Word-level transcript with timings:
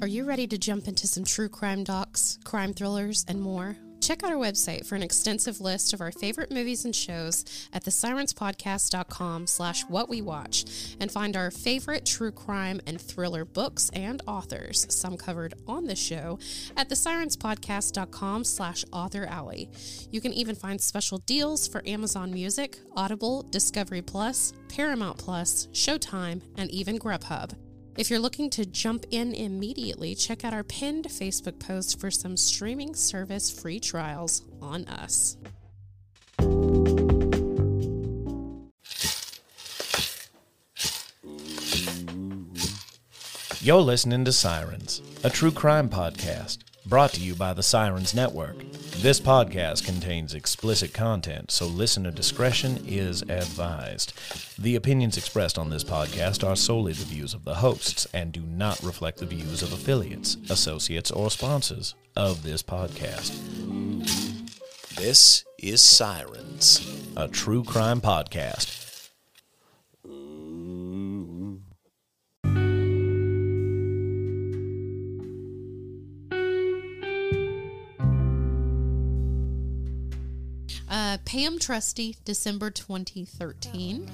Are 0.00 0.06
you 0.06 0.24
ready 0.24 0.46
to 0.46 0.56
jump 0.56 0.86
into 0.86 1.08
some 1.08 1.24
true 1.24 1.48
crime 1.48 1.82
docs, 1.82 2.38
crime 2.44 2.72
thrillers, 2.72 3.24
and 3.26 3.40
more? 3.40 3.76
Check 4.00 4.22
out 4.22 4.30
our 4.30 4.36
website 4.36 4.86
for 4.86 4.94
an 4.94 5.02
extensive 5.02 5.60
list 5.60 5.92
of 5.92 6.00
our 6.00 6.12
favorite 6.12 6.52
movies 6.52 6.84
and 6.84 6.94
shows 6.94 7.44
at 7.72 7.84
thesirenspodcast.com 7.84 9.48
slash 9.48 9.82
what 9.88 10.08
we 10.08 10.22
watch 10.22 10.64
and 11.00 11.10
find 11.10 11.36
our 11.36 11.50
favorite 11.50 12.06
true 12.06 12.30
crime 12.30 12.80
and 12.86 13.00
thriller 13.00 13.44
books 13.44 13.90
and 13.92 14.22
authors, 14.28 14.86
some 14.88 15.16
covered 15.16 15.54
on 15.66 15.86
the 15.86 15.96
show, 15.96 16.38
at 16.76 16.88
thesirenspodcast.com 16.88 18.44
slash 18.44 18.84
author 18.92 19.26
alley. 19.26 19.68
You 20.12 20.20
can 20.20 20.32
even 20.32 20.54
find 20.54 20.80
special 20.80 21.18
deals 21.18 21.66
for 21.66 21.82
Amazon 21.88 22.32
Music, 22.32 22.78
Audible, 22.96 23.42
Discovery 23.50 24.02
Plus, 24.02 24.52
Paramount 24.68 25.18
Plus, 25.18 25.66
Showtime, 25.72 26.40
and 26.56 26.70
even 26.70 27.00
Grubhub. 27.00 27.52
If 27.98 28.10
you're 28.10 28.20
looking 28.20 28.48
to 28.50 28.64
jump 28.64 29.06
in 29.10 29.34
immediately, 29.34 30.14
check 30.14 30.44
out 30.44 30.54
our 30.54 30.62
pinned 30.62 31.06
Facebook 31.06 31.58
post 31.58 31.98
for 31.98 32.12
some 32.12 32.36
streaming 32.36 32.94
service 32.94 33.50
free 33.50 33.80
trials 33.80 34.42
on 34.62 34.84
us. 34.84 35.36
You're 43.60 43.80
listening 43.80 44.24
to 44.26 44.32
Sirens, 44.32 45.02
a 45.24 45.30
true 45.30 45.50
crime 45.50 45.88
podcast 45.88 46.67
brought 46.88 47.12
to 47.12 47.20
you 47.20 47.34
by 47.34 47.52
the 47.52 47.62
Sirens 47.62 48.14
Network. 48.14 48.56
This 48.96 49.20
podcast 49.20 49.84
contains 49.84 50.32
explicit 50.32 50.94
content, 50.94 51.50
so 51.50 51.66
listener 51.66 52.10
discretion 52.10 52.82
is 52.86 53.20
advised. 53.22 54.14
The 54.58 54.74
opinions 54.74 55.18
expressed 55.18 55.58
on 55.58 55.68
this 55.68 55.84
podcast 55.84 56.46
are 56.48 56.56
solely 56.56 56.94
the 56.94 57.04
views 57.04 57.34
of 57.34 57.44
the 57.44 57.56
hosts 57.56 58.06
and 58.14 58.32
do 58.32 58.40
not 58.40 58.82
reflect 58.82 59.18
the 59.18 59.26
views 59.26 59.62
of 59.62 59.72
affiliates, 59.72 60.38
associates, 60.48 61.10
or 61.10 61.30
sponsors 61.30 61.94
of 62.16 62.42
this 62.42 62.62
podcast. 62.62 63.36
This 64.96 65.44
is 65.58 65.82
Sirens. 65.82 67.12
A 67.16 67.28
true 67.28 67.64
crime 67.64 68.00
podcast. 68.00 68.87
Uh, 81.08 81.16
Pam 81.24 81.58
Trusty, 81.58 82.16
December 82.26 82.70
2013. 82.70 84.10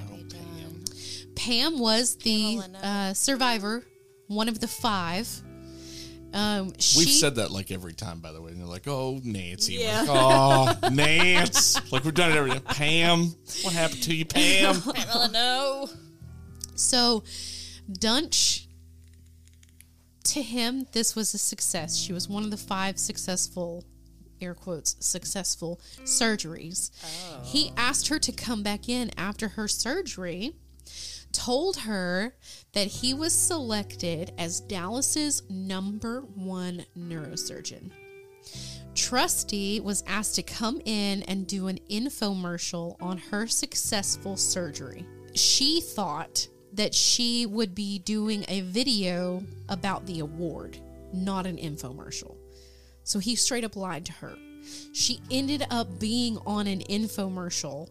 Pam 1.34 1.78
was 1.80 2.14
the 2.18 2.60
Pamela, 2.60 2.78
uh, 2.84 3.14
survivor, 3.14 3.84
one 4.28 4.48
of 4.48 4.60
the 4.60 4.68
five. 4.68 5.28
Um, 6.32 6.72
she, 6.78 7.00
We've 7.00 7.08
said 7.08 7.34
that 7.36 7.50
like 7.50 7.72
every 7.72 7.94
time, 7.94 8.20
by 8.20 8.30
the 8.30 8.40
way. 8.40 8.52
And 8.52 8.60
they're 8.60 8.68
like, 8.68 8.86
"Oh, 8.86 9.20
Nancy." 9.24 9.74
Yeah. 9.74 10.02
Like, 10.02 10.78
oh, 10.82 10.88
Nance. 10.92 11.92
Like 11.92 12.04
we've 12.04 12.14
done 12.14 12.30
it 12.30 12.36
every 12.36 12.52
time. 12.52 12.62
Pam, 12.62 13.34
what 13.62 13.74
happened 13.74 14.02
to 14.04 14.14
you, 14.14 14.24
Pam? 14.24 14.80
Pamela, 14.94 15.30
no. 15.32 15.88
So, 16.76 17.24
Duntsch, 17.90 18.66
to 20.24 20.42
him, 20.42 20.86
this 20.92 21.16
was 21.16 21.34
a 21.34 21.38
success. 21.38 21.96
She 21.96 22.12
was 22.12 22.28
one 22.28 22.44
of 22.44 22.52
the 22.52 22.56
five 22.56 23.00
successful, 23.00 23.84
air 24.40 24.54
quotes, 24.54 24.96
successful 25.00 25.80
surgeries. 26.02 26.90
Oh. 27.04 27.42
He 27.44 27.72
asked 27.76 28.08
her 28.08 28.18
to 28.18 28.32
come 28.32 28.62
back 28.62 28.88
in 28.88 29.10
after 29.16 29.48
her 29.48 29.68
surgery, 29.68 30.54
told 31.32 31.78
her 31.78 32.34
that 32.72 32.86
he 32.86 33.12
was 33.12 33.32
selected 33.32 34.32
as 34.38 34.60
Dallas's 34.60 35.42
number 35.50 36.20
one 36.20 36.86
neurosurgeon. 36.96 37.90
Trusty 38.94 39.80
was 39.80 40.04
asked 40.06 40.36
to 40.36 40.42
come 40.42 40.80
in 40.84 41.22
and 41.24 41.46
do 41.46 41.66
an 41.66 41.78
infomercial 41.90 42.96
on 43.00 43.18
her 43.18 43.46
successful 43.46 44.36
surgery. 44.36 45.04
She 45.34 45.80
thought 45.80 46.46
that 46.72 46.94
she 46.94 47.46
would 47.46 47.74
be 47.74 47.98
doing 47.98 48.44
a 48.48 48.60
video 48.62 49.42
about 49.68 50.06
the 50.06 50.20
award, 50.20 50.78
not 51.12 51.46
an 51.46 51.56
infomercial. 51.56 52.36
So 53.04 53.18
he 53.18 53.36
straight 53.36 53.64
up 53.64 53.76
lied 53.76 54.06
to 54.06 54.12
her. 54.14 54.36
She 54.92 55.20
ended 55.30 55.66
up 55.70 56.00
being 56.00 56.38
on 56.46 56.66
an 56.66 56.80
infomercial 56.80 57.90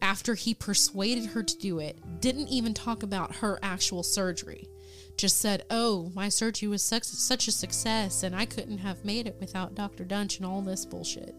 after 0.00 0.34
he 0.34 0.54
persuaded 0.54 1.26
her 1.26 1.42
to 1.42 1.58
do 1.58 1.78
it. 1.78 2.20
Didn't 2.20 2.48
even 2.48 2.74
talk 2.74 3.02
about 3.02 3.36
her 3.36 3.58
actual 3.62 4.02
surgery. 4.02 4.68
Just 5.16 5.38
said, 5.38 5.64
"Oh, 5.70 6.10
my 6.14 6.28
surgery 6.28 6.68
was 6.68 6.82
such, 6.82 7.48
a 7.48 7.52
success, 7.52 8.22
and 8.22 8.34
I 8.34 8.46
couldn't 8.46 8.78
have 8.78 9.04
made 9.04 9.26
it 9.26 9.36
without 9.40 9.74
Dr. 9.74 10.04
Duntsch 10.04 10.38
and 10.38 10.46
all 10.46 10.62
this 10.62 10.86
bullshit." 10.86 11.34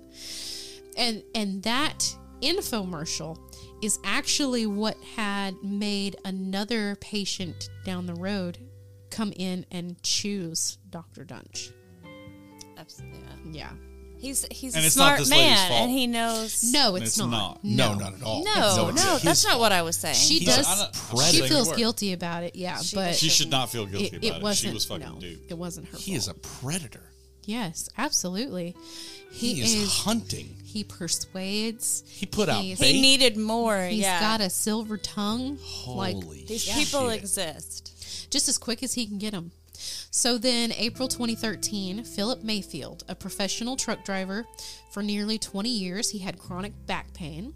And 0.95 1.23
and 1.33 1.63
that 1.63 2.15
infomercial 2.41 3.37
is 3.81 3.99
actually 4.03 4.65
what 4.65 4.97
had 5.15 5.55
made 5.63 6.17
another 6.25 6.95
patient 6.97 7.69
down 7.85 8.05
the 8.05 8.15
road 8.15 8.57
come 9.09 9.33
in 9.35 9.65
and 9.71 10.01
choose 10.03 10.77
Dr. 10.89 11.25
Duntsch. 11.25 11.71
Absolutely. 12.83 13.19
Yeah. 13.51 13.69
He's 14.19 14.45
he's 14.51 14.73
And 14.73 14.83
a 14.83 14.87
it's 14.87 14.95
not 14.95 15.03
smart 15.07 15.19
this 15.19 15.31
lady's 15.31 15.45
man, 15.49 15.67
fault. 15.69 15.81
and 15.81 15.91
he 15.91 16.07
knows. 16.07 16.71
No, 16.71 16.95
it's, 16.95 17.05
It's 17.07 17.17
not. 17.17 17.29
not. 17.29 17.59
No, 17.63 17.93
not 17.95 18.13
at 18.13 18.23
all. 18.23 18.43
no, 18.45 18.87
it's 18.89 19.03
no, 19.03 19.17
that's 19.17 19.45
not 19.45 19.59
what 19.59 19.73
I 19.73 19.81
was 19.81 19.97
saying. 19.97 20.15
She 20.15 20.39
He's- 20.39 20.55
does. 20.55 20.67
I'm 20.67 20.77
not- 20.77 20.95
I'm 21.11 21.17
She 21.31 21.37
saying 21.39 21.49
feels 21.49 21.71
it. 21.71 21.77
guilty 21.77 22.13
about 22.13 22.43
it. 22.43 22.55
Yeah, 22.55 22.77
She 22.81 22.95
but 22.95 23.07
does. 23.07 23.19
She 23.19 23.27
should 23.29 23.49
not 23.49 23.69
feel 23.69 23.85
guilty 23.85 24.05
it, 24.05 24.13
about 24.13 24.23
it 24.23 24.35
it. 24.37 24.41
wasn't. 24.41 24.69
She 24.69 24.73
was 24.73 24.85
fucking 24.85 25.05
no, 25.15 25.19
dude. 25.19 25.39
it 25.49 25.57
wasn't 25.57 25.87
her. 25.89 25.97
He 25.97 26.11
fault. 26.11 26.17
is 26.17 26.27
a 26.29 26.33
predator. 26.35 27.03
Yes, 27.45 27.89
absolutely. 27.97 28.75
He, 29.33 29.55
He, 29.55 29.61
is, 29.61 29.73
is. 29.75 29.91
hunting. 29.91 30.55
he 30.63 30.85
persuades. 30.85 32.03
He 32.07 32.25
put 32.25 32.47
out 32.47 32.61
He's- 32.63 32.79
bait. 32.79 32.93
he 32.93 33.01
needed 33.01 33.35
more. 33.35 33.83
He's 33.87 33.99
yeah, 33.99 34.21
got 34.21 34.39
a 34.41 34.49
silver 34.49 34.95
tongue. 34.97 35.57
like 35.87 36.15
Holy 36.15 36.45
these 36.47 36.61
shit. 36.63 36.75
people 36.75 37.09
exist. 37.09 38.29
just 38.29 38.47
as 38.47 38.57
quick 38.57 38.81
as 38.83 38.93
he 38.93 39.05
can 39.05 39.17
get 39.17 39.31
them. 39.31 39.51
So 40.11 40.37
then, 40.37 40.71
April 40.73 41.07
2013, 41.07 42.03
Philip 42.03 42.43
Mayfield, 42.43 43.03
a 43.07 43.15
professional 43.15 43.75
truck 43.75 44.03
driver 44.05 44.45
for 44.91 45.03
nearly 45.03 45.37
20 45.37 45.69
years, 45.69 46.09
he 46.11 46.19
had 46.19 46.37
chronic 46.37 46.73
back 46.85 47.13
pain. 47.13 47.53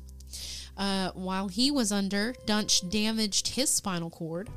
Uh, 0.78 1.12
while 1.14 1.48
he 1.48 1.72
was 1.72 1.92
under, 1.92 2.34
Duntsch 2.46 2.90
damaged 2.90 3.50
his 3.50 3.70
spinal 3.70 4.10
cord. 4.10 4.50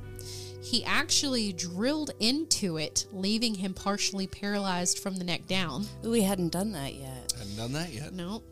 He 0.63 0.85
actually 0.85 1.53
drilled 1.53 2.11
into 2.21 2.77
it, 2.77 3.07
leaving 3.13 3.55
him 3.55 3.73
partially 3.73 4.27
paralyzed 4.27 4.99
from 4.99 5.17
the 5.17 5.25
neck 5.25 5.47
down. 5.47 5.87
We 6.03 6.23
hadn't 6.23 6.51
done 6.51 6.73
that 6.73 6.95
yet. 6.95 7.33
Hadn't 7.39 7.57
done 7.57 7.73
that 7.73 7.93
yet. 7.93 8.13
No. 8.13 8.43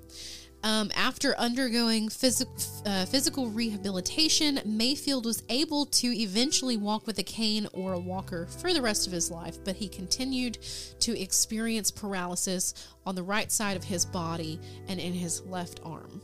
Um, 0.64 0.90
after 0.96 1.38
undergoing 1.38 2.08
physical 2.08 2.52
uh, 2.84 3.04
physical 3.06 3.48
rehabilitation, 3.48 4.60
Mayfield 4.64 5.24
was 5.24 5.42
able 5.48 5.86
to 5.86 6.08
eventually 6.08 6.76
walk 6.76 7.06
with 7.06 7.18
a 7.18 7.22
cane 7.22 7.68
or 7.72 7.92
a 7.92 7.98
walker 7.98 8.46
for 8.46 8.72
the 8.72 8.82
rest 8.82 9.06
of 9.06 9.12
his 9.12 9.30
life, 9.30 9.58
but 9.64 9.76
he 9.76 9.88
continued 9.88 10.58
to 11.00 11.18
experience 11.20 11.90
paralysis 11.90 12.74
on 13.06 13.14
the 13.14 13.22
right 13.22 13.52
side 13.52 13.76
of 13.76 13.84
his 13.84 14.04
body 14.04 14.58
and 14.88 14.98
in 14.98 15.12
his 15.12 15.42
left 15.42 15.80
arm, 15.84 16.20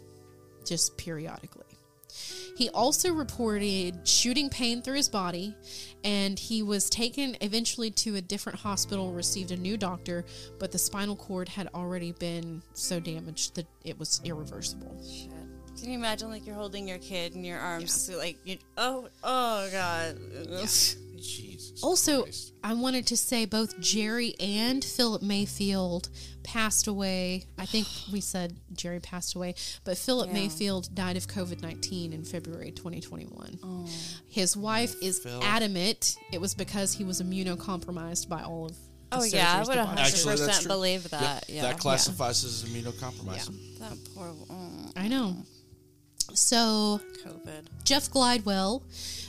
just 0.65 0.97
periodically. 0.97 1.65
He 2.57 2.69
also 2.71 3.13
reported 3.13 4.07
shooting 4.07 4.49
pain 4.49 4.81
through 4.81 4.95
his 4.95 5.09
body, 5.09 5.57
and 6.05 6.39
he 6.39 6.63
was 6.63 6.89
taken 6.89 7.37
eventually 7.41 7.91
to 7.91 8.15
a 8.15 8.21
different 8.21 8.61
hospital, 8.61 9.13
received 9.13 9.51
a 9.51 9.57
new 9.57 9.77
doctor, 9.77 10.25
but 10.61 10.71
the 10.71 10.79
spinal 10.79 11.17
cord 11.17 11.49
had 11.49 11.69
already 11.75 12.13
been 12.13 12.63
so 12.73 13.01
damaged 13.01 13.57
that 13.57 13.67
it 13.85 13.99
was 13.99 14.21
irreversible. 14.25 14.97
Shit. 15.05 15.31
Can 15.81 15.91
you 15.91 15.99
imagine 15.99 16.31
like 16.31 16.47
you're 16.47 16.55
holding 16.55 16.87
your 16.87 16.99
kid 16.99 17.35
in 17.35 17.45
your 17.45 17.59
arms, 17.59 18.09
like 18.17 18.39
you, 18.45 18.59
oh 18.79 19.09
oh 19.25 19.69
god. 19.73 20.19
Jesus. 21.17 21.54
Also, 21.83 22.23
Christ. 22.23 22.53
I 22.63 22.75
wanted 22.75 23.07
to 23.09 23.17
say 23.17 23.45
both 23.45 23.79
Jerry 23.81 24.35
and 24.41 24.85
Philip 24.85 25.23
Mayfield 25.23 26.09
passed 26.43 26.87
away. 26.87 27.45
I 27.59 27.67
think 27.67 27.87
we 28.13 28.21
said 28.21 28.57
Jerry 28.73 29.01
passed 29.01 29.35
away, 29.35 29.55
but 29.85 29.99
Philip 29.99 30.29
Yeah. 30.29 30.35
Mayfield 30.35 30.95
died 30.95 31.17
of 31.17 31.27
COVID 31.27 31.63
19 31.63 32.13
in 32.13 32.25
February 32.25 32.71
2021. 32.73 33.89
His 34.29 34.57
wife 34.57 34.95
is 35.03 35.19
Phil. 35.19 35.43
adamant 35.43 36.17
it 36.33 36.41
was 36.41 36.55
because 36.55 36.93
he 36.95 37.05
was 37.05 37.21
immunocompromised 37.23 38.29
by 38.29 38.43
all 38.43 38.67
of 38.67 38.77
Oh 39.13 39.23
yeah, 39.23 39.55
I 39.57 39.59
would 39.61 39.77
100 39.77 40.01
Actually, 40.01 40.37
percent 40.39 40.67
believe 40.67 41.09
that. 41.11 41.45
Yep, 41.49 41.57
Yeah, 41.57 41.63
That 41.63 41.79
classifies 41.79 42.43
as 42.45 42.65
immunocompromised. 42.65 43.51
Yeah. 43.79 43.89
that 43.89 43.99
poor 44.13 44.27
mm, 44.51 44.93
I 44.97 45.07
know. 45.07 45.37
So 46.35 47.01
COVID. 47.25 47.67
Jeff 47.85 48.11
Glidewell, 48.11 48.83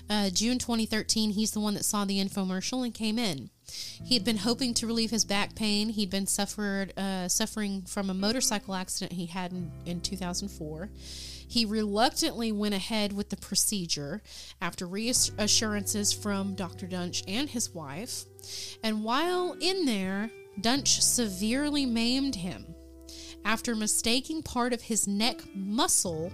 uh, 0.10 0.30
June 0.32 0.58
2013, 0.58 1.32
he's 1.32 1.52
the 1.52 1.60
one 1.60 1.76
that 1.76 1.86
saw 1.86 2.04
the 2.06 2.24
infomercial 2.24 2.84
and 2.84 2.94
came 2.94 3.20
in. 3.20 3.50
He 4.04 4.16
had 4.16 4.24
been 4.24 4.38
hoping 4.38 4.74
to 4.76 4.88
relieve 4.88 5.12
his 5.12 5.26
back 5.26 5.56
pain. 5.56 5.90
He'd 5.90 6.10
been 6.10 6.28
suffered 6.28 6.98
uh, 6.98 7.28
suffering 7.28 7.84
from 7.84 8.10
a 8.10 8.14
motorcycle 8.14 8.76
accident 8.76 9.14
he 9.14 9.28
had 9.28 9.52
in, 9.52 9.72
in 9.86 10.02
2004. 10.02 10.90
He 11.48 11.66
reluctantly 11.66 12.52
went 12.52 12.74
ahead 12.74 13.14
with 13.14 13.30
the 13.30 13.38
procedure 13.38 14.22
after 14.62 14.88
reassurances 14.88 16.12
from 16.12 16.56
Dr. 16.56 16.88
Duntsch 16.88 17.24
and 17.28 17.50
his 17.50 17.74
wife. 17.74 18.26
And 18.84 19.04
while 19.04 19.56
in 19.60 19.86
there, 19.86 20.32
Duntsch 20.60 21.02
severely 21.02 21.86
maimed 21.86 22.36
him 22.36 22.66
after 23.44 23.76
mistaking 23.76 24.42
part 24.42 24.74
of 24.74 24.82
his 24.82 25.08
neck 25.08 25.42
muscle 25.54 26.32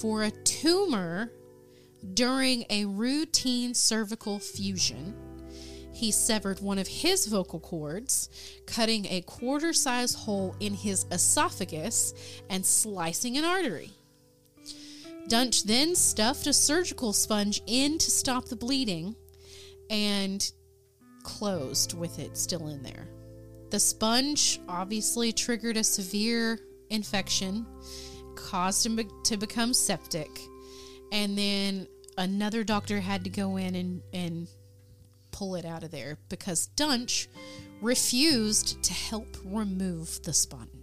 for 0.00 0.22
a 0.22 0.30
tumor 0.30 1.32
during 2.14 2.64
a 2.70 2.84
routine 2.84 3.74
cervical 3.74 4.38
fusion. 4.38 5.14
He 5.92 6.10
severed 6.10 6.60
one 6.60 6.78
of 6.78 6.88
his 6.88 7.26
vocal 7.26 7.60
cords, 7.60 8.28
cutting 8.66 9.06
a 9.06 9.22
quarter 9.22 9.72
size 9.72 10.14
hole 10.14 10.56
in 10.58 10.74
his 10.74 11.06
esophagus 11.12 12.14
and 12.50 12.66
slicing 12.66 13.36
an 13.36 13.44
artery. 13.44 13.92
Duntsch 15.28 15.64
then 15.64 15.94
stuffed 15.94 16.46
a 16.46 16.52
surgical 16.52 17.12
sponge 17.12 17.62
in 17.66 17.98
to 17.98 18.10
stop 18.10 18.46
the 18.46 18.56
bleeding 18.56 19.14
and 19.88 20.50
closed 21.22 21.96
with 21.96 22.18
it 22.18 22.36
still 22.36 22.68
in 22.68 22.82
there. 22.82 23.08
The 23.70 23.80
sponge 23.80 24.60
obviously 24.68 25.32
triggered 25.32 25.76
a 25.76 25.84
severe 25.84 26.58
infection, 26.90 27.66
caused 28.44 28.84
him 28.84 29.00
to 29.24 29.36
become 29.36 29.72
septic, 29.72 30.30
and 31.10 31.36
then 31.36 31.88
another 32.18 32.62
doctor 32.62 33.00
had 33.00 33.24
to 33.24 33.30
go 33.30 33.56
in 33.56 33.74
and, 33.74 34.02
and 34.12 34.48
pull 35.30 35.56
it 35.56 35.64
out 35.64 35.82
of 35.82 35.90
there 35.90 36.18
because 36.28 36.68
Duntsch 36.76 37.26
refused 37.80 38.82
to 38.84 38.92
help 38.92 39.36
remove 39.44 40.22
the 40.22 40.32
sponge. 40.32 40.73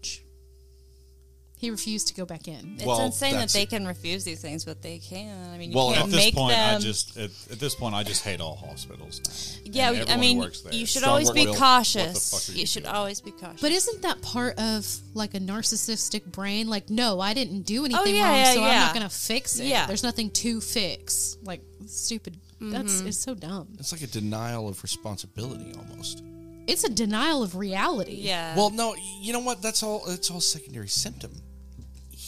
He 1.62 1.70
refused 1.70 2.08
to 2.08 2.16
go 2.16 2.26
back 2.26 2.48
in. 2.48 2.74
It's 2.78 2.86
Well, 2.86 3.06
insane 3.06 3.34
that 3.34 3.38
that's- 3.38 3.54
they 3.54 3.68
can 3.68 3.86
refuse 3.86 4.24
these 4.24 4.42
things, 4.42 4.66
but 4.66 4.82
they 4.82 4.98
can. 4.98 5.52
I 5.52 5.60
mean, 5.60 5.70
you 5.70 5.76
Well, 5.76 5.90
can't 5.90 6.00
at 6.00 6.04
At 6.06 6.10
this 6.10 6.20
make 6.26 6.34
point, 6.34 6.56
them. 6.56 6.76
I 6.78 6.80
just 6.80 7.18
at, 7.18 7.30
at 7.52 7.60
this 7.60 7.76
point 7.76 7.94
I 7.94 8.02
just 8.02 8.24
hate 8.24 8.42
all 8.42 8.56
hospitals 8.56 9.22
now. 9.64 9.72
yeah, 9.72 10.06
I 10.08 10.18
mean, 10.18 10.42
you 10.72 10.88
should 10.88 11.02
Strong 11.04 11.10
always 11.12 11.30
be 11.30 11.46
Will. 11.46 11.54
Cautious. 11.54 12.50
You, 12.50 12.62
you 12.62 12.66
should 12.66 12.82
doing? 12.86 12.96
always 12.96 13.22
be 13.22 13.30
cautious. 13.30 13.62
But 13.62 13.72
isn't 13.74 14.02
that 14.02 14.24
part 14.24 14.58
of 14.58 14.88
like 15.14 15.36
a 15.36 15.40
narcissistic 15.40 16.26
brain? 16.26 16.68
Like, 16.68 16.90
no, 16.90 17.20
I 17.20 17.36
didn't 17.36 17.62
do 17.62 17.84
oh, 17.84 17.86
anything 17.86 18.02
Oh, 18.02 18.10
yeah, 18.10 18.28
wrong, 18.28 18.38
yeah, 18.38 18.54
so 18.56 18.64
I'm 18.64 18.80
not 18.80 18.94
going 18.96 19.08
to 19.08 19.16
fix 19.16 19.60
it. 19.60 19.66
Yeah. 19.66 19.86
There's 19.86 20.02
nothing 20.02 20.32
to 20.32 20.62
fix. 20.62 21.38
Like, 21.44 21.62
stupid. 21.86 22.38
That's 22.60 22.94
mm-hmm. 22.94 23.08
it's 23.08 23.18
so 23.20 23.36
dumb. 23.36 23.68
It's 23.78 23.92
like 23.92 24.02
a 24.02 24.08
denial 24.08 24.68
of 24.68 24.82
responsibility 24.82 25.76
almost. 25.78 26.24
It's 26.68 26.84
a 26.84 26.90
denial 26.90 27.44
of 27.44 27.56
reality. 27.56 28.14
yeah. 28.16 28.56
Well, 28.56 28.72
no, 28.72 28.96
you 29.20 29.32
know 29.34 29.40
what? 29.40 29.62
That's 29.62 29.84
all. 29.84 30.04
It's 30.08 30.32
all 30.32 30.42
secondary 30.42 30.88
symptom. 30.88 31.32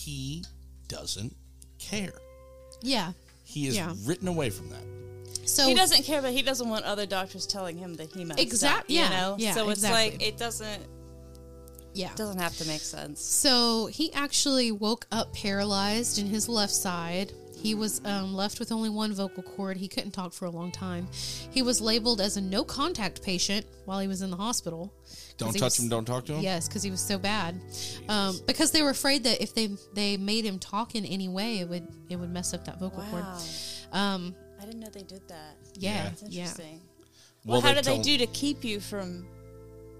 He 0.03 0.43
doesn't 0.87 1.35
care. 1.79 2.13
Yeah. 2.81 3.13
He 3.45 3.67
is 3.67 3.75
Yeah. 3.75 3.93
written 4.03 4.27
away 4.27 4.49
from 4.49 4.69
that. 4.69 4.83
So 5.47 5.67
he 5.67 5.73
doesn't 5.73 6.03
care, 6.03 6.21
but 6.21 6.31
he 6.33 6.41
doesn't 6.41 6.67
want 6.69 6.85
other 6.85 7.05
doctors 7.05 7.45
telling 7.45 7.77
him 7.77 7.95
that 7.95 8.11
he 8.13 8.23
messed 8.25 8.39
Exact- 8.39 8.83
up. 8.85 8.89
You 8.89 8.99
yeah, 8.99 9.09
know, 9.09 9.35
yeah, 9.37 9.53
so 9.53 9.69
it's 9.69 9.79
exactly. 9.83 10.11
like 10.11 10.21
it 10.21 10.37
doesn't 10.37 10.83
Yeah. 11.93 12.13
doesn't 12.15 12.39
have 12.39 12.57
to 12.57 12.65
make 12.65 12.81
sense. 12.81 13.21
So 13.21 13.85
he 13.87 14.11
actually 14.13 14.71
woke 14.71 15.05
up 15.11 15.33
paralyzed 15.33 16.17
in 16.17 16.27
his 16.27 16.49
left 16.49 16.73
side. 16.73 17.33
He 17.63 17.75
was 17.75 18.01
um, 18.03 18.33
left 18.33 18.59
with 18.59 18.73
only 18.73 18.89
one 18.89 19.13
vocal 19.13 19.41
cord. 19.41 19.77
He 19.77 19.87
couldn't 19.87 20.11
talk 20.11 20.33
for 20.33 20.45
a 20.45 20.49
long 20.49 20.69
time. 20.69 21.07
He 21.49 21.61
was 21.61 21.79
labeled 21.79 22.19
as 22.19 22.35
a 22.35 22.41
no 22.41 22.65
contact 22.65 23.23
patient 23.23 23.65
while 23.85 23.99
he 23.99 24.07
was 24.09 24.21
in 24.21 24.29
the 24.29 24.35
hospital. 24.35 24.93
Don't 25.37 25.53
touch 25.53 25.61
was- 25.61 25.79
him. 25.79 25.87
Don't 25.87 26.03
talk 26.03 26.25
to 26.25 26.33
him. 26.33 26.41
Yes, 26.41 26.67
because 26.67 26.83
he 26.83 26.91
was 26.91 26.99
so 26.99 27.17
bad. 27.17 27.59
Um, 28.09 28.37
because 28.45 28.71
they 28.71 28.81
were 28.81 28.89
afraid 28.89 29.23
that 29.23 29.41
if 29.41 29.55
they 29.55 29.69
they 29.93 30.17
made 30.17 30.43
him 30.43 30.59
talk 30.59 30.93
in 30.93 31.05
any 31.05 31.29
way, 31.29 31.59
it 31.59 31.69
would 31.69 31.87
it 32.09 32.17
would 32.17 32.31
mess 32.31 32.53
up 32.53 32.65
that 32.65 32.79
vocal 32.81 33.01
cord. 33.09 33.23
Wow, 33.23 33.39
Um, 33.93 34.35
I 34.61 34.65
didn't 34.65 34.81
know 34.81 34.89
they 34.91 35.03
did 35.03 35.25
that. 35.29 35.55
yeah, 35.75 36.03
That's 36.09 36.23
yeah. 36.23 36.41
interesting. 36.41 36.81
Well, 37.45 37.53
Well, 37.53 37.61
how 37.61 37.69
they 37.69 37.81
did 37.81 37.85
they 37.85 38.01
do 38.01 38.17
to 38.17 38.27
keep 38.27 38.65
you 38.65 38.81
from? 38.81 39.25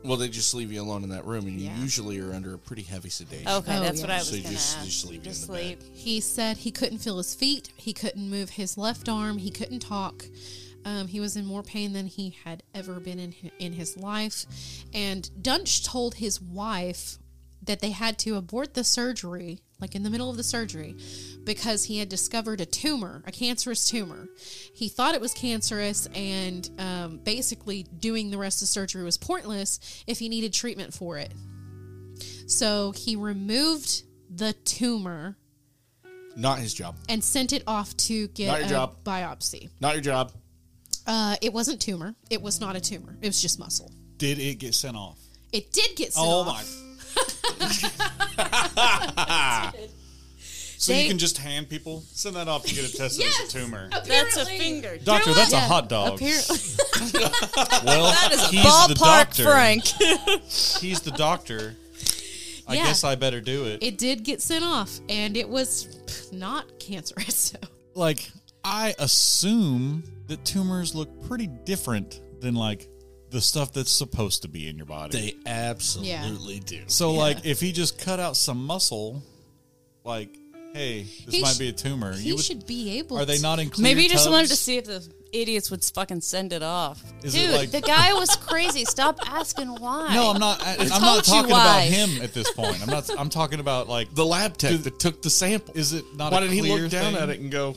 Well, 0.03 0.17
they 0.17 0.27
just 0.29 0.53
leave 0.53 0.71
you 0.71 0.81
alone 0.81 1.03
in 1.03 1.09
that 1.09 1.25
room, 1.25 1.47
and 1.47 1.59
you 1.59 1.67
Yeah. 1.67 1.79
usually 1.79 2.19
are 2.19 2.33
under 2.33 2.53
a 2.53 2.57
pretty 2.57 2.81
heavy 2.83 3.09
sedation. 3.09 3.47
Okay, 3.47 3.77
Oh, 3.77 3.79
that's 3.81 4.00
yeah. 4.00 4.03
what 4.03 4.11
I 4.11 4.17
was 4.19 4.27
So 4.29 4.35
you 4.35 4.41
going 4.44 4.53
to 4.55 4.59
just- 4.59 4.77
ask. 4.77 4.85
just 4.85 5.05
leave 5.05 5.13
you 5.13 5.19
in 5.19 5.23
just 5.23 5.47
the 5.47 5.53
bed. 5.53 5.81
sleep. 5.81 5.95
He 5.95 6.19
said 6.19 6.57
he 6.57 6.71
couldn't 6.71 7.00
feel 7.00 7.17
his 7.17 7.33
feet. 7.33 7.69
He 7.77 7.94
couldn't 7.94 8.29
move 8.29 8.51
his 8.51 8.77
left 8.77 9.07
arm. 9.07 9.38
He 9.38 9.50
couldn't 9.50 9.79
talk. 9.79 10.25
Um, 10.85 11.07
he 11.07 11.21
was 11.21 11.38
in 11.38 11.45
more 11.45 11.63
pain 11.63 11.94
than 11.94 12.07
he 12.07 12.35
had 12.44 12.61
ever 12.75 13.00
been 13.00 13.17
in 13.17 13.33
in 13.59 13.73
his 13.73 13.95
life. 13.95 14.45
And 14.94 15.29
Duntsch 15.41 15.83
told 15.85 16.15
his 16.15 16.41
wife 16.41 17.19
that 17.65 17.80
they 17.80 17.92
had 17.92 18.18
to 18.19 18.36
abort 18.36 18.74
the 18.74 18.83
surgery, 18.83 19.62
like 19.80 19.95
in 19.95 20.04
the 20.04 20.10
middle 20.10 20.30
of 20.30 20.38
the 20.38 20.44
surgery, 20.44 20.95
because 21.44 21.86
he 21.86 22.00
had 22.00 22.10
discovered 22.10 22.60
a 22.62 22.65
tumor, 22.65 23.24
a 23.25 23.31
cancerous 23.31 23.88
tumor. 23.89 24.27
He 24.74 24.89
thought 24.89 25.15
it 25.15 25.21
was 25.21 25.33
cancerous, 25.33 26.07
and 26.13 26.69
um, 26.80 27.18
basically 27.24 27.83
doing 27.83 28.31
the 28.31 28.38
rest 28.38 28.57
of 28.57 28.62
the 28.62 28.68
surgery 28.68 29.04
was 29.04 29.18
pointless 29.18 30.04
if 30.07 30.19
he 30.19 30.30
needed 30.30 30.54
treatment 30.54 30.94
for 30.94 31.18
it. 31.18 31.33
So 32.48 32.92
he 32.92 33.15
removed 33.15 34.04
the 34.30 34.54
tumor 34.66 35.38
Not 36.36 36.59
his 36.59 36.74
job. 36.74 36.95
and 37.09 37.24
sent 37.24 37.54
it 37.54 37.63
off 37.68 37.95
to 37.98 38.27
get 38.30 38.48
Not 38.48 38.57
your 38.59 38.66
a 38.66 38.69
job. 38.69 39.04
biopsy. 39.04 39.69
Not 39.80 39.94
your 39.95 40.01
job. 40.01 40.31
Uh, 41.06 41.36
it 41.42 41.51
wasn't 41.54 41.81
tumor. 41.81 42.16
It 42.30 42.42
was 42.42 42.59
not 42.62 42.75
a 42.75 42.81
tumor. 42.81 43.18
It 43.21 43.27
was 43.27 43.42
just 43.42 43.59
muscle. 43.59 43.92
Did 44.18 44.39
it 44.39 44.56
get 44.59 44.74
sent 44.74 44.95
off? 44.95 45.19
It 45.51 45.71
did 45.74 45.95
get 45.95 46.13
sent 46.13 46.25
Oh 46.25 46.42
off. 46.42 46.48
my! 46.48 46.63
So 50.77 50.92
They- 50.92 51.04
you 51.04 51.10
can 51.10 51.18
just 51.18 51.38
hand 51.38 51.69
people 51.69 52.04
send 52.12 52.36
that 52.36 52.48
off 52.48 52.65
to 52.65 52.74
get 52.75 52.83
it 52.86 52.95
tested 52.98 53.21
Yes! 53.25 53.39
as 53.42 53.50
a 53.50 53.60
tumor. 53.60 53.89
That's 53.89 54.07
a 54.10 54.12
Apparently- 54.42 54.60
finger. 54.60 54.98
Doctor, 54.98 55.33
that's 55.33 55.54
a 55.54 55.56
Yeah, 55.57 55.68
hot 55.68 55.88
dog. 55.89 56.15
Apparently, 56.15 56.57
well, 57.86 58.12
That 58.12 58.30
is 58.33 58.42
a 58.44 58.48
he's 58.48 58.63
the 58.63 58.95
ballpark, 58.95 58.98
doctor. 58.98 59.44
Frank. 59.44 59.86
He's 60.81 61.00
the 61.01 61.12
doctor. 61.12 61.75
I 62.68 62.75
Yeah. 62.75 62.86
guess 62.86 63.04
I 63.04 63.16
better 63.16 63.42
do 63.42 63.66
it. 63.66 63.83
it 63.83 63.98
did 63.98 64.24
get 64.24 64.42
sent 64.42 64.63
off, 64.63 65.00
and 65.09 65.36
it 65.36 65.48
was 65.50 66.30
not 66.31 66.80
cancerous. 66.80 67.54
So. 67.54 67.57
like 67.95 68.30
I 68.63 68.95
assume 69.00 70.04
that 70.27 70.44
tumors 70.45 70.95
look 70.95 71.09
pretty 71.27 71.48
different 71.48 72.21
than 72.42 72.56
like 72.56 72.88
the 73.33 73.41
stuff 73.41 73.74
that's 73.74 73.91
supposed 73.91 74.44
to 74.44 74.47
be 74.47 74.68
in 74.69 74.77
your 74.77 74.85
body. 74.85 75.18
They 75.44 75.50
absolutely 75.50 76.59
do. 76.59 76.83
so 76.88 77.12
like 77.12 77.45
if 77.45 77.59
he 77.59 77.71
just 77.74 78.00
cut 78.00 78.19
out 78.19 78.38
some 78.38 78.63
muscle, 78.65 79.21
like 80.06 80.30
hey, 80.74 81.03
this 81.25 81.35
He 81.35 81.41
might 81.41 81.56
sh- 81.56 81.59
be 81.59 81.69
a 81.69 81.71
tumor. 81.74 82.13
He 82.15 82.30
you 82.30 82.35
would, 82.35 82.45
should 82.45 82.65
be 82.65 82.97
able. 83.00 83.18
are 83.18 83.25
they 83.25 83.35
to- 83.38 83.41
not 83.44 83.59
in 83.59 83.69
clear 83.69 83.83
Maybe 83.83 84.03
he 84.03 84.07
just 84.07 84.30
wanted 84.30 84.47
to 84.50 84.56
see 84.56 84.77
if 84.77 84.85
the 84.85 85.07
idiots 85.31 85.69
would 85.71 85.83
fucking 85.83 86.21
send 86.21 86.54
it 86.54 86.61
off. 86.63 87.04
Is 87.23 87.33
it 87.35 87.40
Dude, 87.47 87.52
like- 87.56 87.71
the 87.71 87.81
guy 87.81 88.13
was 88.13 88.35
crazy. 88.37 88.85
Stop 88.85 89.19
asking 89.25 89.68
why. 89.68 90.13
No, 90.13 90.30
I'm 90.31 90.40
not. 90.40 90.61
I, 90.63 90.73
I'm 90.73 90.87
told 90.87 91.02
not 91.02 91.16
you 91.28 91.33
talking 91.33 91.52
why. 91.52 91.81
about 91.83 91.83
him 91.94 92.21
at 92.21 92.33
this 92.33 92.52
point. 92.52 92.81
I'm 92.81 92.90
not. 92.90 93.09
I'm 93.19 93.30
talking 93.30 93.59
about 93.59 93.90
like. 93.90 94.13
The 94.13 94.25
lab 94.25 94.57
tech 94.57 94.71
Dude, 94.71 94.83
that 94.83 94.99
took 94.99 95.21
the 95.23 95.30
sample. 95.30 95.73
Is 95.75 95.94
it 95.94 96.06
not? 96.16 96.31
Why 96.31 96.37
a 96.40 96.42
did 96.42 96.52
he 96.52 96.59
clear 96.61 96.81
look 96.83 96.92
down 96.92 97.13
thing? 97.13 97.21
at 97.23 97.30
it 97.30 97.40
and 97.40 97.52
go, 97.52 97.75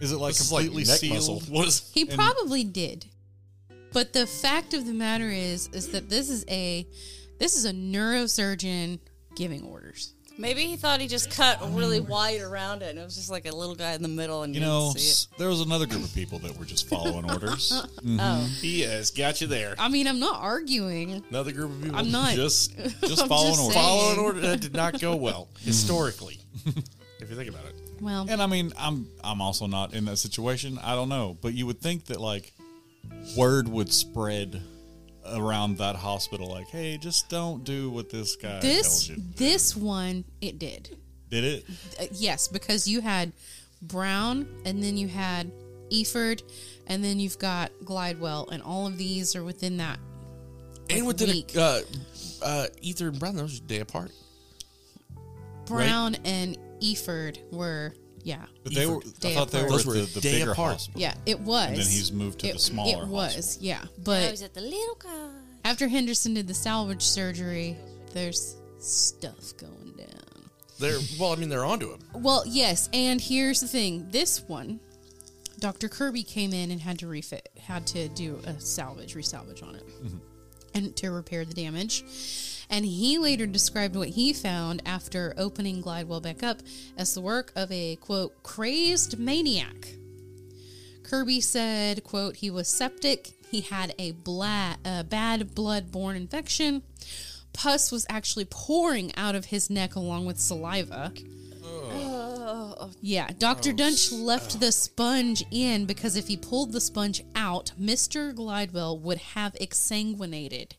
Is 0.00 0.12
it 0.12 0.18
like 0.18 0.34
"This 0.34 0.40
is 0.42 0.52
like 0.52 0.64
completely 0.64 0.84
neck 0.90 0.98
sealed? 1.00 1.14
muscle"? 1.14 1.40
What 1.48 1.68
is? 1.68 1.90
He 1.94 2.04
probably 2.04 2.64
did. 2.64 3.06
But 3.92 4.12
the 4.12 4.26
fact 4.26 4.74
of 4.74 4.86
the 4.86 4.92
matter 4.94 5.28
is, 5.28 5.68
is 5.72 5.88
that 5.92 6.08
this 6.08 6.28
is 6.28 6.44
a, 6.48 6.86
this 7.38 7.56
is 7.56 7.64
a 7.64 7.72
neurosurgeon 7.72 8.98
giving 9.34 9.62
orders. 9.64 10.14
Maybe 10.40 10.66
he 10.66 10.76
thought 10.76 11.00
he 11.00 11.08
just 11.08 11.32
cut 11.32 11.58
really 11.74 11.98
wide 11.98 12.40
around 12.40 12.82
it, 12.82 12.90
and 12.90 12.98
it 13.00 13.02
was 13.02 13.16
just 13.16 13.28
like 13.28 13.44
a 13.48 13.50
little 13.54 13.74
guy 13.74 13.94
in 13.94 14.02
the 14.02 14.08
middle, 14.08 14.44
and 14.44 14.54
You 14.54 14.60
you, 14.60 14.66
know, 14.68 14.90
didn't 14.92 15.00
see 15.00 15.10
s- 15.10 15.28
there 15.36 15.48
was 15.48 15.60
another 15.62 15.84
group 15.84 16.04
of 16.04 16.14
people 16.14 16.38
that 16.40 16.56
were 16.56 16.64
just 16.64 16.88
following 16.88 17.28
orders. 17.30 17.72
it. 17.72 17.90
Oh, 17.96 18.00
mm-hmm. 18.04 18.46
He 18.60 18.82
has 18.82 19.10
got 19.10 19.40
you 19.40 19.48
there. 19.48 19.74
I 19.80 19.88
mean, 19.88 20.06
I'm 20.06 20.20
not 20.20 20.40
arguing. 20.40 21.24
Another 21.30 21.50
group 21.50 21.72
of 21.72 21.82
people 21.82 21.98
I'm 21.98 22.12
not- 22.12 22.34
just 22.34 22.76
Just 23.00 23.22
I'm 23.22 23.28
following 23.28 23.50
just 23.54 23.60
orders. 23.62 23.74
following 23.74 24.18
order 24.20 24.40
that 24.42 24.60
did 24.60 24.74
not 24.74 25.00
go 25.00 25.16
well 25.16 25.48
historically. 25.60 26.38
if 26.66 27.28
you 27.28 27.34
think 27.34 27.48
about 27.50 27.64
it. 27.64 27.74
Well, 28.00 28.26
And 28.30 28.40
I 28.40 28.46
mean, 28.46 28.72
I'm 28.78 29.08
I'm 29.24 29.40
also 29.40 29.66
not 29.66 29.92
in 29.92 30.04
that 30.04 30.18
situation. 30.18 30.78
I 30.80 30.94
don't 30.94 31.08
know, 31.08 31.36
but 31.40 31.52
you 31.54 31.66
would 31.66 31.80
think 31.80 32.04
that 32.06 32.20
like 32.20 32.52
word 33.36 33.68
would 33.68 33.92
spread 33.92 34.62
around 35.26 35.78
that 35.78 35.96
hospital, 35.96 36.50
like, 36.50 36.68
hey, 36.68 36.96
just 36.98 37.28
don't 37.28 37.64
do 37.64 37.90
what 37.90 38.10
this 38.10 38.36
guy 38.36 38.60
this 38.60 39.06
tells 39.06 39.08
you. 39.08 39.24
this 39.36 39.76
one 39.76 40.24
it 40.40 40.58
did. 40.58 40.96
Did 41.30 41.44
it? 41.44 41.64
Uh, 42.00 42.06
yes, 42.12 42.48
because 42.48 42.88
you 42.88 43.00
had 43.00 43.32
Brown, 43.82 44.48
and 44.64 44.82
then 44.82 44.96
you 44.96 45.08
had 45.08 45.52
Efurd, 45.90 46.42
and 46.86 47.04
then 47.04 47.20
you've 47.20 47.38
got 47.38 47.70
Glidewell, 47.84 48.50
and 48.50 48.62
all 48.62 48.86
of 48.86 48.96
these 48.96 49.36
are 49.36 49.44
within 49.44 49.76
that. 49.76 49.98
and 50.90 51.06
within 51.06 51.28
week. 51.28 51.54
a, 51.54 51.60
uh, 51.60 51.80
uh, 52.42 52.66
Efurd 52.82 53.08
and 53.08 53.18
Brown, 53.18 53.36
those 53.36 53.60
are 53.60 53.64
day 53.64 53.80
apart. 53.80 54.10
Brown 55.66 56.16
and 56.24 56.56
Efurd 56.80 57.38
were, 57.52 57.92
yeah, 58.28 58.44
But 58.64 58.74
they 58.74 58.86
were. 58.86 58.98
I 58.98 59.00
Day 59.20 59.34
thought 59.34 59.50
they 59.50 59.62
were 59.62 59.68
Those 59.70 59.80
at 59.80 59.86
were 59.86 59.94
the, 59.94 60.06
the 60.06 60.20
bigger 60.20 60.52
apart. 60.52 60.72
hospital. 60.74 61.00
yeah, 61.00 61.14
it 61.26 61.40
was. 61.40 61.68
And 61.68 61.76
then 61.78 61.86
he's 61.86 62.12
moved 62.12 62.40
to 62.40 62.48
it, 62.48 62.52
the 62.54 62.58
smaller 62.58 63.04
It 63.04 63.08
was, 63.08 63.34
hospital. 63.34 63.66
yeah, 63.66 63.80
I 63.84 63.88
but 64.04 64.30
was 64.30 64.42
at 64.42 64.54
the 64.54 64.60
little 64.60 64.96
guy. 65.02 65.28
after 65.64 65.88
Henderson 65.88 66.34
did 66.34 66.46
the 66.46 66.54
salvage 66.54 67.02
surgery, 67.02 67.76
there's 68.12 68.56
stuff 68.80 69.56
going 69.56 69.94
down. 69.96 70.50
they're 70.78 70.98
well. 71.18 71.32
I 71.32 71.36
mean, 71.36 71.48
they're 71.48 71.64
onto 71.64 71.90
him. 71.92 72.00
Well, 72.14 72.44
yes, 72.46 72.88
and 72.92 73.20
here's 73.20 73.60
the 73.60 73.68
thing. 73.68 74.08
This 74.10 74.42
one, 74.46 74.78
Dr. 75.58 75.88
Kirby 75.88 76.22
came 76.22 76.52
in 76.52 76.70
and 76.70 76.80
had 76.80 76.98
to 77.00 77.06
refit, 77.08 77.48
had 77.60 77.86
to 77.88 78.08
do 78.08 78.40
a 78.44 78.60
salvage, 78.60 79.14
resalvage 79.14 79.62
on 79.66 79.74
it, 79.74 79.86
mm-hmm. 79.88 80.18
and 80.74 80.94
to 80.96 81.10
repair 81.10 81.44
the 81.44 81.54
damage. 81.54 82.04
And 82.70 82.84
he 82.84 83.18
later 83.18 83.46
described 83.46 83.96
what 83.96 84.10
he 84.10 84.32
found 84.32 84.82
after 84.84 85.34
opening 85.36 85.82
Glidewell 85.82 86.22
back 86.22 86.42
up 86.42 86.58
as 86.96 87.14
the 87.14 87.20
work 87.20 87.52
of 87.56 87.72
a 87.72 87.96
quote 87.96 88.42
crazed 88.42 89.18
maniac. 89.18 89.94
Kirby 91.02 91.40
said, 91.40 92.04
quote, 92.04 92.36
he 92.36 92.50
was 92.50 92.68
septic, 92.68 93.32
he 93.50 93.62
had 93.62 93.94
a, 93.98 94.12
bla- 94.12 94.76
a 94.84 95.04
bad 95.04 95.54
blood-borne 95.54 96.16
infection. 96.16 96.82
Pus 97.54 97.90
was 97.90 98.06
actually 98.10 98.44
pouring 98.44 99.14
out 99.16 99.34
of 99.34 99.46
his 99.46 99.70
neck 99.70 99.94
along 99.96 100.26
with 100.26 100.38
saliva. 100.38 101.12
Yeah, 103.00 103.28
Dr. 103.38 103.70
Oh, 103.70 103.74
Duntsch 103.74 104.12
left 104.12 104.56
oh. 104.56 104.58
the 104.58 104.72
sponge 104.72 105.44
in 105.50 105.86
because 105.86 106.16
if 106.16 106.28
he 106.28 106.36
pulled 106.36 106.72
the 106.72 106.80
sponge 106.80 107.22
out, 107.34 107.72
Mr. 107.80 108.34
Glidewell 108.34 109.00
would 109.00 109.18
have 109.18 109.54
exsanguinated. 109.54 110.72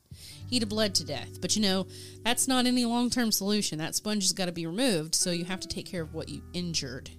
He'd 0.50 0.63
have 0.63 0.70
bled 0.70 0.96
to 0.96 1.06
death. 1.06 1.39
But 1.41 1.56
you 1.56 1.62
know, 1.62 1.88
that's 2.24 2.48
not 2.48 2.65
any 2.65 2.86
long 2.86 3.10
term 3.10 3.32
solution. 3.32 3.77
That 3.77 3.96
sponge 3.96 4.24
has 4.24 4.34
got 4.34 4.46
to 4.46 4.51
be 4.51 4.65
removed, 4.65 5.15
so 5.15 5.32
you 5.32 5.46
have 5.46 5.60
to 5.62 5.68
take 5.68 5.86
care 5.86 6.01
of 6.01 6.13
what 6.13 6.29
you 6.29 6.41
injured. 6.53 7.10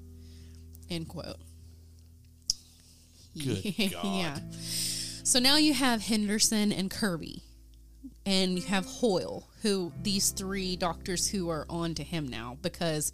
End 0.90 1.08
quote. 1.08 1.36
Good 3.38 3.64
yeah. 3.78 4.38
So 4.52 5.38
now 5.38 5.56
you 5.56 5.74
have 5.74 6.02
Henderson 6.02 6.72
and 6.72 6.90
Kirby. 6.90 7.42
And 8.26 8.58
you 8.58 8.66
have 8.66 8.84
Hoyle, 8.84 9.48
who 9.62 9.92
these 10.02 10.30
three 10.30 10.76
doctors 10.76 11.28
who 11.28 11.48
are 11.48 11.66
on 11.70 11.94
to 11.94 12.02
him 12.02 12.28
now 12.28 12.58
because 12.60 13.12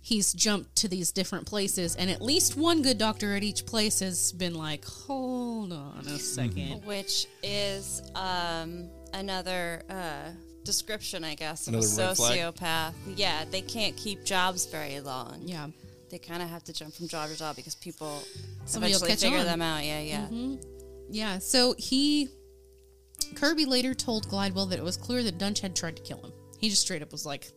he's 0.00 0.32
jumped 0.32 0.76
to 0.76 0.88
these 0.88 1.10
different 1.12 1.46
places 1.46 1.96
and 1.96 2.10
at 2.10 2.22
least 2.22 2.56
one 2.56 2.82
good 2.82 2.98
doctor 2.98 3.34
at 3.34 3.42
each 3.42 3.66
place 3.66 4.00
has 4.00 4.32
been 4.32 4.54
like, 4.54 4.84
Hold 4.84 5.72
on 5.72 6.04
a 6.06 6.18
second. 6.18 6.84
Which 6.84 7.26
is 7.42 8.02
um, 8.14 8.88
another 9.14 9.82
uh, 9.88 10.30
description, 10.64 11.24
I 11.24 11.34
guess, 11.34 11.66
of 11.68 11.74
a 11.74 11.78
Another 11.78 11.96
red 12.08 12.16
flag? 12.16 12.38
sociopath. 12.54 12.92
Yeah, 13.16 13.44
they 13.50 13.60
can't 13.62 13.96
keep 13.96 14.24
jobs 14.24 14.66
very 14.66 15.00
long. 15.00 15.40
Yeah. 15.44 15.68
They 16.10 16.18
kind 16.18 16.42
of 16.42 16.48
have 16.48 16.62
to 16.64 16.72
jump 16.72 16.94
from 16.94 17.08
job 17.08 17.30
to 17.30 17.36
job 17.36 17.56
because 17.56 17.74
people 17.74 18.22
Somebody 18.66 18.92
will 18.92 18.98
eventually 19.04 19.10
catch 19.10 19.20
figure 19.22 19.38
on. 19.38 19.44
them 19.46 19.62
out. 19.62 19.84
Yeah, 19.84 20.00
yeah. 20.00 20.28
Yeah, 21.10 21.38
so 21.38 21.74
he 21.78 22.28
Kirby 23.34 23.64
later 23.66 23.94
told 23.94 24.28
Glidewell 24.28 24.68
that 24.70 24.78
it 24.78 24.84
was 24.84 24.96
clear 24.96 25.22
that 25.22 25.38
Duntsch 25.38 25.60
had 25.60 25.74
tried 25.74 25.96
to 25.96 26.02
kill 26.02 26.18
him. 26.18 26.32
He 26.58 26.70
just 26.70 26.82
straight 26.82 27.02
up 27.02 27.10
was 27.12 27.26
like, 27.26 27.50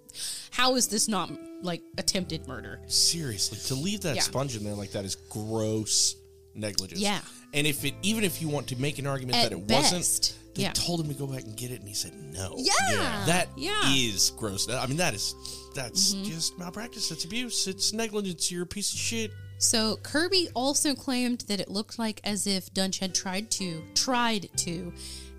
"How 0.51 0.75
is 0.75 0.87
this 0.87 1.07
not 1.07 1.31
like 1.61 1.81
attempted 1.97 2.47
murder?" 2.47 2.79
Seriously, 2.87 3.57
to 3.67 3.75
leave 3.75 4.01
that 4.01 4.15
Yeah. 4.15 4.21
sponge 4.23 4.55
in 4.55 4.63
there 4.63 4.73
like 4.73 4.91
that 4.91 5.05
is 5.05 5.15
gross 5.29 6.15
negligence. 6.55 6.99
Yeah. 6.99 7.21
And 7.53 7.65
if 7.67 7.85
it, 7.85 7.93
even 8.01 8.23
if 8.23 8.41
you 8.41 8.47
want 8.49 8.67
to 8.67 8.75
make 8.75 8.97
an 8.99 9.07
argument 9.07 9.37
At 9.37 9.51
that 9.51 9.57
it 9.57 9.67
best, 9.67 9.93
wasn't, 9.93 10.33
they 10.57 10.63
yeah. 10.63 10.73
told 10.73 10.99
him 10.99 11.07
to 11.07 11.13
go 11.13 11.27
back 11.27 11.43
and 11.43 11.55
get 11.55 11.71
it, 11.71 11.79
and 11.79 11.87
he 11.87 11.93
said 11.93 12.13
no. 12.33 12.55
Yeah. 12.57 13.23
That 13.25 13.47
Yeah. 13.55 13.71
Mm-hmm. 13.71 14.15
is 14.15 14.31
gross. 14.31 14.69
I 14.69 14.85
mean, 14.87 14.97
that 14.97 15.13
is 15.13 15.33
that's 15.73 16.13
just 16.13 16.57
malpractice. 16.57 17.11
It's 17.11 17.23
abuse. 17.23 17.67
It's 17.67 17.93
negligence. 17.93 18.51
You're 18.51 18.63
a 18.63 18.67
piece 18.67 18.91
of 18.91 18.99
shit. 18.99 19.31
So 19.59 19.97
Kirby 20.03 20.49
also 20.53 20.93
claimed 20.93 21.41
that 21.47 21.59
it 21.59 21.69
looked 21.69 21.97
like 21.97 22.19
as 22.23 22.45
if 22.47 22.71
Duntsch 22.73 22.99
had 22.99 23.15
tried 23.15 23.49
to 23.51 23.83
tried 23.95 24.49
to 24.57 24.91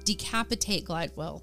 decapitate 0.04 0.86
Glidewell 0.86 1.42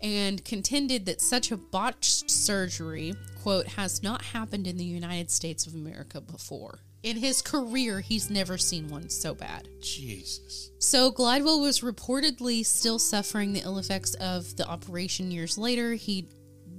and 0.00 0.44
contended 0.44 1.06
that 1.06 1.20
such 1.20 1.50
a 1.50 1.56
botched 1.56 2.30
surgery, 2.30 3.14
quote, 3.42 3.66
has 3.66 4.02
not 4.02 4.22
happened 4.22 4.66
in 4.66 4.76
the 4.76 4.84
United 4.84 5.30
States 5.30 5.66
of 5.66 5.74
America 5.74 6.20
before. 6.20 6.78
In 7.02 7.16
his 7.16 7.42
career, 7.42 8.00
he's 8.00 8.28
never 8.28 8.58
seen 8.58 8.88
one 8.88 9.08
so 9.08 9.34
bad. 9.34 9.68
Jesus. 9.80 10.70
So 10.78 11.12
Glidewell 11.12 11.60
was 11.60 11.80
reportedly 11.80 12.64
still 12.66 12.98
suffering 12.98 13.52
the 13.52 13.60
ill 13.60 13.78
effects 13.78 14.14
of 14.14 14.56
the 14.56 14.66
operation 14.66 15.30
years 15.30 15.56
later. 15.56 15.94
He 15.94 16.26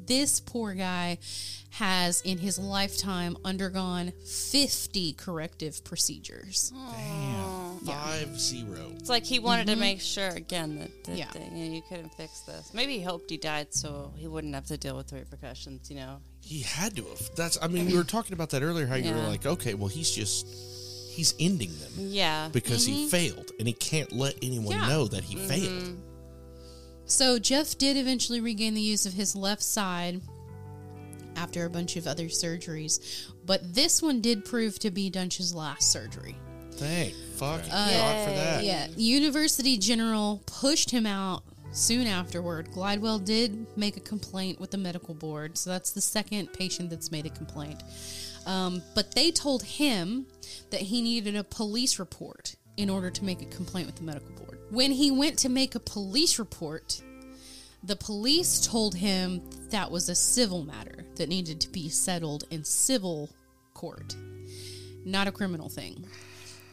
this 0.05 0.39
poor 0.39 0.73
guy 0.73 1.19
has 1.69 2.21
in 2.21 2.39
his 2.39 2.57
lifetime 2.57 3.37
undergone 3.45 4.11
50 4.25 5.13
corrective 5.13 5.83
procedures. 5.83 6.73
Damn, 6.95 7.77
Five 7.85 8.39
zero. 8.39 8.91
It's 8.97 9.07
like 9.07 9.23
he 9.23 9.37
wanted 9.37 9.67
to 9.67 9.75
make 9.75 10.01
sure 10.01 10.29
again 10.29 10.79
that, 10.79 11.03
that, 11.05 11.11
Mm-hmm. 11.11 11.17
Yeah. 11.17 11.27
that, 11.31 11.51
you, 11.55 11.65
know, 11.65 11.75
you 11.75 11.81
couldn't 11.87 12.11
fix 12.15 12.39
this. 12.41 12.73
Maybe 12.73 12.97
he 12.97 13.03
hoped 13.03 13.29
he 13.29 13.37
died 13.37 13.67
so 13.71 14.11
he 14.17 14.27
wouldn't 14.27 14.55
have 14.55 14.65
to 14.65 14.77
deal 14.77 14.97
with 14.97 15.09
the 15.09 15.17
repercussions. 15.17 15.91
You 15.91 15.97
know, 15.97 16.17
He 16.49 16.61
had 16.63 16.95
to 16.95 17.03
have. 17.03 17.35
That's. 17.35 17.59
I 17.61 17.67
mean, 17.67 17.85
we 17.85 17.95
were 17.95 18.03
talking 18.03 18.33
about 18.33 18.49
that 18.49 18.63
earlier. 18.63 18.87
How 18.87 18.95
you 18.95 19.11
were 19.11 19.17
Yeah. 19.19 19.27
like, 19.27 19.45
okay, 19.45 19.75
well, 19.75 19.87
he's 19.87 20.09
just 20.09 20.47
he's 21.11 21.35
ending 21.39 21.71
them 21.77 21.91
yeah. 21.97 22.49
because 22.51 22.85
he 22.85 23.07
failed, 23.07 23.51
and 23.59 23.67
he 23.67 23.73
can't 23.73 24.11
let 24.11 24.35
anyone 24.41 24.73
Mm-hmm. 24.75 24.83
Yeah. 24.83 24.89
know 24.89 25.07
that 25.09 25.23
he 25.23 25.35
failed. 25.35 25.97
So 27.05 27.37
Jeff 27.39 27.77
did 27.77 27.97
eventually 27.97 28.39
regain 28.41 28.73
the 28.73 28.81
use 28.81 29.05
of 29.05 29.13
his 29.13 29.35
left 29.35 29.61
side 29.61 30.21
after 31.35 31.65
a 31.65 31.69
bunch 31.69 31.95
of 31.97 32.07
other 32.07 32.25
surgeries, 32.25 33.27
but 33.45 33.73
this 33.75 34.01
one 34.01 34.19
did 34.21 34.43
prove 34.43 34.79
to 34.79 34.91
be 34.91 35.09
Duntsch's 35.11 35.53
last 35.53 35.91
surgery. 35.91 36.35
Thank 36.73 37.13
fuck 37.35 37.61
God 37.69 38.25
for 38.25 38.31
that. 38.31 38.63
Yeah, 38.63 38.87
University 38.97 39.77
General 39.77 40.41
pushed 40.45 40.89
him 40.91 41.05
out 41.05 41.43
soon 41.71 42.07
afterward. 42.07 42.69
Glidewell 42.71 43.23
did 43.23 43.65
make 43.77 43.97
a 43.97 44.01
complaint 44.01 44.59
with 44.59 44.71
the 44.71 44.77
medical 44.77 45.13
board, 45.13 45.57
so 45.57 45.69
that's 45.69 45.91
the 45.91 46.01
second 46.01 46.51
patient 46.53 46.89
that's 46.89 47.11
made 47.11 47.25
a 47.25 47.29
complaint. 47.29 47.83
Um, 48.45 48.81
but 48.95 49.13
they 49.13 49.31
told 49.31 49.63
him 49.63 50.25
that 50.71 50.81
he 50.81 51.01
needed 51.01 51.35
a 51.35 51.43
police 51.43 51.99
report 51.99 52.55
in 52.77 52.89
order 52.89 53.09
to 53.09 53.25
make 53.25 53.41
a 53.41 53.45
complaint 53.45 53.87
with 53.87 53.97
the 53.97 54.03
medical 54.03 54.31
board. 54.31 54.59
When 54.69 54.91
he 54.91 55.11
went 55.11 55.37
to 55.39 55.49
make 55.49 55.75
a 55.75 55.79
police 55.79 56.39
report, 56.39 57.01
the 57.83 57.95
police 57.95 58.65
told 58.65 58.95
him 58.95 59.41
that 59.69 59.89
was 59.91 60.09
a 60.09 60.15
civil 60.15 60.63
matter 60.63 61.05
that 61.15 61.29
needed 61.29 61.61
to 61.61 61.69
be 61.69 61.89
settled 61.89 62.45
in 62.49 62.63
civil 62.63 63.29
court, 63.73 64.15
not 65.05 65.27
a 65.27 65.31
criminal 65.31 65.69
thing. 65.69 66.05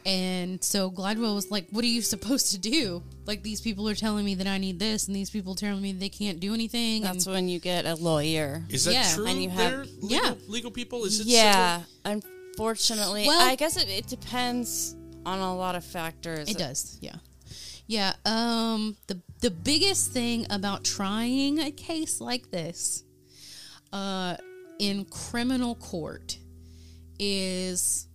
And 0.07 0.63
so 0.63 0.89
Glidewell 0.89 1.35
was 1.35 1.51
like, 1.51 1.67
What 1.71 1.83
are 1.85 1.89
you 1.89 2.01
supposed 2.01 2.53
to 2.53 2.59
do? 2.59 3.03
Like, 3.27 3.43
these 3.43 3.61
people 3.61 3.89
are 3.89 3.95
telling 3.97 4.25
me 4.25 4.37
that 4.37 4.47
I 4.47 4.57
need 4.57 4.79
this, 4.79 5.09
and 5.09 5.17
these 5.17 5.31
people 5.31 5.55
are 5.55 5.57
telling 5.57 5.83
me 5.83 5.93
they 5.93 6.09
can't 6.09 6.39
do 6.39 6.55
anything. 6.55 7.03
That's 7.03 7.27
and, 7.27 7.35
when 7.35 7.49
you 7.49 7.59
get 7.59 7.85
a 7.87 7.97
lawyer. 7.97 8.63
Is 8.69 8.85
that 8.85 8.93
Yeah, 8.95 9.15
true? 9.15 9.27
and 9.27 9.43
you 9.43 9.51
have- 9.51 9.71
there? 9.73 9.85
legal, 9.85 10.09
Yeah. 10.09 10.35
legal 10.47 10.71
people. 10.71 11.05
Is 11.05 11.19
it? 11.21 11.27
Yeah, 11.27 11.83
unfortunately, 12.05 13.27
Well- 13.27 13.49
I 13.49 13.57
guess 13.57 13.77
it, 13.77 13.89
it 13.89 14.07
depends 14.07 14.95
on 15.27 15.41
a 15.41 15.57
lot 15.57 15.75
of 15.75 15.85
factors. 15.85 16.49
it 16.49 16.57
does, 16.57 16.99
yeah. 17.01 17.17
Yeah. 17.89 18.15
Um. 18.25 18.97
The 19.09 19.21
the 19.41 19.51
biggest 19.51 20.13
thing 20.13 20.47
about 20.51 20.85
trying 20.85 21.59
a 21.61 21.71
case 21.71 22.21
like 22.21 22.51
this, 22.51 23.03
uh, 23.93 24.37
in 24.79 25.05
criminal 25.05 25.75
court, 25.77 26.39
is 27.19 28.07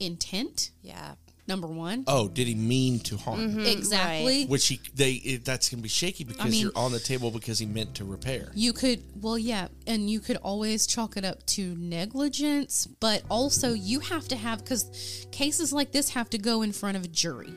intent. 0.00 0.70
Yeah, 0.82 1.14
Number 1.48 1.66
one. 1.66 2.04
Oh, 2.06 2.28
did 2.28 2.46
he 2.46 2.54
mean 2.54 3.00
to 3.00 3.16
harm? 3.16 3.40
Mm-hmm, 3.40 3.66
exactly. 3.66 4.46
Which 4.46 4.68
he 4.68 4.80
they 4.94 5.12
it, 5.12 5.44
that's 5.44 5.68
gonna 5.68 5.82
be 5.82 5.88
shaky 5.88 6.22
because 6.22 6.52
mean- 6.52 6.62
you're 6.62 6.72
on 6.76 6.92
the 6.92 7.00
table 7.00 7.32
because 7.32 7.58
he 7.58 7.66
meant 7.66 7.96
to 7.96 8.04
repair. 8.04 8.52
You 8.54 8.72
could, 8.72 9.02
well, 9.20 9.36
yeah, 9.36 9.68
and 9.86 10.08
you 10.08 10.20
could 10.20 10.36
always 10.36 10.86
chalk 10.86 11.16
it 11.16 11.24
up 11.24 11.44
to 11.46 11.74
negligence, 11.76 12.86
but 12.86 13.22
also 13.28 13.72
you 13.72 13.98
have 14.00 14.28
to 14.28 14.36
have, 14.36 14.60
because 14.60 15.26
cases 15.32 15.72
like 15.72 15.90
this 15.90 16.10
have 16.10 16.30
to 16.30 16.38
go 16.38 16.62
in 16.62 16.72
front 16.72 16.96
of 16.96 17.04
a 17.04 17.08
jury. 17.08 17.52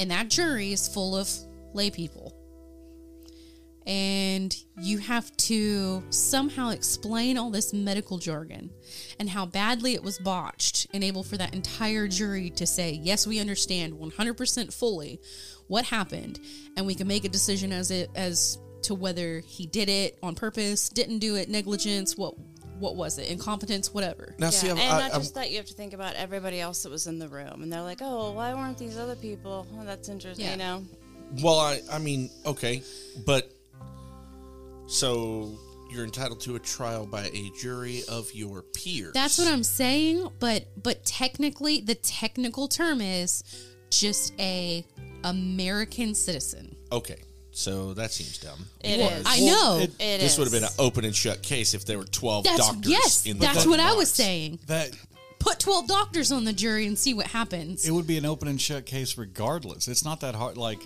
And 0.00 0.10
that 0.10 0.28
jury 0.28 0.72
is 0.72 0.88
full 0.88 1.16
of 1.16 1.30
lay 1.74 1.90
people. 1.90 2.34
And 3.86 4.54
you 4.78 4.98
have 4.98 5.34
to 5.38 6.02
somehow 6.10 6.70
explain 6.70 7.38
all 7.38 7.50
this 7.50 7.72
medical 7.72 8.18
jargon 8.18 8.70
and 9.18 9.28
how 9.28 9.46
badly 9.46 9.94
it 9.94 10.02
was 10.02 10.18
botched, 10.18 10.86
and 10.92 11.02
able 11.02 11.22
for 11.22 11.36
that 11.38 11.54
entire 11.54 12.06
jury 12.08 12.50
to 12.50 12.66
say, 12.66 13.00
yes, 13.02 13.26
we 13.26 13.40
understand 13.40 13.94
100% 13.94 14.72
fully 14.72 15.20
what 15.66 15.84
happened, 15.84 16.40
and 16.76 16.86
we 16.86 16.94
can 16.94 17.06
make 17.06 17.24
a 17.24 17.28
decision 17.28 17.72
as 17.72 17.90
it 17.90 18.10
as 18.14 18.58
to 18.82 18.94
whether 18.94 19.40
he 19.40 19.66
did 19.66 19.88
it 19.88 20.18
on 20.22 20.34
purpose, 20.34 20.88
didn't 20.88 21.18
do 21.18 21.36
it, 21.36 21.48
negligence, 21.48 22.16
what 22.16 22.34
what 22.78 22.96
was 22.96 23.18
it, 23.18 23.30
incompetence, 23.30 23.92
whatever. 23.92 24.34
Now, 24.38 24.46
yeah. 24.46 24.50
see, 24.50 24.70
I'm, 24.70 24.78
and 24.78 24.92
I, 24.92 24.98
not 25.00 25.12
I'm- 25.12 25.20
just 25.20 25.34
that, 25.34 25.50
you 25.50 25.58
have 25.58 25.66
to 25.66 25.74
think 25.74 25.92
about 25.92 26.14
everybody 26.14 26.60
else 26.60 26.82
that 26.82 26.90
was 26.90 27.06
in 27.06 27.18
the 27.18 27.28
room, 27.28 27.62
and 27.62 27.72
they're 27.72 27.82
like, 27.82 27.98
"Oh, 28.00 28.32
why 28.32 28.54
weren't 28.54 28.78
these 28.78 28.96
other 28.96 29.16
people?" 29.16 29.66
Oh, 29.78 29.84
that's 29.84 30.08
interesting. 30.08 30.46
Yeah. 30.46 30.52
You 30.52 30.58
know, 30.58 30.84
well, 31.42 31.58
I 31.60 31.80
I 31.92 31.98
mean, 31.98 32.30
okay, 32.46 32.82
but 33.26 33.52
so 34.90 35.56
you're 35.90 36.04
entitled 36.04 36.40
to 36.40 36.56
a 36.56 36.58
trial 36.58 37.06
by 37.06 37.24
a 37.26 37.50
jury 37.58 38.02
of 38.08 38.32
your 38.34 38.62
peers. 38.62 39.12
That's 39.14 39.38
what 39.38 39.48
I'm 39.48 39.62
saying, 39.62 40.28
but 40.38 40.66
but 40.82 41.04
technically 41.04 41.80
the 41.80 41.94
technical 41.94 42.68
term 42.68 43.00
is 43.00 43.42
just 43.90 44.32
a 44.38 44.84
American 45.24 46.14
citizen. 46.14 46.74
Okay, 46.92 47.16
So 47.52 47.92
that 47.94 48.10
seems 48.12 48.38
dumb. 48.38 48.64
It 48.80 48.98
Well, 49.00 49.10
is. 49.10 49.24
I 49.26 49.40
know. 49.40 49.78
it- 49.82 49.90
It 49.98 50.20
this 50.20 50.38
would 50.38 50.44
have 50.44 50.52
been 50.52 50.64
an 50.64 50.74
open 50.78 51.04
and 51.04 51.14
shut 51.14 51.42
case 51.42 51.74
if 51.74 51.84
there 51.84 51.98
were 51.98 52.04
12 52.04 52.44
that's 52.44 52.56
doctors 52.58 52.90
yes. 52.90 53.26
in 53.26 53.36
the 53.38 53.40
That's 53.42 53.56
fucking 53.58 53.70
what 53.70 53.80
I 53.80 53.92
was 53.94 54.10
saying. 54.10 54.60
That 54.66 54.90
Put 55.40 55.58
twelve 55.58 55.88
doctors 55.88 56.32
on 56.32 56.44
the 56.44 56.52
jury 56.52 56.86
and 56.86 56.98
see 56.98 57.14
what 57.14 57.26
happens. 57.26 57.86
it 57.88 57.92
would 57.92 58.06
be 58.06 58.18
an 58.18 58.26
open 58.26 58.46
and 58.46 58.60
shut 58.60 58.84
case 58.84 59.16
regardless. 59.16 59.88
It's 59.88 60.04
not 60.04 60.20
that 60.20 60.34
hard. 60.34 60.58
Like 60.58 60.80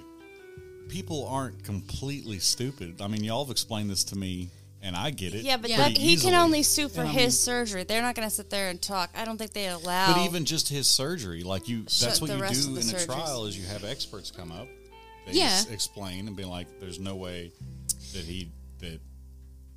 people 0.89 1.27
aren't 1.27 1.63
completely 1.65 2.39
stupid. 2.39 3.01
I 3.01 3.07
mean, 3.09 3.25
y'all 3.25 3.45
have 3.45 3.51
explained 3.51 3.91
this 3.91 4.05
to 4.05 4.17
me, 4.17 4.51
and 4.83 4.95
I 4.95 5.11
get 5.11 5.35
it. 5.35 5.45
Yeah, 5.45 5.57
but 5.57 5.71
Yeah. 5.71 5.79
that, 5.79 5.97
he 5.97 6.13
easily. 6.13 6.33
can 6.33 6.41
only 6.41 6.63
sue 6.63 6.89
for 6.89 7.01
And 7.01 7.09
I 7.09 7.13
his 7.13 7.23
mean- 7.23 7.31
surgery. 7.33 7.85
They're 7.85 8.03
not 8.03 8.15
going 8.15 8.29
to 8.29 8.35
sit 8.35 8.51
there 8.51 8.69
and 8.71 8.81
talk. 8.81 9.11
I 9.17 9.25
don't 9.25 9.39
think 9.39 9.53
they 9.53 9.69
allow. 9.69 10.13
But 10.15 10.25
even 10.27 10.45
just 10.45 10.69
his 10.69 10.87
surgery, 10.87 11.43
like 11.43 11.69
you—that's 11.69 12.21
what 12.21 12.31
you 12.31 12.37
do 12.37 12.77
in 12.79 12.87
the 12.87 12.97
a 13.03 13.05
trial 13.07 13.47
is 13.47 13.59
you 13.59 13.67
have 13.67 13.85
experts 13.85 14.31
come 14.31 14.53
up, 14.53 14.69
they 15.27 15.33
Yeah. 15.33 15.63
explain 15.71 16.27
and 16.29 16.37
be 16.37 16.45
like, 16.45 16.67
"There's 16.81 16.99
no 16.99 17.17
way 17.17 17.53
that 18.13 18.25
he 18.25 18.51
that 18.81 19.01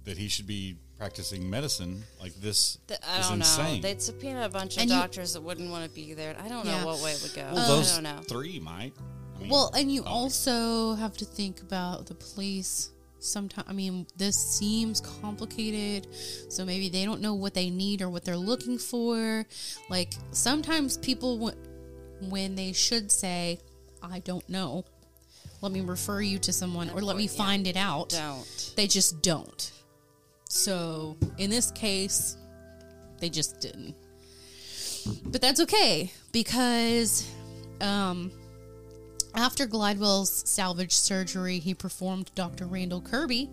that 0.03 0.17
he 0.17 0.27
should 0.29 0.47
be 0.47 0.77
practicing 0.97 1.49
medicine 1.49 2.01
like 2.21 2.33
this 2.41 2.77
Th- 2.87 2.99
I 3.07 3.19
is 3.19 3.27
don't 3.27 3.37
insane." 3.39 3.75
know. 3.77 3.81
They'd 3.81 4.01
subpoena 4.01 4.45
a 4.45 4.49
bunch 4.49 4.75
of 4.77 4.81
And 4.81 4.89
you- 4.89 4.95
doctors 4.97 5.33
that 5.33 5.41
wouldn't 5.41 5.69
want 5.69 5.83
to 5.83 5.89
be 5.89 6.13
there. 6.13 6.35
I 6.39 6.47
don't 6.49 6.65
Yeah. 6.65 6.79
know 6.81 6.87
what 6.87 7.01
way 7.01 7.11
it 7.13 7.21
would 7.21 7.33
go. 7.33 7.49
well, 7.53 7.67
those 7.77 7.91
I 7.91 8.01
don't 8.01 8.03
know. 8.03 8.21
three 8.27 8.59
might. 8.59 8.93
Mean, 9.39 9.49
Well, 9.49 9.71
and 9.75 9.91
you 9.91 10.03
also 10.03 10.93
have 10.95 11.15
to 11.17 11.25
think 11.25 11.61
about 11.61 12.05
the 12.07 12.15
police. 12.15 12.89
Sometimes, 13.19 13.67
I 13.67 13.73
mean, 13.73 14.05
this 14.15 14.35
seems 14.35 15.01
complicated, 15.01 16.07
so 16.49 16.63
maybe 16.63 16.87
they 16.89 17.03
don't 17.03 17.19
know 17.21 17.33
what 17.33 17.53
they 17.55 17.69
need 17.69 18.01
or 18.01 18.09
what 18.09 18.23
they're 18.23 18.37
looking 18.37 18.77
for. 18.77 19.45
Like 19.89 20.13
sometimes 20.31 20.97
people, 20.97 21.37
w- 21.37 21.57
when 22.29 22.55
they 22.55 22.73
should 22.73 23.11
say, 23.11 23.59
"I 24.03 24.19
don't 24.19 24.47
know," 24.47 24.85
let 25.61 25.71
me 25.71 25.81
refer 25.81 26.21
you 26.21 26.37
to 26.39 26.53
someone 26.53 26.91
or 26.91 27.01
let 27.01 27.17
me 27.17 27.23
Yeah. 27.23 27.29
find 27.31 27.65
it 27.67 27.75
out. 27.75 28.09
Don't. 28.09 28.73
They 28.75 28.85
just 28.87 29.21
don't. 29.23 29.71
So 30.49 31.17
in 31.39 31.49
this 31.49 31.71
case, 31.71 32.37
they 33.19 33.29
just 33.29 33.59
didn't. 33.59 33.95
But 35.25 35.41
that's 35.41 35.59
okay 35.61 36.11
because 36.31 37.23
um, 37.81 38.31
after 39.37 39.67
Glidewell's 39.67 40.49
salvage 40.49 40.93
surgery 40.93 41.59
he 41.59 41.73
performed, 41.73 42.31
Dr. 42.35 42.65
Randall 42.65 43.01
Kirby 43.01 43.49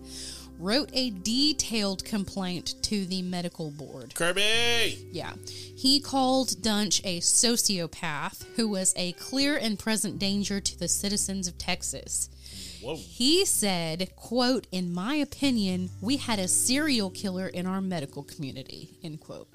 wrote 0.57 0.89
a 0.93 1.11
detailed 1.11 2.03
complaint 2.03 2.75
to 2.81 3.05
the 3.05 3.21
medical 3.21 3.69
board. 3.71 4.15
Kirby! 4.15 5.07
Yeah. 5.11 5.33
He 5.75 5.99
called 5.99 6.49
Duntsch 6.61 7.01
a 7.03 7.19
sociopath 7.19 8.45
who 8.55 8.67
was 8.69 8.93
a 8.95 9.11
clear 9.13 9.57
and 9.57 9.77
present 9.77 10.17
danger 10.17 10.59
to 10.59 10.79
the 10.79 10.87
citizens 10.87 11.47
of 11.47 11.57
Texas. 11.57 12.29
Whoa. 12.81 12.95
He 12.95 13.45
said, 13.45 14.15
quote, 14.15 14.65
in 14.71 14.93
my 14.93 15.15
opinion, 15.15 15.89
we 16.01 16.17
had 16.17 16.39
a 16.39 16.47
serial 16.47 17.09
killer 17.09 17.47
in 17.47 17.65
our 17.65 17.81
medical 17.81 18.23
community, 18.23 18.89
end 19.03 19.19
quote. 19.19 19.47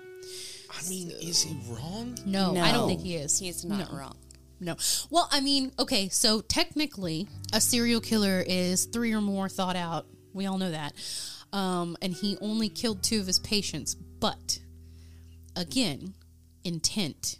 I 0.70 0.88
mean, 0.88 1.10
is 1.10 1.42
he 1.42 1.56
wrong? 1.68 2.18
No, 2.26 2.54
I 2.56 2.72
don't 2.72 2.88
think 2.88 3.02
he 3.02 3.16
is. 3.16 3.38
He's 3.38 3.64
not 3.64 3.90
No. 3.90 3.98
wrong. 3.98 4.16
No. 4.60 4.76
Well, 5.08 5.28
I 5.32 5.40
mean, 5.40 5.72
okay, 5.78 6.08
so 6.10 6.42
technically, 6.42 7.26
a 7.52 7.60
serial 7.60 8.00
killer 8.00 8.44
is 8.46 8.84
three 8.84 9.12
or 9.12 9.22
more 9.22 9.48
thought 9.48 9.76
out. 9.76 10.06
We 10.34 10.46
all 10.46 10.58
know 10.58 10.70
that. 10.70 10.92
Um, 11.52 11.96
and 12.02 12.12
he 12.12 12.36
only 12.40 12.68
killed 12.68 13.02
two 13.02 13.20
of 13.20 13.26
his 13.26 13.38
patients. 13.38 13.94
But 13.94 14.60
again, 15.56 16.14
intent. 16.62 17.38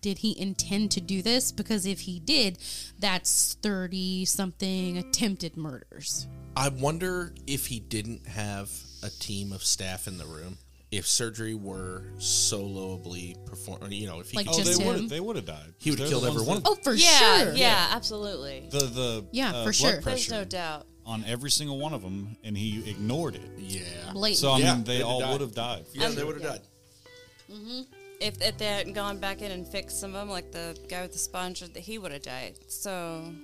Did 0.00 0.18
he 0.18 0.36
intend 0.40 0.90
to 0.92 1.00
do 1.00 1.22
this? 1.22 1.52
Because 1.52 1.86
if 1.86 2.00
he 2.00 2.18
did, 2.18 2.58
that's 2.98 3.54
30 3.62 4.24
something 4.24 4.98
attempted 4.98 5.56
murders. 5.56 6.26
I 6.56 6.70
wonder 6.70 7.32
if 7.46 7.66
he 7.66 7.78
didn't 7.78 8.26
have 8.26 8.70
a 9.02 9.10
team 9.10 9.52
of 9.52 9.62
staff 9.62 10.08
in 10.08 10.18
the 10.18 10.26
room. 10.26 10.58
If 10.92 11.06
surgery 11.06 11.54
were 11.54 12.04
soloably 12.18 13.34
performed, 13.46 13.92
you 13.92 14.06
know, 14.06 14.20
if 14.20 14.30
he 14.30 14.36
Like 14.36 14.46
could, 14.46 14.54
oh, 14.54 14.58
just 14.62 14.78
they 14.78 14.84
would 14.86 14.94
him? 14.96 15.00
have 15.02 15.10
they 15.10 15.20
would 15.20 15.36
have 15.36 15.46
died. 15.46 15.72
he 15.78 15.90
would 15.90 15.98
They're 15.98 16.06
have 16.06 16.10
killed 16.12 16.24
the 16.24 16.28
every 16.28 16.42
one 16.44 16.58
of 16.58 16.64
them. 16.64 16.74
Oh, 16.78 16.82
for 16.84 16.92
yeah, 16.92 17.44
sure. 17.44 17.52
yeah, 17.54 17.88
absolutely. 17.90 18.68
The 18.70 18.78
the 18.78 19.26
Yeah, 19.32 19.48
uh, 19.48 19.52
for 19.52 19.62
blood 19.64 19.74
sure. 19.74 19.90
There's 19.92 20.02
pressure 20.04 20.32
no 20.32 20.44
doubt. 20.44 20.86
on 21.06 21.24
every 21.26 21.50
single 21.50 21.78
one 21.78 21.94
of 21.94 22.02
them, 22.02 22.36
and 22.44 22.56
he 22.56 22.88
ignored 22.90 23.36
it. 23.36 23.50
Yeah. 23.58 23.80
Blatant. 24.12 24.38
So 24.38 24.50
I 24.50 24.58
Yeah, 24.58 24.74
mean, 24.74 24.84
they 24.84 24.98
they'd 24.98 25.02
all 25.02 25.20
died. 25.20 25.32
would 25.32 25.40
have 25.40 25.54
died. 25.54 25.86
Yeah, 25.94 26.08
they 26.10 26.24
would 26.24 26.40
have 26.40 26.44
died. 26.52 26.60
If, 28.20 28.40
if 28.40 28.56
they 28.58 28.66
hadn't 28.66 28.92
gone 28.92 29.18
back 29.18 29.42
in 29.42 29.50
and 29.50 29.66
fixed 29.66 29.98
some 29.98 30.10
of 30.14 30.20
them, 30.20 30.28
like 30.28 30.52
the 30.52 30.78
guy 30.88 31.02
with 31.02 31.12
the 31.12 31.18
sponge, 31.18 31.62
he 31.74 31.98
would 31.98 32.12
have 32.12 32.22
died. 32.22 32.54
So 32.68 33.34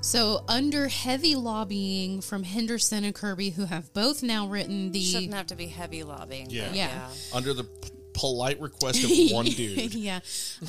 So, 0.00 0.44
under 0.48 0.86
heavy 0.88 1.34
lobbying 1.34 2.20
from 2.20 2.42
Henderson 2.44 3.04
and 3.04 3.14
Kirby, 3.14 3.50
who 3.50 3.64
have 3.64 3.92
both 3.92 4.22
now 4.22 4.46
written 4.46 4.92
the 4.92 5.02
shouldn't 5.02 5.34
have 5.34 5.48
to 5.48 5.56
be 5.56 5.66
heavy 5.66 6.02
lobbying. 6.04 6.46
Yeah. 6.50 6.66
but 6.68 6.76
Yeah. 6.76 7.08
Under 7.34 7.52
the 7.52 7.64
p- 7.64 7.90
polite 8.14 8.60
request 8.60 9.02
of 9.04 9.10
one 9.32 9.46
dude. 9.46 9.94
yeah, 9.94 10.20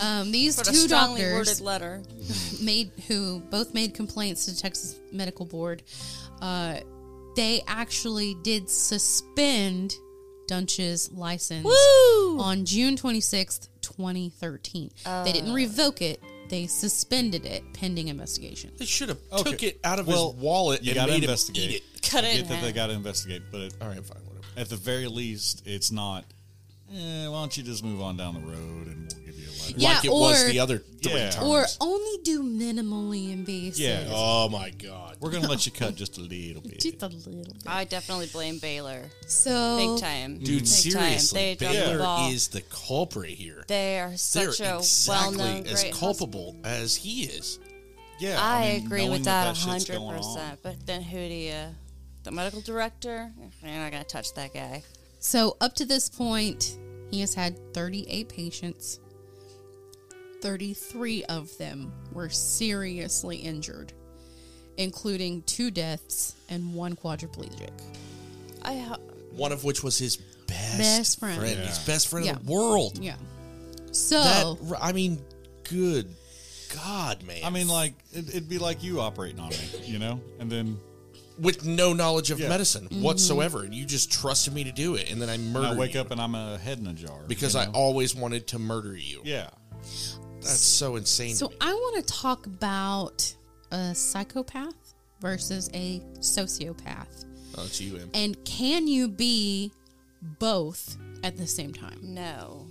um, 0.02 0.32
these 0.32 0.56
Put 0.58 0.68
a 0.70 0.72
two 0.72 0.78
strongly 0.78 1.22
doctors 1.22 1.48
worded 1.48 1.62
letter. 1.64 2.02
made 2.62 2.92
who 3.08 3.40
both 3.40 3.74
made 3.74 3.94
complaints 3.94 4.46
to 4.46 4.52
the 4.52 4.58
Texas 4.60 5.00
Medical 5.12 5.46
Board. 5.46 5.84
Uh, 6.42 6.80
they 7.36 7.62
actually 7.68 8.36
did 8.44 8.70
suspend 8.70 9.94
Duntsch's 10.50 11.12
license 11.12 11.68
on 12.40 12.66
June 12.66 12.96
twenty 12.98 13.22
sixth, 13.22 13.70
twenty 13.82 14.30
thirteen. 14.30 14.90
they 15.24 15.32
didn't 15.32 15.54
revoke 15.54 16.02
it; 16.02 16.20
they 16.50 16.68
suspended 16.68 17.46
it 17.46 17.64
pending 17.74 18.08
investigation. 18.10 18.72
They 18.78 18.86
should 18.86 19.10
have 19.10 19.20
Okay. 19.32 19.52
took 19.52 19.64
it 19.64 19.80
out 19.84 20.00
of 20.00 20.08
Well, 20.08 20.34
his 20.34 20.42
wallet 20.42 20.84
you 20.84 20.90
and 20.92 20.96
gotta 20.96 21.12
made 21.14 21.24
investigate. 21.24 21.64
him 21.64 21.70
eat 21.72 21.84
it. 21.96 22.02
Cut 22.02 22.24
I 22.26 22.28
it 22.30 22.32
get 22.32 22.40
in 22.42 22.48
that 22.50 22.62
they 22.62 22.66
half. 22.68 22.76
got 22.76 22.88
to 22.88 22.94
investigate, 22.94 23.44
but 23.52 23.74
All 23.82 23.88
right, 23.88 24.04
fine, 24.06 24.18
whatever. 24.26 24.46
at 24.58 24.70
the 24.70 24.76
very 24.78 25.08
least, 25.08 25.62
it's 25.66 25.92
not. 25.92 26.26
Eh, 26.92 27.28
why 27.28 27.40
don't 27.42 27.56
you 27.56 27.62
just 27.64 27.84
move 27.84 28.02
on 28.02 28.18
down 28.18 28.34
the 28.34 28.40
road 28.40 28.88
and 28.88 29.14
we'll 29.60 29.68
give 29.68 29.78
you 29.78 29.82
a 29.82 29.82
letter? 29.82 29.82
Yeah, 29.82 29.90
like 29.96 30.06
it 30.06 30.12
was 30.12 30.44
or- 30.44 30.48
the 30.50 30.60
other 30.60 30.78
three 31.02 31.14
Yeah. 31.14 31.30
times. 31.32 31.46
Or 31.48 31.66
only 31.82 32.18
do 32.24 32.44
minimally 32.44 33.32
invasive. 33.32 33.80
Yeah. 33.80 34.08
oh 34.12 34.50
my 34.50 34.70
god. 34.72 35.18
We're 35.20 35.32
gonna 35.32 35.48
let 35.50 35.66
you 35.66 35.72
cut 35.72 35.96
just 35.96 36.18
a 36.18 36.22
little 36.22 36.62
bit. 36.62 36.80
Just 36.80 37.02
a 37.02 37.08
little 37.08 37.54
bit. 37.54 37.64
I 37.68 37.84
definitely 37.86 38.28
blame 38.28 38.60
Baylor. 38.60 39.10
So 39.28 39.78
Big 39.96 40.02
time. 40.04 40.38
Dude, 40.40 40.60
Big 40.60 40.68
seriously, 40.68 41.40
Time. 41.40 41.44
They 41.44 41.56
dropped 41.56 41.74
the 41.76 41.82
Baylor 41.98 42.32
is 42.32 42.48
the 42.50 42.62
culprit 42.62 43.32
here. 43.32 43.64
They 43.68 44.00
are 44.00 44.10
They're 44.10 44.18
such 44.18 44.60
a 44.62 44.78
exactly 44.78 45.38
well-known, 45.38 45.68
as 45.68 45.82
great 45.82 45.94
culpable 45.94 46.56
as 46.64 46.96
he 46.96 47.24
is. 47.24 47.60
Yeah, 48.20 48.38
I, 48.42 48.74
mean, 48.74 48.86
agree 48.86 49.10
with 49.10 49.24
that 49.24 49.56
a 49.56 49.60
hundred 49.60 49.98
percent. 49.98 50.60
But 50.62 50.86
then 50.86 51.02
who 51.02 51.18
do 51.18 51.34
you? 51.34 51.64
The 52.24 52.32
medical 52.32 52.60
director? 52.62 53.32
You're 53.64 53.72
not 53.72 53.92
gonna 53.92 54.04
touch 54.04 54.34
that 54.34 54.54
guy. 54.54 54.84
So 55.20 55.56
up 55.62 55.74
to 55.76 55.86
this 55.86 56.10
point, 56.10 56.78
he 57.12 57.22
has 57.22 57.34
had 57.34 57.74
38 57.74 58.30
patients. 58.30 59.00
33 60.42 61.24
of 61.26 61.56
them 61.58 61.92
were 62.12 62.30
seriously 62.30 63.38
injured, 63.38 63.94
including 64.78 65.42
two 65.44 65.72
deaths 65.72 66.36
and 66.50 66.74
one 66.74 66.96
quadriplegic. 66.96 67.72
I 68.62 68.78
ho- 68.78 69.00
One 69.32 69.52
of 69.52 69.64
which 69.64 69.84
was 69.84 69.98
his 69.98 70.18
best, 70.48 70.78
Best 70.78 71.20
friend. 71.20 71.40
friend. 71.40 71.60
His 71.60 71.80
best 71.80 72.08
friend 72.08 72.26
Yeah. 72.26 72.38
in 72.38 72.46
the 72.46 72.52
world. 72.52 72.98
Yeah. 73.00 73.16
So 73.92 74.58
That 74.62 74.78
I 74.82 74.92
mean, 74.92 75.22
good 75.64 76.14
God, 76.76 77.24
man. 77.24 77.44
I 77.44 77.50
mean, 77.50 77.68
like 77.68 77.94
it, 78.14 78.30
it'd 78.30 78.50
be 78.50 78.58
like 78.60 78.84
you 78.84 79.00
operating 79.02 79.40
on 79.40 79.50
me, 79.50 79.58
you 79.86 79.98
know, 80.00 80.22
and 80.40 80.52
then 80.52 80.78
with 81.40 81.66
no 81.66 81.94
knowledge 81.94 82.32
of 82.32 82.40
Yeah. 82.40 82.50
medicine 82.50 82.86
Mm-hmm. 82.90 83.02
whatsoever, 83.02 83.64
and 83.64 83.74
you 83.74 83.86
just 83.86 84.12
trusted 84.12 84.54
me 84.54 84.64
to 84.66 84.72
do 84.72 84.96
it, 84.96 85.10
and 85.12 85.22
then 85.22 85.30
I 85.30 85.38
murder 85.38 85.68
I 85.68 85.76
wake 85.76 85.94
you 85.96 86.02
up 86.02 86.12
and 86.12 86.20
I'm 86.22 86.36
a 86.36 86.58
head 86.58 86.80
in 86.80 86.88
a 86.88 86.94
jar 86.94 87.22
because 87.28 87.54
you 87.56 87.62
I 87.62 87.68
always 87.68 88.14
wanted 88.14 88.48
to 88.48 88.60
murder 88.60 88.96
you. 88.96 89.22
yeah. 89.24 89.50
That's 90.42 90.60
so 90.60 90.96
insane. 90.96 91.36
so 91.36 91.48
to 91.48 91.52
me. 91.54 91.58
I 91.62 91.74
want 91.74 92.06
to 92.08 92.14
talk 92.14 92.46
about 92.46 93.34
a 93.72 93.94
psychopath 93.94 94.94
versus 95.22 95.70
a 95.74 96.00
sociopath. 96.20 97.26
Oh, 97.58 97.64
it's 97.66 97.82
you, 97.82 97.98
Em. 97.98 98.10
And 98.14 98.44
can 98.46 98.88
you 98.88 99.08
be 99.08 99.72
both 100.40 100.98
at 101.24 101.38
the 101.38 101.48
same 101.48 101.74
time? 101.74 102.00
no. 102.02 102.68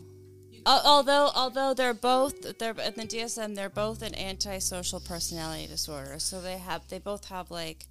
Al- 0.66 0.82
Although, 0.84 1.30
although 1.34 1.72
they're 1.72 1.94
both, 1.94 2.58
they're 2.58 2.72
in 2.72 2.94
the 2.94 3.06
DSM, 3.06 3.54
they're 3.54 3.70
both 3.70 4.02
an 4.02 4.14
antisocial 4.14 5.00
personality 5.00 5.66
disorder. 5.66 6.18
So 6.18 6.40
they 6.42 6.58
have, 6.58 6.86
they 6.88 6.98
both 6.98 7.26
have 7.28 7.50
like, 7.50 7.86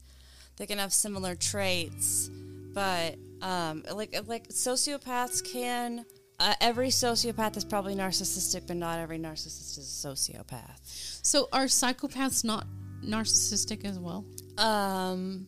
they 0.58 0.66
can 0.68 0.78
have 0.78 0.94
similar 0.94 1.34
traits, 1.34 2.30
but 2.74 3.16
um, 3.42 3.84
like 3.94 4.16
like 4.28 4.50
sociopaths 4.50 5.44
can. 5.52 6.06
Uh, 6.39 6.54
every 6.62 6.89
sociopath 6.89 7.58
is 7.58 7.65
probably 7.65 7.95
narcissistic, 7.95 8.67
but 8.67 8.78
not 8.78 9.00
every 9.00 9.17
narcissist 9.17 9.78
is 9.78 10.04
a 10.06 10.08
sociopath. 10.08 10.80
So 11.23 11.47
are 11.52 11.65
psychopaths 11.65 12.43
not 12.43 12.67
narcissistic 13.04 13.84
as 13.86 13.97
well? 13.97 14.23
Um, 14.58 15.47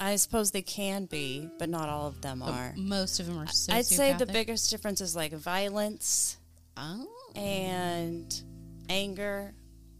I 0.00 0.16
suppose 0.16 0.50
they 0.50 0.62
can 0.62 1.04
be, 1.06 1.50
but 1.58 1.68
not 1.68 1.88
all 1.90 2.06
of 2.06 2.22
them 2.22 2.42
are. 2.42 2.72
Most 2.76 3.20
of 3.20 3.26
them 3.26 3.36
are 3.38 3.44
sociopathic. 3.46 3.74
I'd 3.74 3.84
say 3.86 4.12
the 4.14 4.26
biggest 4.26 4.70
difference 4.70 5.00
is 5.02 5.14
like 5.14 5.32
violence 5.32 6.38
Oh. 6.76 7.06
and 7.36 8.42
anger. 8.88 9.52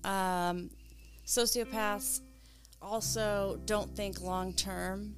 Um, 0.04 0.70
sociopaths 1.26 2.20
also 2.80 3.60
don't 3.66 3.94
think 3.94 4.22
long 4.22 4.54
term. 4.54 5.16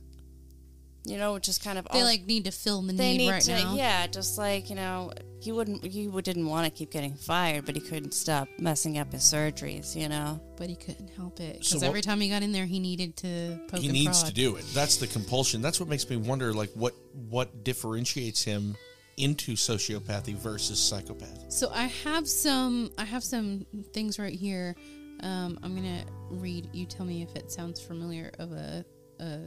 You 1.07 1.17
know, 1.17 1.33
which 1.33 1.49
is 1.49 1.57
kind 1.57 1.79
of 1.79 1.87
They 1.91 2.01
al- 2.01 2.05
like 2.05 2.27
need 2.27 2.45
to 2.45 2.51
fill 2.51 2.83
the 2.83 2.93
they 2.93 3.13
need, 3.13 3.19
need 3.19 3.31
right 3.31 3.43
to 3.43 3.53
now. 3.53 3.75
yeah, 3.75 4.07
just 4.07 4.37
like 4.37 4.69
you 4.69 4.77
know, 4.77 5.13
he 5.41 5.51
wouldn't 5.51 5.83
he 5.85 6.07
didn't 6.21 6.47
want 6.47 6.67
to 6.67 6.71
keep 6.71 6.91
getting 6.91 7.15
fired, 7.15 7.65
but 7.65 7.75
he 7.75 7.81
couldn't 7.81 8.13
stop 8.13 8.49
messing 8.59 8.99
up 8.99 9.11
his 9.13 9.23
surgeries. 9.23 9.97
You 9.97 10.11
know, 10.11 10.39
But 10.59 10.69
he 10.69 10.77
couldn't 10.77 11.09
help 11.09 11.41
it 11.41 11.55
because 11.61 11.77
what- 11.77 11.85
every 11.85 12.03
time 12.03 12.21
he 12.21 12.29
got 12.29 12.43
in 12.43 12.53
there, 12.53 12.67
he 12.67 12.79
needed 12.81 13.17
to 13.19 13.59
poke 13.69 13.81
he 13.81 13.87
and 13.89 13.95
needs 13.95 14.21
prod. 14.21 14.29
to 14.29 14.35
do 14.35 14.57
it. 14.57 14.65
That's 14.75 14.99
the 14.99 15.07
compulsion. 15.07 15.63
That's 15.63 15.81
what 15.81 15.89
makes 15.89 16.09
me 16.09 16.17
wonder, 16.17 16.53
like 16.53 16.71
what 16.75 16.95
what 17.31 17.65
differentiates 17.65 18.43
him 18.43 18.77
into 19.17 19.53
sociopathy 19.55 20.35
versus 20.35 20.79
psychopath. 20.79 21.51
So 21.51 21.71
I 21.75 21.85
have 22.05 22.29
some 22.29 22.91
I 22.99 23.05
have 23.05 23.25
some 23.25 23.65
things 23.95 24.19
right 24.19 24.35
here. 24.39 24.77
Um, 25.23 25.59
I'm 25.63 25.75
gonna 25.75 26.05
read. 26.31 26.69
You 26.75 26.85
tell 26.85 27.07
me 27.07 27.23
if 27.23 27.35
it 27.37 27.51
sounds 27.51 27.81
familiar 27.81 28.31
of 28.39 28.53
a, 28.53 28.85
a 29.19 29.39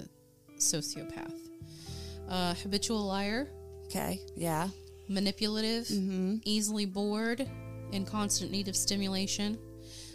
sociopath. 0.63 1.33
Uh, 2.29 2.53
habitual 2.55 3.05
liar, 3.05 3.49
okay, 3.85 4.19
yeah, 4.35 4.69
manipulative, 5.07 5.89
easily 6.45 6.85
bored, 6.85 7.47
in 7.91 8.05
constant 8.05 8.51
need 8.51 8.67
of 8.67 8.75
stimulation, 8.75 9.57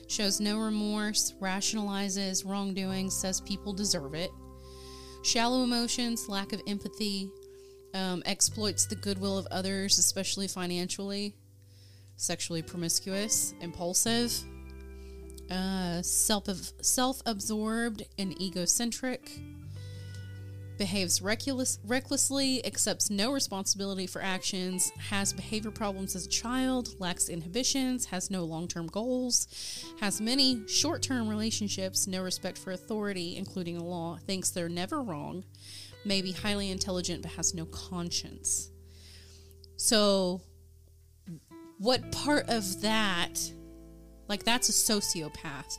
shows 0.08 0.40
no 0.40 0.58
remorse, 0.58 1.34
rationalizes 1.40 2.44
wrongdoing, 2.44 3.10
says 3.10 3.40
people 3.42 3.72
deserve 3.72 4.14
it, 4.14 4.30
shallow 5.22 5.62
emotions, 5.62 6.28
lack 6.28 6.52
of 6.52 6.60
empathy, 6.66 7.30
um, 7.94 8.22
exploits 8.26 8.86
the 8.86 8.96
goodwill 8.96 9.38
of 9.38 9.46
others, 9.50 9.98
especially 9.98 10.48
financially, 10.48 11.34
sexually 12.16 12.62
promiscuous, 12.62 13.54
impulsive, 13.60 14.32
uh, 15.50 16.02
self 16.02 16.44
self 16.82 17.22
absorbed 17.26 18.02
and 18.18 18.40
egocentric. 18.40 19.30
Behaves 20.78 21.20
reckless, 21.20 21.80
recklessly, 21.84 22.64
accepts 22.64 23.10
no 23.10 23.32
responsibility 23.32 24.06
for 24.06 24.22
actions, 24.22 24.90
has 25.10 25.32
behavior 25.32 25.72
problems 25.72 26.14
as 26.14 26.26
a 26.26 26.28
child, 26.28 26.94
lacks 27.00 27.28
inhibitions, 27.28 28.06
has 28.06 28.30
no 28.30 28.44
long 28.44 28.68
term 28.68 28.86
goals, 28.86 29.84
has 30.00 30.20
many 30.20 30.62
short 30.68 31.02
term 31.02 31.28
relationships, 31.28 32.06
no 32.06 32.22
respect 32.22 32.56
for 32.56 32.70
authority, 32.70 33.36
including 33.36 33.76
the 33.76 33.82
law, 33.82 34.18
thinks 34.24 34.50
they're 34.50 34.68
never 34.68 35.02
wrong, 35.02 35.44
may 36.04 36.22
be 36.22 36.30
highly 36.30 36.70
intelligent 36.70 37.22
but 37.22 37.32
has 37.32 37.54
no 37.54 37.64
conscience. 37.64 38.70
So, 39.76 40.42
what 41.78 42.12
part 42.12 42.48
of 42.48 42.82
that, 42.82 43.34
like 44.28 44.44
that's 44.44 44.68
a 44.68 44.92
sociopath? 44.92 45.76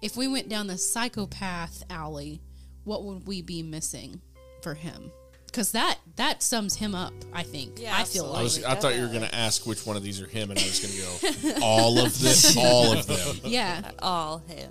If 0.00 0.16
we 0.16 0.28
went 0.28 0.48
down 0.48 0.68
the 0.68 0.78
psychopath 0.78 1.82
alley, 1.90 2.40
what 2.84 3.04
would 3.04 3.26
we 3.26 3.42
be 3.42 3.62
missing 3.64 4.22
for 4.62 4.74
him? 4.74 5.10
Because 5.46 5.72
that 5.72 5.98
that 6.16 6.42
sums 6.42 6.76
him 6.76 6.94
up. 6.94 7.12
I 7.32 7.42
think. 7.42 7.80
Yeah, 7.80 7.96
I 7.96 8.04
feel 8.04 8.26
I 8.26 8.28
like. 8.28 8.42
was 8.42 8.64
I 8.64 8.74
thought 8.74 8.94
you 8.96 9.02
were 9.02 9.08
going 9.08 9.22
to 9.22 9.34
ask 9.34 9.66
which 9.66 9.86
one 9.86 9.96
of 9.96 10.02
these 10.02 10.20
are 10.20 10.26
him, 10.26 10.50
and 10.50 10.58
I 10.60 10.62
was 10.64 10.80
going 10.80 11.48
to 11.50 11.54
go 11.54 11.60
all 11.64 11.98
of 11.98 12.18
this, 12.20 12.56
all 12.56 12.92
of 12.96 13.06
them. 13.06 13.36
yeah. 13.44 13.90
all 14.00 14.38
him. 14.46 14.70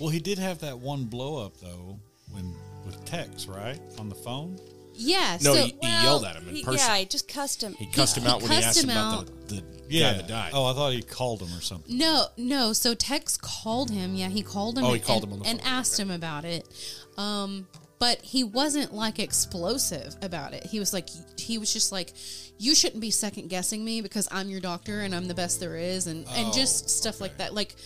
Well, 0.00 0.10
he 0.10 0.20
did 0.20 0.38
have 0.38 0.60
that 0.60 0.78
one 0.78 1.04
blow 1.04 1.44
up 1.44 1.56
though 1.58 1.98
when 2.30 2.54
with 2.86 3.04
Tex 3.04 3.46
right 3.46 3.80
on 3.98 4.08
the 4.08 4.14
phone. 4.14 4.58
Yeah. 4.96 5.38
No, 5.42 5.54
so, 5.54 5.64
he, 5.64 5.76
he 5.82 5.88
yelled 5.88 6.24
at 6.24 6.36
him 6.36 6.48
in 6.48 6.54
He, 6.56 6.62
person. 6.62 6.78
yeah, 6.78 6.96
he 6.98 7.04
just 7.06 7.26
cussed 7.26 7.62
him. 7.62 7.72
he 7.74 7.86
cussed 7.86 8.16
him 8.16 8.22
he 8.24 8.28
out 8.28 8.42
when 8.42 8.52
he 8.52 8.58
asked 8.58 8.82
him 8.82 8.90
him 8.90 8.96
about 8.96 9.18
out. 9.20 9.48
the, 9.48 9.64
the 9.88 10.00
guy 10.00 10.12
that 10.14 10.28
died. 10.28 10.50
Oh, 10.54 10.66
I 10.66 10.72
thought 10.74 10.92
he 10.92 11.02
called 11.02 11.42
him 11.42 11.48
or 11.48 11.60
something. 11.60 11.98
No, 11.98 12.26
no. 12.36 12.72
So 12.72 12.94
Tex 12.94 13.36
called 13.36 13.90
him. 13.90 14.14
Yeah, 14.14 14.28
he 14.28 14.42
called 14.42 14.78
him. 14.78 14.84
Oh, 14.84 14.88
he 14.92 14.94
and, 14.94 15.02
called 15.04 15.24
him 15.24 15.32
on 15.32 15.40
the 15.40 15.46
and 15.46 15.60
phone. 15.60 15.68
asked 15.68 15.98
him 15.98 16.10
about 16.12 16.44
it. 16.44 16.68
Um, 17.18 17.66
but 17.98 18.20
he 18.22 18.44
wasn't 18.44 18.92
like 18.92 19.18
explosive 19.18 20.14
about 20.22 20.52
it. 20.52 20.64
He 20.66 20.78
was 20.78 20.92
like, 20.92 21.08
he 21.38 21.58
was 21.58 21.72
just 21.72 21.92
like, 21.92 22.12
you 22.58 22.74
shouldn't 22.74 23.00
be 23.00 23.10
second 23.10 23.48
guessing 23.48 23.84
me 23.84 24.00
because 24.00 24.28
I'm 24.30 24.48
your 24.48 24.60
doctor 24.60 25.00
and 25.00 25.14
I'm 25.14 25.26
the 25.26 25.34
best 25.34 25.60
there 25.60 25.76
is, 25.76 26.06
and 26.06 26.26
and 26.36 26.48
oh, 26.48 26.52
just 26.52 26.90
stuff 26.90 27.20
like 27.20 27.38
that. 27.38 27.54
Like, 27.54 27.76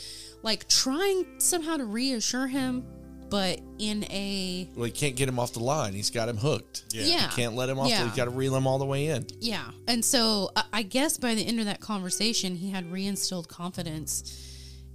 like 0.43 0.69
trying 0.69 1.41
somehow 1.41 1.77
to 1.77 1.85
reassure 1.85 2.47
him, 2.47 2.85
but 3.31 3.61
in 3.79 4.05
a 4.05 4.69
Well, 4.75 4.85
he 4.87 4.91
can't 4.91 5.17
get 5.17 5.29
him 5.29 5.39
off 5.39 5.53
the 5.53 5.61
line. 5.61 5.93
He's 5.93 6.11
got 6.11 6.29
him 6.29 6.37
hooked. 6.37 6.85
Yeah. 6.91 7.29
He 7.29 7.37
can't 7.37 7.55
let 7.55 7.69
him 7.69 7.79
off. 7.79 7.89
Yeah. 7.89 8.03
The, 8.03 8.09
he's 8.09 8.17
got 8.17 8.25
to 8.27 8.31
reel 8.31 8.55
him 8.57 8.67
all 8.67 8.79
the 8.79 8.87
way 8.87 9.07
in. 9.09 9.27
Yeah. 9.41 9.65
And 9.87 10.05
so 10.05 10.51
I- 10.57 10.65
I 10.73 10.83
guess 10.83 11.19
by 11.19 11.35
the 11.35 11.47
end 11.47 11.61
of 11.61 11.67
that 11.67 11.81
conversation, 11.81 12.57
he 12.57 12.71
had 12.71 12.91
reinstilled 12.91 13.49
confidence 13.49 14.47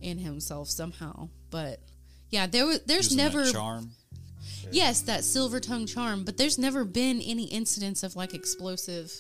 in 0.02 0.18
himself 0.18 0.70
somehow. 0.70 1.30
But 1.50 1.80
yeah, 2.30 2.48
there 2.48 2.66
was 2.66 2.82
there's 2.86 3.16
never 3.16 3.50
charm. 3.52 3.92
Yes 4.72 5.02
that 5.02 5.24
silver 5.24 5.60
tongue 5.60 5.86
charm, 5.86 6.24
but 6.24 6.38
there's 6.38 6.58
never 6.58 6.84
been 6.86 7.22
any 7.22 7.46
incidents 7.46 8.04
of 8.04 8.16
like 8.16 8.34
explosive 8.34 9.12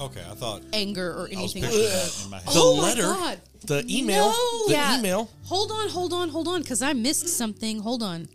Okay, 0.00 0.22
I 0.30 0.34
thought 0.34 0.62
anger 0.72 1.10
or 1.10 1.22
I 1.22 1.40
was 1.42 1.56
anything 1.56 1.62
like 1.64 1.72
that. 1.72 1.80
that 1.80 2.24
in 2.24 2.30
my 2.30 2.36
head. 2.38 2.46
The 2.46 2.52
Oh 2.54 2.76
my 2.76 2.82
letter, 2.82 3.02
God. 3.02 3.40
the 3.64 3.84
email, 3.88 4.26
No. 4.28 4.64
the 4.68 4.72
Yeah. 4.72 4.98
email. 4.98 5.28
Hold 5.46 5.72
on, 5.72 5.88
hold 5.88 6.12
on, 6.12 6.28
hold 6.28 6.46
on, 6.46 6.62
because 6.62 6.82
I 6.82 6.92
missed 6.92 7.26
something. 7.28 7.80
Hold 7.80 8.04
on. 8.04 8.28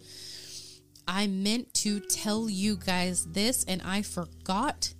I 1.07 1.27
meant 1.27 1.73
to 1.75 2.01
tell 2.01 2.49
you 2.49 2.75
guys 2.75 3.25
this, 3.31 3.63
and 3.65 3.81
I 3.81 4.01
forgot. 4.01 4.93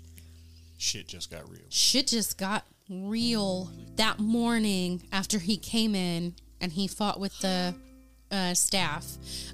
Shit 0.77 1.07
just 1.09 1.29
got 1.29 1.49
real. 1.49 1.61
shit 1.69 2.07
just 2.07 2.37
got 2.37 2.65
real 2.89 3.69
that 3.97 4.19
morning 4.19 5.01
after 5.11 5.39
he 5.39 5.57
came 5.57 5.95
in 5.95 6.35
and 6.61 6.71
he 6.73 6.87
fought 6.87 7.19
with 7.19 7.37
the 7.39 7.73
uh, 8.33 8.53
staff 8.53 9.05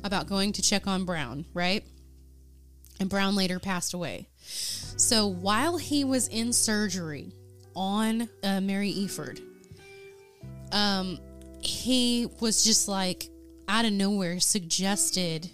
about 0.03 0.27
going 0.27 0.53
to 0.53 0.61
check 0.61 0.87
on 0.87 1.03
Brown, 1.05 1.45
right? 1.53 1.83
And 2.99 3.09
Brown 3.09 3.35
later 3.35 3.59
passed 3.59 3.93
away. 3.93 4.29
So 4.41 5.27
while 5.27 5.77
he 5.77 6.03
was 6.03 6.27
in 6.29 6.53
surgery 6.53 7.33
on 7.75 8.29
uh, 8.43 8.61
Mary 8.61 8.93
Efurd, 8.93 9.41
um, 10.71 11.19
he 11.61 12.27
was 12.39 12.63
just 12.63 12.87
like 12.87 13.29
out 13.67 13.85
of 13.85 13.91
nowhere 13.91 14.39
suggested 14.39 15.49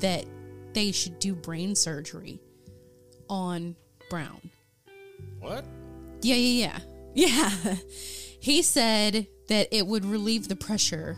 that 0.00 0.26
they 0.72 0.92
should 0.92 1.18
do 1.18 1.34
brain 1.34 1.74
surgery 1.74 2.40
on 3.28 3.76
Brown. 4.10 4.50
What? 5.40 5.64
Yeah, 6.22 6.34
yeah, 6.36 6.78
yeah. 7.14 7.50
Yeah. 7.64 7.76
He 8.40 8.60
said 8.60 9.26
that 9.48 9.68
it 9.74 9.86
would 9.86 10.04
relieve 10.04 10.48
the 10.48 10.54
pressure 10.54 11.16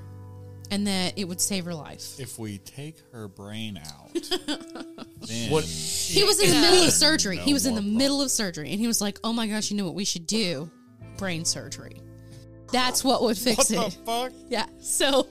and 0.71 0.87
that 0.87 1.19
it 1.19 1.25
would 1.25 1.41
save 1.41 1.65
her 1.65 1.75
life. 1.75 2.19
If 2.21 2.39
we 2.39 2.59
take 2.59 2.97
her 3.13 3.29
brain 3.29 3.79
out, 3.79 4.13
then 5.27 5.51
What? 5.51 5.65
He 5.65 6.25
was 6.25 6.41
in 6.41 6.51
the 6.51 6.61
middle 6.61 6.85
of 6.85 6.93
surgery. 6.93 7.37
No 7.37 7.43
he 7.43 7.53
was 7.53 7.67
in 7.67 7.75
the 7.75 7.83
more 7.83 7.99
middle 7.99 8.23
of 8.23 8.31
surgery 8.31 8.71
and 8.71 8.79
he 8.81 8.87
was 8.87 9.01
like, 9.01 9.19
"Oh 9.25 9.33
my 9.33 9.47
gosh, 9.47 9.71
you 9.71 9.77
know 9.77 9.85
what 9.85 9.95
we 9.95 10.05
should 10.05 10.27
do? 10.27 10.71
Brain 11.17 11.45
surgery." 11.45 12.01
That's 12.73 13.03
what 13.03 13.23
would 13.23 13.39
fix 13.39 13.57
what 13.57 13.69
the 13.69 13.87
it. 13.87 13.99
fuck? 14.05 14.33
Yeah. 14.51 14.67
So, 14.81 15.27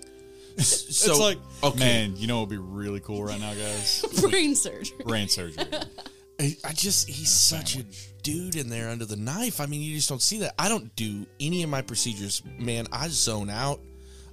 So, 0.58 1.12
it's 1.12 1.20
like, 1.20 1.38
okay. 1.64 1.78
man, 1.80 2.16
you 2.18 2.26
know 2.26 2.40
what 2.40 2.50
would 2.50 2.56
be 2.56 2.58
really 2.58 3.00
cool 3.00 3.24
right 3.24 3.40
now, 3.40 3.54
guys? 3.54 4.04
brain 4.22 4.56
surgery. 4.56 4.98
Brain 5.06 5.28
surgery. 5.30 5.64
I 6.40 6.56
I 6.64 6.74
just 6.74 7.08
he's 7.08 7.30
such 7.32 7.78
a 7.78 7.84
dude 8.24 8.56
in 8.56 8.70
there 8.70 8.90
under 8.90 9.06
the 9.06 9.16
knife. 9.16 9.60
I 9.62 9.66
mean, 9.68 9.82
you 9.82 9.96
just 9.96 10.10
don't 10.10 10.22
see 10.22 10.40
that. 10.40 10.54
I 10.60 10.68
don't 10.70 10.96
do 10.96 11.26
any 11.40 11.64
of 11.64 11.70
my 11.70 11.82
procedures, 11.82 12.42
man. 12.60 12.88
I 12.92 13.08
zone 13.10 13.50
out. 13.50 13.80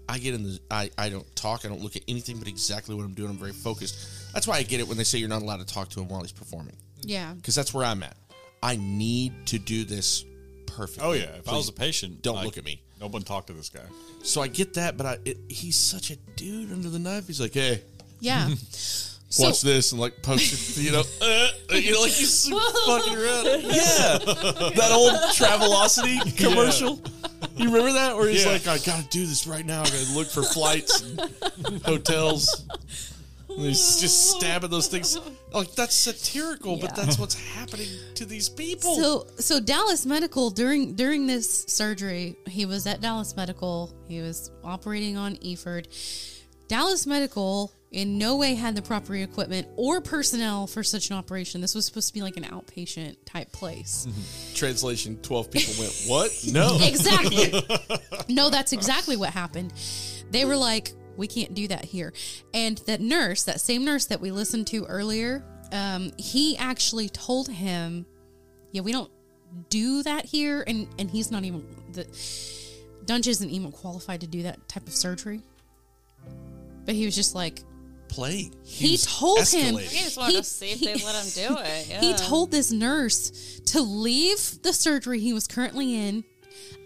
I 0.09 0.19
get 0.19 0.35
in 0.35 0.43
the. 0.45 0.59
I 0.71 0.91
I 0.99 1.09
don't 1.09 1.25
talk. 1.37 1.65
I 1.65 1.69
don't 1.69 1.81
look 1.83 1.97
at 1.97 2.03
anything 2.09 2.39
but 2.39 2.49
exactly 2.49 2.95
what 2.95 3.05
I'm 3.05 3.15
doing. 3.15 3.31
I'm 3.31 3.39
very 3.39 3.53
focused. 3.53 4.33
That's 4.35 4.47
why 4.47 4.57
I 4.57 4.63
get 4.63 4.81
it 4.81 4.89
when 4.89 4.97
they 4.97 5.05
say 5.05 5.19
you're 5.19 5.29
not 5.29 5.43
allowed 5.43 5.61
to 5.61 5.67
talk 5.67 5.89
to 5.91 6.01
him 6.01 6.09
while 6.09 6.21
he's 6.23 6.33
performing, 6.33 6.77
Yeah. 7.03 7.33
because 7.35 7.55
that's 7.55 7.73
where 7.73 7.85
I'm 7.85 8.03
at. 8.03 8.17
I 8.63 8.77
need 8.77 9.47
to 9.47 9.59
do 9.59 9.85
this 9.85 10.25
perfectly. 10.67 11.05
Oh 11.09 11.13
yeah, 11.13 11.37
if 11.37 11.49
I 11.49 11.53
was 11.53 11.69
a 11.69 11.73
patient, 11.73 12.23
don't 12.23 12.37
like, 12.37 12.45
look 12.47 12.59
at 12.59 12.65
me. 12.65 12.81
No 13.01 13.07
one 13.09 13.23
talk 13.23 13.47
to 13.47 13.53
this 13.53 13.69
guy. 13.69 13.81
So 14.23 14.41
I 14.43 14.49
get 14.49 14.75
that, 14.75 14.97
but 14.97 15.07
I 15.07 15.19
it, 15.25 15.39
he's 15.49 15.77
such 15.77 16.11
a 16.11 16.17
dude 16.37 16.73
under 16.73 16.89
the 16.89 16.99
knife. 16.99 17.27
He's 17.27 17.41
like, 17.41 17.55
hey, 17.55 17.83
Yeah. 18.21 18.49
So, 19.31 19.47
watch 19.47 19.63
this 19.63 19.91
and 19.91 20.01
like 20.01 20.23
pokes 20.23 20.77
it, 20.79 20.81
you 20.85 20.93
know, 20.93 21.01
uh, 21.21 21.49
you 21.75 21.93
know, 21.93 22.03
like 22.03 22.13
he's 22.13 22.49
fucking 22.87 23.17
around. 23.17 23.47
Yeah, 23.65 24.19
that 24.19 24.91
old 24.93 25.13
Travelocity 25.35 26.37
commercial. 26.37 27.01
You 27.57 27.67
remember 27.67 27.93
that 27.93 28.17
where 28.17 28.29
he's 28.29 28.45
Yeah. 28.45 28.53
like, 28.53 28.67
I 28.67 28.79
gotta 28.79 29.07
do 29.09 29.25
this 29.27 29.47
right 29.47 29.65
now. 29.65 29.83
I 29.83 29.85
gotta 29.85 30.13
look 30.15 30.29
for 30.29 30.43
flights 30.43 31.03
and 31.03 31.21
hotels. 31.85 32.65
And 33.49 33.61
he's 33.67 34.01
just 34.01 34.31
stabbing 34.31 34.71
those 34.71 34.89
things. 34.89 35.17
Like 35.53 35.73
that's 35.77 35.95
satirical, 35.95 36.77
but 36.77 36.97
that's 36.97 37.19
what's 37.19 37.35
happening 37.37 37.87
to 38.17 38.25
these 38.25 38.49
people. 38.49 38.97
So 38.97 39.27
so 39.39 39.61
Dallas 39.61 40.05
Medical 40.05 40.51
during 40.51 40.95
during 40.95 41.27
this 41.29 41.65
surgery, 41.69 42.37
he 42.49 42.67
was 42.67 42.87
at 42.89 43.01
Dallas 43.01 43.37
Medical. 43.37 43.95
He 44.09 44.21
was 44.21 44.51
operating 44.65 45.17
on 45.17 45.37
Efurd. 45.37 45.87
Dallas 46.67 47.07
Medical 47.07 47.71
in 47.95 48.19
no 48.19 48.37
way 48.37 48.55
had 48.57 48.75
the 48.75 48.83
proper 48.83 49.15
equipment 49.15 49.69
or 49.77 50.01
personnel 50.01 50.67
for 50.67 50.83
such 50.83 51.11
an 51.11 51.17
operation. 51.17 51.61
This 51.61 51.77
was 51.77 51.87
supposed 51.87 52.09
to 52.09 52.15
be 52.15 52.23
like 52.23 52.37
an 52.37 52.43
outpatient 52.43 53.17
type 53.25 53.53
place. 53.53 54.07
Translation: 54.55 55.17
Twelve 55.23 55.51
people 55.51 55.75
went. 55.79 56.05
What? 56.07 56.31
No. 56.53 56.79
Exactly. 56.85 57.53
no, 58.29 58.51
that's 58.51 58.73
exactly 58.73 59.17
what 59.17 59.31
happened. 59.31 59.73
They 60.31 60.45
were 60.45 60.57
like, 60.57 60.93
we 61.17 61.27
can't 61.27 61.55
do 61.55 61.69
that 61.69 61.85
here. 61.85 62.13
And 62.53 62.79
that 62.87 63.01
nurse, 63.01 63.45
that 63.45 63.61
same 63.61 63.85
nurse 63.85 64.07
that 64.07 64.21
we 64.21 64.31
listened 64.31 64.67
to 64.69 64.85
earlier, 64.85 65.45
um, 65.73 66.13
he 66.19 66.57
actually 66.57 67.09
told 67.09 67.49
him, 67.49 68.07
"Yeah, 68.73 68.83
we 68.83 68.93
don't 68.93 69.11
do 69.71 70.03
that 70.03 70.25
here." 70.25 70.65
And 70.67 70.89
and 70.99 71.11
he's 71.11 71.31
not 71.31 71.45
even 71.45 71.65
the 71.93 72.05
Duntsch 73.05 73.29
isn't 73.29 73.51
even 73.51 73.71
qualified 73.71 74.21
to 74.23 74.27
do 74.27 74.43
that 74.43 74.69
type 74.69 74.87
of 74.87 74.95
surgery. 74.95 75.43
But 76.85 76.95
he 76.95 77.05
was 77.05 77.15
just 77.15 77.35
like, 77.35 77.63
Play. 78.15 78.51
he, 78.65 78.93
was 78.93 79.07
told 79.07 79.49
him. 79.49 79.77
He 79.77 79.99
just 80.05 80.17
wanted 80.17 80.33
he- 80.33 80.39
to 80.39 80.45
see 80.45 80.71
if 80.71 80.79
he- 80.79 80.87
they 80.87 81.05
let 81.05 81.25
him 81.25 81.49
do 81.49 81.57
it. 81.59 81.87
he 82.03 82.15
told 82.15 82.51
this 82.53 82.71
nurse 82.71 83.61
to 83.67 83.81
leave 83.81 84.63
the 84.63 84.73
surgery 84.73 85.19
he 85.19 85.33
was 85.33 85.47
currently 85.49 85.95
in 85.97 86.25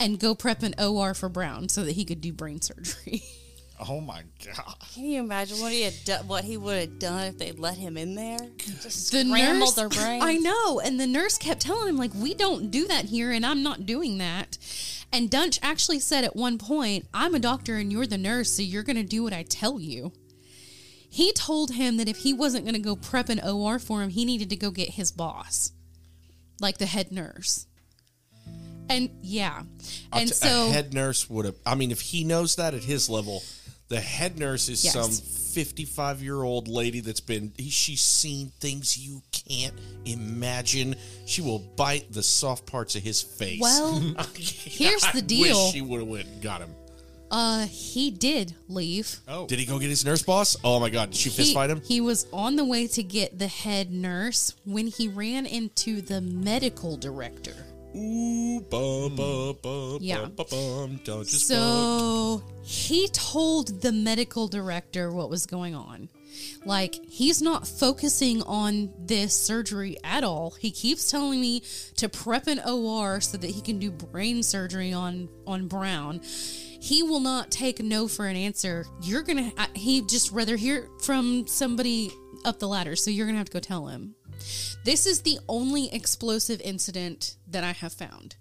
and 0.01 0.19
go 0.19 0.35
prep 0.35 0.63
an 0.63 0.75
OR 0.79 1.13
for 1.13 1.29
Brown 1.29 1.69
so 1.69 1.85
that 1.85 1.93
he 1.93 2.05
could 2.05 2.21
do 2.21 2.33
brain 2.33 2.61
surgery. 2.63 3.23
Oh 3.81 4.01
my 4.01 4.25
god. 4.45 4.75
Can 4.93 5.05
you 5.05 5.21
imagine 5.21 5.61
what 5.61 5.71
he 5.71 5.83
had 5.83 5.95
done? 6.05 6.27
What 6.27 6.43
he 6.43 6.57
would 6.57 6.81
have 6.81 6.99
done 6.99 7.27
if 7.27 7.39
they 7.39 7.53
let 7.53 7.77
him 7.77 7.97
in 7.97 8.17
there? 8.17 8.39
Just 8.59 8.83
the 8.83 8.91
scrambled 8.91 9.61
nurse, 9.61 9.75
their 9.75 9.89
brains. 9.89 10.25
I 10.25 10.37
know, 10.37 10.81
and 10.81 10.99
the 10.99 11.07
nurse 11.07 11.39
kept 11.39 11.61
telling 11.61 11.91
him 11.91 11.97
like, 11.97 12.11
"We 12.13 12.35
don't 12.35 12.73
do 12.73 12.89
that 12.89 13.05
here, 13.05 13.31
and 13.31 13.47
I'm 13.47 13.63
not 13.63 13.87
doing 13.87 14.19
that." 14.19 14.59
And 15.13 15.31
Duntsch 15.31 15.61
actually 15.63 16.01
said 16.01 16.25
at 16.25 16.35
one 16.35 16.59
point, 16.59 17.07
"I'm 17.15 17.37
a 17.37 17.39
doctor 17.39 17.77
and 17.77 17.93
you're 17.93 18.07
the 18.07 18.19
nurse, 18.19 18.51
so 18.51 18.63
you're 18.63 18.83
going 18.83 18.97
to 18.97 19.05
do 19.05 19.23
what 19.23 19.33
I 19.33 19.45
tell 19.45 19.79
you." 19.79 20.13
He 21.19 21.33
told 21.33 21.73
him 21.73 21.97
that 21.97 22.09
if 22.09 22.19
he 22.19 22.33
wasn't 22.33 22.65
going 22.65 22.77
to 22.77 22.81
go 22.81 22.95
prep 22.95 23.29
an 23.29 23.41
OR 23.41 23.81
for 23.81 24.03
him, 24.03 24.11
he 24.11 24.25
needed 24.25 24.51
to 24.51 24.57
go 24.57 24.71
get 24.71 24.91
his 24.91 25.11
boss, 25.11 25.73
like 26.61 26.79
the 26.79 26.87
head 26.87 27.11
nurse. 27.11 27.67
And 28.89 29.11
yeah, 29.21 29.63
and 30.13 30.29
t- 30.29 30.35
so 30.35 30.69
a 30.69 30.71
head 30.71 30.95
nurse 30.95 31.29
would 31.29 31.45
have. 31.45 31.57
I 31.67 31.75
mean, 31.75 31.91
if 31.91 32.01
he 32.01 32.23
knows 32.23 32.55
that 32.55 32.73
at 32.73 32.85
his 32.85 33.11
level, 33.11 33.43
the 33.89 33.99
head 33.99 34.39
nurse 34.39 34.69
is 34.69 34.85
Yes. 34.85 34.95
some 34.95 35.11
fifty-five-year-old 35.11 36.69
lady 36.69 37.01
that's 37.01 37.19
been. 37.19 37.53
She's 37.69 38.01
seen 38.01 38.53
things 38.61 38.97
you 38.97 39.21
can't 39.33 39.75
imagine. 40.05 40.95
She 41.27 41.43
will 41.43 41.59
bite 41.59 42.13
the 42.13 42.23
soft 42.23 42.65
parts 42.65 42.95
of 42.95 43.03
his 43.03 43.23
face. 43.23 43.61
well, 43.61 43.99
here's 44.37 45.05
the 45.13 45.23
deal. 45.23 45.73
She 45.73 45.81
would 45.81 45.99
have 45.99 46.09
went 46.09 46.29
and 46.29 46.41
got 46.41 46.61
him. 46.61 46.71
Uh, 47.31 47.67
he 47.67 48.11
did 48.11 48.55
leave. 48.69 49.19
Oh. 49.29 49.47
Did 49.47 49.59
he 49.59 49.67
go 49.67 49.79
get 49.79 49.89
his 49.91 50.05
nurse 50.05 50.23
boss? 50.23 50.57
Oh 50.65 50.81
my 50.81 50.91
god! 50.91 51.11
Did 51.11 51.17
she 51.19 51.31
fist 51.31 51.55
fight 51.55 51.71
him? 51.71 51.81
he 51.83 52.01
was 52.01 52.27
on 52.33 52.57
the 52.57 52.65
way 52.65 52.87
to 52.89 53.03
get 53.03 53.39
the 53.39 53.49
head 53.49 53.91
nurse 53.91 54.55
when 54.65 54.87
he 54.87 55.09
ran 55.09 55.47
into 55.47 56.01
the 56.01 56.21
medical 56.21 56.97
director. 56.97 57.55
Ooh, 57.97 58.61
bum, 58.71 59.17
bum, 59.17 59.57
bum, 59.63 59.99
Yeah. 60.01 60.21
bum, 60.21 60.33
bum, 60.37 60.47
bum, 60.51 61.01
don't 61.05 61.27
just 61.27 61.49
bum. 61.49 61.59
So 61.59 62.43
he 62.63 63.09
told 63.09 63.81
the 63.81 63.93
medical 63.93 64.47
director 64.47 65.11
what 65.11 65.31
was 65.31 65.47
going 65.47 65.75
on. 65.75 66.09
Like, 66.65 66.95
he's 67.09 67.41
not 67.43 67.67
focusing 67.67 68.43
on 68.43 68.91
this 68.99 69.35
surgery 69.35 69.97
at 70.05 70.23
all. 70.23 70.51
He 70.61 70.71
keeps 70.71 71.11
telling 71.11 71.41
me 71.41 71.63
to 71.97 72.09
prep 72.09 72.47
an 72.47 72.61
OR 72.61 73.21
so 73.21 73.39
that 73.39 73.51
he 73.51 73.61
can 73.61 73.79
do 73.79 73.91
brain 73.91 74.43
surgery 74.43 74.93
on, 74.93 75.29
on 75.47 75.67
Brown. 75.67 76.21
He 76.81 77.03
will 77.03 77.21
not 77.21 77.51
take 77.51 77.81
no 77.81 78.09
for 78.09 78.27
an 78.27 78.37
answer. 78.37 78.87
You're 79.03 79.23
going 79.23 79.51
to, 79.51 79.69
he 79.75 80.03
just 80.03 80.31
rather 80.33 80.57
hear 80.57 80.89
from 81.03 81.47
somebody 81.47 82.11
up 82.45 82.59
the 82.59 82.69
ladder. 82.69 82.97
So 82.97 83.11
you're 83.11 83.27
going 83.27 83.35
to 83.35 83.39
have 83.39 83.51
to 83.51 83.53
go 83.53 83.61
tell 83.61 83.89
him. 83.89 84.15
This 84.85 85.07
is 85.07 85.23
the 85.23 85.39
only 85.49 85.93
explosive 85.93 86.61
incident 86.61 87.37
that 87.49 87.65
I 87.65 87.73
have 87.73 87.93
found. 87.93 88.37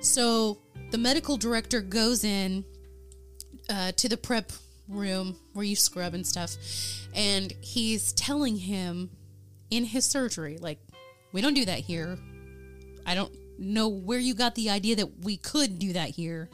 So 0.00 0.58
the 0.90 0.98
medical 0.98 1.36
director 1.36 1.80
goes 1.80 2.22
in 2.22 2.64
uh, 3.68 3.92
to 3.92 4.08
the 4.08 4.16
prep 4.16 4.52
room 4.88 5.36
where 5.52 5.64
you 5.64 5.74
scrub 5.74 6.14
and 6.14 6.24
stuff, 6.24 6.56
and 7.12 7.52
he's 7.60 8.12
telling 8.12 8.56
him 8.56 9.10
in 9.70 9.84
his 9.84 10.04
surgery, 10.04 10.58
like, 10.60 10.78
we 11.32 11.40
don't 11.40 11.54
do 11.54 11.64
that 11.64 11.80
here. 11.80 12.16
I 13.04 13.16
don't 13.16 13.34
know 13.58 13.88
where 13.88 14.20
you 14.20 14.34
got 14.34 14.54
the 14.54 14.70
idea 14.70 14.96
that 14.96 15.24
we 15.24 15.36
could 15.36 15.80
do 15.80 15.94
that 15.94 16.10
here. 16.10 16.48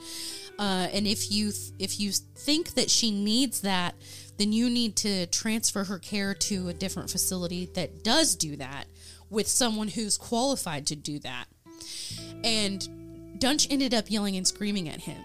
Uh, 0.59 0.89
and 0.93 1.07
if 1.07 1.31
you 1.31 1.53
if 1.79 1.99
you 1.99 2.13
think 2.13 2.75
that 2.75 2.91
she 2.91 3.11
needs 3.11 3.61
that, 3.63 3.95
then 4.39 4.53
you 4.53 4.69
need 4.69 4.97
to 4.97 5.27
transfer 5.27 5.85
her 5.85 5.99
care 5.99 6.35
to 6.35 6.69
a 6.69 6.75
different 6.75 7.11
facility 7.11 7.71
that 7.75 8.05
does 8.05 8.37
do 8.37 8.57
that 8.57 8.87
with 9.31 9.49
someone 9.49 9.89
who's 9.89 10.19
qualified 10.19 10.87
to 10.87 10.97
do 10.97 11.19
that. 11.21 11.47
And 12.45 13.37
Duntsch 13.39 13.67
ended 13.71 13.95
up 13.95 14.11
yelling 14.11 14.37
and 14.37 14.47
screaming 14.47 14.89
at 14.89 15.01
him, 15.01 15.25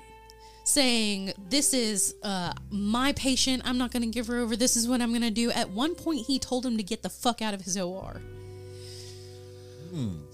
saying, 0.64 1.34
This 1.50 1.74
is 1.74 2.16
uh, 2.24 2.54
my 2.70 3.14
patient. 3.14 3.64
I'm 3.66 3.78
not 3.78 3.92
going 3.92 4.04
to 4.04 4.10
give 4.10 4.28
her 4.28 4.38
over. 4.38 4.56
This 4.56 4.76
is 4.76 4.88
what 4.88 5.02
I'm 5.02 5.10
going 5.10 5.22
to 5.22 5.32
do. 5.32 5.52
At 5.52 5.70
one 5.70 5.94
point, 5.94 6.26
he 6.26 6.40
told 6.40 6.66
him 6.66 6.78
to 6.78 6.84
get 6.84 7.04
the 7.04 7.10
fuck 7.10 7.42
out 7.42 7.54
of 7.54 7.62
his 7.62 7.78
OR. 7.78 8.22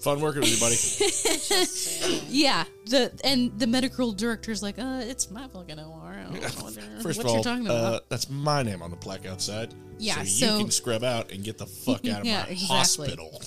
Fun 0.00 0.20
working 0.20 0.40
with 0.42 0.50
you, 0.52 0.60
buddy. 0.60 0.76
Yeah, 2.28 2.64
the 2.86 3.12
and 3.24 3.56
the 3.58 3.66
medical 3.66 4.12
director's 4.12 4.62
like, 4.62 4.78
uh, 4.78 5.00
it's 5.04 5.30
my 5.30 5.46
fucking 5.48 5.78
OR. 5.78 6.02
I 6.04 6.22
don't 6.24 6.34
know 6.34 6.40
what, 6.64 6.74
they're- 6.74 6.84
First 7.02 7.18
what 7.18 7.26
of 7.26 7.26
all, 7.26 7.34
you're 7.36 7.44
talking 7.44 7.66
about. 7.66 7.94
uh, 7.94 8.00
that's 8.08 8.28
my 8.28 8.62
name 8.62 8.82
on 8.82 8.90
the 8.90 8.96
plaque 8.96 9.24
outside. 9.26 9.72
Yeah, 9.98 10.16
so, 10.16 10.24
so- 10.24 10.52
you 10.58 10.62
can 10.64 10.70
scrub 10.72 11.04
out 11.04 11.30
and 11.32 11.44
get 11.44 11.58
the 11.58 11.66
fuck 11.66 12.06
out 12.08 12.20
of 12.20 12.26
Yeah, 12.26 12.42
my 12.42 12.48
exactly. 12.48 13.08
hospital. 13.08 13.40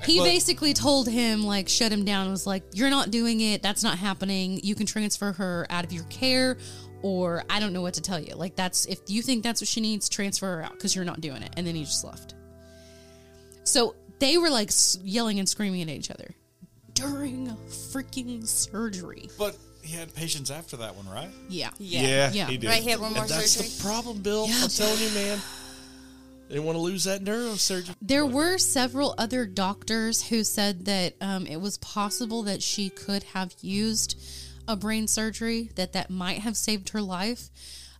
he 0.04 0.20
basically 0.20 0.72
told 0.72 1.08
him 1.08 1.42
like 1.44 1.68
shut 1.68 1.90
him 1.92 2.04
down. 2.04 2.30
Was 2.30 2.46
like, 2.46 2.62
you're 2.72 2.90
not 2.90 3.10
doing 3.10 3.40
it. 3.40 3.62
That's 3.62 3.82
not 3.82 3.98
happening. 3.98 4.60
You 4.62 4.74
can 4.74 4.86
transfer 4.86 5.32
her 5.32 5.66
out 5.70 5.84
of 5.84 5.92
your 5.92 6.04
care, 6.04 6.56
or 7.02 7.42
I 7.50 7.58
don't 7.60 7.72
know 7.72 7.82
what 7.82 7.94
to 7.94 8.00
tell 8.00 8.20
you. 8.20 8.34
Like 8.36 8.54
that's 8.54 8.86
if 8.86 9.00
you 9.08 9.20
think 9.22 9.42
that's 9.42 9.60
what 9.60 9.68
she 9.68 9.80
needs, 9.80 10.08
transfer 10.08 10.46
her 10.56 10.62
out 10.62 10.72
because 10.72 10.94
you're 10.94 11.04
not 11.04 11.20
doing 11.20 11.42
it. 11.42 11.52
And 11.56 11.66
then 11.66 11.74
he 11.74 11.82
just 11.84 12.04
left. 12.04 12.34
So 13.64 13.96
they 14.18 14.38
were 14.38 14.50
like 14.50 14.70
yelling 15.02 15.38
and 15.38 15.48
screaming 15.48 15.82
at 15.82 15.88
each 15.88 16.10
other 16.10 16.34
during 16.94 17.48
freaking 17.68 18.46
surgery. 18.46 19.28
But 19.38 19.56
he 19.82 19.96
had 19.96 20.14
patients 20.14 20.50
after 20.50 20.76
that 20.78 20.96
one, 20.96 21.08
right? 21.08 21.30
Yeah. 21.48 21.70
Yeah. 21.78 22.30
Yeah. 22.32 22.46
he 22.46 22.56
did. 22.56 22.68
Right, 22.68 22.82
he 22.82 22.90
had 22.90 23.00
one 23.00 23.12
more 23.12 23.22
and 23.22 23.30
that's 23.30 23.50
surgery? 23.52 23.70
the 23.70 23.82
problem, 23.82 24.22
Bill. 24.22 24.46
I'm 24.48 24.68
telling 24.68 25.00
you, 25.00 25.10
man. 25.10 25.38
They 26.48 26.58
want 26.58 26.76
to 26.76 26.80
lose 26.80 27.04
that 27.04 27.24
neurosurgeon. 27.24 27.94
There 28.02 28.26
were 28.26 28.58
several 28.58 29.14
other 29.16 29.46
doctors 29.46 30.28
who 30.28 30.44
said 30.44 30.84
that 30.84 31.14
um, 31.20 31.46
it 31.46 31.56
was 31.56 31.78
possible 31.78 32.42
that 32.44 32.62
she 32.62 32.90
could 32.90 33.22
have 33.24 33.54
used 33.60 34.20
a 34.68 34.76
brain 34.76 35.08
surgery, 35.08 35.70
that 35.76 35.94
that 35.94 36.10
might 36.10 36.38
have 36.38 36.56
saved 36.56 36.90
her 36.90 37.00
life, 37.02 37.50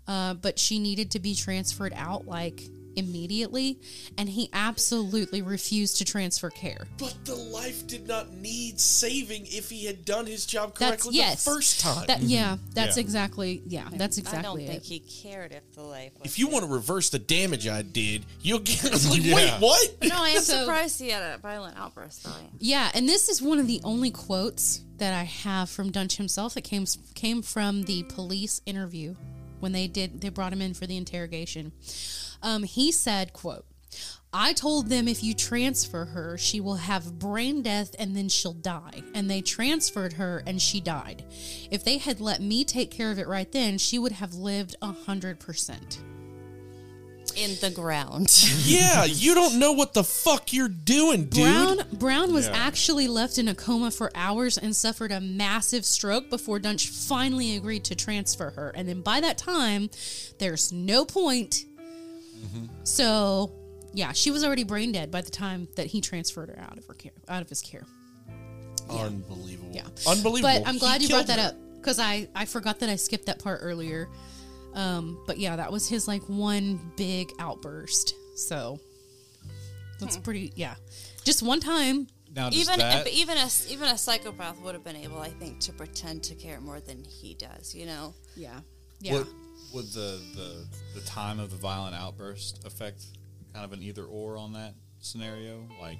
uh, 0.07 0.35
but 0.35 0.59
she 0.59 0.79
needed 0.79 1.11
to 1.13 1.19
be 1.19 1.35
transferred 1.35 1.95
out 1.97 2.27
like 2.27 2.63
immediately, 2.97 3.79
and 4.19 4.29
he 4.29 4.49
absolutely 4.53 5.43
refused 5.43 5.99
to 5.99 6.05
transfer 6.05 6.51
care. 6.51 6.87
But 6.99 7.17
the 7.25 7.35
life 7.35 7.87
did 7.87 8.07
not 8.09 8.33
need 8.33 8.81
saving 8.81 9.47
if 9.47 9.71
he 9.71 9.85
had 9.87 10.05
done 10.05 10.27
his 10.27 10.47
job 10.47 10.77
That's 10.79 11.03
correctly 11.05 11.17
yes, 11.19 11.45
the 11.45 11.51
first 11.51 11.81
time. 11.81 12.07
That 12.07 12.19
mm-hmm. 12.19 12.29
yeah, 12.29 12.57
that's 12.75 12.97
Yeah. 12.97 13.01
exactly 13.03 13.63
yeah, 13.67 13.89
that's 13.93 14.19
exactly. 14.19 14.39
I 14.39 14.43
don't 14.43 14.61
exactly 14.61 14.81
think 14.81 15.03
it. 15.03 15.11
he 15.13 15.23
cared 15.23 15.53
if 15.53 15.73
the 15.73 15.83
life. 15.83 16.13
Was 16.21 16.31
if 16.33 16.39
you 16.39 16.49
want 16.49 16.65
to 16.65 16.71
reverse 16.71 17.11
the 17.11 17.19
damage 17.19 17.67
I 17.69 17.83
did, 17.83 18.25
you'll 18.43 18.59
get. 18.61 18.83
Like, 18.95 18.95
wait, 19.23 19.27
Yeah. 19.27 19.59
what? 19.61 19.97
no, 20.03 20.17
I 20.23 20.31
am 20.31 20.43
So- 20.43 20.61
surprised 20.61 21.01
he 21.01 21.11
had 21.11 21.23
a 21.23 21.39
violent 21.39 21.77
outburst 21.79 22.25
though. 22.25 22.31
Yeah, 22.59 22.91
and 22.95 23.09
this 23.09 23.29
is 23.29 23.43
one 23.43 23.59
of 23.59 23.67
the 23.67 23.81
only 23.85 24.11
quotes 24.11 24.81
that 24.99 25.13
I 25.13 25.25
have 25.25 25.69
from 25.69 25.91
Duntsch 25.91 26.17
himself. 26.17 26.57
It 26.57 26.63
came 26.63 26.87
came 27.15 27.43
from 27.43 27.83
the 27.83 28.05
police 28.05 28.61
interview 28.67 29.15
when 29.61 29.73
they 29.73 29.87
did 29.89 30.21
they 30.21 30.29
brought 30.29 30.53
him 30.53 30.61
in 30.63 30.75
for 30.75 30.87
the 30.87 30.97
interrogation. 30.97 31.73
Um, 32.45 32.63
he 32.63 32.93
said, 32.93 33.33
"quote 33.33 33.65
I 34.33 34.53
told 34.53 34.89
them 34.89 35.07
if 35.07 35.23
you 35.23 35.33
transfer 35.33 36.07
her, 36.07 36.37
she 36.37 36.61
will 36.61 36.75
have 36.75 37.21
brain 37.21 37.63
death 37.63 37.95
and 38.01 38.17
then 38.17 38.29
she'll 38.29 38.53
die. 38.53 39.03
And 39.15 39.31
they 39.31 39.41
transferred 39.41 40.15
her 40.15 40.43
and 40.45 40.61
she 40.61 40.81
died. 40.81 41.25
If 41.71 41.85
they 41.85 41.99
had 41.99 42.21
let 42.21 42.43
me 42.43 42.65
take 42.65 42.91
care 42.91 43.13
of 43.13 43.19
it 43.21 43.29
right 43.29 43.51
then, 43.53 43.79
she 43.79 43.97
would 43.97 44.11
have 44.13 44.35
lived 44.35 44.75
a 44.83 44.93
hundred 44.93 45.39
percent. 45.39 46.01
In 47.37 47.57
the 47.61 47.71
ground. 47.71 48.29
yeah, 48.65 49.05
you 49.05 49.35
don't 49.35 49.59
know 49.59 49.73
what 49.73 49.93
the 49.95 50.05
fuck 50.05 50.53
you're 50.53 50.69
doing, 50.69 51.27
dude. 51.27 51.45
Brown 51.45 51.79
Brown 51.93 52.33
was 52.33 52.47
Yeah. 52.47 52.57
actually 52.57 53.09
left 53.09 53.39
in 53.39 53.49
a 53.49 53.55
coma 53.55 53.91
for 53.93 54.11
hours 54.17 54.59
and 54.59 54.75
suffered 54.75 55.11
a 55.11 55.21
massive 55.21 55.85
stroke 55.85 56.29
before 56.31 56.59
Duntsch 56.61 56.89
finally 57.09 57.57
agreed 57.57 57.85
to 57.85 57.95
transfer 57.95 58.51
her. 58.51 58.71
And 58.71 58.89
then 58.89 59.01
by 59.01 59.21
that 59.21 59.39
time, 59.39 59.91
there's 60.39 60.73
no 60.73 61.05
point. 61.05 61.65
So, 62.85 63.53
yeah, 63.93 64.13
she 64.13 64.31
was 64.31 64.45
already 64.45 64.65
brain 64.65 64.93
dead 64.93 65.11
by 65.11 65.21
the 65.21 65.31
time 65.31 65.69
that 65.77 65.87
he 65.87 66.01
transferred 66.01 66.49
her 66.51 66.59
out 66.59 66.79
of 66.79 66.87
her 66.87 66.95
care, 66.95 67.13
out 67.29 67.43
of 67.43 67.49
his 67.49 67.61
care. 67.63 67.85
Unbelievable. 68.91 69.71
Yeah. 69.73 69.87
Unbelievable. 70.07 70.43
But 70.61 70.67
I'm 70.67 70.75
He 70.75 70.81
glad 70.81 71.03
you 71.03 71.09
brought 71.09 71.27
that 71.29 71.39
her. 71.39 71.49
up 71.49 71.55
because 71.77 71.99
I 71.99 72.29
I 72.35 72.45
forgot 72.45 72.81
that 72.81 72.89
I 72.89 72.97
skipped 72.97 73.27
that 73.27 73.43
part 73.43 73.61
earlier. 73.63 74.09
Um, 74.75 75.23
but 75.27 75.39
yeah, 75.39 75.57
that 75.57 75.71
was 75.73 75.89
his 75.89 76.07
like 76.09 76.23
one 76.29 76.81
big 76.97 77.31
outburst. 77.39 78.15
So 78.37 78.79
that's 80.01 80.17
pretty. 80.19 80.53
Yeah, 80.57 80.75
just 81.25 81.43
one 81.43 81.61
time. 81.61 82.09
Now, 82.35 82.51
even 82.51 82.81
that, 82.81 83.07
if, 83.07 83.15
even 83.15 83.39
a 83.39 83.49
even 83.73 83.89
a 83.89 83.97
psychopath 83.97 84.61
would 84.63 84.75
have 84.75 84.83
been 84.83 84.97
able, 84.97 85.21
I 85.21 85.31
think, 85.31 85.61
to 85.61 85.73
pretend 85.73 86.25
to 86.25 86.35
care 86.35 86.61
more 86.61 86.81
than 86.81 87.05
he 87.05 87.35
does. 87.35 87.75
You 87.75 87.87
know. 87.87 88.15
Yeah. 88.37 88.59
Yeah. 89.01 89.15
What, 89.15 89.29
would 89.75 89.87
the, 89.93 90.21
the 90.35 90.67
the 90.95 91.07
time 91.07 91.41
of 91.41 91.51
the 91.51 91.57
violent 91.57 91.95
outburst 91.95 92.65
affect 92.67 93.05
kind 93.53 93.65
of 93.65 93.73
an 93.73 93.83
either 93.83 94.05
or 94.05 94.37
on 94.37 94.53
that 94.53 94.75
scenario, 95.01 95.67
like 95.81 95.99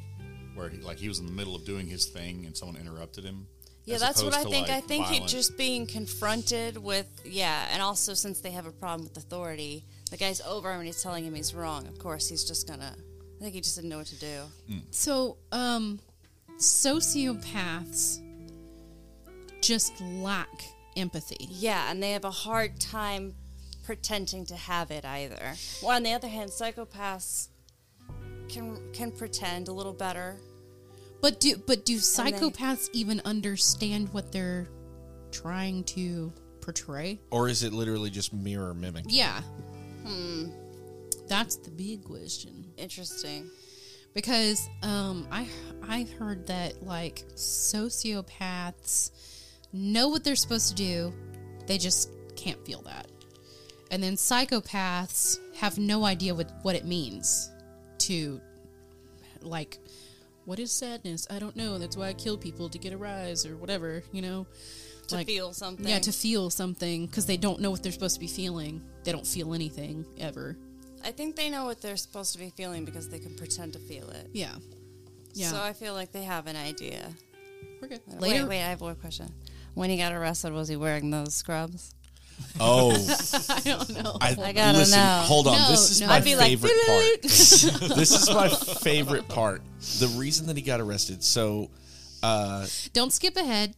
where 0.55 0.69
he, 0.69 0.79
like 0.79 0.99
he 0.99 1.09
was 1.09 1.19
in 1.19 1.27
the 1.27 1.33
middle 1.33 1.55
of 1.55 1.65
doing 1.65 1.87
his 1.87 2.07
thing 2.07 2.47
and 2.47 2.57
someone 2.57 2.77
interrupted 2.77 3.25
him? 3.25 3.47
Yeah, 3.85 3.99
that's 3.99 4.23
what 4.23 4.35
I 4.35 4.45
to, 4.45 4.49
think. 4.49 4.71
I 4.71 4.81
think 4.81 5.07
he 5.07 5.15
violent- 5.15 5.31
just 5.31 5.59
being 5.59 5.87
confronted 5.87 6.79
with 6.79 7.07
yeah, 7.25 7.69
and 7.73 7.83
also 7.83 8.15
since 8.15 8.41
they 8.41 8.53
have 8.53 8.67
a 8.67 8.73
problem 8.73 9.07
with 9.09 9.17
authority, 9.17 9.85
the 10.11 10.17
guy's 10.17 10.41
over 10.41 10.71
him 10.73 10.79
and 10.79 10.87
he's 10.87 11.03
telling 11.03 11.25
him 11.25 11.35
he's 11.35 11.55
wrong. 11.55 11.87
Of 11.87 11.99
course, 11.99 12.29
he's 12.29 12.45
just 12.45 12.67
gonna. 12.67 12.95
I 12.97 13.43
think 13.43 13.55
he 13.55 13.61
just 13.61 13.77
didn't 13.77 13.91
know 13.91 13.99
what 13.99 14.07
to 14.07 14.19
do. 14.19 14.43
So, 14.91 15.37
um, 15.53 15.99
sociopaths 16.59 18.21
just 19.61 20.01
lack 20.01 20.65
empathy. 20.97 21.49
Yeah, 21.51 21.91
and 21.91 22.03
they 22.03 22.13
have 22.13 22.25
a 22.25 22.31
hard 22.31 22.81
time 22.81 23.35
pretending 23.85 24.45
to 24.47 24.57
have 24.57 24.91
it 24.91 25.05
either. 25.05 25.55
Well, 25.83 25.95
on 25.97 26.03
the 26.03 26.13
other 26.13 26.29
hand, 26.29 26.51
psychopaths 26.51 27.49
can 28.49 28.79
can 28.93 29.11
pretend 29.13 29.69
a 29.69 29.73
little 29.73 29.93
better. 29.93 30.37
But 31.21 31.41
do 31.41 31.57
but 31.57 31.85
do 31.85 31.95
they- 31.95 32.01
psychopaths 32.01 32.89
even 32.93 33.21
understand 33.25 34.13
what 34.13 34.33
they're 34.33 34.69
trying 35.31 35.85
to 35.85 36.33
portray? 36.61 37.21
Or 37.31 37.49
is 37.49 37.63
it 37.63 37.73
literally 37.73 38.11
just 38.11 38.33
mirror 38.33 38.75
mimic? 38.75 39.05
Yeah. 39.09 39.41
Hmm. 40.05 40.51
That's 41.29 41.57
the 41.57 41.71
big 41.71 42.05
question. 42.05 42.67
Interesting. 42.77 43.51
Because 44.15 44.69
um 44.83 45.27
I 45.31 45.49
I 45.87 46.07
heard 46.19 46.47
that 46.49 46.83
like 46.83 47.25
sociopaths 47.35 49.11
know 49.73 50.09
what 50.09 50.23
they're 50.25 50.37
supposed 50.37 50.69
to 50.69 50.75
do, 50.75 51.13
they 51.67 51.79
just 51.79 52.11
can't 52.37 52.65
feel 52.67 52.83
that. 52.83 53.07
And 53.91 54.03
then 54.03 54.15
psychopaths 54.15 55.39
have 55.57 55.79
no 55.79 56.05
idea 56.05 56.35
what 56.35 56.51
what 56.63 56.75
it 56.75 56.85
means 56.85 57.51
to 57.99 58.41
like 59.41 59.79
what 60.45 60.59
is 60.59 60.71
sadness? 60.71 61.27
I 61.31 61.39
don't 61.39 61.57
know. 61.57 61.79
That's 61.79 61.97
why 61.97 62.09
I 62.09 62.13
kill 62.13 62.37
people 62.37 62.69
to 62.69 62.79
get 62.79 62.93
a 62.93 62.99
rise 62.99 63.47
or 63.47 63.57
whatever, 63.57 64.03
you 64.13 64.21
know. 64.21 64.47
To 65.09 65.17
Like- 65.17 65.27
feel 65.27 65.53
something. 65.53 65.87
Yeah, 65.87 65.99
to 66.01 66.13
feel 66.13 66.51
something 66.51 67.07
because 67.07 67.27
they 67.27 67.37
don't 67.37 67.61
know 67.61 67.71
what 67.71 67.83
they're 67.83 67.93
supposed 67.93 68.15
to 68.15 68.21
be 68.21 68.27
feeling. 68.27 68.83
They 69.05 69.13
don't 69.13 69.27
feel 69.27 69.55
anything 69.55 70.05
ever. 70.19 70.57
I 71.03 71.13
think 71.13 71.37
they 71.37 71.51
know 71.51 71.67
what 71.67 71.81
they're 71.83 71.97
supposed 71.99 72.33
to 72.33 72.39
be 72.39 72.51
feeling 72.51 72.85
because 72.87 73.09
they 73.09 73.19
can 73.19 73.35
pretend 73.37 73.75
to 73.75 73.79
feel 73.79 74.09
it. 74.11 74.31
Yeah. 74.33 74.55
Yeah. 75.35 75.51
So 75.51 75.61
I 75.61 75.73
feel 75.75 75.93
like 75.95 76.13
they 76.13 76.25
have 76.25 76.47
an 76.47 76.57
idea. 76.57 77.11
We're 77.81 77.89
good. 77.89 78.01
Wait, 78.19 78.45
wait, 78.45 78.63
I 78.63 78.71
have 78.71 78.81
one 78.81 78.97
question. 78.97 79.29
When 79.75 79.91
he 79.91 79.99
got 79.99 80.13
arrested, 80.13 80.53
was 80.53 80.69
he 80.69 80.77
wearing 80.77 81.11
those 81.11 81.35
scrubs? 81.35 81.95
Oh, 82.61 82.91
I 83.49 83.61
don't 83.65 83.91
know. 83.91 84.17
I, 84.21 84.37
I 84.41 84.53
gotta 84.53 84.79
listen, 84.79 84.99
know. 84.99 85.23
Hold 85.25 85.49
on, 85.49 85.59
No, 85.59 85.71
this 85.71 85.91
is 85.91 86.01
no. 86.01 86.07
my 86.09 86.15
I'd 86.17 86.25
be 86.25 86.37
like, 86.37 86.49
favorite 86.59 86.73
part. 86.87 87.23
this 87.23 88.13
is 88.13 88.31
my 88.31 88.49
favorite 88.49 89.29
part. 89.29 89.63
The 89.99 90.07
reason 90.17 90.47
that 90.47 90.57
he 90.57 90.63
got 90.63 90.81
arrested. 90.81 91.25
So, 91.25 91.71
uh, 92.23 92.67
don't 92.93 93.13
skip 93.13 93.37
ahead. 93.37 93.75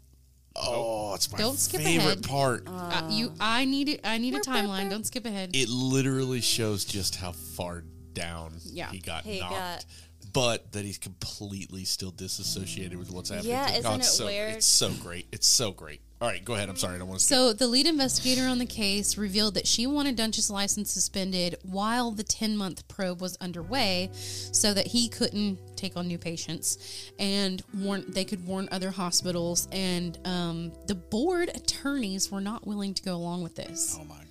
oh, 0.55 1.15
it's 1.15 1.31
my 1.33 1.39
Don't 1.39 1.59
skip 1.59 1.81
favorite 1.81 2.05
ahead. 2.05 2.23
part. 2.29 2.65
Uh, 2.67 3.09
you, 3.11 3.33
I 3.41 3.65
need 3.65 3.89
it. 3.89 4.01
I 4.05 4.19
need 4.19 4.35
a 4.35 4.41
timeline. 4.41 4.89
Don't 4.91 5.07
skip 5.07 5.25
ahead. 5.27 5.51
it 5.55 5.69
literally 5.69 6.41
shows 6.41 6.85
just 6.85 7.17
how 7.17 7.33
far 7.33 7.83
down 8.13 8.55
Yeah. 8.65 8.91
he 8.91 8.99
got 8.99 9.25
He 9.25 9.41
knocked. 9.41 9.53
got- 9.55 9.85
but 10.33 10.73
that 10.73 10.85
he's 10.85 10.99
completely 10.99 11.85
still 11.87 12.11
disassociated 12.11 12.99
with 12.99 13.11
what's 13.11 13.31
happening. 13.31 13.53
Yeah, 13.53 13.67
to 13.69 13.79
isn't 13.79 14.01
it's 14.01 14.09
it 14.09 14.13
so, 14.13 14.27
weird? 14.27 14.55
It's 14.57 14.67
so 14.67 14.91
great. 15.03 15.27
It's 15.33 15.47
so 15.47 15.71
great. 15.73 16.03
All 16.19 16.29
right, 16.29 16.43
go 16.43 16.55
ahead. 16.55 16.71
I'm 16.71 16.77
sorry. 16.77 16.95
I 16.95 16.99
don't 16.99 17.09
want 17.09 17.21
to. 17.21 17.27
So 17.27 17.53
the 17.53 17.67
lead 17.67 17.87
investigator 17.87 18.49
on 18.49 18.57
the 18.59 18.67
case 18.67 19.19
revealed 19.19 19.53
that 19.55 19.67
she 19.67 19.87
wanted 19.87 20.17
Duntsch's 20.17 20.49
license 20.49 20.91
suspended 20.91 21.57
while 21.63 22.11
the 22.11 22.25
10-month 22.25 22.89
probe 22.89 23.21
was 23.21 23.37
underway, 23.37 24.11
so 24.15 24.73
that 24.73 24.87
he 24.87 25.11
couldn't 25.11 25.59
take 25.77 25.95
on 25.95 26.09
new 26.09 26.17
patients, 26.17 27.13
and 27.19 27.63
warn 27.75 28.05
they 28.09 28.25
could 28.25 28.47
warn 28.47 28.67
other 28.73 28.91
hospitals. 28.91 29.69
And 29.73 30.19
um, 30.25 30.73
the 30.87 30.95
board 30.95 31.51
attorneys 31.55 32.33
were 32.33 32.41
not 32.41 32.67
willing 32.67 32.95
to 32.95 33.03
go 33.03 33.15
along 33.15 33.43
with 33.43 33.55
this. 33.55 33.99
Oh 34.01 34.05
my 34.05 34.15
god! 34.15 34.27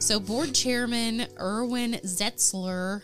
So, 0.00 0.18
board 0.18 0.54
chairman 0.54 1.26
Irvin 1.36 1.92
Zeitler 2.04 3.02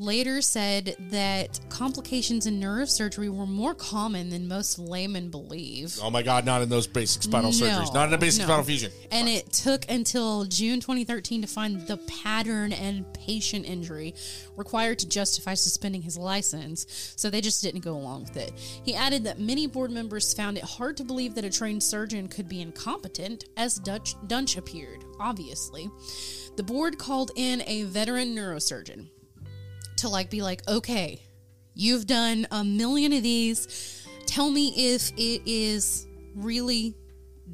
later 0.00 0.40
said 0.40 0.96
that 1.10 1.60
complications 1.68 2.46
in 2.46 2.58
nerve 2.58 2.88
surgery 2.88 3.28
were 3.28 3.46
more 3.46 3.74
common 3.74 4.30
than 4.30 4.48
most 4.48 4.78
laymen 4.78 5.28
believe. 5.28 5.98
Oh 6.02 6.10
my 6.10 6.22
God! 6.22 6.46
Not 6.46 6.62
in 6.62 6.68
those 6.68 6.86
basic 6.86 7.22
spinal 7.22 7.52
No, 7.52 7.56
surgeries. 7.56 7.94
Not 7.94 8.08
in 8.08 8.14
a 8.14 8.18
basic 8.18 8.40
no. 8.40 8.46
spinal 8.46 8.64
fusion. 8.64 8.90
And 9.12 9.28
it 9.28 9.52
took 9.52 9.88
until 9.90 10.44
June 10.46 10.80
2013 10.80 11.42
to 11.42 11.46
find 11.46 11.86
the 11.86 11.98
pattern 11.98 12.72
and 12.72 13.04
patient 13.12 13.66
injury 13.66 14.14
required 14.56 14.98
to 15.00 15.08
justify 15.08 15.54
suspending 15.54 16.02
his 16.02 16.16
license, 16.16 17.14
so 17.16 17.28
they 17.28 17.42
just 17.42 17.62
didn't 17.62 17.80
go 17.80 17.94
along 17.94 18.22
with 18.22 18.36
it. 18.36 18.52
He 18.82 18.94
added 18.94 19.24
that 19.24 19.38
many 19.38 19.66
board 19.66 19.90
members 19.90 20.32
found 20.32 20.56
it 20.56 20.64
hard 20.64 20.96
to 20.96 21.04
believe 21.04 21.34
that 21.34 21.44
a 21.44 21.50
trained 21.50 21.82
surgeon 21.82 22.26
could 22.28 22.48
be 22.48 22.62
incompetent, 22.62 23.44
as 23.56 23.76
Dutch, 23.76 24.16
Duntsch 24.26 24.56
appeared, 24.56 25.04
obviously. 25.18 25.90
The 26.56 26.62
board 26.62 26.98
called 26.98 27.30
in 27.36 27.62
a 27.66 27.84
veteran 27.84 28.34
neurosurgeon 28.34 29.08
to 30.00 30.08
like 30.08 30.30
be 30.30 30.42
like, 30.42 30.66
okay, 30.68 31.20
you've 31.74 32.06
done 32.06 32.46
a 32.50 32.62
million 32.64 33.12
of 33.12 33.22
these. 33.22 34.06
Tell 34.26 34.50
me 34.50 34.72
if 34.94 35.10
it 35.16 35.42
is 35.46 36.06
really 36.34 36.94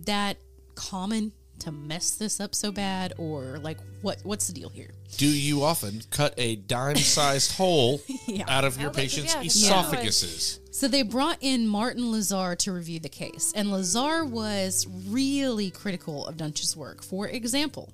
that 0.05 0.37
common 0.75 1.33
to 1.61 1.73
mess 1.73 2.11
this 2.17 2.39
up 2.39 2.55
so 2.55 2.71
bad, 2.71 3.15
or 3.17 3.59
like 3.63 3.79
what 4.03 4.19
what's 4.25 4.47
the 4.47 4.53
deal 4.53 4.69
here? 4.69 4.91
Do 5.17 5.27
you 5.27 5.63
often 5.63 6.03
cut 6.11 6.35
a 6.37 6.57
dime-sized 6.57 7.53
hole 7.53 8.03
Yeah. 8.27 8.45
out 8.49 8.65
of 8.65 8.79
your 8.79 8.91
patient's 8.91 9.35
yeah, 9.35 9.43
'cause 9.43 9.57
esophaguses? 9.95 10.59
So 10.71 10.87
they 10.87 11.03
brought 11.03 11.39
in 11.41 11.67
Martin 11.67 12.13
Lazar 12.13 12.55
to 12.57 12.73
review 12.73 13.01
the 13.01 13.09
case, 13.09 13.55
and 13.57 13.71
Lazar 13.73 14.27
was 14.27 14.87
really 15.09 15.71
critical 15.71 16.27
of 16.27 16.37
Duntsch's 16.37 16.77
work. 16.77 17.03
For 17.03 17.27
example, 17.27 17.91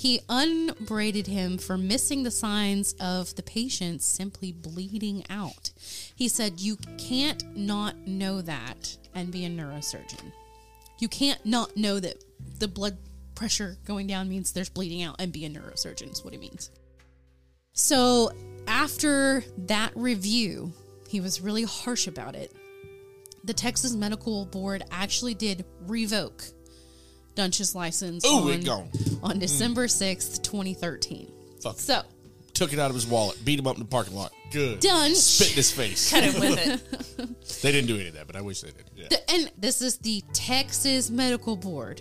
he 0.00 0.18
unbraided 0.30 1.26
him 1.26 1.58
for 1.58 1.76
missing 1.76 2.22
the 2.22 2.30
signs 2.30 2.94
of 2.94 3.34
the 3.34 3.42
patient 3.42 4.00
simply 4.00 4.50
bleeding 4.50 5.22
out. 5.28 5.72
He 6.16 6.26
said, 6.26 6.58
You 6.58 6.78
can't 6.96 7.44
not 7.54 8.06
know 8.06 8.40
that 8.40 8.96
and 9.14 9.30
be 9.30 9.44
a 9.44 9.50
neurosurgeon. 9.50 10.32
You 11.00 11.08
can't 11.08 11.44
not 11.44 11.76
know 11.76 12.00
that 12.00 12.24
the 12.58 12.66
blood 12.66 12.96
pressure 13.34 13.76
going 13.84 14.06
down 14.06 14.30
means 14.30 14.52
there's 14.52 14.70
bleeding 14.70 15.02
out 15.02 15.16
and 15.18 15.34
be 15.34 15.44
a 15.44 15.50
neurosurgeon, 15.50 16.10
is 16.10 16.24
what 16.24 16.32
he 16.32 16.38
means. 16.38 16.70
So 17.74 18.30
after 18.66 19.44
that 19.66 19.92
review, 19.94 20.72
he 21.10 21.20
was 21.20 21.42
really 21.42 21.64
harsh 21.64 22.06
about 22.06 22.34
it. 22.34 22.56
The 23.44 23.52
Texas 23.52 23.92
Medical 23.92 24.46
Board 24.46 24.82
actually 24.90 25.34
did 25.34 25.66
revoke 25.86 26.42
Duntsch's 27.40 27.74
license 27.74 28.24
Ooh, 28.26 28.48
on, 28.48 28.50
it 28.50 28.64
gone. 28.64 28.90
on 29.22 29.36
mm. 29.36 29.40
December 29.40 29.86
6th, 29.86 30.42
2013. 30.42 31.30
Fuck. 31.62 31.78
So, 31.78 32.02
Took 32.54 32.72
it 32.74 32.78
out 32.78 32.90
of 32.90 32.94
his 32.94 33.06
wallet, 33.06 33.42
beat 33.44 33.58
him 33.58 33.66
up 33.66 33.76
in 33.76 33.80
the 33.82 33.88
parking 33.88 34.14
lot. 34.14 34.32
Good. 34.52 34.80
Duntsch, 34.80 35.14
Spit 35.16 35.50
in 35.50 35.56
his 35.56 35.70
face. 35.72 36.10
Cut 36.10 36.24
him 36.24 36.40
with 36.40 36.58
it. 36.66 37.30
They 37.62 37.72
didn't 37.72 37.88
do 37.88 37.96
any 37.96 38.08
of 38.08 38.14
that, 38.14 38.26
but 38.26 38.36
I 38.36 38.40
wish 38.42 38.60
they 38.62 38.70
did. 38.70 38.84
Yeah. 38.96 39.06
the- 39.10 39.30
and 39.30 39.50
this 39.58 39.80
is 39.82 39.98
the 39.98 40.22
Texas 40.32 41.10
Medical 41.10 41.56
Board, 41.56 42.00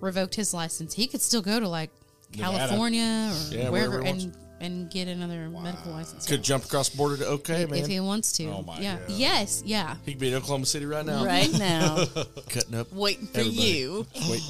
revoked 0.00 0.34
his 0.34 0.52
license. 0.54 0.94
He 0.94 1.06
could 1.06 1.20
still 1.20 1.42
go 1.42 1.60
to 1.60 1.68
like 1.68 1.90
Nevada. 2.36 2.58
California 2.58 3.02
or 3.02 3.54
Yeah, 3.54 3.68
wherever 3.70 3.98
wherever 4.00 4.02
he 4.16 4.24
and, 4.24 4.36
and 4.60 4.90
get 4.90 5.08
another 5.08 5.48
medical 5.50 5.92
license. 5.92 6.26
Could 6.26 6.42
jump 6.42 6.64
across 6.64 6.88
the 6.88 6.96
border 6.96 7.18
to 7.18 7.26
OK, 7.26 7.62
if 7.62 7.70
man. 7.70 7.88
he 7.88 8.00
wants 8.00 8.32
to. 8.38 8.46
Oh 8.46 8.62
my 8.62 8.78
yeah. 8.80 8.96
God. 8.96 9.10
Yes, 9.10 9.62
yeah. 9.66 9.96
He 10.06 10.12
could 10.12 10.20
be 10.20 10.28
in 10.28 10.34
Oklahoma 10.34 10.66
City 10.66 10.86
right 10.86 11.04
now, 11.04 11.24
right 11.24 11.52
now, 11.52 12.04
cutting 12.48 12.74
up, 12.74 12.90
waiting 12.92 13.26
for 13.26 13.40
Everybody. 13.40 13.62
you. 13.68 14.06
wait, 14.30 14.42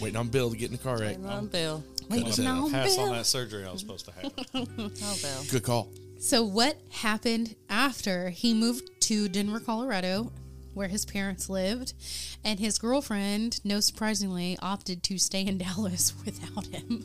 waiting 0.00 0.16
on 0.16 0.28
Bill 0.28 0.50
to 0.50 0.56
get 0.56 0.66
in 0.70 0.76
the 0.76 0.82
car 0.82 0.98
wreck. 0.98 1.16
Come 1.16 1.26
on, 1.26 1.46
Bill. 1.46 1.82
Wait, 2.08 2.26
said, 2.34 2.44
no, 2.44 2.68
Pass 2.70 2.96
on 2.98 3.10
that 3.12 3.26
surgery 3.26 3.64
I 3.64 3.72
was 3.72 3.80
supposed 3.80 4.06
to 4.06 4.12
have. 4.12 4.32
Oh, 4.54 4.66
Bill. 5.22 5.42
Good 5.50 5.62
call. 5.64 5.88
So, 6.18 6.44
what 6.44 6.76
happened 6.90 7.56
after 7.68 8.30
he 8.30 8.54
moved 8.54 8.88
to 9.02 9.28
Denver, 9.28 9.60
Colorado, 9.60 10.32
where 10.72 10.88
his 10.88 11.04
parents 11.04 11.48
lived, 11.50 11.94
and 12.44 12.60
his 12.60 12.78
girlfriend, 12.78 13.60
no 13.64 13.80
surprisingly, 13.80 14.56
opted 14.62 15.02
to 15.04 15.18
stay 15.18 15.42
in 15.46 15.58
Dallas 15.64 16.12
without 16.24 16.66
him? 16.66 17.04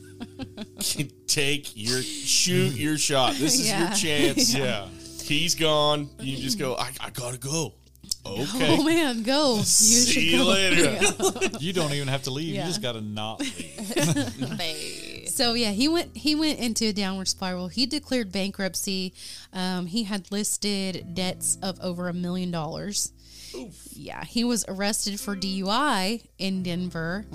Take 1.27 1.71
your 1.75 2.01
shoot 2.01 2.73
your 2.73 2.97
shot. 2.97 3.33
This 3.35 3.59
is 3.59 3.67
Yeah. 3.69 3.87
your 3.87 3.95
chance. 3.97 4.53
yeah. 4.53 4.87
He's 5.23 5.55
gone. 5.55 6.09
You 6.19 6.37
just 6.37 6.59
go. 6.59 6.75
I, 6.75 6.91
I 6.99 7.09
gotta 7.11 7.37
go. 7.37 7.73
Okay. 8.23 8.77
Oh 8.77 8.83
man, 8.83 9.23
go! 9.23 9.57
You 9.57 9.63
See 9.63 10.11
should 10.11 10.23
you 10.23 10.37
go. 10.39 10.45
later. 10.45 10.99
You 11.59 11.73
don't 11.73 11.91
even 11.93 12.07
have 12.07 12.23
to 12.23 12.31
leave. 12.31 12.53
Yeah. 12.53 12.61
You 12.61 12.67
just 12.69 12.81
got 12.81 12.93
to 12.93 13.01
not 13.01 13.39
leave. 13.39 15.17
So 15.31 15.53
yeah, 15.53 15.71
he 15.71 15.87
went 15.87 16.15
he 16.17 16.35
went 16.35 16.59
into 16.59 16.85
a 16.87 16.93
downward 16.93 17.27
spiral. 17.27 17.67
He 17.69 17.85
declared 17.85 18.31
bankruptcy. 18.31 19.13
Um, 19.53 19.85
he 19.87 20.03
had 20.03 20.29
listed 20.31 21.15
debts 21.15 21.57
of 21.63 21.79
over 21.81 22.09
a 22.09 22.13
million 22.13 22.51
dollars. 22.51 23.13
Yeah, 23.91 24.23
he 24.23 24.43
was 24.43 24.65
arrested 24.67 25.19
for 25.19 25.35
DUI 25.35 26.25
in 26.37 26.63
Denver. 26.63 27.25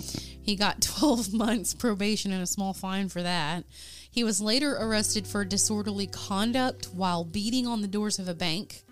He 0.43 0.57
got 0.57 0.81
12 0.83 1.33
months 1.33 1.75
probation 1.75 2.33
and 2.33 2.43
a 2.43 2.47
small 2.47 2.73
fine 2.75 3.09
for 3.09 3.23
that. 3.23 3.65
He 4.11 4.25
was 4.25 4.41
later 4.41 4.77
arrested 4.79 5.27
for 5.27 5.45
disorderly 5.45 6.07
conduct 6.07 6.87
while 6.95 7.25
beating 7.25 7.67
on 7.67 7.83
the 7.83 7.89
doors 7.89 8.19
of 8.19 8.29
a 8.29 8.35
bank. 8.35 8.83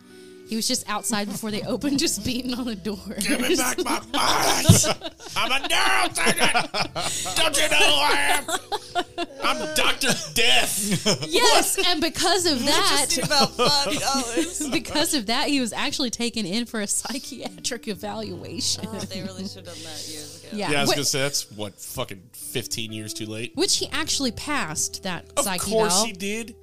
He 0.47 0.57
was 0.57 0.68
just 0.68 0.88
outside 0.88 1.26
before 1.28 1.51
they 1.51 1.62
opened, 1.62 1.99
just 1.99 2.24
beating 2.24 2.55
on 2.55 2.66
the 2.66 2.76
door. 2.76 2.99
Give 3.20 3.40
me 3.40 3.57
back 3.57 3.78
my 3.84 4.01
mind. 4.12 4.66
I'm 5.36 5.53
a 5.53 5.68
neurosurgeon. 5.68 7.36
Don't 7.36 7.57
you 7.57 7.68
know 7.70 7.76
who 7.76 8.01
I 8.01 8.14
am? 8.38 9.26
I'm 9.42 9.74
Doctor 9.74 10.09
Death. 10.34 11.26
yes, 11.28 11.78
and 11.86 12.01
because 12.01 12.47
of 12.47 12.64
that, 12.66 13.07
about 13.22 13.57
because 14.72 15.14
of 15.14 15.26
that, 15.26 15.49
he 15.49 15.61
was 15.61 15.72
actually 15.72 16.11
taken 16.11 16.45
in 16.47 16.66
for 16.66 16.80
a 16.80 16.86
psychiatric 16.86 17.88
evaluation. 17.88 18.84
oh, 18.88 18.99
they 19.01 19.22
really 19.22 19.47
should 19.49 19.66
have 19.66 19.74
done 19.74 19.84
that 19.84 20.09
years 20.09 20.42
ago. 20.45 20.57
yeah, 20.57 20.70
Yeah, 20.72 20.78
I 20.78 20.80
was 20.82 20.90
wh- 20.90 20.95
gonna 20.95 21.05
say 21.05 21.20
that's 21.20 21.51
what 21.53 21.74
fucking 21.80 22.22
15 22.32 22.92
years 22.92 23.14
too 23.14 23.26
late. 23.26 23.53
which 23.55 23.78
he 23.78 23.88
actually 23.92 24.32
passed 24.32 25.03
that 25.05 25.24
Of 25.36 25.45
psych 25.45 25.61
course 25.62 25.92
eval 25.95 26.07
he 26.07 26.12
did. 26.12 26.55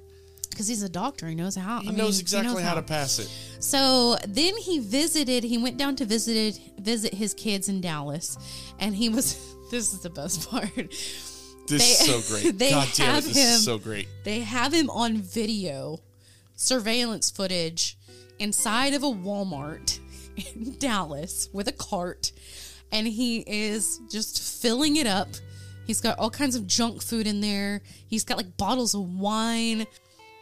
Because 0.62 0.68
he's 0.68 0.82
a 0.84 0.88
doctor. 0.88 1.26
He 1.26 1.34
knows 1.34 1.56
how. 1.56 1.80
He 1.80 1.88
I 1.88 1.90
mean, 1.90 1.98
knows 1.98 2.20
exactly 2.20 2.54
knows 2.54 2.62
how 2.62 2.74
to 2.74 2.82
pass 2.82 3.18
it. 3.18 3.28
So 3.60 4.16
then 4.28 4.56
he 4.58 4.78
visited. 4.78 5.42
He 5.42 5.58
went 5.58 5.76
down 5.76 5.96
to 5.96 6.04
visited 6.04 6.56
visit 6.80 7.12
his 7.12 7.34
kids 7.34 7.68
in 7.68 7.80
Dallas, 7.80 8.38
and 8.78 8.94
he 8.94 9.08
was. 9.08 9.36
This 9.72 9.94
is 9.94 10.00
the 10.00 10.10
best 10.10 10.50
part. 10.50 10.70
This 10.74 11.66
They- 11.66 11.76
is 11.76 11.98
so 11.98 12.20
great. 12.42 12.58
they 12.58 12.70
God 12.72 12.88
damn 12.94 13.16
it, 13.16 13.24
this 13.24 13.36
him- 13.38 13.54
is 13.54 13.64
so 13.64 13.78
great. 13.78 14.06
They 14.22 14.40
have 14.40 14.70
him 14.74 14.90
on 14.90 15.16
video, 15.16 15.98
surveillance 16.56 17.30
footage, 17.30 17.96
inside 18.38 18.92
of 18.92 19.02
a 19.02 19.06
Walmart 19.06 19.98
in 20.54 20.76
Dallas 20.78 21.48
with 21.54 21.68
a 21.68 21.72
cart, 21.72 22.32
and 22.92 23.06
he 23.06 23.38
is 23.46 23.98
just 24.10 24.60
filling 24.60 24.96
it 24.96 25.06
up. 25.06 25.28
He's 25.86 26.02
got 26.02 26.18
all 26.18 26.28
kinds 26.28 26.54
of 26.54 26.66
junk 26.66 27.02
food 27.02 27.26
in 27.26 27.40
there. 27.40 27.80
He's 28.08 28.24
got 28.24 28.36
like 28.36 28.58
bottles 28.58 28.94
of 28.94 29.08
wine 29.14 29.86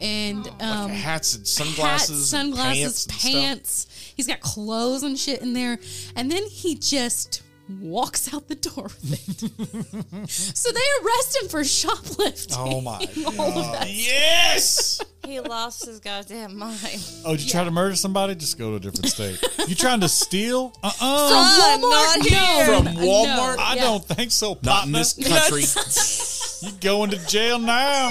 and 0.01 0.47
um, 0.61 0.89
Like 0.89 0.91
hats 0.93 1.35
and 1.35 1.41
hats, 1.43 1.51
sunglasses, 1.51 2.29
sunglasses, 2.31 3.07
and 3.07 3.15
pants. 3.19 3.85
pants. 3.85 4.13
He's 4.17 4.27
got 4.27 4.41
clothes 4.41 5.03
and 5.03 5.19
shit 5.19 5.41
in 5.43 5.53
there, 5.53 5.79
and 6.17 6.31
then 6.31 6.45
he 6.47 6.75
just 6.75 7.43
walks 7.81 8.35
out 8.35 8.49
the 8.49 8.57
door 8.57 8.85
with 8.85 9.13
it. 9.13 10.29
so 10.31 10.73
they 10.73 10.81
arrest 11.05 11.41
him 11.43 11.49
for 11.49 11.63
shoplifting. 11.63 12.57
Oh 12.59 12.81
my 12.81 12.97
All 13.39 13.49
of 13.49 13.55
god! 13.55 13.75
that. 13.83 13.89
Yes. 13.91 15.01
He 15.25 15.39
lost 15.39 15.87
his 15.87 16.01
goddamn 16.01 16.57
mind. 16.59 16.79
Oh, 17.25 17.37
did 17.37 17.45
you 17.45 17.51
try 17.51 17.63
to 17.63 17.71
murder 17.71 17.95
somebody? 17.95 18.35
Just 18.35 18.59
go 18.59 18.71
to 18.71 18.77
a 18.77 18.81
different 18.81 19.07
state. 19.07 19.41
you 19.69 19.77
trying 19.77 20.01
to 20.01 20.09
steal? 20.09 20.73
Uh 20.83 20.91
uh 21.01 21.79
Son, 21.79 21.81
not 21.83 22.27
here. 22.27 22.65
From 22.67 22.85
No. 22.87 22.91
Walmart? 23.07 23.59
I 23.61 23.75
Yeah. 23.77 23.83
don't 23.83 24.05
think 24.05 24.33
so. 24.33 24.59
Not 24.65 24.87
in 24.87 24.93
this 24.93 25.13
country. 25.13 25.63
You 26.63 26.73
going 26.73 27.09
to 27.13 27.27
jail 27.27 27.59
now? 27.59 28.11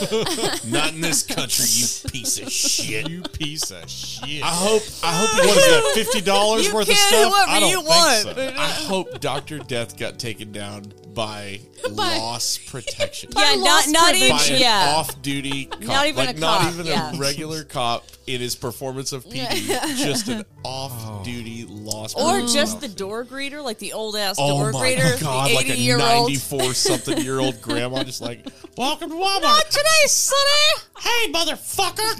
Not 0.66 0.92
in 0.94 1.00
this 1.00 1.22
country, 1.22 1.64
you 1.68 2.10
piece 2.10 2.38
of 2.38 2.50
shit. 2.52 3.08
You 3.08 3.22
piece 3.22 3.70
of 3.70 3.88
shit. 3.88 4.42
I 4.42 4.48
hope. 4.48 4.82
I 5.02 5.12
hope. 5.12 5.30
He 5.42 5.48
what 5.48 5.56
is 5.58 5.66
that? 5.66 5.92
Fifty 5.94 6.20
dollars 6.20 6.66
You 6.68 6.74
worth 6.74 6.88
of 6.88 6.96
stuff? 6.96 7.32
whoever 7.32 7.50
I 7.50 7.60
don't 7.60 7.70
you 7.70 7.76
think 7.82 7.88
want. 7.88 8.22
so. 8.22 8.60
I 8.60 8.66
hope 8.66 9.20
Doctor 9.20 9.58
Death 9.58 9.96
got 9.98 10.18
taken 10.18 10.52
down 10.52 10.92
by 11.14 11.60
By- 11.96 12.18
loss 12.18 12.58
protection. 12.58 13.30
Yeah, 13.36 13.54
not 13.54 13.58
lost 13.58 13.88
not 13.92 14.10
privilege. 14.10 14.30
by 14.30 14.44
even 14.44 14.54
an 14.56 14.60
yeah. 14.62 14.94
off-duty 14.96 15.64
cop, 15.66 15.80
Not 15.82 16.06
even 16.06 16.26
like 16.26 16.36
a 16.36 16.40
not 16.40 16.60
cop, 16.62 16.72
even 16.74 16.86
yeah. 16.86 17.12
a 17.14 17.16
regular 17.18 17.64
cop 17.64 18.04
in 18.26 18.40
his 18.40 18.54
performance 18.54 19.12
of 19.12 19.24
PD, 19.24 19.66
just 19.96 20.28
an 20.28 20.44
oh. 20.64 20.68
off-duty 20.68 21.64
loss. 21.68 22.14
Or 22.14 22.32
prevention 22.32 22.54
just 22.54 22.76
officer. 22.76 22.88
the 22.88 22.94
door 22.94 23.24
greeter, 23.24 23.62
like 23.64 23.78
the 23.78 23.92
old 23.94 24.16
ass 24.16 24.36
Oh 24.38 24.58
door 24.60 24.72
my 24.72 24.80
greeter, 24.80 25.20
god, 25.20 25.50
the 25.50 25.54
like 25.54 25.68
a 25.70 25.76
year 25.76 25.94
old. 25.96 26.04
ninety-four 26.04 26.74
something 26.74 27.18
year 27.18 27.38
old 27.40 27.60
grandma, 27.62 28.04
just 28.04 28.20
like, 28.20 28.46
welcome 28.76 29.10
to 29.10 29.16
Walmart. 29.16 29.42
Not 29.42 29.70
today, 29.70 29.87
sonny. 30.06 30.82
Hey, 30.98 31.32
motherfucker! 31.32 32.14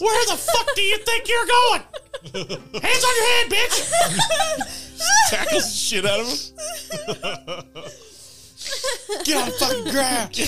Where 0.00 0.26
the 0.26 0.36
fuck 0.36 0.74
do 0.74 0.82
you 0.82 0.98
think 0.98 1.28
you're 1.28 1.46
going? 1.46 1.82
Hands 2.82 3.04
on 3.04 3.14
your 3.16 3.26
head, 3.26 3.46
bitch! 3.50 3.76
Tackles 5.30 5.64
the 5.64 5.70
shit 5.76 6.04
out 6.04 6.20
of 6.20 6.26
him. 6.28 6.36
Get 9.24 9.36
on 9.36 9.46
the 9.48 9.52
fucking 9.58 9.90
ground. 9.92 10.38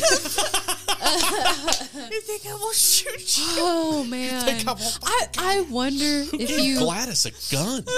You 2.11 2.21
think 2.21 2.47
I 2.47 2.55
will 2.55 2.73
shoot 2.73 3.39
you? 3.39 3.45
Oh 3.59 4.05
man, 4.09 4.65
I 5.05 5.27
I 5.39 5.61
wonder 5.71 6.25
if 6.33 6.51
you 6.61 6.79
Gladys 6.79 7.27
a 7.27 7.31
gun. 7.55 7.85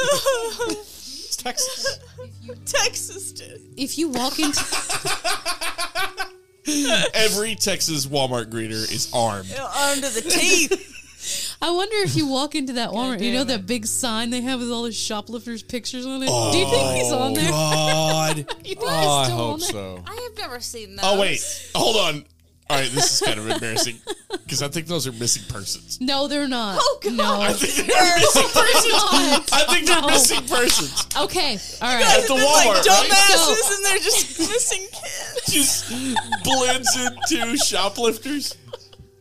Texas. 1.37 1.99
Texas 2.65 3.33
did. 3.33 3.61
if 3.77 3.97
you 3.99 4.09
walk 4.09 4.39
into 4.39 4.59
Every 7.15 7.55
Texas 7.55 8.07
Walmart 8.07 8.47
greeter 8.47 8.73
is 8.73 9.11
armed. 9.13 9.53
Armed 9.57 10.03
to 10.03 10.11
the 10.11 10.29
teeth. 10.29 10.93
I 11.63 11.71
wonder 11.71 11.97
if 11.99 12.17
you 12.17 12.27
walk 12.27 12.55
into 12.55 12.75
that 12.75 12.91
Walmart, 12.91 13.21
you 13.21 13.33
know 13.33 13.39
damn 13.39 13.49
that 13.49 13.67
big 13.67 13.87
sign 13.87 14.31
they 14.31 14.43
have 14.43 14.61
with 14.61 14.71
all 14.71 14.83
the 14.83 14.93
shoplifters' 14.93 15.63
pictures 15.63 16.07
on 16.07 16.23
it. 16.23 16.27
Do 16.27 16.59
you 16.59 16.69
think 16.69 16.97
he's 16.97 17.13
on 17.13 17.33
oh, 17.33 17.35
there? 17.35 17.51
God. 17.51 18.37
You 18.37 18.45
think 18.45 18.67
he's 18.67 18.77
Oh, 18.81 18.89
I 18.89 19.25
still 19.25 19.41
on 19.41 19.51
hope 19.51 19.61
there? 19.61 19.71
so. 19.71 20.03
I 20.07 20.15
have 20.15 20.39
never 20.39 20.61
seen 20.61 20.97
that. 20.97 21.05
Oh 21.05 21.21
wait, 21.21 21.71
hold 21.75 21.97
on. 21.97 22.25
All 22.69 22.77
right, 22.81 22.91
this 22.91 23.13
is 23.13 23.21
kind 23.27 23.39
of 23.39 23.49
embarrassing 23.49 23.97
because 24.43 24.61
I 24.61 24.67
think 24.67 24.89
those 24.89 25.07
are 25.07 25.13
missing 25.13 25.45
persons. 25.49 26.01
No, 26.01 26.27
they're 26.27 26.49
not. 26.49 26.79
Oh, 26.81 26.99
God. 27.01 27.13
No. 27.17 27.41
I 27.41 27.53
think 27.53 27.87
they're 27.87 28.17
missing 28.19 28.43
persons. 28.43 28.93
I 29.53 29.65
think 29.71 29.87
they're 29.87 30.01
No. 30.01 30.07
missing 30.09 30.43
persons 30.49 31.07
Okay, 31.17 31.59
all 31.81 31.89
at 31.89 32.03
right. 32.03 32.27
the 32.27 32.35
Walmart. 32.35 32.75
right? 32.75 32.85
dumbasses, 32.85 33.77
and 33.77 33.85
they're 33.85 33.99
just 33.99 34.39
missing 34.51 34.87
kids. 34.93 35.47
Just 35.49 35.89
blends 36.43 36.97
into 36.97 37.57
shoplifters. 37.59 38.57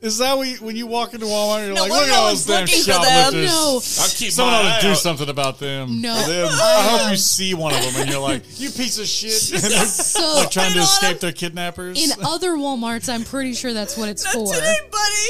Is 0.06 0.20
that 0.20 0.38
when 0.38 0.48
you, 0.50 0.56
when 0.58 0.76
you 0.76 0.86
walk 0.86 1.14
into 1.16 1.26
Walmart, 1.26 1.58
and 1.58 1.66
you're 1.68 1.76
No, 1.76 1.82
like, 1.82 1.90
well, 1.92 2.00
look 2.02 2.10
at 2.10 2.12
no 2.14 2.20
all 2.20 2.28
one's 2.28 2.46
those 2.46 2.56
damn 2.56 2.62
looking 2.66 2.80
for 2.84 2.92
them. 2.92 3.04
shoplifters. 3.04 3.52
No. 3.98 4.04
I'll 4.04 4.10
keep 4.10 4.32
Someone 4.32 4.54
my 4.54 4.60
ought 4.60 4.66
eye 4.66 4.76
to 4.76 4.82
do 4.86 4.92
out. 4.92 4.98
something 4.98 5.30
about 5.30 5.60
them. 5.60 6.02
No. 6.02 6.16
For 6.22 6.30
them. 6.30 6.50
I 6.52 6.88
hope 7.00 7.12
you 7.12 7.18
see 7.18 7.54
one 7.56 7.74
of 7.74 7.82
them 7.82 8.02
and 8.02 8.10
you're 8.12 8.20
like, 8.20 8.44
you 8.60 8.70
piece 8.70 9.00
of 9.00 9.08
shit. 9.08 9.52
And 9.64 9.74
they're 9.74 9.86
So 9.86 10.36
like 10.36 10.52
trying 10.52 10.74
to 10.74 10.80
escape 10.80 11.20
their 11.22 11.32
kidnappers. 11.32 12.02
in 12.04 12.12
other 12.24 12.52
Walmarts, 12.52 13.12
I'm 13.12 13.24
pretty 13.24 13.54
sure 13.54 13.74
that's 13.74 13.98
what 13.98 14.08
it's 14.10 14.26
for. 14.32 14.46
buddy. 14.46 14.62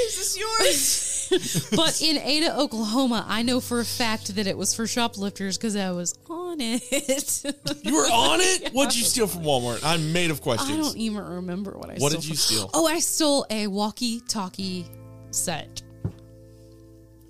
Is 0.08 0.18
this 0.18 0.38
yours? 0.38 1.02
But 1.76 2.04
in 2.04 2.18
Ada, 2.20 2.56
Oklahoma, 2.56 3.26
I 3.28 3.42
know 3.42 3.60
for 3.60 3.80
a 3.80 3.86
fact 3.86 4.36
that 4.36 4.46
it 4.46 4.56
was 4.56 4.76
for 4.76 4.86
shoplifters 4.86 5.58
because 5.58 5.76
I 5.76 5.90
was 5.90 6.14
on 6.30 6.58
it. 6.62 6.84
You 7.84 7.96
were 7.96 8.04
on 8.04 8.40
it. 8.42 8.70
What'd 8.74 8.96
you 8.96 9.04
steal 9.04 9.26
from 9.26 9.42
Walmart? 9.42 9.82
I'm 9.84 10.14
made 10.14 10.30
of 10.30 10.42
questions. 10.42 10.70
I 10.72 10.80
don't 10.80 10.96
even 10.96 11.26
remember 11.26 11.72
what 11.72 11.90
I 11.90 11.96
stole. 11.96 12.04
What 12.04 12.12
stole. 12.12 12.22
did 12.22 12.30
you 12.30 12.36
from- 12.36 12.38
steal? 12.38 12.70
Oh, 12.76 12.86
I 12.86 13.00
stole 13.00 13.46
a 13.50 13.66
walkie-talkie 13.66 14.64
set. 15.32 15.82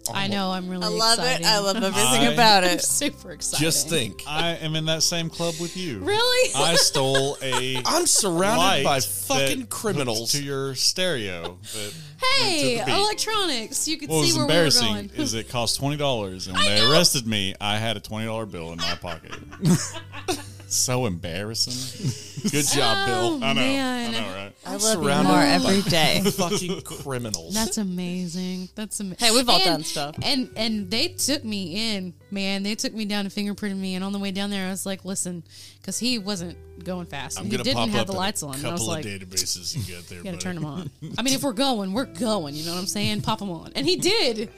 Oh. 0.08 0.12
I 0.14 0.28
know. 0.28 0.52
I'm 0.52 0.70
really. 0.70 0.86
I 0.86 0.90
love 0.90 1.18
excited. 1.18 1.42
it. 1.46 1.48
I 1.48 1.58
love 1.58 1.78
everything 1.78 2.28
I- 2.28 2.32
about 2.32 2.64
I'm 2.64 2.72
it. 2.78 2.82
super 2.84 3.32
excited. 3.32 3.64
Just 3.64 3.90
think, 3.90 4.22
I 4.28 4.50
am 4.52 4.76
in 4.76 4.86
that 4.86 5.02
same 5.02 5.32
club 5.32 5.56
with 5.60 5.76
you. 5.76 5.98
Really? 5.98 6.52
I 6.56 6.76
stole 6.76 7.38
a 7.42 7.82
I'm 7.86 8.06
surrounded 8.06 8.60
light 8.62 8.84
by 8.84 9.00
that 9.00 9.04
fucking 9.04 9.58
hooked 9.62 9.70
criminals. 9.72 10.32
to 10.34 10.44
your 10.44 10.76
stereo. 10.76 11.58
That 11.74 11.94
hey, 12.40 12.78
to 12.78 12.80
the 12.82 12.86
beat. 12.86 12.92
electronics. 13.02 13.88
You 13.88 13.98
can 13.98 14.10
what 14.10 14.22
see 14.26 14.28
was 14.28 14.38
where 14.38 14.46
we 14.46 14.48
were 14.48 14.54
embarrassing 14.60 14.94
going. 15.08 15.10
is 15.16 15.34
it 15.34 15.50
cost 15.50 15.78
twenty 15.80 15.98
dollars, 15.98 16.46
and 16.48 16.56
when 16.56 16.66
they 16.68 16.88
arrested 16.88 17.26
me, 17.26 17.56
I 17.60 17.78
had 17.80 17.98
a 17.98 18.00
twenty 18.00 18.28
dollar 18.28 18.46
bill 18.46 18.74
in 18.74 18.78
my 18.78 18.94
pocket. 19.02 19.32
so 20.68 21.06
embarrassing. 21.06 22.12
Good 22.52 22.66
job, 22.68 23.08
Oh, 23.10 23.38
Bill. 23.40 23.44
I 23.44 23.54
know. 23.54 23.60
man. 23.62 24.14
I 24.14 24.20
know, 24.20 24.36
right? 24.36 24.52
I 24.66 24.72
love 24.74 24.82
you 24.82 24.88
surrounded 24.88 25.30
more 25.30 25.38
by 25.40 25.48
every 25.48 25.82
day. 25.90 26.22
fucking 26.32 26.82
criminals. 26.82 27.54
That's 27.54 27.78
amazing. 27.78 28.70
That's 28.76 29.00
amazing. 29.00 29.18
Hey, 29.26 29.32
we've 29.34 29.48
all 29.50 29.60
done 29.64 29.84
stuff. 29.84 30.16
And 30.24 30.50
and 30.56 30.90
they 30.92 31.10
took 31.10 31.44
me 31.44 31.96
in, 31.96 32.14
man. 32.32 32.64
They 32.64 32.76
took 32.76 32.94
me 32.94 33.06
down 33.06 33.26
and 33.26 33.34
fingerprinted 33.34 33.78
me. 33.78 33.96
And 33.96 34.04
on 34.04 34.12
the 34.12 34.20
way 34.20 34.32
down 34.32 34.50
there, 34.50 34.68
I 34.68 34.70
was 34.72 34.86
like, 34.86 35.06
listen, 35.06 35.44
because 35.82 35.98
he 36.00 36.18
wasn't 36.20 36.58
going 36.84 37.06
fast. 37.06 37.40
I'm 37.40 37.46
he 37.46 37.52
gonna 37.52 37.64
didn't 37.64 37.78
pop 37.78 37.90
have 37.90 38.02
up 38.02 38.08
the 38.08 38.14
in 38.14 38.18
lights 38.20 38.42
a 38.44 38.48
on. 38.48 38.54
And 38.56 38.64
couple 38.64 38.72
I 38.72 38.74
was 38.74 38.88
like, 38.88 39.06
of 39.06 39.12
databases 39.12 39.76
you 39.88 39.96
got 39.96 40.08
there. 40.08 40.18
you 40.20 40.24
gotta 40.24 40.38
turn 40.38 40.56
them 40.56 40.66
on. 40.66 40.90
I 41.18 41.22
mean, 41.22 41.34
if 41.34 41.44
we're 41.44 41.54
going, 41.54 41.94
we're 41.94 42.06
going. 42.06 42.56
You 42.56 42.66
know 42.66 42.74
what 42.74 42.80
I'm 42.80 42.88
saying? 42.88 43.22
Pop 43.22 43.40
them 43.40 43.50
on. 43.52 43.72
And 43.76 43.86
he 43.86 43.96
did. 43.98 44.50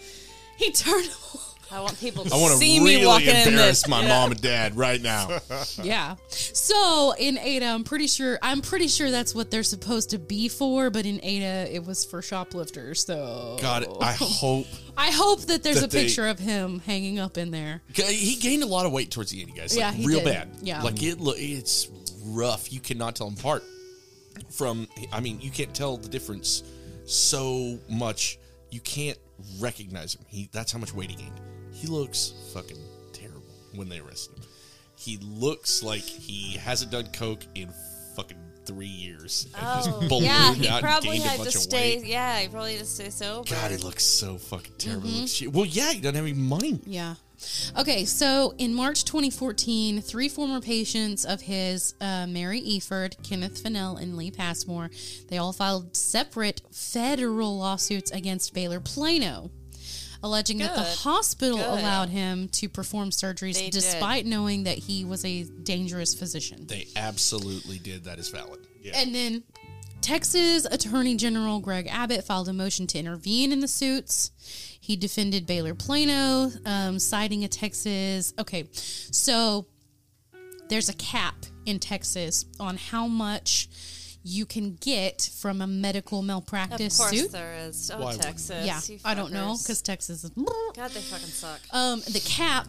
He 0.58 0.72
turned 0.72 1.06
them 1.06 1.14
on. 1.36 1.42
I 1.72 1.82
want 1.82 2.00
people 2.00 2.24
to 2.24 2.34
I 2.34 2.38
want 2.38 2.54
to 2.54 2.58
see 2.60 2.80
really 2.80 2.98
me 3.02 3.06
walking 3.06 3.28
in 3.30 3.36
embarrass 3.50 3.82
this. 3.84 3.88
my 3.90 4.02
Yeah. 4.02 4.08
mom 4.08 4.32
and 4.32 4.42
dad 4.42 4.78
right 4.78 5.02
now. 5.02 5.40
Yeah. 5.84 6.16
So 6.30 7.14
in 7.20 7.38
Ada, 7.38 7.66
I'm 7.66 7.84
pretty 7.84 8.08
sure 8.08 8.40
I'm 8.42 8.62
pretty 8.62 8.88
sure 8.88 9.12
that's 9.12 9.36
what 9.36 9.52
they're 9.52 9.64
supposed 9.64 10.10
to 10.12 10.18
be 10.20 10.48
for, 10.48 10.90
but 10.90 11.06
in 11.06 11.20
Ada 11.24 11.74
it 11.74 11.86
was 11.86 12.06
for 12.06 12.22
shoplifters. 12.22 13.06
So 13.06 13.58
God, 13.62 13.86
I 14.02 14.14
hope 14.14 14.66
I 14.98 15.12
hope 15.12 15.42
that 15.42 15.62
there's 15.64 15.82
that 15.82 15.86
a 15.86 15.88
they- 15.88 16.06
picture 16.06 16.28
of 16.28 16.40
him 16.40 16.80
hanging 16.80 17.20
up 17.20 17.38
in 17.38 17.52
there. 17.52 17.82
he 17.94 18.36
gained 18.38 18.64
a 18.64 18.68
lot 18.68 18.86
of 18.86 18.92
weight 18.92 19.12
towards 19.12 19.32
the 19.32 19.42
end, 19.42 19.50
you 19.50 19.56
guys. 19.56 19.76
Like, 19.76 19.80
Yeah, 19.82 19.92
he 19.92 20.06
real 20.08 20.20
did. 20.20 20.26
bad. 20.26 20.50
Yeah. 20.62 20.82
like 20.82 21.02
it. 21.04 21.20
lo- 21.20 21.34
It's 21.36 21.90
rough. 22.26 22.72
You 22.72 22.80
cannot 22.80 23.16
tell 23.16 23.30
them 23.30 23.38
apart. 23.40 23.64
From, 24.52 24.88
I 25.12 25.20
mean, 25.20 25.42
you 25.42 25.50
can't 25.50 25.74
tell 25.74 25.98
the 25.98 26.08
difference 26.10 26.64
so 27.06 27.80
much. 27.90 28.38
You 28.70 28.80
can't 28.82 29.18
recognize 29.60 30.14
him. 30.16 30.26
He. 30.28 30.50
That's 30.52 30.72
how 30.72 30.78
much 30.80 30.94
weight 30.94 31.10
he 31.10 31.16
gained. 31.16 31.40
He 31.78 31.88
looks 31.88 32.34
fucking 32.54 32.78
terrible 33.14 33.44
when 33.76 33.90
they 33.90 34.00
arrested 34.00 34.38
him. 34.38 34.44
He 34.98 35.18
looks 35.22 35.84
like 35.84 36.02
he 36.02 36.58
hasn't 36.58 36.92
done 36.92 37.08
coke 37.14 37.44
in 37.56 37.70
fucking 38.16 38.38
three 38.66 38.88
years. 38.88 39.48
And 39.56 40.10
Oh, 40.12 40.20
yeah, 40.22 40.54
he 40.54 40.68
probably 40.82 41.18
gained 41.20 41.24
a 41.26 41.28
had 41.30 41.40
to 41.42 41.52
stay. 41.52 41.98
weight. 41.98 42.06
Yeah, 42.08 42.40
he 42.40 42.48
probably 42.48 42.72
had 42.74 42.80
to 42.82 42.86
stay 42.86 43.10
sober. 43.10 43.50
God, 43.50 43.72
he 43.72 43.78
looks 43.78 44.04
so 44.04 44.38
fucking 44.38 44.74
terrible. 44.78 45.08
Mm-hmm. 45.08 45.52
Well, 45.52 45.66
yeah, 45.66 45.94
he 45.94 46.00
doesn't 46.02 46.16
have 46.16 46.26
any 46.26 46.34
money. 46.34 46.80
Yeah. 46.86 47.16
Okay, 47.78 48.06
so 48.06 48.56
in 48.58 48.74
March 48.74 49.06
2014, 49.06 50.02
three 50.02 50.28
former 50.28 50.60
patients 50.60 51.24
of 51.24 51.42
his, 51.42 51.94
uh, 52.02 52.26
Mary 52.28 52.60
Efurd, 52.62 53.22
Kenneth 53.24 53.60
Fennell, 53.62 53.98
and 53.98 54.18
Lee 54.18 54.32
Passmore, 54.32 54.90
they 55.30 55.38
all 55.38 55.54
filed 55.54 55.96
separate 55.96 56.62
federal 56.72 57.60
lawsuits 57.60 58.10
against 58.10 58.56
Baylor 58.56 58.80
Plano, 58.80 59.52
alleging 60.24 60.58
that 60.60 60.76
the 60.76 60.84
hospital 60.84 61.58
Good. 61.58 61.68
allowed 61.80 62.10
him 62.10 62.48
to 62.50 62.70
perform 62.70 63.12
surgeries 63.12 63.56
They 63.56 63.66
did. 63.70 63.74
despite 63.74 64.26
knowing 64.26 64.64
that 64.64 64.78
he 64.78 65.06
was 65.06 65.24
a 65.26 65.44
dangerous 65.44 66.14
physician. 66.14 66.66
They 66.68 66.88
absolutely 66.96 67.80
did. 67.80 68.04
That 68.06 68.20
is 68.20 68.30
valid. 68.30 68.60
And 68.94 69.14
then 69.14 69.44
Texas 70.02 70.66
Attorney 70.66 71.16
General 71.16 71.60
Greg 71.60 71.88
Abbott 71.88 72.24
filed 72.24 72.48
a 72.48 72.54
motion 72.54 72.88
to 72.88 73.00
intervene 73.00 73.52
in 73.52 73.60
the 73.60 73.68
suits. 73.68 74.32
He 74.80 74.96
defended 74.96 75.46
Baylor 75.46 75.74
Plano, 75.74 76.52
um, 76.66 77.00
citing 77.00 77.44
a 77.44 77.48
Texas. 77.48 78.34
Okay, 78.40 78.70
so 78.72 79.66
there's 80.70 80.88
a 80.90 80.94
cap 80.94 81.36
in 81.66 81.80
Texas 81.80 82.46
on 82.60 82.78
how 82.78 83.08
much 83.08 83.68
you 84.28 84.46
can 84.46 84.78
get 84.82 85.30
from 85.40 85.62
a 85.62 85.68
medical 85.68 86.22
malpractice 86.22 87.00
Of 87.00 87.06
course 87.06 87.20
suit. 87.22 87.32
there 87.32 87.56
is. 87.68 87.90
Oh, 87.94 87.98
Why 88.00 88.06
wouldn't 88.08 88.24
Texas. 88.24 88.66
Yeah, 88.66 88.80
you 88.94 89.00
I 89.06 89.14
don't 89.14 89.32
know 89.32 89.54
fuckers. 89.54 89.64
because 89.64 89.82
Texas 89.82 90.24
is. 90.24 90.30
God, 90.32 90.92
they 90.92 91.00
fucking 91.02 91.28
suck. 91.28 91.60
Um, 91.72 92.02
the 92.02 92.22
cap 92.26 92.68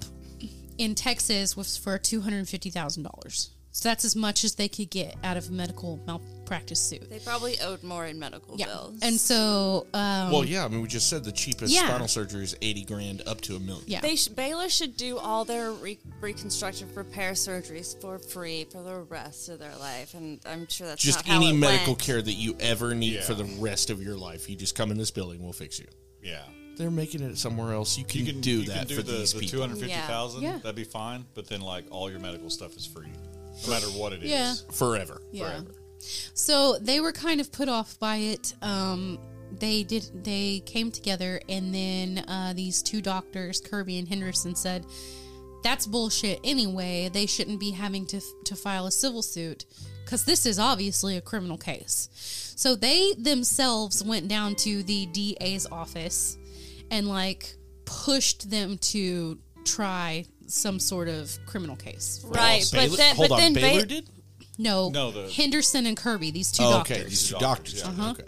in 0.78 0.94
Texas 0.94 1.56
was 1.56 1.76
for 1.76 1.98
two 1.98 2.20
hundred 2.20 2.48
fifty 2.48 2.70
thousand 2.70 3.02
dollars. 3.02 3.50
So 3.72 3.88
that's 3.88 4.04
as 4.04 4.16
much 4.16 4.44
as 4.44 4.54
they 4.56 4.68
could 4.68 4.90
get 4.90 5.16
out 5.22 5.36
of 5.36 5.48
a 5.48 5.52
medical 5.52 5.98
malpractice 6.48 6.80
suit. 6.80 7.08
They 7.10 7.18
probably 7.18 7.58
owed 7.60 7.82
more 7.82 8.06
in 8.06 8.18
medical 8.18 8.56
Yeah, 8.56 8.66
bills. 8.66 8.98
and 9.02 9.20
so 9.20 9.86
um, 9.94 10.30
Well, 10.32 10.44
yeah, 10.44 10.64
I 10.64 10.68
mean, 10.68 10.80
we 10.82 10.88
just 10.88 11.08
said 11.08 11.24
the 11.24 11.32
cheapest 11.32 11.72
Yeah. 11.74 11.86
spinal 11.88 12.08
surgery 12.08 12.42
is 12.44 12.56
80 12.62 12.84
grand 12.84 13.22
up 13.26 13.40
to 13.42 13.56
a 13.56 13.60
million. 13.60 13.84
yeah, 13.86 14.00
They 14.00 14.16
sh- 14.16 14.28
Baylor 14.28 14.68
should 14.68 14.96
do 14.96 15.18
all 15.18 15.44
their 15.44 15.72
re- 15.72 15.98
reconstructive 16.20 16.96
repair 16.96 17.32
surgeries 17.32 18.00
for 18.00 18.18
free 18.18 18.66
for 18.70 18.82
the 18.82 19.00
rest 19.02 19.48
of 19.48 19.58
their 19.58 19.74
life, 19.76 20.14
and 20.14 20.40
I'm 20.46 20.66
sure 20.68 20.86
that's 20.86 21.02
Just 21.02 21.18
not 21.26 21.26
how 21.26 21.36
any 21.36 21.50
it 21.50 21.54
medical 21.54 21.92
went. 21.94 21.98
care 22.00 22.22
that 22.22 22.32
you 22.32 22.56
ever 22.60 22.94
need 22.94 23.14
Yeah. 23.14 23.22
for 23.22 23.34
the 23.34 23.44
rest 23.44 23.90
of 23.90 24.02
your 24.02 24.16
life. 24.16 24.48
You 24.48 24.56
just 24.56 24.74
come 24.74 24.90
in 24.90 24.98
this 24.98 25.10
building, 25.10 25.42
we'll 25.42 25.52
fix 25.52 25.78
you. 25.78 25.86
Yeah. 26.22 26.42
They're 26.76 26.90
making 26.92 27.22
it 27.22 27.36
somewhere 27.36 27.72
else. 27.74 27.98
You 27.98 28.04
can, 28.04 28.20
You 28.20 28.32
can 28.32 28.40
do 28.40 28.50
you 28.60 28.64
that 28.66 28.78
can 28.78 28.86
do 28.86 28.96
for 28.96 29.02
the, 29.02 29.12
these 29.12 29.32
the 29.32 29.40
people. 29.40 29.50
two 29.50 29.60
hundred 29.60 29.78
fifty 29.80 29.94
thousand. 29.96 30.42
Yeah. 30.42 30.58
That'd 30.58 30.76
be 30.76 30.84
fine. 30.84 31.26
But 31.34 31.48
then 31.48 31.60
like 31.60 31.86
all 31.90 32.08
your 32.08 32.20
medical 32.20 32.50
stuff 32.50 32.76
is 32.76 32.86
free, 32.86 33.08
no 33.64 33.70
matter 33.70 33.86
what 33.88 34.12
it 34.12 34.22
is. 34.22 34.30
Yeah. 34.30 34.54
Forever. 34.72 35.20
Yeah. 35.32 35.48
Forever. 35.48 35.74
So 36.00 36.78
they 36.78 37.00
were 37.00 37.12
kind 37.12 37.40
of 37.40 37.50
put 37.52 37.68
off 37.68 37.98
by 37.98 38.16
it. 38.16 38.54
Um, 38.62 39.18
they 39.58 39.82
did. 39.82 40.24
They 40.24 40.60
came 40.66 40.90
together, 40.90 41.40
and 41.48 41.74
then 41.74 42.24
uh, 42.28 42.52
these 42.54 42.82
two 42.82 43.00
doctors, 43.00 43.60
Kirby 43.60 43.98
and 43.98 44.08
Henderson, 44.08 44.54
said, 44.54 44.86
"That's 45.62 45.86
bullshit. 45.86 46.40
Anyway, 46.44 47.10
they 47.12 47.26
shouldn't 47.26 47.60
be 47.60 47.70
having 47.70 48.06
to 48.06 48.20
to 48.44 48.54
file 48.56 48.86
a 48.86 48.92
civil 48.92 49.22
suit 49.22 49.64
because 50.04 50.24
this 50.24 50.46
is 50.46 50.58
obviously 50.58 51.16
a 51.16 51.20
criminal 51.20 51.56
case." 51.56 52.08
So 52.56 52.74
they 52.74 53.14
themselves 53.16 54.02
went 54.02 54.28
down 54.28 54.54
to 54.56 54.82
the 54.82 55.06
DA's 55.06 55.66
office 55.70 56.36
and 56.90 57.08
like 57.08 57.54
pushed 57.84 58.50
them 58.50 58.78
to 58.78 59.38
try 59.64 60.24
some 60.46 60.78
sort 60.78 61.08
of 61.08 61.38
criminal 61.46 61.76
case. 61.76 62.22
Right, 62.24 62.68
Baylor- 62.72 62.88
but 62.90 62.96
then 62.96 63.16
hold 63.16 63.28
but 63.28 63.34
on, 63.34 63.40
then 63.40 63.52
Baylor 63.54 63.80
Ba- 63.80 63.86
did? 63.86 64.08
No, 64.58 64.90
No, 64.90 65.10
the- 65.12 65.30
Henderson 65.30 65.86
and 65.86 65.96
Kirby, 65.96 66.30
these 66.32 66.50
two 66.52 66.64
Oh, 66.64 66.70
doctors. 66.70 66.96
okay. 66.98 67.08
These 67.08 67.28
two 67.28 67.38
Doctors, 67.38 67.80
doctors. 67.82 67.96
yeah. 67.98 68.02
Uh-huh. 68.04 68.10
Okay. 68.10 68.24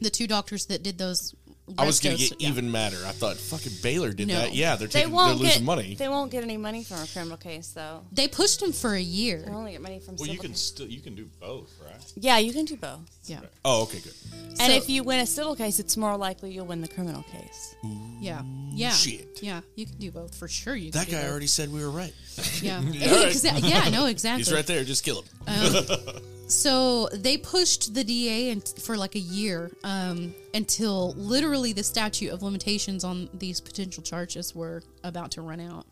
the 0.00 0.10
two 0.10 0.26
doctors 0.26 0.66
that 0.66 0.82
did 0.82 0.98
those. 0.98 1.34
I 1.78 1.86
was 1.86 1.98
going 2.00 2.16
to 2.16 2.22
get 2.22 2.40
yeah. 2.42 2.48
even 2.50 2.70
madder. 2.70 2.98
I 3.06 3.12
thought 3.12 3.36
fucking 3.36 3.72
Baylor 3.82 4.12
did 4.12 4.28
No. 4.28 4.34
that. 4.34 4.54
Yeah, 4.54 4.76
they're 4.76 4.86
they 4.86 5.00
taking, 5.00 5.08
they're 5.08 5.16
won't 5.16 5.38
losing 5.40 5.58
get 5.60 5.64
money. 5.64 5.94
They 5.94 6.08
won't 6.08 6.30
get 6.30 6.44
any 6.44 6.58
money 6.58 6.84
from 6.84 6.98
a 7.02 7.06
criminal 7.06 7.38
case, 7.38 7.68
though. 7.68 8.02
They 8.12 8.28
pushed 8.28 8.60
him 8.60 8.72
for 8.72 8.94
a 8.94 9.00
year. 9.00 9.42
They 9.46 9.50
only 9.50 9.72
get 9.72 9.80
money 9.80 9.98
from. 9.98 10.16
Well, 10.16 10.28
you 10.28 10.38
can 10.38 10.50
case. 10.50 10.60
still 10.60 10.86
you 10.86 11.00
can 11.00 11.14
do 11.14 11.26
both, 11.40 11.72
right? 11.82 12.12
Yeah, 12.16 12.36
you 12.38 12.52
can 12.52 12.66
do 12.66 12.76
both. 12.76 13.00
Yeah, 13.24 13.40
Oh, 13.64 13.84
okay, 13.84 14.00
good. 14.00 14.12
and 14.34 14.58
So- 14.58 14.70
if 14.72 14.90
you 14.90 15.02
win 15.02 15.20
a 15.20 15.26
civil 15.26 15.56
case, 15.56 15.78
it's 15.78 15.96
more 15.96 16.16
likely 16.18 16.52
you'll 16.52 16.66
win 16.66 16.82
the 16.82 16.88
criminal 16.88 17.22
case. 17.22 17.74
yeah, 18.20 18.42
yeah. 18.74 18.90
Shit. 18.90 19.40
Yeah, 19.42 19.62
you 19.74 19.86
can 19.86 19.96
do 19.96 20.10
both 20.10 20.34
for 20.34 20.46
sure. 20.48 20.76
You 20.76 20.90
That 20.90 21.06
can 21.06 21.12
do 21.12 21.16
guy 21.16 21.22
both. 21.22 21.30
already 21.30 21.46
said 21.46 21.72
we 21.72 21.80
were 21.82 21.90
right. 21.90 22.12
Yeah, 22.60 22.76
right. 22.84 22.94
Exa- 22.94 23.66
yeah, 23.66 23.88
no, 23.88 24.04
exactly. 24.06 24.44
He's 24.44 24.52
right 24.52 24.66
there. 24.66 24.84
Just 24.84 25.02
kill 25.04 25.22
him. 25.22 25.28
Um, 25.46 25.86
So 26.46 27.08
they 27.12 27.36
pushed 27.38 27.94
the 27.94 28.04
DA 28.04 28.50
and 28.50 28.66
for 28.80 28.96
like 28.96 29.14
a 29.14 29.20
year 29.20 29.70
um, 29.82 30.34
until 30.52 31.12
literally 31.14 31.72
the 31.72 31.82
statute 31.82 32.30
of 32.30 32.42
limitations 32.42 33.02
on 33.02 33.28
these 33.34 33.60
potential 33.60 34.02
charges 34.02 34.54
were 34.54 34.82
about 35.02 35.32
to 35.32 35.42
run 35.42 35.60
out. 35.60 35.86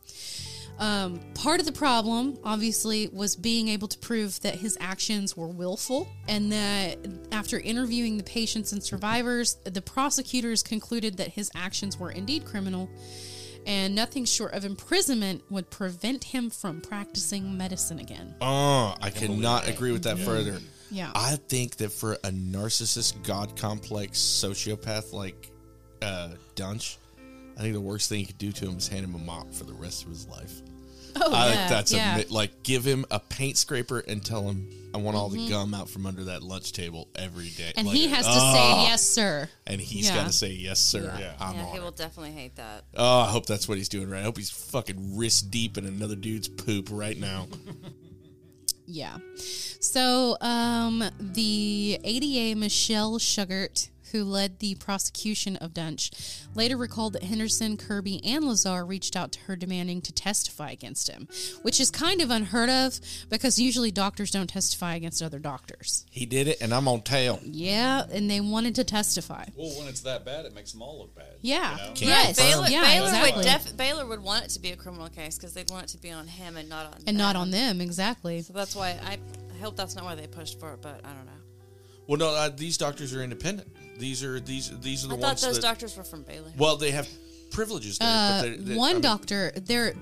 Um, 0.78 1.20
part 1.34 1.60
of 1.60 1.66
the 1.66 1.72
problem, 1.72 2.38
obviously, 2.44 3.08
was 3.12 3.36
being 3.36 3.68
able 3.68 3.88
to 3.88 3.98
prove 3.98 4.40
that 4.40 4.56
his 4.56 4.76
actions 4.80 5.36
were 5.36 5.48
willful, 5.48 6.08
and 6.28 6.50
that 6.50 6.98
after 7.30 7.60
interviewing 7.60 8.16
the 8.16 8.24
patients 8.24 8.72
and 8.72 8.82
survivors, 8.82 9.58
the 9.64 9.82
prosecutors 9.82 10.62
concluded 10.62 11.18
that 11.18 11.28
his 11.28 11.50
actions 11.54 11.98
were 11.98 12.10
indeed 12.10 12.44
criminal, 12.44 12.90
and 13.66 13.94
nothing 13.94 14.24
short 14.24 14.52
of 14.54 14.64
imprisonment 14.64 15.42
would 15.50 15.70
prevent 15.70 16.24
him 16.24 16.50
from 16.50 16.80
practicing 16.80 17.56
medicine 17.56 17.98
again. 17.98 18.34
Oh, 18.40 18.94
I 19.00 19.10
cannot 19.10 19.68
agree 19.68 19.92
with 19.92 20.04
that 20.04 20.18
further. 20.18 20.58
Yeah. 20.90 21.10
I 21.14 21.36
think 21.36 21.76
that 21.76 21.90
for 21.90 22.12
a 22.14 22.30
narcissist, 22.30 23.22
god 23.22 23.56
complex 23.56 24.18
sociopath 24.18 25.12
like 25.12 25.50
uh, 26.02 26.30
Duntsch, 26.54 26.96
I 27.56 27.60
think 27.60 27.74
the 27.74 27.80
worst 27.80 28.08
thing 28.08 28.20
you 28.20 28.26
could 28.26 28.38
do 28.38 28.52
to 28.52 28.66
him 28.66 28.76
is 28.76 28.88
hand 28.88 29.04
him 29.04 29.14
a 29.14 29.18
mop 29.18 29.52
for 29.54 29.64
the 29.64 29.72
rest 29.72 30.04
of 30.04 30.10
his 30.10 30.26
life. 30.28 30.60
Oh, 31.16 31.32
I 31.34 31.48
yeah, 31.48 31.54
think 31.56 31.68
that's 31.70 31.92
yeah. 31.92 32.14
a 32.14 32.18
mi- 32.18 32.24
like 32.30 32.62
give 32.62 32.84
him 32.84 33.04
a 33.10 33.20
paint 33.20 33.56
scraper 33.56 33.98
and 34.00 34.24
tell 34.24 34.42
him 34.48 34.68
I 34.94 34.98
want 34.98 35.16
all 35.16 35.28
the 35.30 35.48
gum 35.48 35.72
out 35.72 35.88
from 35.88 36.04
under 36.06 36.24
that 36.24 36.42
lunch 36.42 36.72
table 36.72 37.08
every 37.16 37.48
day. 37.48 37.70
Mm-hmm. 37.70 37.78
and 37.78 37.88
Like, 37.88 37.96
he 37.96 38.08
has 38.08 38.26
to 38.26 38.32
say 38.32 38.82
yes, 38.82 39.02
sir. 39.02 39.48
and 39.66 39.80
he's 39.80 40.08
Yeah. 40.08 40.16
got 40.16 40.26
to 40.26 40.32
say 40.32 40.50
yes, 40.50 40.80
sir. 40.80 41.14
Yeah. 41.18 41.32
I'm 41.40 41.56
yeah, 41.56 41.62
on 41.64 41.70
he 41.72 41.76
it. 41.78 41.82
will 41.82 41.90
definitely 41.92 42.32
hate 42.32 42.56
that. 42.56 42.84
Oh, 42.96 43.20
I 43.20 43.26
hope 43.30 43.46
that's 43.46 43.66
what 43.68 43.78
he's 43.78 43.88
doing 43.88 44.10
right. 44.10 44.20
I 44.20 44.22
hope 44.24 44.36
he's 44.36 44.50
fucking 44.50 45.16
wrist 45.16 45.50
deep 45.50 45.78
in 45.78 45.86
another 45.86 46.16
dude's 46.16 46.48
poop 46.48 46.88
right 46.90 47.18
now. 47.18 47.48
Yeah. 48.84 49.16
So, 49.36 50.36
um, 50.40 51.02
the 51.18 51.98
ADA 52.04 52.58
Michelle 52.58 53.18
Shughart, 53.18 53.88
who 54.12 54.24
led 54.24 54.58
the 54.60 54.74
prosecution 54.76 55.56
of 55.56 55.72
Duntsch, 55.72 56.44
later 56.54 56.76
recalled 56.76 57.14
that 57.14 57.24
Henderson, 57.24 57.76
Kirby, 57.76 58.24
and 58.24 58.44
Lazar 58.46 58.84
reached 58.84 59.16
out 59.16 59.32
to 59.32 59.40
her 59.40 59.56
demanding 59.56 60.00
to 60.02 60.12
testify 60.12 60.70
against 60.70 61.08
him, 61.10 61.28
which 61.62 61.80
is 61.80 61.90
kind 61.90 62.20
of 62.20 62.30
unheard 62.30 62.70
of 62.70 63.00
because 63.28 63.58
usually 63.58 63.90
doctors 63.90 64.30
don't 64.30 64.48
testify 64.48 64.94
against 64.94 65.22
other 65.22 65.38
doctors. 65.38 66.06
He 66.10 66.26
did 66.26 66.46
it, 66.48 66.60
and 66.60 66.72
I'm 66.72 66.86
on 66.88 67.00
tail. 67.02 67.40
Yeah, 67.42 68.04
and 68.12 68.30
they 68.30 68.40
wanted 68.40 68.74
to 68.76 68.84
testify. 68.84 69.46
Well, 69.56 69.70
when 69.78 69.88
it's 69.88 70.00
that 70.02 70.24
bad, 70.24 70.44
it 70.44 70.54
makes 70.54 70.72
them 70.72 70.82
all 70.82 70.98
look 71.00 71.14
bad. 71.14 71.34
Yeah. 71.40 71.72
You 71.96 72.06
know? 72.06 72.12
Yes. 72.12 72.36
Baylor, 72.36 72.68
Yeah, 72.68 72.82
Baylor 72.82 73.06
exactly. 73.08 73.32
would 73.36 73.44
def- 73.44 73.76
Baylor 73.76 74.06
would 74.06 74.22
want 74.22 74.44
it 74.44 74.50
to 74.50 74.60
be 74.60 74.70
a 74.72 74.76
criminal 74.76 75.08
case 75.08 75.36
because 75.36 75.54
they'd 75.54 75.70
want 75.70 75.84
it 75.84 75.88
to 75.88 75.98
be 75.98 76.10
on 76.10 76.26
him 76.28 76.56
and 76.56 76.68
not 76.68 76.86
on 76.86 76.94
and 77.06 77.16
not 77.18 77.32
them. 77.32 77.42
on 77.42 77.50
them, 77.50 77.80
exactly. 77.80 78.42
So 78.42 78.52
that's 78.52 78.76
why 78.76 78.90
I, 79.04 79.18
I 79.54 79.58
hope 79.62 79.76
that's 79.76 79.94
not 79.96 80.04
why 80.04 80.14
they 80.14 80.26
pushed 80.26 80.60
for 80.60 80.72
it, 80.74 80.82
but 80.82 81.00
I 81.04 81.08
don't 81.12 81.26
know. 81.26 81.32
Well, 82.06 82.18
no, 82.18 82.28
uh, 82.34 82.48
these 82.48 82.76
doctors 82.76 83.14
are 83.14 83.22
independent. 83.22 83.72
These 84.02 84.24
are 84.24 84.40
these 84.40 84.76
these 84.80 85.04
are 85.04 85.08
the 85.08 85.14
I 85.14 85.18
thought 85.18 85.26
ones 85.28 85.42
those 85.42 85.54
that. 85.54 85.62
doctors 85.62 85.96
were 85.96 86.02
from 86.02 86.24
Baylor. 86.24 86.50
well, 86.58 86.76
they 86.76 86.90
have 86.90 87.08
privileges 87.52 87.98
there. 87.98 88.08
Uh, 88.08 88.42
but 88.42 88.48
they, 88.48 88.56
they, 88.56 88.74
one 88.74 88.90
I 88.90 88.92
mean, 88.94 89.02
doctor, 89.02 89.52
they're 89.54 89.94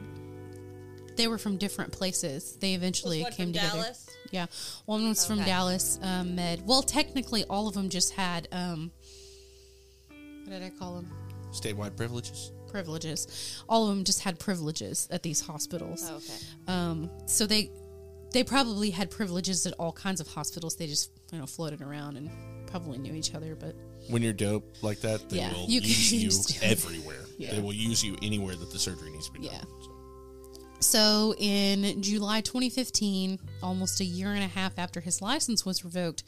they 1.19 1.29
were 1.29 1.37
from 1.37 1.59
different 1.59 1.93
places. 1.93 2.57
They 2.57 2.73
eventually 2.73 3.23
one 3.23 3.33
came 3.33 3.49
from 3.49 3.53
together. 3.53 3.83
Dallas? 3.83 4.07
Yeah, 4.31 4.47
one 4.87 5.07
was 5.07 5.27
from 5.27 5.41
Dallas 5.41 5.99
um, 6.03 6.35
Med. 6.35 6.67
Well, 6.67 6.83
technically, 6.83 7.45
all 7.45 7.69
of 7.69 7.75
them 7.75 7.91
just 7.91 8.15
had 8.15 8.49
um, 8.53 8.91
what 10.09 10.49
did 10.49 10.63
I 10.63 10.71
call 10.71 10.95
them? 10.95 11.11
statewide 11.53 11.95
privileges. 11.95 12.53
Privileges. 12.69 13.63
All 13.69 13.87
of 13.87 13.95
them 13.95 14.05
just 14.05 14.23
had 14.23 14.39
privileges 14.39 15.09
at 15.11 15.23
these 15.23 15.43
hospitals. 15.43 16.09
Oh, 16.11 16.17
okay. 16.17 16.35
Um, 16.69 17.11
so 17.27 17.47
they 17.47 17.71
they 18.33 18.45
probably 18.45 18.89
had 18.89 19.11
privileges 19.11 19.67
at 19.67 19.75
all 19.75 19.93
kinds 19.93 20.23
of 20.23 20.29
hospitals. 20.29 20.77
They 20.77 20.87
just 20.87 21.11
you 21.33 21.39
know 21.39 21.45
floated 21.45 21.83
around 21.83 22.17
and 22.17 22.31
probably 22.67 22.97
knew 22.97 23.15
each 23.15 23.35
other. 23.35 23.55
But 23.55 23.75
When 24.11 24.23
you're 24.23 24.33
dope 24.33 24.77
like 24.83 25.01
that, 25.01 25.29
they 25.31 25.39
Yeah, 25.39 25.53
will 25.53 25.67
you 25.67 25.81
use 25.85 26.13
you 26.63 26.69
everywhere. 26.69 27.17
Yeah. 27.39 27.55
They 27.55 27.61
will 27.63 27.73
use 27.73 28.05
you 28.05 28.19
anywhere 28.21 28.55
that 28.55 28.71
the 28.71 28.79
surgery 28.79 29.11
needs 29.11 29.29
to 29.29 29.33
be 29.33 29.39
done. 29.47 29.55
Yeah. 29.55 29.63
So. 29.81 29.91
So 30.81 31.35
in 31.39 32.03
July 32.03 32.43
2015, 32.43 33.39
almost 33.63 34.01
a 34.01 34.05
year 34.05 34.33
and 34.35 34.45
a 34.45 34.47
half 34.47 34.79
after 34.79 35.01
his 35.01 35.23
license 35.23 35.65
was 35.65 35.83
revoked, 35.83 36.23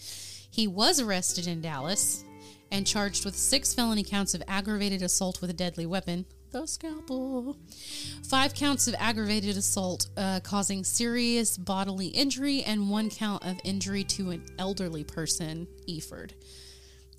he 0.51 0.67
was 0.67 1.01
arrested 1.01 1.47
in 1.47 1.61
Dallas 1.61 2.25
and 2.71 2.87
charged 2.87 3.27
with 3.27 3.37
six 3.37 3.75
felony 3.75 4.03
counts 4.05 4.33
of 4.33 4.43
aggravated 4.49 5.03
assault 5.03 5.43
with 5.43 5.51
a 5.51 5.53
deadly 5.53 5.85
weapon, 5.85 6.25
the 6.51 6.67
scalpel. 6.67 7.59
Five 8.29 8.55
counts 8.55 8.89
of 8.89 8.95
aggravated 8.99 9.59
assault 9.59 10.09
uh, 10.17 10.41
causing 10.41 10.83
serious 10.83 11.59
bodily 11.59 12.07
injury, 12.09 12.63
and 12.63 12.89
one 12.89 13.11
count 13.11 13.45
of 13.45 13.59
injury 13.65 14.05
to 14.05 14.31
an 14.31 14.43
elderly 14.59 15.05
person, 15.05 15.67
Efurd. 15.89 16.31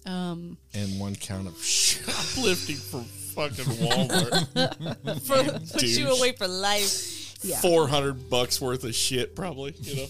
Um, 0.06 0.58
and 0.74 1.00
one 1.00 1.16
count 1.16 1.48
of 1.48 1.58
shoplifting 1.64 2.76
from 2.76 3.04
fucking 3.06 3.66
Walmart. 3.76 5.22
For, 5.22 5.44
put 5.74 5.84
you 5.84 6.10
away 6.10 6.34
for 6.34 6.48
life. 6.48 7.36
Yeah. 7.44 7.60
Four 7.60 7.88
hundred 7.88 8.30
bucks 8.30 8.60
worth 8.62 8.84
of 8.84 8.94
shit, 8.96 9.36
probably. 9.36 9.74
You 9.82 9.96
know, 9.96 10.06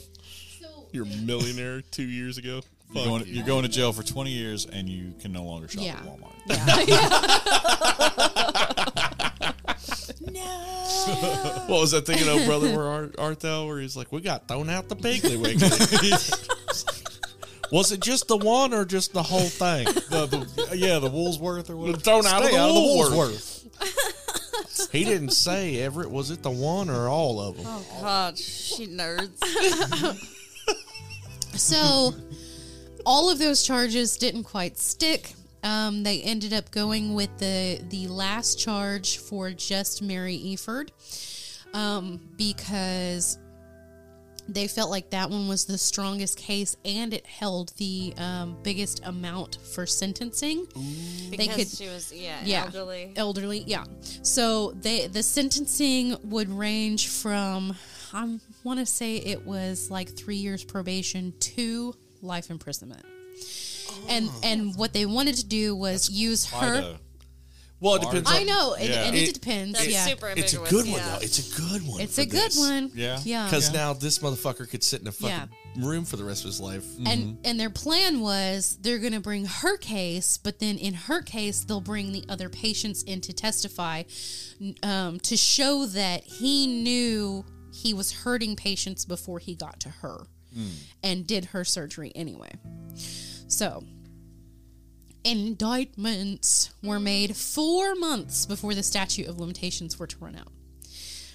So, 0.61 0.67
you're 0.91 1.05
a 1.05 1.17
millionaire 1.25 1.81
two 1.81 2.03
years 2.07 2.37
ago. 2.37 2.61
You're 2.93 3.05
going, 3.05 3.25
you. 3.25 3.33
you're 3.33 3.45
going 3.45 3.63
to 3.63 3.69
jail 3.69 3.91
for 3.91 4.03
20 4.03 4.29
years 4.29 4.67
and 4.67 4.87
you 4.87 5.15
can 5.19 5.31
no 5.31 5.41
longer 5.43 5.67
shop 5.67 5.81
Yeah. 5.83 5.95
at 5.95 6.03
Walmart. 6.03 6.35
Yeah. 6.87 6.93
no. 10.31 11.63
What 11.67 11.81
was 11.81 11.91
that 11.91 12.05
thing 12.05 12.17
thinking, 12.17 12.41
oh 12.41 12.45
brother, 12.45 12.75
where 12.75 12.87
art, 12.87 13.15
art 13.17 13.39
thou? 13.39 13.65
Where 13.65 13.79
he's 13.79 13.95
like, 13.97 14.11
we 14.11 14.21
got 14.21 14.47
thrown 14.47 14.69
out 14.69 14.89
the 14.89 14.95
Piggly 14.95 15.41
Wiggly. 15.41 15.69
Was 17.73 17.91
it 17.91 18.01
just 18.01 18.27
the 18.27 18.37
one 18.37 18.71
or 18.71 18.85
just 18.85 19.13
the 19.13 19.23
whole 19.23 19.39
thing? 19.39 19.85
The, 19.85 20.27
the, 20.27 20.77
yeah, 20.77 20.99
the 20.99 21.09
Woolsworth 21.09 21.71
or 21.71 21.75
whatever. 21.75 21.97
Thrown 21.97 22.27
out 22.27 22.45
of 22.45 22.51
the 22.51 22.55
out 22.55 22.69
of 22.69 22.75
the 22.75 22.81
Woolsworth. 22.81 24.91
He 24.91 25.03
didn't 25.03 25.31
say 25.31 25.81
Everett. 25.81 26.11
Was 26.11 26.29
it 26.29 26.43
the 26.43 26.51
one 26.51 26.91
or 26.91 27.07
all 27.07 27.41
of 27.41 27.57
them? 27.57 27.65
Oh 27.67 27.83
God, 27.99 28.37
she 28.37 28.85
nerds. 28.85 29.39
so 31.57 32.13
all 33.07 33.31
of 33.31 33.39
those 33.39 33.63
charges 33.63 34.17
didn't 34.17 34.43
quite 34.43 34.77
stick. 34.77 35.33
Um, 35.63 36.03
they 36.03 36.21
ended 36.21 36.53
up 36.53 36.69
going 36.69 37.15
with 37.15 37.35
the 37.39 37.81
the 37.89 38.07
last 38.07 38.59
charge 38.59 39.17
for 39.17 39.49
just 39.49 40.03
Mary 40.03 40.37
Efurd 40.37 40.89
um, 41.73 42.19
because 42.37 43.39
they 44.47 44.67
felt 44.67 44.89
like 44.89 45.09
that 45.11 45.29
one 45.29 45.47
was 45.47 45.65
the 45.65 45.77
strongest 45.77 46.37
case 46.37 46.75
and 46.83 47.13
it 47.13 47.25
held 47.25 47.73
the 47.77 48.13
um, 48.17 48.57
biggest 48.63 49.01
amount 49.05 49.57
for 49.73 49.85
sentencing. 49.85 50.67
Because 51.29 51.55
could- 51.55 51.67
she 51.67 51.87
was 51.87 52.11
yeah, 52.13 52.39
yeah, 52.43 52.65
elderly. 52.65 53.13
elderly, 53.15 53.63
yeah. 53.65 53.85
So 54.21 54.71
they 54.71 55.07
the 55.07 55.23
sentencing 55.23 56.17
would 56.23 56.49
range 56.49 57.07
from 57.07 57.75
I 58.13 58.39
want 58.63 58.79
to 58.79 58.85
say 58.85 59.17
it 59.17 59.45
was 59.45 59.89
like 59.89 60.09
three 60.09 60.35
years 60.35 60.63
probation 60.63 61.33
to 61.39 61.95
life 62.21 62.49
imprisonment. 62.49 63.05
And 64.09 64.29
and 64.43 64.75
what 64.75 64.93
they 64.93 65.05
wanted 65.05 65.35
to 65.35 65.45
do 65.45 65.75
was 65.75 66.09
use 66.09 66.49
Quite 66.49 66.67
her. 66.67 66.97
A- 67.83 67.85
Well, 67.85 67.95
it 67.95 68.01
depends. 68.01 68.29
I 68.31 68.43
know, 68.43 68.73
and, 68.75 68.89
Yeah. 68.89 69.03
and 69.05 69.15
it, 69.15 69.29
It- 69.29 69.33
depends. 69.33 69.77
That's 69.77 69.89
yeah, 69.91 70.05
super 70.05 70.27
It's 70.35 70.53
a 70.53 70.57
good 70.57 70.85
one 70.87 70.99
yeah. 70.99 71.09
though. 71.09 71.21
It's 71.21 71.39
a 71.39 71.61
good 71.61 71.87
one. 71.87 72.01
it's 72.01 72.17
a 72.17 72.25
good 72.25 72.51
this. 72.51 72.57
one. 72.57 72.91
Yeah. 72.95 73.19
yeah. 73.23 73.45
Because 73.45 73.71
now 73.73 73.93
this 73.93 74.19
motherfucker 74.19 74.69
could 74.69 74.83
sit 74.83 75.01
in 75.01 75.07
a 75.07 75.11
fucking 75.11 75.49
Yeah. 75.75 75.85
room 75.87 76.05
for 76.05 76.17
the 76.17 76.23
rest 76.23 76.41
of 76.43 76.47
his 76.47 76.59
life. 76.59 76.85
and 77.05 77.37
and 77.43 77.59
their 77.59 77.69
plan 77.69 78.21
was 78.21 78.77
they're 78.81 78.99
going 78.99 79.13
to 79.13 79.19
bring 79.19 79.45
her 79.45 79.75
case 79.77 80.37
but 80.37 80.59
then 80.59 80.77
in 80.77 80.93
her 80.93 81.21
case 81.21 81.61
they'll 81.65 81.81
bring 81.81 82.11
the 82.11 82.23
other 82.29 82.47
patients 82.47 83.01
in 83.03 83.19
to 83.21 83.33
testify 83.33 84.03
um, 84.83 85.19
to 85.21 85.35
show 85.35 85.85
that 85.87 86.23
he 86.23 86.67
knew 86.67 87.43
he 87.73 87.91
was 87.93 88.11
hurting 88.11 88.55
patients 88.55 89.03
before 89.03 89.39
he 89.39 89.55
got 89.55 89.79
to 89.79 89.89
her 89.89 90.27
and 91.03 91.25
did 91.25 91.45
her 91.45 91.63
surgery 91.65 92.11
anyway 92.13 92.51
so 93.47 93.83
indictments 95.23 96.71
were 96.81 96.99
made 96.99 97.35
four 97.35 97.95
months 97.95 98.45
before 98.45 98.73
the 98.73 98.83
statute 98.83 99.27
of 99.27 99.39
limitations 99.39 99.97
were 99.97 100.07
to 100.07 100.17
run 100.19 100.35
out 100.35 100.51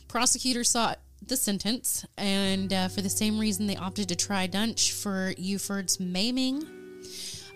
prosecutors 0.09 0.71
sought 0.71 0.99
the 1.25 1.37
sentence, 1.37 2.07
and 2.17 2.73
uh, 2.73 2.89
for 2.89 3.03
the 3.03 3.11
same 3.11 3.39
reason, 3.39 3.67
they 3.67 3.77
opted 3.77 4.09
to 4.09 4.17
try 4.17 4.49
Duntsch 4.49 4.91
for 4.91 5.35
Efurd's 5.39 6.01
maiming. 6.01 6.78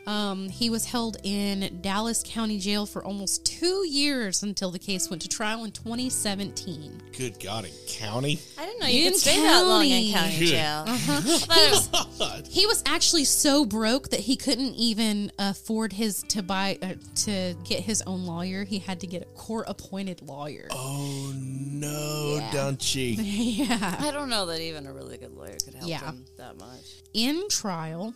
Um, 0.07 0.49
he 0.49 0.69
was 0.69 0.85
held 0.85 1.17
in 1.23 1.79
Dallas 1.81 2.25
County 2.27 2.59
Jail 2.59 2.87
for 2.87 3.05
almost 3.05 3.45
two 3.47 3.87
years 3.87 4.43
until 4.43 4.71
the 4.73 4.79
case 4.79 5.09
went 5.09 5.23
to 5.23 5.29
trial 5.29 5.65
in 5.65 5.71
2017. 5.71 7.01
Good 7.17 7.39
God, 7.39 7.67
in 7.67 7.71
county. 7.87 8.41
I 8.59 8.67
didn't 8.67 8.81
know 8.81 8.87
you 8.89 9.07
In 9.07 9.13
could 9.13 9.21
stay 9.21 9.41
that 9.41 9.61
long 9.65 9.85
in 9.85 10.13
county. 10.13 10.13
county 10.13 10.39
Good. 10.41 10.49
jail. 10.49 10.85
I 10.89 10.97
thought 10.99 12.39
it 12.39 12.47
was- 12.47 12.49
He 12.55 12.67
was 12.67 12.83
actually 12.85 13.25
so 13.25 13.65
broke 13.65 14.09
that 14.11 14.21
he 14.21 14.35
couldn't 14.37 14.75
even 14.75 15.31
afford 15.39 15.93
his 15.93 16.23
to 16.31 16.43
buy 16.43 16.79
uh, 16.83 16.95
to 17.17 17.55
get 17.65 17.81
his 17.81 18.03
own 18.03 18.27
lawyer. 18.27 18.65
He 18.65 18.81
had 18.81 18.99
to 19.01 19.07
get 19.07 19.23
a 19.23 19.27
court-appointed 19.37 20.23
lawyer. 20.23 20.67
Oh 20.73 21.33
no, 21.37 22.41
Dunchy. 22.53 23.15
yeah. 23.21 23.97
I 24.01 24.11
don't 24.11 24.29
know 24.31 24.47
that 24.47 24.61
even 24.61 24.87
a 24.87 24.93
really 24.93 25.17
good 25.19 25.33
lawyer 25.33 25.57
could 25.65 25.75
help 25.75 25.89
Yeah. 25.89 26.01
him 26.01 26.25
that 26.39 26.59
much. 26.59 27.03
in 27.15 27.49
trial, 27.49 28.15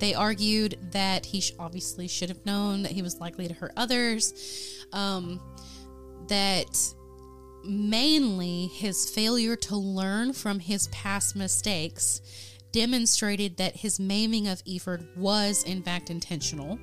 they 0.00 0.14
argued 0.14 0.78
that 0.92 1.26
he 1.26 1.40
sh- 1.40 1.52
obviously 1.58 2.08
should 2.08 2.28
have 2.28 2.44
known 2.46 2.82
that 2.82 2.92
he 2.92 3.02
was 3.02 3.18
likely 3.20 3.48
to 3.48 3.54
hurt 3.54 3.72
others, 3.76 4.86
um, 4.92 5.40
that 6.28 6.94
mainly 7.64 8.66
his 8.68 9.10
failure 9.10 9.56
to 9.56 9.76
learn 9.76 10.32
from 10.32 10.60
his 10.60 10.88
past 10.88 11.36
mistakes 11.36 12.20
demonstrated 12.72 13.56
that 13.56 13.76
his 13.76 13.98
maiming 13.98 14.46
of 14.46 14.62
Efurd 14.64 15.16
was, 15.16 15.64
in 15.64 15.82
fact, 15.82 16.10
intentional. 16.10 16.78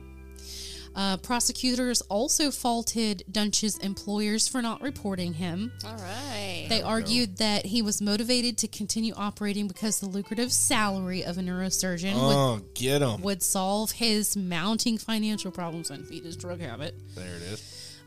Uh, 0.95 1.17
prosecutors 1.17 1.99
also 2.03 2.51
faulted 2.51 3.23
Duntsch's 3.29 3.77
employers 3.79 4.47
for 4.47 4.61
not 4.61 4.81
reporting 4.81 5.33
him. 5.33 5.73
All 5.85 5.95
right. 5.97 6.67
They 6.69 6.81
argued 6.81 7.37
that 7.37 7.65
he 7.65 7.81
was 7.81 8.01
motivated 8.01 8.57
to 8.59 8.67
continue 8.69 9.13
operating 9.15 9.67
because 9.67 9.99
the 9.99 10.05
lucrative 10.07 10.53
salary 10.53 11.23
of 11.25 11.37
a 11.37 11.41
neurosurgeon 11.41 12.13
would, 12.13 12.35
Oh, 12.35 12.61
get 12.73 13.01
him. 13.01 13.21
would 13.21 13.43
solve 13.43 13.91
his 13.91 14.37
mounting 14.37 14.97
financial 14.97 15.51
problems 15.51 15.91
and 15.91 16.07
feed 16.07 16.23
his 16.23 16.37
drug 16.37 16.61
habit. 16.61 16.95
There 17.13 17.35
it 17.35 17.41
is. 17.41 17.97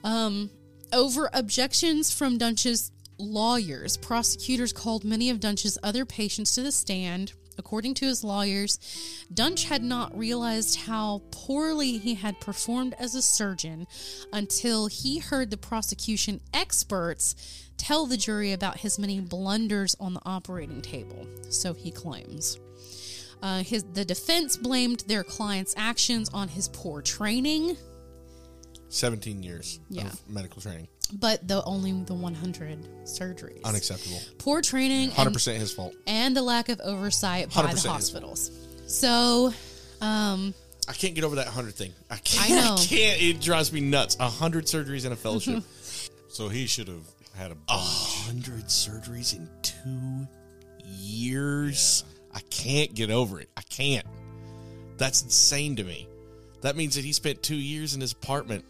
Over 0.91 1.29
objections 1.35 2.11
from 2.15 2.39
Duntsch's 2.39 2.91
lawyers, 3.19 3.99
prosecutors 3.99 4.73
called 4.73 5.05
many 5.05 5.29
of 5.29 5.39
Duntsch's 5.41 5.77
other 5.83 6.07
patients 6.07 6.55
to 6.55 6.63
the 6.63 6.73
stand. 6.73 7.33
According 7.59 7.95
to 7.95 8.07
his 8.07 8.23
lawyers, 8.23 8.79
Duntsch 9.33 9.65
had 9.65 9.83
not 9.83 10.17
realized 10.17 10.83
how 10.83 11.23
poorly 11.31 11.99
he 11.99 12.15
had 12.15 12.41
performed 12.41 12.95
as 12.99 13.15
a 13.15 13.23
surgeon 13.23 13.87
until 14.33 14.87
he 14.87 15.19
heard 15.19 15.51
the 15.51 15.57
prosecution 15.57 16.41
experts 16.55 17.35
tell 17.77 18.07
the 18.07 18.17
jury 18.17 18.53
about 18.53 18.79
his 18.79 18.99
many 18.99 19.21
blunders 19.21 19.97
on 20.01 20.15
the 20.15 20.23
operating 20.25 20.81
table, 20.81 21.27
so 21.49 21.73
he 21.75 21.91
claims. 21.91 22.59
Uh, 23.43 23.63
his, 23.63 23.85
the 23.93 24.05
defense 24.05 24.57
blamed 24.57 25.05
their 25.07 25.23
client's 25.23 25.75
actions 25.77 26.29
on 26.31 26.49
his 26.49 26.69
poor 26.69 27.03
training, 27.03 27.77
17 28.89 29.43
years 29.43 29.81
Yeah. 29.91 30.07
of 30.07 30.21
medical 30.29 30.61
training. 30.63 30.89
but 31.15 31.47
the 31.49 31.63
only 31.65 31.93
the 32.05 32.15
100 32.15 32.87
surgeries. 33.05 33.63
Unacceptable. 33.65 34.21
Poor 34.39 34.61
training 34.61 35.11
100% 35.11 35.53
and, 35.53 35.61
his 35.61 35.73
fault. 35.73 35.95
and 36.07 36.37
the 36.37 36.43
lack 36.43 36.69
of 36.69 36.81
oversight 36.81 37.53
by 37.55 37.73
the 37.73 37.89
hospitals. 37.89 38.51
So, 38.87 39.53
um, 40.03 40.53
I 40.87 40.93
can't 40.95 41.15
get 41.15 41.25
over 41.25 41.37
that 41.37 41.47
100 41.47 41.75
thing. 41.75 41.93
I 42.11 42.17
can't. 42.17 42.51
I 42.51 42.55
know. 42.55 42.77
can't. 42.79 43.21
It 43.23 43.41
drives 43.41 43.73
me 43.73 43.81
nuts. 43.81 44.19
100 44.19 44.65
surgeries 44.67 45.05
in 45.07 45.13
a 45.13 45.17
fellowship. 45.17 45.63
So 46.31 46.49
he 46.51 46.67
should 46.67 46.89
have 46.89 47.05
had 47.37 47.51
a 47.51 47.55
A 47.55 47.57
bunch. 47.57 48.27
100 48.27 48.67
surgeries 48.67 49.35
in 49.35 49.49
two 49.63 50.29
years. 50.87 52.05
I 52.35 52.41
can't 52.51 52.95
get 52.95 53.11
over 53.11 53.41
it. 53.41 53.49
I 53.57 53.63
can't. 53.63 54.07
That's 54.99 55.23
insane 55.23 55.77
to 55.77 55.85
me. 55.85 56.07
That 56.61 56.77
means 56.77 56.97
that 56.97 57.05
he 57.05 57.13
spent 57.13 57.43
two 57.43 57.57
years 57.57 57.95
in 57.95 58.01
his 58.03 58.13
apartment 58.13 58.65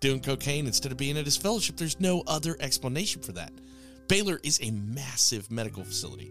doing 0.00 0.20
cocaine 0.20 0.66
instead 0.66 0.92
of 0.92 0.98
being 0.98 1.16
at 1.16 1.24
his 1.24 1.36
fellowship. 1.36 1.76
There's 1.76 2.00
no 2.00 2.22
other 2.26 2.56
explanation 2.60 3.22
for 3.22 3.32
that. 3.32 3.52
Baylor 4.08 4.38
is 4.42 4.60
a 4.62 4.70
massive 4.70 5.50
medical 5.50 5.82
facility, 5.82 6.30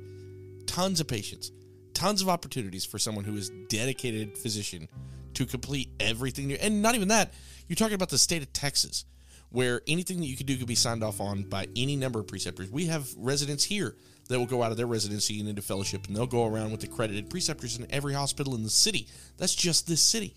tons 0.68 0.99
of 0.99 1.07
patients, 1.07 1.51
tons 1.93 2.22
of 2.22 2.30
opportunities 2.30 2.86
for 2.86 2.99
someone 2.99 3.26
who 3.26 3.36
is 3.36 3.49
dedicated 3.70 4.38
physician 4.38 4.88
to 5.34 5.45
complete 5.45 5.89
everything. 5.99 6.51
And 6.53 6.82
not 6.82 6.95
even 6.95 7.07
that, 7.07 7.34
you're 7.68 7.76
talking 7.76 7.95
about 7.95 8.09
the 8.09 8.18
state 8.18 8.43
of 8.43 8.53
Texas, 8.53 9.05
where 9.49 9.82
anything 9.88 10.20
that 10.20 10.28
you 10.28 10.38
could 10.38 10.45
do 10.45 10.57
could 10.57 10.68
be 10.68 10.76
signed 10.76 11.03
off 11.03 11.20
on 11.20 11.43
by 11.43 11.68
any 11.76 11.95
number 11.95 12.20
of 12.20 12.28
preceptors. 12.28 12.70
We 12.70 12.86
have 12.88 13.07
residents 13.18 13.64
here 13.64 13.95
that 14.30 14.39
will 14.39 14.45
go 14.45 14.64
out 14.64 14.72
of 14.72 14.78
their 14.78 14.88
residency 14.88 15.39
and 15.39 15.49
into 15.49 15.61
fellowship, 15.61 16.07
and 16.07 16.16
they'll 16.16 16.26
go 16.26 16.45
around 16.45 16.72
with 16.72 16.84
accredited 16.84 17.30
preceptors 17.30 17.78
in 17.78 17.88
every 17.91 18.14
hospital 18.14 18.55
in 18.55 18.64
the 18.64 18.70
city. 18.70 19.07
That's 19.38 19.55
just 19.55 19.88
this 19.88 20.01
city. 20.01 20.36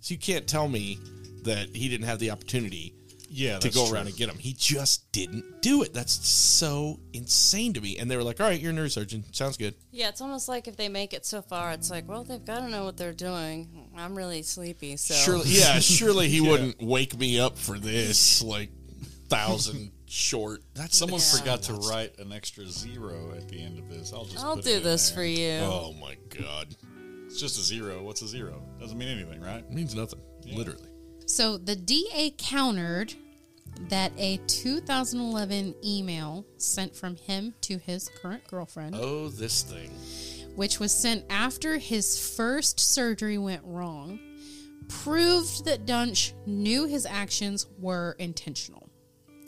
So 0.00 0.14
you 0.14 0.18
can't 0.18 0.46
tell 0.46 0.68
me 0.68 0.98
that 1.44 1.74
he 1.74 1.88
didn't 1.88 2.06
have 2.06 2.18
the 2.18 2.30
opportunity 2.30 2.94
Yeah, 3.30 3.58
to 3.58 3.64
that's 3.64 3.76
go 3.76 3.86
true. 3.86 3.94
around 3.96 4.06
and 4.06 4.16
get 4.16 4.28
him. 4.30 4.38
He 4.38 4.52
just 4.54 5.10
didn't 5.12 5.60
do 5.60 5.82
it. 5.82 5.92
That's 5.92 6.26
so 6.26 6.98
insane 7.12 7.74
to 7.74 7.80
me. 7.80 7.98
And 7.98 8.10
they 8.10 8.16
were 8.16 8.22
like, 8.22 8.40
"All 8.40 8.46
right, 8.48 8.58
you're 8.60 8.72
a 8.72 8.74
neurosurgeon. 8.74 9.34
Sounds 9.34 9.56
good." 9.58 9.74
Yeah, 9.90 10.08
it's 10.08 10.20
almost 10.22 10.48
like 10.48 10.66
if 10.66 10.76
they 10.76 10.88
make 10.88 11.12
it 11.12 11.26
so 11.26 11.42
far, 11.42 11.72
it's 11.72 11.90
like, 11.90 12.08
well, 12.08 12.24
they've 12.24 12.44
got 12.44 12.60
to 12.60 12.68
know 12.70 12.84
what 12.84 12.96
they're 12.96 13.12
doing. 13.12 13.90
I'm 13.96 14.14
really 14.16 14.42
sleepy, 14.42 14.96
so 14.96 15.14
Surely, 15.14 15.44
yeah, 15.50 15.78
surely 15.80 16.28
he 16.28 16.40
wouldn't 16.40 16.80
wake 16.82 17.18
me 17.18 17.38
up 17.38 17.58
for 17.58 17.78
this. 17.78 18.42
Like, 18.42 18.70
thousand 19.28 19.90
short. 20.06 20.62
That's 20.74 20.96
Someone 20.96 21.20
so 21.20 21.38
forgot 21.38 21.62
to 21.64 21.74
write 21.74 22.18
an 22.18 22.32
extra 22.32 22.66
zero 22.66 23.34
at 23.36 23.46
the 23.48 23.60
end 23.62 23.78
of 23.78 23.90
this. 23.90 24.12
I'll 24.12 24.24
just 24.24 24.42
I'll 24.42 24.56
put 24.56 24.64
do 24.64 24.76
it 24.76 24.82
this 24.82 25.10
there. 25.10 25.16
for 25.16 25.24
you. 25.24 25.58
Oh 25.64 25.92
my 26.00 26.16
god, 26.30 26.74
It's 27.26 27.38
just 27.38 27.58
a 27.58 27.62
zero. 27.62 28.02
What's 28.02 28.22
a 28.22 28.26
zero? 28.28 28.62
Doesn't 28.80 28.96
mean 28.96 29.08
anything, 29.08 29.40
right? 29.42 29.58
it 29.58 29.70
means 29.70 29.94
nothing. 29.94 30.20
Literally. 30.50 30.87
So 31.28 31.58
the 31.58 31.76
DA 31.76 32.34
countered 32.38 33.14
that 33.90 34.12
a 34.16 34.38
2011 34.48 35.74
email 35.84 36.44
sent 36.56 36.96
from 36.96 37.16
him 37.16 37.54
to 37.60 37.78
his 37.78 38.08
current 38.20 38.46
girlfriend, 38.48 38.96
Oh, 38.98 39.28
this 39.28 39.62
thing. 39.62 39.90
which 40.56 40.80
was 40.80 40.90
sent 40.90 41.24
after 41.30 41.76
his 41.76 42.18
first 42.34 42.80
surgery 42.80 43.36
went 43.38 43.62
wrong, 43.64 44.18
proved 44.88 45.66
that 45.66 45.86
Duntsch 45.86 46.32
knew 46.46 46.86
his 46.86 47.04
actions 47.06 47.66
were 47.78 48.16
intentional. 48.18 48.88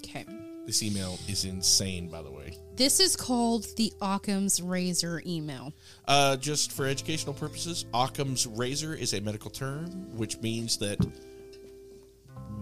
Okay. 0.04 0.26
This 0.66 0.82
email 0.82 1.18
is 1.26 1.44
insane, 1.46 2.08
by 2.08 2.22
the 2.22 2.30
way. 2.30 2.56
This 2.76 3.00
is 3.00 3.16
called 3.16 3.66
the 3.76 3.92
Occam's 4.00 4.62
razor 4.62 5.22
email. 5.26 5.72
Uh, 6.06 6.36
just 6.36 6.70
for 6.72 6.86
educational 6.86 7.34
purposes, 7.34 7.86
Occam's 7.94 8.46
razor 8.46 8.94
is 8.94 9.14
a 9.14 9.20
medical 9.20 9.50
term, 9.50 9.86
which 10.16 10.38
means 10.40 10.76
that 10.78 10.98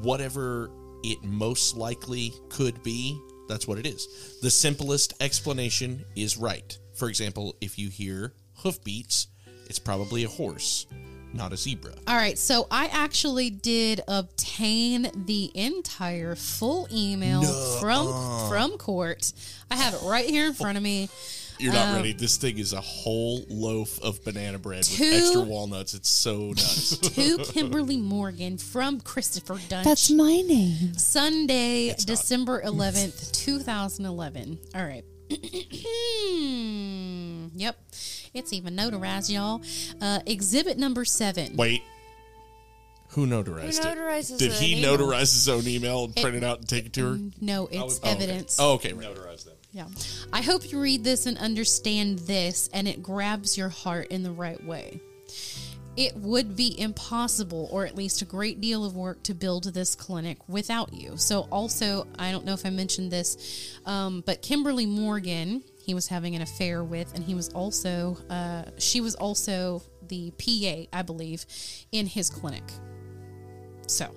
whatever 0.03 0.71
it 1.03 1.23
most 1.25 1.77
likely 1.77 2.33
could 2.49 2.83
be, 2.83 3.21
that's 3.49 3.67
what 3.67 3.79
it 3.79 3.87
is. 3.87 4.39
The 4.43 4.51
simplest 4.51 5.15
explanation 5.21 6.05
is 6.17 6.37
right. 6.37 6.77
For 6.95 7.09
example, 7.09 7.57
if 7.61 7.79
you 7.79 7.89
hear 7.89 8.35
hoofbeats, 8.57 9.29
it's 9.67 9.79
probably 9.79 10.25
a 10.25 10.29
horse, 10.29 10.87
not 11.33 11.53
a 11.53 11.57
zebra. 11.57 11.93
All 12.07 12.17
right, 12.17 12.39
so 12.39 12.67
I 12.71 12.87
actually 12.87 13.51
did 13.51 14.01
obtain 14.09 15.11
the 15.27 15.51
entire 15.55 16.35
full 16.35 16.89
email 16.93 17.43
from 17.81 18.49
from 18.49 18.79
court. 18.79 19.33
I 19.71 19.77
have 19.77 19.95
it 19.95 20.01
right 20.03 20.29
here 20.29 20.47
in 20.47 20.55
front 20.55 20.77
of 20.77 20.83
me. 20.83 21.09
You're 21.59 21.73
not 21.73 21.89
Um, 21.89 21.97
ready. 21.97 22.13
This 22.13 22.37
thing 22.37 22.59
is 22.59 22.73
a 22.73 22.81
whole 22.81 23.45
loaf 23.49 24.01
of 24.01 24.23
banana 24.25 24.59
bread 24.59 24.79
with 24.79 25.01
extra 25.01 25.41
walnuts. 25.41 25.93
It's 25.95 26.09
so 26.11 26.49
nuts. 26.51 26.97
To 26.99 27.39
Kimberly 27.53 27.97
Morgan 27.97 28.59
from 28.59 29.01
Christopher 29.01 29.55
Duntsch. 29.57 29.83
That's 29.85 30.11
my 30.11 30.41
name. 30.47 30.97
Sunday, 30.97 31.89
not. 31.89 31.99
December 31.99 32.63
11th, 32.63 33.33
2011. 33.33 34.59
All 34.75 34.85
right. 34.85 35.05
yep. 37.55 37.77
It's 38.35 38.53
even 38.53 38.77
notarized, 38.77 39.31
y'all. 39.33 39.61
Uh, 40.01 40.21
exhibit 40.27 40.79
number 40.79 41.05
seven. 41.05 41.57
Wait. 41.57 41.83
Who 43.13 43.27
notarized 43.27 44.29
Who 44.29 44.35
it? 44.37 44.39
Did 44.39 44.53
he 44.53 44.79
email? 44.79 44.97
notarize 44.99 45.21
his 45.33 45.49
own 45.49 45.67
email 45.67 46.05
and 46.05 46.15
print 46.15 46.37
it 46.37 46.45
out 46.45 46.59
and 46.59 46.69
take 46.69 46.87
it 46.87 46.93
to 46.95 47.13
her? 47.13 47.19
No, 47.41 47.67
it's 47.67 47.81
Oh, 47.81 47.87
okay. 47.99 48.11
evidence. 48.11 48.57
Oh, 48.61 48.73
okay. 48.75 48.93
Right. 48.93 49.07
Notarize 49.09 49.45
them. 49.45 49.55
Yeah. 49.71 49.87
I 50.33 50.43
hope 50.43 50.71
you 50.71 50.81
read 50.81 51.05
this 51.05 51.27
and 51.27 51.37
understand 51.39 52.21
this 52.21 52.69
and 52.73 52.89
it 52.89 53.03
grabs 53.03 53.59
your 53.59 53.69
heart 53.69 54.09
in 54.09 54.23
the 54.23 54.31
right 54.31 54.63
way. 54.65 55.01
It 55.97 56.15
would 56.17 56.55
be 56.55 56.81
impossible, 56.81 57.69
or 57.73 57.85
at 57.85 57.97
least 57.97 58.23
a 58.23 58.25
great 58.25 58.61
deal 58.61 58.85
of 58.85 58.95
work, 58.95 59.21
to 59.25 59.35
build 59.35 59.65
this 59.75 59.97
clinic 59.97 60.39
without 60.49 60.93
you. 60.93 61.17
So, 61.17 61.49
also, 61.51 62.07
I 62.21 62.31
don't 62.31 62.45
know 62.45 62.53
if 62.53 62.65
I 62.65 62.71
mentioned 62.71 63.11
this, 63.11 63.77
um, 63.85 64.23
but 64.25 64.41
Kimberly 64.41 64.87
Morgan, 64.87 65.65
he 65.83 65.95
was 65.95 66.07
having 66.07 66.37
an 66.37 66.43
affair 66.43 66.85
with, 66.85 67.13
and 67.17 67.25
he 67.25 67.35
was 67.35 67.49
also, 67.49 68.17
uh, 68.31 68.63
she 68.79 69.01
was 69.01 69.17
also 69.17 69.83
the 70.07 70.31
PA, 70.39 70.97
I 70.97 71.03
believe, 71.03 71.45
in 71.91 72.07
his 72.07 72.31
clinic. 72.31 72.63
So, 73.89 74.15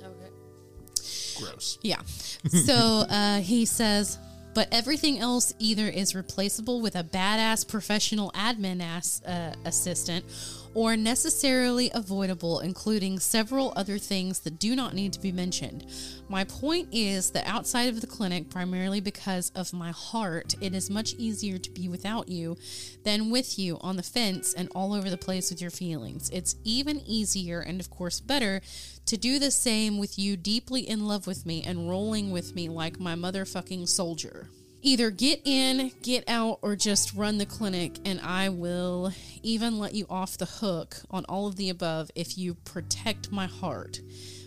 Gross. 1.39 1.79
yeah. 1.81 2.01
So 2.47 2.75
uh, 3.09 3.39
he 3.39 3.65
says, 3.65 4.19
but 4.53 4.67
everything 4.71 5.19
else 5.19 5.53
either 5.59 5.87
is 5.87 6.15
replaceable 6.15 6.81
with 6.81 6.95
a 6.95 7.03
badass 7.03 7.67
professional 7.67 8.31
admin 8.31 8.81
ass 8.81 9.21
uh, 9.23 9.53
assistant 9.65 10.25
or 10.73 10.95
necessarily 10.95 11.91
avoidable, 11.93 12.59
including 12.59 13.19
several 13.19 13.73
other 13.75 13.97
things 13.97 14.39
that 14.41 14.57
do 14.57 14.75
not 14.75 14.93
need 14.93 15.11
to 15.13 15.19
be 15.19 15.31
mentioned. 15.31 15.85
My 16.29 16.45
point 16.45 16.87
is 16.93 17.31
that 17.31 17.45
outside 17.45 17.89
of 17.89 17.99
the 17.99 18.07
clinic, 18.07 18.49
primarily 18.49 19.01
because 19.01 19.51
of 19.53 19.73
my 19.73 19.91
heart, 19.91 20.55
it 20.61 20.73
is 20.73 20.89
much 20.89 21.13
easier 21.15 21.57
to 21.57 21.71
be 21.71 21.89
without 21.89 22.29
you 22.29 22.57
than 23.03 23.31
with 23.31 23.59
you 23.59 23.77
on 23.81 23.97
the 23.97 24.03
fence 24.03 24.53
and 24.53 24.69
all 24.73 24.93
over 24.93 25.09
the 25.09 25.17
place 25.17 25.49
with 25.49 25.61
your 25.61 25.71
feelings. 25.71 26.29
It's 26.29 26.55
even 26.63 27.01
easier 27.05 27.59
and, 27.59 27.81
of 27.81 27.89
course, 27.89 28.21
better 28.21 28.61
to 29.05 29.17
do 29.17 29.39
the 29.39 29.51
same 29.51 29.97
with 29.97 30.17
you 30.17 30.37
deeply 30.37 30.87
in 30.87 31.05
love 31.07 31.27
with 31.27 31.45
me 31.45 31.63
and 31.63 31.89
rolling 31.89 32.31
with 32.31 32.55
me 32.55 32.69
like 32.69 32.99
my 32.99 33.15
motherfucking 33.15 33.87
soldier. 33.87 34.47
Either 34.83 35.11
get 35.11 35.41
in, 35.45 35.91
get 36.01 36.23
out, 36.27 36.57
or 36.63 36.75
just 36.75 37.13
run 37.13 37.37
the 37.37 37.45
clinic, 37.45 37.97
and 38.03 38.19
I 38.21 38.49
will 38.49 39.11
even 39.43 39.77
let 39.77 39.93
you 39.93 40.07
off 40.09 40.37
the 40.37 40.45
hook 40.45 40.97
on 41.11 41.23
all 41.25 41.45
of 41.47 41.55
the 41.55 41.69
above 41.69 42.09
if 42.15 42.35
you 42.37 42.55
protect 42.55 43.31
my 43.31 43.45
heart. 43.45 43.99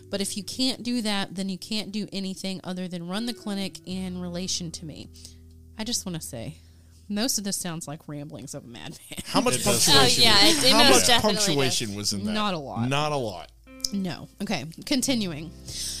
But 0.09 0.19
if 0.21 0.35
you 0.35 0.43
can't 0.43 0.83
do 0.83 1.01
that, 1.03 1.35
then 1.35 1.47
you 1.47 1.57
can't 1.57 1.91
do 1.91 2.07
anything 2.11 2.59
other 2.65 2.87
than 2.89 3.07
run 3.07 3.27
the 3.27 3.33
clinic 3.33 3.77
in 3.85 4.19
relation 4.21 4.71
to 4.71 4.85
me. 4.85 5.07
I 5.77 5.83
just 5.85 6.05
want 6.05 6.21
to 6.21 6.27
say, 6.27 6.57
most 7.07 7.37
of 7.37 7.43
this 7.43 7.55
sounds 7.57 7.87
like 7.87 8.01
ramblings 8.07 8.53
of 8.55 8.65
a 8.65 8.67
madman. 8.67 8.99
How 9.25 9.39
much 9.41 9.63
punctuation? 9.63 9.93
Oh, 9.97 10.05
yeah, 10.25 10.47
it- 10.47 10.63
it 10.65 10.71
how 10.71 10.89
much 10.89 11.07
definitely 11.07 11.35
does. 11.37 11.45
punctuation 11.45 11.95
was 11.95 12.11
in 12.13 12.25
that? 12.25 12.31
Not 12.33 12.53
a 12.53 12.57
lot. 12.57 12.89
Not 12.89 13.11
a 13.13 13.17
lot. 13.17 13.51
No. 14.01 14.27
Okay, 14.41 14.65
continuing. 14.85 15.51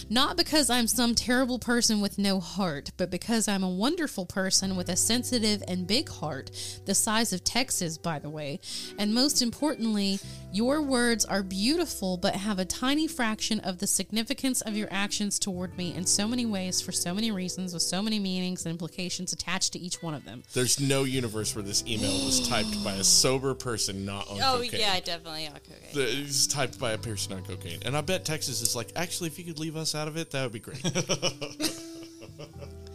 Not 0.09 0.37
because 0.37 0.69
I'm 0.69 0.87
some 0.87 1.15
terrible 1.15 1.57
person 1.57 1.99
with 2.01 2.17
no 2.19 2.39
heart, 2.39 2.91
but 2.97 3.09
because 3.09 3.47
I'm 3.47 3.63
a 3.63 3.69
wonderful 3.69 4.25
person 4.25 4.75
with 4.75 4.89
a 4.89 4.95
sensitive 4.95 5.63
and 5.67 5.87
big 5.87 6.09
heart, 6.09 6.51
the 6.85 6.93
size 6.93 7.33
of 7.33 7.43
Texas, 7.43 7.97
by 7.97 8.19
the 8.19 8.29
way. 8.29 8.59
And 8.99 9.13
most 9.13 9.41
importantly, 9.41 10.19
your 10.53 10.81
words 10.81 11.25
are 11.25 11.41
beautiful, 11.41 12.17
but 12.17 12.35
have 12.35 12.59
a 12.59 12.65
tiny 12.65 13.07
fraction 13.07 13.59
of 13.61 13.79
the 13.79 13.87
significance 13.87 14.61
of 14.61 14.75
your 14.77 14.87
actions 14.91 15.39
toward 15.39 15.75
me 15.77 15.93
in 15.95 16.05
so 16.05 16.27
many 16.27 16.45
ways, 16.45 16.81
for 16.81 16.91
so 16.91 17.13
many 17.13 17.31
reasons, 17.31 17.73
with 17.73 17.83
so 17.83 18.01
many 18.01 18.19
meanings 18.19 18.65
and 18.65 18.71
implications 18.71 19.33
attached 19.33 19.73
to 19.73 19.79
each 19.79 20.03
one 20.03 20.13
of 20.13 20.23
them. 20.25 20.43
There's 20.53 20.79
no 20.79 21.03
universe 21.03 21.55
where 21.55 21.63
this 21.63 21.83
email 21.87 22.25
was 22.25 22.47
typed 22.47 22.83
by 22.83 22.93
a 22.93 23.03
sober 23.03 23.53
person 23.55 24.05
not 24.05 24.27
on 24.29 24.39
Oh 24.41 24.57
cocaine. 24.61 24.79
yeah, 24.79 24.99
definitely 24.99 25.47
on 25.47 25.53
cocaine. 25.53 25.84
The- 25.95 26.21
It's 26.23 26.45
typed 26.47 26.77
by 26.79 26.91
a 26.91 26.97
person 26.97 27.33
on 27.33 27.43
cocaine. 27.43 27.79
And 27.85 27.95
I 27.97 28.01
bet 28.01 28.25
Texas 28.25 28.61
is 28.61 28.75
like, 28.75 28.91
actually, 28.95 29.27
if 29.27 29.39
you 29.39 29.45
could 29.45 29.59
leave 29.59 29.75
us 29.75 29.95
out 29.95 30.07
of 30.07 30.17
it, 30.17 30.31
that 30.31 30.43
would 30.43 30.51
be 30.51 30.59
great. 30.59 30.81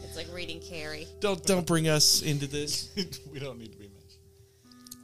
It's 0.02 0.16
like 0.16 0.26
reading 0.34 0.60
Carrie. 0.60 1.06
don't 1.20 1.44
don't 1.46 1.66
bring 1.66 1.88
us 1.88 2.22
into 2.22 2.46
this. 2.46 2.90
we 3.32 3.38
don't 3.38 3.58
need 3.58 3.72
to 3.72 3.78
be 3.78 3.84
mentioned. 3.84 3.96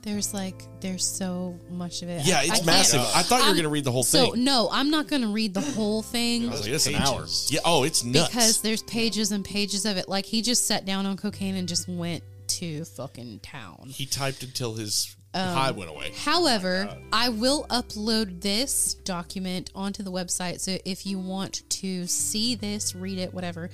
There's 0.02 0.32
like, 0.34 0.62
there's 0.80 1.04
so 1.06 1.58
much 1.70 2.02
of 2.02 2.08
it. 2.08 2.24
Yeah, 2.24 2.36
I- 2.36 2.40
I 2.40 2.42
it's 2.44 2.52
can't- 2.56 2.66
massive. 2.66 3.00
I 3.00 3.22
thought 3.22 3.38
you 3.38 3.42
were 3.44 3.46
I'm- 3.48 3.54
going 3.54 3.62
to 3.64 3.68
read 3.70 3.84
the 3.84 3.92
whole 3.92 4.04
So 4.04 4.32
thing. 4.32 4.44
no, 4.44 4.68
I'm 4.70 4.90
not 4.90 5.08
going 5.08 5.22
to 5.22 5.28
read 5.28 5.54
the 5.54 5.60
whole 5.60 6.02
thing 6.02 6.48
I 6.48 6.52
was 6.52 6.62
like, 6.62 6.70
it's 6.70 6.86
an 6.86 6.94
hour. 6.96 7.26
Yeah. 7.48 7.60
Oh, 7.64 7.82
it's 7.84 8.04
nuts. 8.04 8.28
because 8.28 8.60
there's 8.62 8.82
pages 8.82 9.32
and 9.32 9.44
pages 9.44 9.84
of 9.86 9.96
it. 9.96 10.08
Like 10.08 10.26
he 10.26 10.42
just 10.42 10.66
sat 10.66 10.84
down 10.84 11.06
on 11.06 11.16
cocaine 11.16 11.54
and 11.56 11.66
just 11.66 11.88
went 11.88 12.22
to 12.48 12.84
fucking 12.84 13.40
town. 13.40 13.86
he 13.88 14.06
typed 14.06 14.42
until 14.44 14.74
his 14.74 15.15
Um, 15.34 15.54
high 15.54 15.70
went 15.70 15.90
away. 15.90 16.12
However, 16.24 16.96
I 17.12 17.28
will 17.28 17.66
upload 17.68 18.40
this 18.40 18.94
document 18.94 19.70
onto 19.74 20.02
the 20.02 20.10
website. 20.10 20.60
So 20.60 20.78
if 20.86 21.04
you 21.04 21.18
want 21.18 21.68
to 21.68 22.06
see 22.06 22.54
this, 22.54 22.94
read 22.94 23.18
it, 23.18 23.34
whatever, 23.34 23.68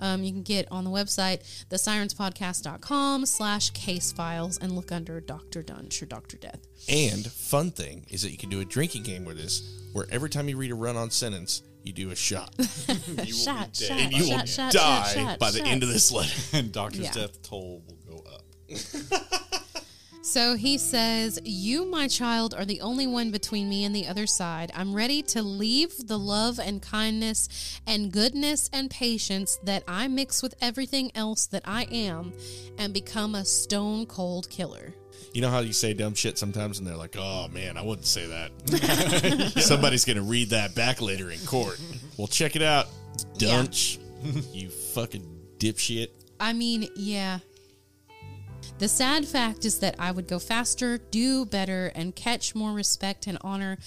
um, 0.00 0.24
you 0.24 0.32
can 0.32 0.42
get 0.42 0.66
on 0.72 0.82
the 0.82 0.90
website, 0.90 1.42
thesirenspodcast.com 1.70 3.26
slash 3.26 3.70
case 3.70 4.10
files 4.12 4.58
and 4.58 4.72
look 4.72 4.90
under 4.90 5.20
Dr. 5.20 5.62
Duntsch 5.62 6.02
or 6.02 6.06
Dr. 6.06 6.36
Death. 6.36 6.66
And 6.88 7.24
fun 7.30 7.70
thing 7.70 8.06
is 8.08 8.22
that 8.22 8.30
you 8.32 8.38
can 8.38 8.50
do 8.50 8.60
a 8.60 8.64
drinking 8.64 9.04
game 9.04 9.24
with 9.24 9.36
this, 9.36 9.62
where 9.92 10.06
every 10.10 10.30
time 10.30 10.48
you 10.48 10.56
read 10.56 10.72
a 10.72 10.74
run-on 10.74 11.10
sentence, 11.10 11.62
you 11.84 11.92
do 11.92 12.10
a 12.10 12.16
shot, 12.16 12.52
you 12.58 13.32
shot, 13.32 13.76
shot, 13.76 13.90
and 13.90 14.12
you 14.12 14.24
shot, 14.24 14.36
will 14.40 14.46
shot, 14.46 14.72
die 14.72 15.02
shot, 15.02 15.14
shot, 15.14 15.38
by 15.38 15.50
the 15.50 15.58
shot. 15.58 15.68
end 15.68 15.82
of 15.82 15.90
this 15.90 16.10
letter. 16.10 16.32
And 16.58 16.72
doctor's 16.72 17.00
Yeah. 17.04 17.12
death 17.12 17.42
toll 17.42 17.82
will 17.86 18.16
go 18.16 18.24
up. 18.32 18.42
So 20.24 20.56
he 20.56 20.78
says, 20.78 21.38
You, 21.44 21.84
my 21.84 22.08
child, 22.08 22.54
are 22.54 22.64
the 22.64 22.80
only 22.80 23.06
one 23.06 23.30
between 23.30 23.68
me 23.68 23.84
and 23.84 23.94
the 23.94 24.06
other 24.06 24.26
side. 24.26 24.72
I'm 24.74 24.94
ready 24.94 25.20
to 25.24 25.42
leave 25.42 26.08
the 26.08 26.18
love 26.18 26.58
and 26.58 26.80
kindness 26.80 27.78
and 27.86 28.10
goodness 28.10 28.70
and 28.72 28.90
patience 28.90 29.58
that 29.64 29.84
I 29.86 30.08
mix 30.08 30.42
with 30.42 30.54
everything 30.62 31.12
else 31.14 31.44
that 31.48 31.62
I 31.66 31.82
am 31.92 32.32
and 32.78 32.94
become 32.94 33.34
a 33.34 33.44
stone 33.44 34.06
cold 34.06 34.48
killer. 34.48 34.94
You 35.34 35.42
know 35.42 35.50
how 35.50 35.60
you 35.60 35.74
say 35.74 35.92
dumb 35.92 36.14
shit 36.14 36.38
sometimes, 36.38 36.78
and 36.78 36.88
they're 36.88 36.96
like, 36.96 37.16
"Oh 37.18 37.48
man, 37.48 37.76
I 37.76 37.82
wouldn't 37.82 38.06
say 38.06 38.26
that." 38.26 39.52
Somebody's 39.62 40.06
gonna 40.06 40.22
read 40.22 40.50
that 40.50 40.74
back 40.74 41.02
later 41.02 41.30
in 41.30 41.38
court. 41.40 41.78
Well, 42.16 42.28
check 42.28 42.56
it 42.56 42.62
out, 42.62 42.86
Duntsch. 43.36 43.98
you 44.54 44.70
fucking 44.70 45.26
dipshit. 45.58 46.08
I 46.40 46.54
mean, 46.54 46.88
yeah. 46.96 47.40
The 48.78 48.88
sad 48.88 49.24
fact 49.24 49.64
is 49.64 49.78
that 49.78 49.94
I 50.00 50.10
would 50.10 50.26
go 50.26 50.40
faster, 50.40 50.98
do 50.98 51.46
better, 51.46 51.92
and 51.94 52.14
catch 52.14 52.56
more 52.56 52.72
respect 52.72 53.28
and 53.28 53.38
honor 53.40 53.78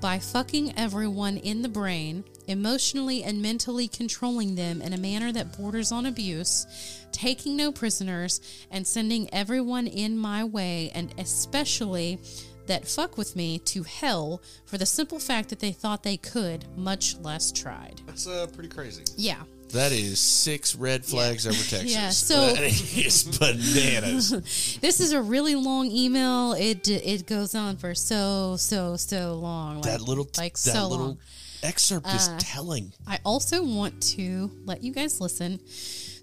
by 0.00 0.20
fucking 0.20 0.78
everyone 0.78 1.36
in 1.38 1.62
the 1.62 1.68
brain, 1.68 2.24
emotionally 2.46 3.24
and 3.24 3.42
mentally 3.42 3.88
controlling 3.88 4.54
them 4.54 4.80
in 4.80 4.92
a 4.92 4.98
manner 4.98 5.32
that 5.32 5.58
borders 5.58 5.90
on 5.90 6.06
abuse, 6.06 7.04
taking 7.10 7.56
no 7.56 7.72
prisoners, 7.72 8.40
and 8.70 8.86
sending 8.86 9.28
everyone 9.34 9.88
in 9.88 10.16
my 10.16 10.44
way, 10.44 10.92
and 10.94 11.12
especially 11.18 12.20
that 12.66 12.86
fuck 12.86 13.18
with 13.18 13.34
me 13.34 13.58
to 13.58 13.82
hell 13.82 14.40
for 14.64 14.78
the 14.78 14.86
simple 14.86 15.18
fact 15.18 15.48
that 15.48 15.58
they 15.58 15.72
thought 15.72 16.04
they 16.04 16.16
could, 16.16 16.66
much 16.76 17.16
less 17.18 17.50
tried. 17.50 18.00
That's 18.06 18.28
uh, 18.28 18.46
pretty 18.52 18.68
crazy. 18.68 19.02
Yeah. 19.16 19.42
That 19.70 19.92
is 19.92 20.18
six 20.20 20.74
red 20.74 21.04
flags 21.04 21.46
over 21.46 21.54
Texas. 21.68 21.94
Yeah, 21.94 22.10
so- 22.10 22.52
that 22.54 22.62
is 22.62 23.24
bananas. 23.38 24.78
This 24.80 25.00
is 25.00 25.12
a 25.12 25.20
really 25.20 25.54
long 25.54 25.86
email. 25.90 26.52
It 26.52 26.88
it 26.88 27.26
goes 27.26 27.54
on 27.54 27.76
for 27.76 27.94
so 27.94 28.56
so 28.58 28.96
so 28.96 29.34
long. 29.34 29.80
that 29.82 30.00
like- 30.00 30.08
little 30.08 30.28
like 30.38 30.52
that 30.54 30.58
so 30.74 30.88
little 30.88 31.06
long. 31.06 31.18
excerpt 31.62 32.06
is 32.08 32.28
telling. 32.38 32.92
I 33.06 33.18
also 33.24 33.62
want 33.64 34.00
to 34.14 34.50
let 34.64 34.82
you 34.82 34.92
guys 34.92 35.20
listen 35.20 35.60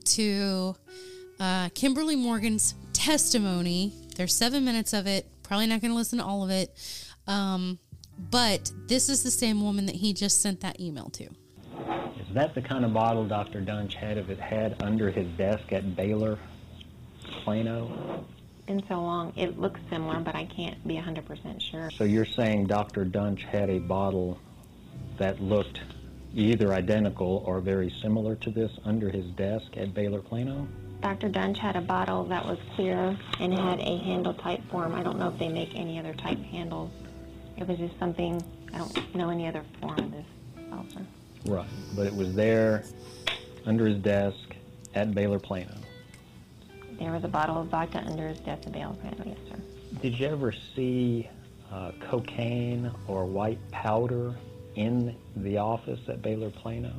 to 0.05 0.75
uh, 1.39 1.69
Kimberly 1.73 2.15
Morgan's 2.15 2.75
testimony. 2.93 3.93
There's 4.15 4.33
seven 4.33 4.63
minutes 4.65 4.93
of 4.93 5.07
it. 5.07 5.25
Probably 5.43 5.67
not 5.67 5.81
going 5.81 5.91
to 5.91 5.97
listen 5.97 6.19
to 6.19 6.25
all 6.25 6.43
of 6.43 6.49
it. 6.49 6.71
Um, 7.27 7.79
but 8.31 8.71
this 8.87 9.09
is 9.09 9.23
the 9.23 9.31
same 9.31 9.61
woman 9.61 9.85
that 9.87 9.95
he 9.95 10.13
just 10.13 10.41
sent 10.41 10.61
that 10.61 10.79
email 10.79 11.09
to. 11.11 11.27
Is 12.19 12.33
that 12.33 12.55
the 12.55 12.61
kind 12.61 12.85
of 12.85 12.93
bottle 12.93 13.25
Dr. 13.25 13.61
Duntsch 13.61 13.93
had 13.93 14.17
of 14.17 14.29
it 14.29 14.39
had 14.39 14.81
under 14.81 15.11
his 15.11 15.27
desk 15.37 15.71
at 15.71 15.95
Baylor, 15.95 16.37
Plano? 17.43 18.25
been 18.65 18.83
so 18.87 19.01
long. 19.01 19.33
It 19.35 19.59
looks 19.59 19.79
similar, 19.89 20.19
but 20.19 20.35
I 20.35 20.45
can't 20.45 20.85
be 20.87 20.95
100% 20.95 21.61
sure. 21.61 21.91
So 21.91 22.03
you're 22.03 22.25
saying 22.25 22.67
Dr. 22.67 23.05
Duntsch 23.05 23.41
had 23.41 23.69
a 23.69 23.79
bottle 23.79 24.39
that 25.17 25.41
looked 25.41 25.81
either 26.33 26.73
identical 26.73 27.43
or 27.45 27.59
very 27.59 27.93
similar 28.01 28.35
to 28.35 28.49
this 28.49 28.71
under 28.85 29.09
his 29.09 29.25
desk 29.31 29.77
at 29.77 29.93
Baylor, 29.93 30.21
Plano? 30.21 30.67
Dr. 31.01 31.29
Duntsch 31.29 31.57
had 31.57 31.75
a 31.75 31.81
bottle 31.81 32.23
that 32.25 32.45
was 32.45 32.57
clear 32.75 33.17
and 33.39 33.53
had 33.53 33.79
a 33.79 33.97
handle 33.97 34.33
type 34.33 34.61
form. 34.71 34.95
I 34.95 35.03
don't 35.03 35.19
know 35.19 35.27
if 35.27 35.37
they 35.37 35.49
make 35.49 35.75
any 35.75 35.99
other 35.99 36.13
type 36.13 36.39
handles. 36.39 36.91
It 37.57 37.67
was 37.67 37.77
just 37.77 37.99
something, 37.99 38.41
I 38.73 38.77
don't 38.77 39.15
know 39.15 39.29
any 39.29 39.47
other 39.47 39.63
form 39.81 39.99
of 39.99 40.11
this 40.11 40.25
seltzer. 40.69 41.05
Right. 41.45 41.67
But 41.95 42.07
it 42.07 42.15
was 42.15 42.33
there 42.33 42.83
under 43.65 43.87
his 43.87 43.99
desk 43.99 44.37
at 44.95 45.13
Baylor, 45.13 45.39
Plano. 45.39 45.73
There 46.99 47.11
was 47.11 47.23
a 47.23 47.27
bottle 47.27 47.59
of 47.59 47.67
vodka 47.67 48.03
under 48.05 48.27
his 48.27 48.39
desk 48.39 48.67
at 48.67 48.71
Baylor 48.71 48.93
Plano, 48.93 49.23
yes, 49.25 49.37
sir. 49.49 49.59
Did 50.01 50.19
you 50.19 50.27
ever 50.27 50.53
see 50.75 51.29
uh, 51.71 51.91
cocaine 51.99 52.91
or 53.07 53.25
white 53.25 53.59
powder 53.71 54.35
in 54.75 55.15
the 55.37 55.57
office 55.57 55.99
at 56.07 56.21
Baylor, 56.21 56.49
Plano? 56.49 56.93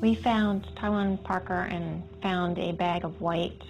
We 0.00 0.14
found, 0.14 0.66
Taiwan 0.76 1.18
Parker 1.18 1.68
and 1.70 2.02
found 2.22 2.58
a 2.58 2.72
bag 2.72 3.04
of 3.04 3.20
white 3.20 3.62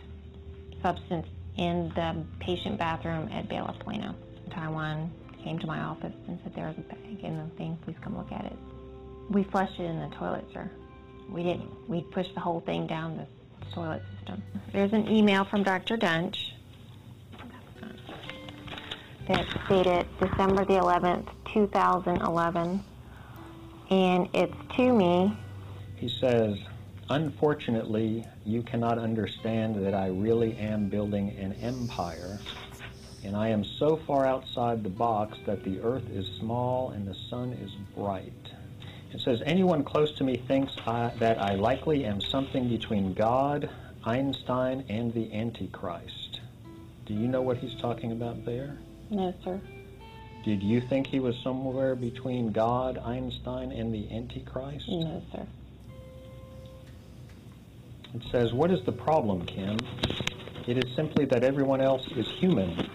substance 0.82 1.26
in 1.56 1.90
the 1.94 2.24
patient 2.40 2.78
bathroom 2.78 3.28
at 3.30 3.48
Baylor 3.48 3.74
Plano. 3.80 4.14
Taiwan 4.50 5.10
came 5.42 5.58
to 5.58 5.66
my 5.66 5.80
office 5.80 6.14
and 6.26 6.38
said 6.42 6.54
there 6.54 6.66
was 6.66 6.76
a 6.78 6.94
bag 6.94 7.22
in 7.22 7.38
the 7.38 7.56
thing, 7.56 7.78
please 7.84 7.96
come 8.02 8.16
look 8.16 8.32
at 8.32 8.44
it. 8.44 8.56
We 9.30 9.44
flushed 9.44 9.78
it 9.80 9.84
in 9.84 9.98
the 9.98 10.14
toilet, 10.16 10.44
sir. 10.52 10.70
We 11.28 11.42
didn't, 11.42 11.70
we 11.88 12.02
pushed 12.02 12.34
the 12.34 12.40
whole 12.40 12.60
thing 12.60 12.86
down 12.86 13.16
the 13.16 13.26
toilet 13.72 14.02
system. 14.16 14.42
There's 14.72 14.92
an 14.92 15.08
email 15.08 15.44
from 15.44 15.62
Dr. 15.62 15.96
Duntsch 15.96 16.52
that's 19.26 19.52
dated 19.68 20.06
December 20.20 20.64
the 20.64 20.74
11th, 20.74 21.28
2011, 21.52 22.84
and 23.90 24.28
it's 24.32 24.54
to 24.76 24.92
me 24.92 25.36
He 25.96 26.08
says, 26.08 26.58
Unfortunately, 27.08 28.24
you 28.44 28.62
cannot 28.62 28.98
understand 28.98 29.84
that 29.84 29.94
I 29.94 30.08
really 30.08 30.56
am 30.56 30.88
building 30.88 31.30
an 31.38 31.52
empire, 31.54 32.38
and 33.22 33.36
I 33.36 33.48
am 33.48 33.64
so 33.64 33.96
far 34.06 34.26
outside 34.26 34.82
the 34.82 34.90
box 34.90 35.38
that 35.46 35.62
the 35.62 35.80
earth 35.80 36.08
is 36.10 36.26
small 36.38 36.90
and 36.90 37.06
the 37.06 37.16
sun 37.30 37.52
is 37.52 37.70
bright. 37.96 38.45
It 39.12 39.20
says, 39.20 39.42
Anyone 39.46 39.84
close 39.84 40.12
to 40.12 40.24
me 40.24 40.36
thinks 40.36 40.76
I, 40.86 41.12
that 41.18 41.40
I 41.40 41.54
likely 41.54 42.04
am 42.04 42.20
something 42.20 42.68
between 42.68 43.14
God, 43.14 43.68
Einstein, 44.04 44.84
and 44.88 45.12
the 45.12 45.32
Antichrist. 45.32 46.40
Do 47.06 47.14
you 47.14 47.28
know 47.28 47.42
what 47.42 47.58
he's 47.58 47.74
talking 47.80 48.12
about 48.12 48.44
there? 48.44 48.76
No, 49.10 49.32
sir. 49.44 49.60
Did 50.44 50.62
you 50.62 50.80
think 50.80 51.06
he 51.06 51.20
was 51.20 51.36
somewhere 51.42 51.94
between 51.94 52.52
God, 52.52 52.98
Einstein, 52.98 53.72
and 53.72 53.92
the 53.92 54.08
Antichrist? 54.14 54.88
No, 54.88 55.22
sir. 55.32 55.46
It 58.14 58.22
says, 58.30 58.52
What 58.52 58.70
is 58.70 58.84
the 58.84 58.92
problem, 58.92 59.44
Kim? 59.44 59.76
It 60.66 60.78
is 60.84 60.96
simply 60.96 61.26
that 61.26 61.44
everyone 61.44 61.80
else 61.80 62.06
is 62.16 62.28
human, 62.38 62.88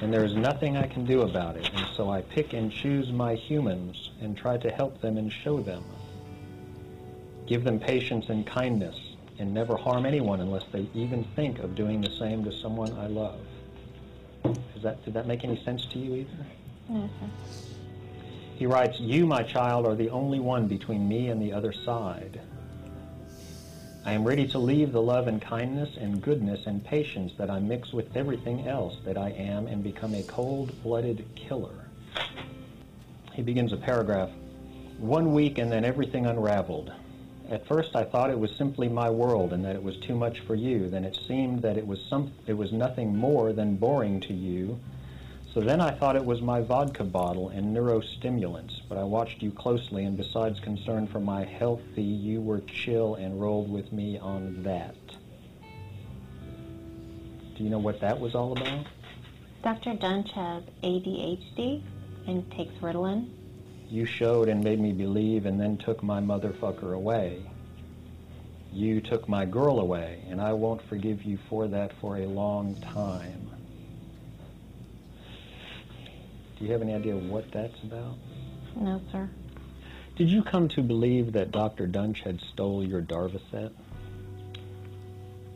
and 0.00 0.12
there 0.12 0.24
is 0.24 0.34
nothing 0.34 0.76
I 0.76 0.86
can 0.86 1.04
do 1.04 1.22
about 1.22 1.56
it, 1.56 1.70
so 1.96 2.10
I 2.10 2.22
pick 2.22 2.52
and 2.52 2.70
choose 2.70 3.12
my 3.12 3.34
humans 3.34 4.10
and 4.20 4.36
try 4.36 4.56
to 4.58 4.70
help 4.70 5.00
them 5.00 5.16
and 5.16 5.32
show 5.32 5.60
them. 5.60 5.84
Give 7.46 7.64
them 7.64 7.78
patience 7.78 8.28
and 8.28 8.46
kindness, 8.46 8.98
and 9.38 9.52
never 9.52 9.76
harm 9.76 10.06
anyone 10.06 10.40
unless 10.40 10.64
they 10.72 10.88
even 10.94 11.24
think 11.36 11.58
of 11.58 11.74
doing 11.74 12.00
the 12.00 12.10
same 12.18 12.44
to 12.44 12.52
someone 12.52 12.92
I 12.98 13.06
love. 13.06 13.40
Is 14.76 14.82
that, 14.82 15.04
did 15.04 15.14
that 15.14 15.26
make 15.26 15.44
any 15.44 15.62
sense 15.64 15.84
to 15.86 15.98
you 15.98 16.14
either? 16.14 16.46
No, 16.88 17.08
sir. 17.20 17.26
He 18.56 18.66
writes, 18.66 19.00
You, 19.00 19.26
my 19.26 19.42
child, 19.42 19.86
are 19.86 19.94
the 19.94 20.10
only 20.10 20.38
one 20.38 20.68
between 20.68 21.08
me 21.08 21.28
and 21.28 21.42
the 21.42 21.52
other 21.52 21.72
side. 21.72 22.40
I 24.04 24.12
am 24.12 24.24
ready 24.24 24.48
to 24.48 24.58
leave 24.58 24.92
the 24.92 25.02
love 25.02 25.28
and 25.28 25.40
kindness 25.40 25.96
and 25.96 26.20
goodness 26.20 26.66
and 26.66 26.84
patience 26.84 27.32
that 27.38 27.50
I 27.50 27.60
mix 27.60 27.92
with 27.92 28.16
everything 28.16 28.66
else 28.66 28.96
that 29.04 29.16
I 29.16 29.30
am 29.30 29.68
and 29.68 29.82
become 29.82 30.14
a 30.14 30.24
cold-blooded 30.24 31.24
killer. 31.36 31.81
He 33.34 33.42
begins 33.42 33.72
a 33.72 33.76
paragraph. 33.76 34.30
One 34.98 35.32
week 35.32 35.58
and 35.58 35.72
then 35.72 35.84
everything 35.84 36.26
unraveled. 36.26 36.92
At 37.50 37.66
first 37.66 37.96
I 37.96 38.04
thought 38.04 38.30
it 38.30 38.38
was 38.38 38.54
simply 38.56 38.88
my 38.88 39.10
world 39.10 39.52
and 39.52 39.64
that 39.64 39.76
it 39.76 39.82
was 39.82 39.96
too 39.98 40.14
much 40.14 40.40
for 40.40 40.54
you. 40.54 40.88
Then 40.88 41.04
it 41.04 41.18
seemed 41.26 41.62
that 41.62 41.76
it 41.76 41.86
was 41.86 42.00
some 42.08 42.32
it 42.46 42.54
was 42.54 42.72
nothing 42.72 43.16
more 43.16 43.52
than 43.52 43.76
boring 43.76 44.20
to 44.20 44.32
you. 44.34 44.78
So 45.52 45.60
then 45.60 45.80
I 45.82 45.90
thought 45.90 46.16
it 46.16 46.24
was 46.24 46.40
my 46.40 46.62
vodka 46.62 47.04
bottle 47.04 47.50
and 47.50 47.76
neurostimulants, 47.76 48.80
but 48.88 48.96
I 48.96 49.04
watched 49.04 49.42
you 49.42 49.50
closely, 49.50 50.04
and 50.04 50.16
besides 50.16 50.58
concern 50.60 51.06
for 51.06 51.20
my 51.20 51.44
healthy, 51.44 52.02
you 52.02 52.40
were 52.40 52.60
chill 52.60 53.16
and 53.16 53.38
rolled 53.38 53.70
with 53.70 53.92
me 53.92 54.18
on 54.18 54.62
that. 54.62 54.96
Do 57.54 57.64
you 57.64 57.68
know 57.68 57.78
what 57.78 58.00
that 58.00 58.18
was 58.18 58.34
all 58.34 58.52
about? 58.52 58.86
Dr. 59.62 59.92
Duntsch 59.92 60.30
has 60.30 60.62
ADHD 60.82 61.82
and 62.26 62.50
takes 62.52 62.74
Ritalin. 62.80 63.28
You 63.88 64.04
showed 64.06 64.48
and 64.48 64.62
made 64.64 64.80
me 64.80 64.92
believe 64.92 65.46
and 65.46 65.60
then 65.60 65.76
took 65.76 66.02
my 66.02 66.20
motherfucker 66.20 66.94
away. 66.94 67.42
You 68.72 69.02
took 69.02 69.28
my 69.28 69.44
girl 69.44 69.80
away, 69.80 70.24
and 70.30 70.40
I 70.40 70.54
won't 70.54 70.80
forgive 70.88 71.24
you 71.24 71.38
for 71.50 71.68
that 71.68 71.92
for 72.00 72.16
a 72.16 72.26
long 72.26 72.74
time. 72.76 73.50
Do 76.58 76.64
you 76.64 76.72
have 76.72 76.80
any 76.80 76.94
idea 76.94 77.16
what 77.16 77.50
that's 77.52 77.82
about? 77.82 78.16
No, 78.76 79.00
sir. 79.10 79.28
Did 80.16 80.30
you 80.30 80.42
come 80.42 80.68
to 80.68 80.82
believe 80.82 81.32
that 81.32 81.50
Dr. 81.50 81.86
Duntsch 81.86 82.22
had 82.22 82.40
stole 82.52 82.84
your 82.84 83.02
Darvocet? 83.02 83.72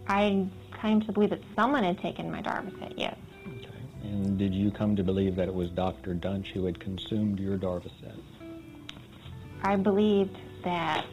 I 0.09 0.47
came 0.81 1.01
to 1.03 1.13
believe 1.13 1.31
that 1.31 1.43
someone 1.55 1.85
had 1.85 1.99
taken 1.99 2.31
my 2.31 2.43
Darvocet, 2.43 2.95
yes. 2.97 3.17
And 4.13 4.39
did 4.39 4.55
you 4.55 4.71
come 4.71 4.97
to 4.97 5.03
believe 5.03 5.37
that 5.37 5.49
it 5.49 5.55
was 5.55 5.71
Dr. 5.71 6.15
Duntsch 6.15 6.49
who 6.49 6.65
had 6.65 6.79
consumed 6.79 7.39
your 7.41 7.57
Darvocet? 7.57 8.19
I 9.63 9.77
believed 9.77 10.37
that 10.65 11.07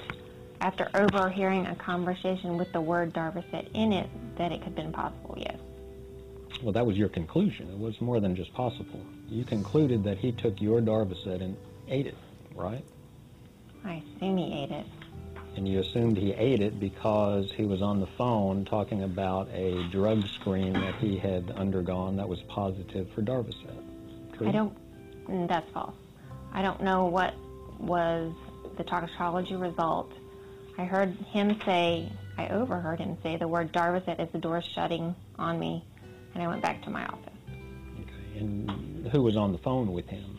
after 0.62 0.90
overhearing 0.94 1.66
a 1.66 1.76
conversation 1.76 2.58
with 2.58 2.72
the 2.72 2.82
word 2.82 3.14
Darvocet 3.14 3.70
in 3.74 3.92
it, 3.92 4.10
that 4.38 4.52
it 4.52 4.60
could 4.60 4.66
have 4.66 4.76
been 4.76 4.92
possible, 4.92 5.36
yes. 5.38 5.58
Well, 6.62 6.72
that 6.74 6.86
was 6.86 6.98
your 6.98 7.10
conclusion. 7.10 7.70
It 7.70 7.78
was 7.78 8.00
more 8.00 8.20
than 8.20 8.36
just 8.36 8.54
possible. 8.54 9.02
You 9.28 9.44
concluded 9.44 10.04
that 10.06 10.18
he 10.18 10.32
took 10.32 10.62
your 10.62 10.80
Darvocet 10.82 11.42
and 11.42 11.58
ate 11.88 12.08
it, 12.08 12.18
right? 12.56 12.86
I 13.84 14.02
assume 14.16 14.38
he 14.38 14.64
ate 14.64 14.72
it. 14.72 14.86
And 15.56 15.68
you 15.68 15.80
assumed 15.80 16.18
he 16.18 16.34
ate 16.34 16.62
it 16.62 16.80
because 16.80 17.52
he 17.52 17.66
was 17.66 17.82
on 17.82 18.00
the 18.00 18.08
phone 18.18 18.66
talking 18.66 19.04
about 19.04 19.50
a 19.54 19.88
drug 19.90 20.28
screen 20.30 20.74
that 20.74 20.96
he 20.96 21.18
had 21.18 21.52
undergone 21.52 22.18
that 22.18 22.28
was 22.28 22.42
positive 22.44 23.08
for 23.14 23.22
Darvocet. 23.22 24.36
True? 24.38 24.48
I 24.48 24.52
don't, 24.52 24.76
mm, 25.28 25.48
that's 25.48 25.70
false. 25.72 25.96
I 26.52 26.62
don't 26.64 26.82
know 26.82 27.06
what 27.06 27.36
was 27.80 28.34
the 28.78 28.84
toxicology 28.84 29.56
result. 29.56 30.12
I 30.78 30.86
heard 30.86 31.16
him 31.32 31.60
say, 31.66 32.12
I 32.38 32.48
overheard 32.50 33.00
him 33.00 33.18
say 33.22 33.38
the 33.38 33.48
word 33.48 33.72
Darvocet 33.72 34.20
as 34.20 34.30
the 34.32 34.40
door 34.40 34.62
shutting 34.62 35.16
on 35.38 35.60
me. 35.60 35.86
and 36.34 36.42
I 36.42 36.48
went 36.48 36.64
back 36.64 36.82
to 36.84 36.90
my 36.90 37.06
office. 37.06 37.34
Okay. 38.02 38.40
And 38.40 39.08
who 39.12 39.22
was 39.22 39.38
on 39.38 39.52
the 39.52 39.60
phone 39.60 39.92
with 39.94 40.08
him? 40.08 40.33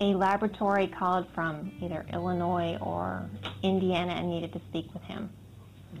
A 0.00 0.14
laboratory 0.14 0.88
called 0.88 1.26
from 1.34 1.72
either 1.80 2.04
Illinois 2.12 2.76
or 2.80 3.28
Indiana 3.62 4.12
and 4.12 4.28
needed 4.28 4.52
to 4.52 4.60
speak 4.70 4.92
with 4.92 5.02
him. 5.04 5.30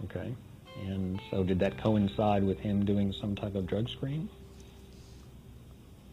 Okay. 0.04 0.34
And 0.86 1.20
so 1.30 1.44
did 1.44 1.60
that 1.60 1.78
coincide 1.78 2.42
with 2.42 2.58
him 2.58 2.84
doing 2.84 3.12
some 3.12 3.36
type 3.36 3.54
of 3.54 3.66
drug 3.66 3.88
screen? 3.88 4.28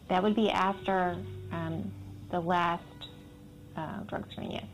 That 0.08 0.22
would 0.22 0.36
be 0.36 0.50
after 0.50 1.16
um, 1.50 1.90
the 2.30 2.38
last 2.40 2.82
uh, 3.76 4.00
drug 4.06 4.30
screen, 4.30 4.52
yes. 4.52 4.64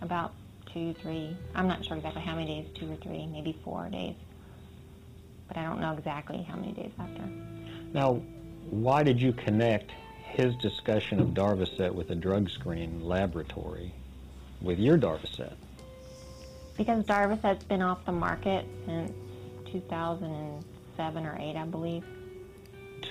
About 0.00 0.32
two, 0.72 0.94
three, 1.02 1.36
I'm 1.54 1.66
not 1.66 1.84
sure 1.84 1.96
exactly 1.96 2.22
how 2.22 2.34
many 2.36 2.46
days, 2.46 2.68
two 2.74 2.92
or 2.92 2.96
three, 2.96 3.26
maybe 3.26 3.58
four 3.64 3.88
days. 3.88 4.14
But 5.48 5.56
I 5.56 5.64
don't 5.64 5.80
know 5.80 5.92
exactly 5.92 6.42
how 6.42 6.56
many 6.56 6.72
days 6.72 6.92
after. 6.98 7.22
Now, 7.92 8.22
why 8.70 9.02
did 9.02 9.20
you 9.20 9.32
connect 9.32 9.90
his 10.34 10.56
discussion 10.56 11.20
of 11.20 11.28
Darvocet 11.28 11.94
with 11.94 12.10
a 12.10 12.14
drug 12.14 12.50
screen 12.50 13.04
laboratory 13.04 13.94
with 14.60 14.80
your 14.80 14.98
Darvocet? 14.98 15.54
Because 16.76 17.04
Darvocet's 17.04 17.62
been 17.64 17.82
off 17.82 18.04
the 18.04 18.12
market 18.12 18.66
since 18.84 19.12
2007 19.70 21.26
or 21.26 21.38
8, 21.38 21.56
I 21.56 21.64
believe. 21.66 22.04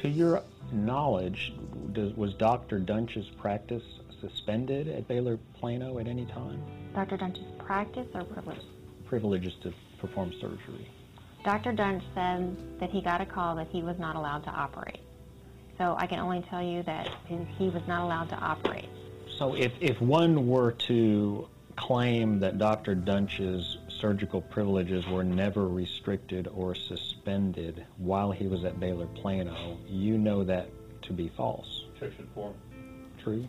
To 0.01 0.09
your 0.09 0.43
knowledge, 0.73 1.53
does, 1.93 2.13
was 2.17 2.33
Dr. 2.33 2.79
Duntsch's 2.79 3.29
practice 3.37 3.83
suspended 4.19 4.89
at 4.89 5.07
Baylor 5.07 5.39
Plano 5.53 5.99
at 5.99 6.07
any 6.07 6.25
time? 6.25 6.61
Dr. 6.93 7.15
Duntsch's 7.15 7.51
practice 7.57 8.07
or 8.13 8.25
privilege? 8.25 8.59
Privileges 9.05 9.53
to 9.63 9.73
perform 9.99 10.33
surgery. 10.41 10.89
Dr. 11.45 11.71
Duntsch 11.71 12.03
said 12.13 12.79
that 12.81 12.89
he 12.89 13.01
got 13.01 13.21
a 13.21 13.25
call 13.25 13.55
that 13.55 13.67
he 13.69 13.81
was 13.81 13.97
not 13.97 14.17
allowed 14.17 14.43
to 14.43 14.49
operate. 14.49 14.99
So 15.77 15.95
I 15.97 16.07
can 16.07 16.19
only 16.19 16.41
tell 16.41 16.61
you 16.61 16.83
that 16.83 17.09
he 17.27 17.69
was 17.69 17.81
not 17.87 18.03
allowed 18.03 18.29
to 18.29 18.35
operate. 18.35 18.89
So 19.37 19.55
if, 19.55 19.71
if 19.81 19.99
one 19.99 20.47
were 20.47 20.71
to 20.71 21.47
claim 21.75 22.39
that 22.39 22.57
Dr. 22.59 22.95
Duntsch's 22.95 23.77
surgical 23.87 24.41
privileges 24.41 25.07
were 25.07 25.23
never 25.23 25.67
restricted 25.67 26.47
or 26.47 26.75
suspended 26.75 27.85
while 27.97 28.31
he 28.31 28.47
was 28.47 28.63
at 28.63 28.79
Baylor 28.79 29.07
Plano, 29.07 29.77
you 29.87 30.17
know 30.17 30.43
that 30.43 30.69
to 31.03 31.13
be 31.13 31.29
false. 31.29 31.85
True? 33.23 33.47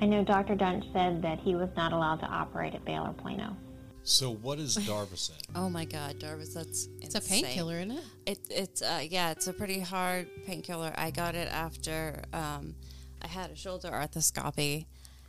I 0.00 0.06
know 0.06 0.24
Dr. 0.24 0.56
Duntsch 0.56 0.92
said 0.92 1.22
that 1.22 1.38
he 1.38 1.54
was 1.54 1.68
not 1.76 1.92
allowed 1.92 2.20
to 2.20 2.26
operate 2.26 2.74
at 2.74 2.84
Baylor 2.84 3.12
Plano. 3.12 3.56
So 4.04 4.30
what 4.30 4.58
is 4.58 4.76
Darvocet? 4.76 5.32
Oh 5.56 5.70
my 5.70 5.86
God, 5.86 6.18
Darvis, 6.18 6.52
that's 6.52 6.88
It's 7.00 7.14
a 7.14 7.20
painkiller, 7.20 7.76
isn't 7.76 7.92
it? 7.92 8.04
It, 8.26 8.38
it's 8.50 8.82
uh, 8.82 9.02
yeah, 9.08 9.30
it's 9.30 9.46
a 9.46 9.52
pretty 9.52 9.80
hard 9.80 10.28
painkiller. 10.46 10.92
I 10.96 11.10
got 11.10 11.34
it 11.34 11.48
after 11.50 12.22
um, 12.32 12.74
I 13.22 13.28
had 13.28 13.50
a 13.50 13.56
shoulder 13.56 13.88
arthroscopy, 13.90 14.84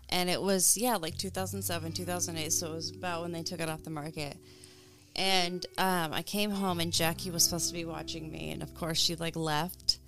and 0.09 0.30
it 0.30 0.41
was 0.41 0.76
yeah, 0.76 0.97
like 0.97 1.17
2007, 1.17 1.93
2008. 1.93 2.51
So 2.51 2.71
it 2.71 2.76
was 2.76 2.91
about 2.91 3.21
when 3.21 3.32
they 3.32 3.43
took 3.43 3.61
it 3.61 3.69
off 3.69 3.84
the 3.84 3.91
market. 3.91 4.36
And 5.15 5.65
um, 5.78 6.11
I 6.11 6.21
came 6.21 6.51
home, 6.51 6.82
and 6.82 6.91
Jackie 6.91 7.32
was 7.32 7.43
supposed 7.43 7.69
to 7.69 7.73
be 7.73 7.86
watching 7.86 8.30
me, 8.30 8.51
and 8.51 8.61
of 8.61 8.76
course 8.76 8.97
she 8.97 9.15
like 9.15 9.38
left. 9.38 9.99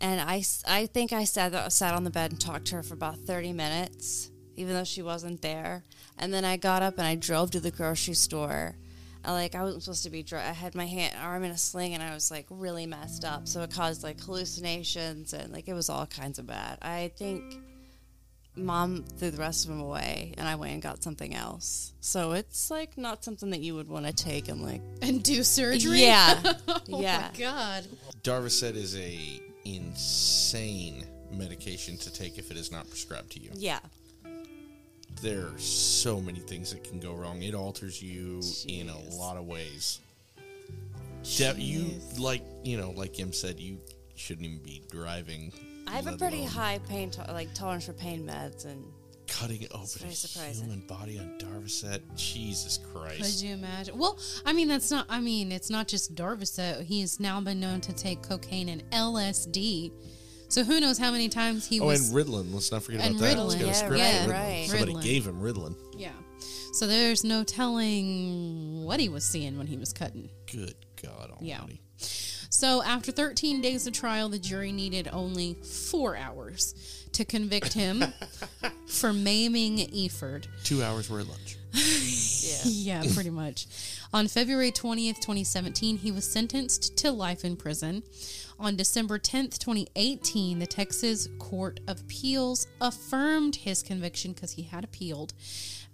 And 0.00 0.20
I, 0.20 0.42
I 0.66 0.86
think 0.86 1.12
I 1.12 1.24
sat 1.24 1.72
sat 1.72 1.94
on 1.94 2.04
the 2.04 2.10
bed 2.10 2.32
and 2.32 2.40
talked 2.40 2.66
to 2.68 2.76
her 2.76 2.82
for 2.82 2.94
about 2.94 3.18
30 3.18 3.52
minutes, 3.52 4.29
even 4.60 4.74
though 4.74 4.84
she 4.84 5.02
wasn't 5.02 5.40
there. 5.40 5.82
And 6.18 6.32
then 6.32 6.44
I 6.44 6.56
got 6.58 6.82
up 6.82 6.98
and 6.98 7.06
I 7.06 7.14
drove 7.14 7.50
to 7.52 7.60
the 7.60 7.70
grocery 7.70 8.14
store. 8.14 8.76
I, 9.24 9.32
like 9.32 9.54
I 9.54 9.62
wasn't 9.62 9.82
supposed 9.82 10.04
to 10.04 10.10
be. 10.10 10.22
Dry. 10.22 10.40
I 10.40 10.52
had 10.52 10.74
my 10.74 10.86
hand 10.86 11.14
arm 11.20 11.44
in 11.44 11.50
a 11.50 11.58
sling 11.58 11.94
and 11.94 12.02
I 12.02 12.12
was 12.14 12.30
like 12.30 12.46
really 12.50 12.86
messed 12.86 13.24
up. 13.24 13.48
So 13.48 13.62
it 13.62 13.70
caused 13.72 14.02
like 14.02 14.20
hallucinations 14.20 15.32
and 15.32 15.52
like 15.52 15.68
it 15.68 15.74
was 15.74 15.88
all 15.88 16.06
kinds 16.06 16.38
of 16.38 16.46
bad. 16.46 16.78
I 16.82 17.10
think 17.16 17.54
mom 18.56 19.04
threw 19.16 19.30
the 19.30 19.38
rest 19.38 19.64
of 19.64 19.70
them 19.70 19.80
away 19.80 20.34
and 20.36 20.46
I 20.46 20.56
went 20.56 20.72
and 20.74 20.82
got 20.82 21.02
something 21.02 21.34
else. 21.34 21.92
So 22.00 22.32
it's 22.32 22.70
like 22.70 22.98
not 22.98 23.24
something 23.24 23.50
that 23.50 23.60
you 23.60 23.74
would 23.74 23.88
want 23.88 24.06
to 24.06 24.12
take 24.12 24.48
and 24.48 24.62
like 24.62 24.82
And 25.02 25.22
do 25.22 25.42
surgery? 25.42 26.00
yeah 26.00 26.38
oh 26.68 26.80
yeah. 26.86 27.30
my 27.32 27.38
god. 27.38 27.86
Darvocet 28.22 28.76
is 28.76 28.96
a 28.96 29.40
insane 29.64 31.04
medication 31.30 31.96
to 31.98 32.12
take 32.12 32.38
if 32.38 32.50
it 32.50 32.56
is 32.56 32.72
not 32.72 32.88
prescribed 32.88 33.32
to 33.32 33.40
you. 33.40 33.50
Yeah. 33.54 33.80
There 35.22 35.46
are 35.46 35.58
so 35.58 36.20
many 36.20 36.38
things 36.40 36.72
that 36.72 36.82
can 36.82 36.98
go 36.98 37.14
wrong. 37.14 37.42
It 37.42 37.54
alters 37.54 38.02
you 38.02 38.40
in 38.66 38.88
a 38.88 38.98
lot 39.14 39.36
of 39.36 39.46
ways. 39.46 40.00
De- 41.36 41.60
you 41.60 41.90
like 42.18 42.42
you 42.64 42.78
know, 42.78 42.90
like 42.90 43.12
Kim 43.12 43.32
said, 43.32 43.60
you 43.60 43.78
shouldn't 44.16 44.46
even 44.46 44.58
be 44.62 44.82
driving. 44.90 45.52
I 45.86 45.92
have 45.92 46.06
a 46.06 46.16
pretty 46.16 46.38
alone 46.38 46.48
high 46.48 46.80
pain 46.88 47.10
to- 47.10 47.32
like 47.32 47.52
tolerance 47.54 47.86
for 47.86 47.92
pain 47.92 48.26
meds 48.26 48.64
and 48.64 48.84
cutting 49.26 49.66
oh, 49.70 49.76
open 49.76 49.86
very 49.98 50.12
a 50.12 50.16
surprising. 50.16 50.64
human 50.64 50.86
body 50.86 51.18
on 51.18 51.38
Darvocet. 51.38 52.00
Jesus 52.16 52.78
Christ. 52.78 53.16
Could 53.16 53.20
Christ! 53.20 53.44
you 53.44 53.54
imagine? 53.54 53.98
Well, 53.98 54.18
I 54.46 54.52
mean, 54.52 54.68
that's 54.68 54.90
not. 54.90 55.06
I 55.08 55.20
mean, 55.20 55.52
it's 55.52 55.70
not 55.70 55.86
just 55.88 56.14
Darvocet. 56.14 56.84
He's 56.84 57.20
now 57.20 57.40
been 57.40 57.60
known 57.60 57.80
to 57.82 57.92
take 57.92 58.22
cocaine 58.22 58.68
and 58.68 58.88
LSD. 58.90 59.92
So 60.50 60.64
who 60.64 60.80
knows 60.80 60.98
how 60.98 61.10
many 61.12 61.28
times 61.28 61.66
he 61.66 61.80
Oh, 61.80 61.86
was? 61.86 62.12
Oh, 62.12 62.16
and 62.18 62.26
Ritalin. 62.28 62.52
Let's 62.52 62.70
not 62.72 62.82
forget 62.82 63.00
about 63.06 63.18
that. 63.20 63.38
Let's 63.38 63.54
Ritalin. 63.54 63.66
Yeah, 63.66 63.72
script 63.72 63.92
right, 63.94 64.02
Ritalin. 64.02 64.30
right. 64.30 64.66
Somebody 64.68 64.92
Ritalin. 64.94 65.02
gave 65.02 65.26
him 65.26 65.40
Ritalin. 65.40 65.74
yeah. 65.96 66.10
So 66.72 66.86
there's 66.86 67.24
no 67.24 67.42
telling 67.42 68.84
what 68.84 69.00
he 69.00 69.08
was 69.08 69.24
seeing 69.24 69.58
when 69.58 69.66
he 69.66 69.76
was 69.76 69.92
cutting. 69.92 70.28
Good 70.52 70.74
God 71.02 71.30
Almighty! 71.30 71.46
Yeah. 71.46 72.06
So 72.48 72.82
after 72.82 73.10
13 73.12 73.60
days 73.60 73.86
of 73.86 73.92
trial, 73.92 74.28
the 74.28 74.38
jury 74.38 74.70
needed 74.72 75.08
only 75.12 75.54
four 75.54 76.16
hours 76.16 76.74
to 77.12 77.24
convict 77.24 77.72
him 77.72 78.04
for 78.86 79.12
maiming 79.12 79.78
Efurd. 79.78 80.46
Two 80.64 80.82
hours 80.82 81.10
were 81.10 81.22
lunch. 81.24 81.56
Yeah. 81.72 83.02
Yeah, 83.02 83.14
pretty 83.14 83.30
much. 83.30 83.66
On 84.12 84.26
February 84.26 84.72
20th, 84.72 85.20
2017, 85.20 85.98
he 85.98 86.10
was 86.10 86.30
sentenced 86.30 86.96
to 86.98 87.10
life 87.10 87.44
in 87.44 87.56
prison. 87.56 88.02
On 88.58 88.76
December 88.76 89.18
10th, 89.18 89.58
2018, 89.58 90.58
the 90.58 90.66
Texas 90.66 91.28
Court 91.38 91.80
of 91.88 92.00
Appeals 92.00 92.66
affirmed 92.80 93.56
his 93.56 93.82
conviction 93.82 94.32
because 94.32 94.52
he 94.52 94.62
had 94.62 94.84
appealed, 94.84 95.32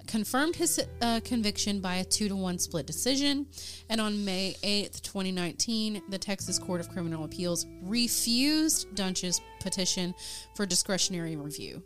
confirmed 0.07 0.57
his 0.57 0.81
uh, 1.01 1.21
conviction 1.25 1.81
by 1.81 1.97
a 1.97 2.05
two 2.05 2.29
to 2.29 2.35
one 2.37 2.59
split 2.59 2.87
decision. 2.87 3.47
And 3.89 4.01
on 4.01 4.25
May 4.25 4.57
8th, 4.63 5.03
2019, 5.03 6.03
the 6.09 6.19
Texas 6.19 6.59
Court 6.59 6.81
of 6.81 6.89
Criminal 6.89 7.25
Appeals 7.25 7.67
refused 7.83 8.89
Duntsch's 8.95 9.41
petition 9.61 10.15
for 10.55 10.67
discretionary 10.67 11.37
review. 11.37 11.83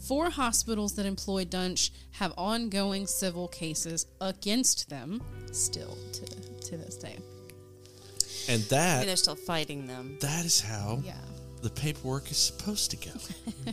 Four 0.00 0.30
hospitals 0.30 0.94
that 0.96 1.06
employ 1.06 1.44
Duntsch 1.44 1.90
have 2.12 2.32
ongoing 2.38 3.06
civil 3.06 3.48
cases 3.48 4.06
against 4.20 4.88
them 4.88 5.22
still 5.52 5.96
to, 6.12 6.24
to 6.68 6.76
this 6.76 6.96
day. 6.96 7.16
And 8.48 8.56
I 8.56 8.56
mean, 8.56 8.66
that 8.70 9.06
they're 9.06 9.16
still 9.16 9.36
fighting 9.36 9.86
them. 9.86 10.16
that 10.20 10.44
is 10.44 10.60
how 10.60 11.00
Yeah. 11.04 11.14
the 11.62 11.70
paperwork 11.70 12.30
is 12.30 12.38
supposed 12.38 12.90
to 12.92 12.96
go. 12.96 13.12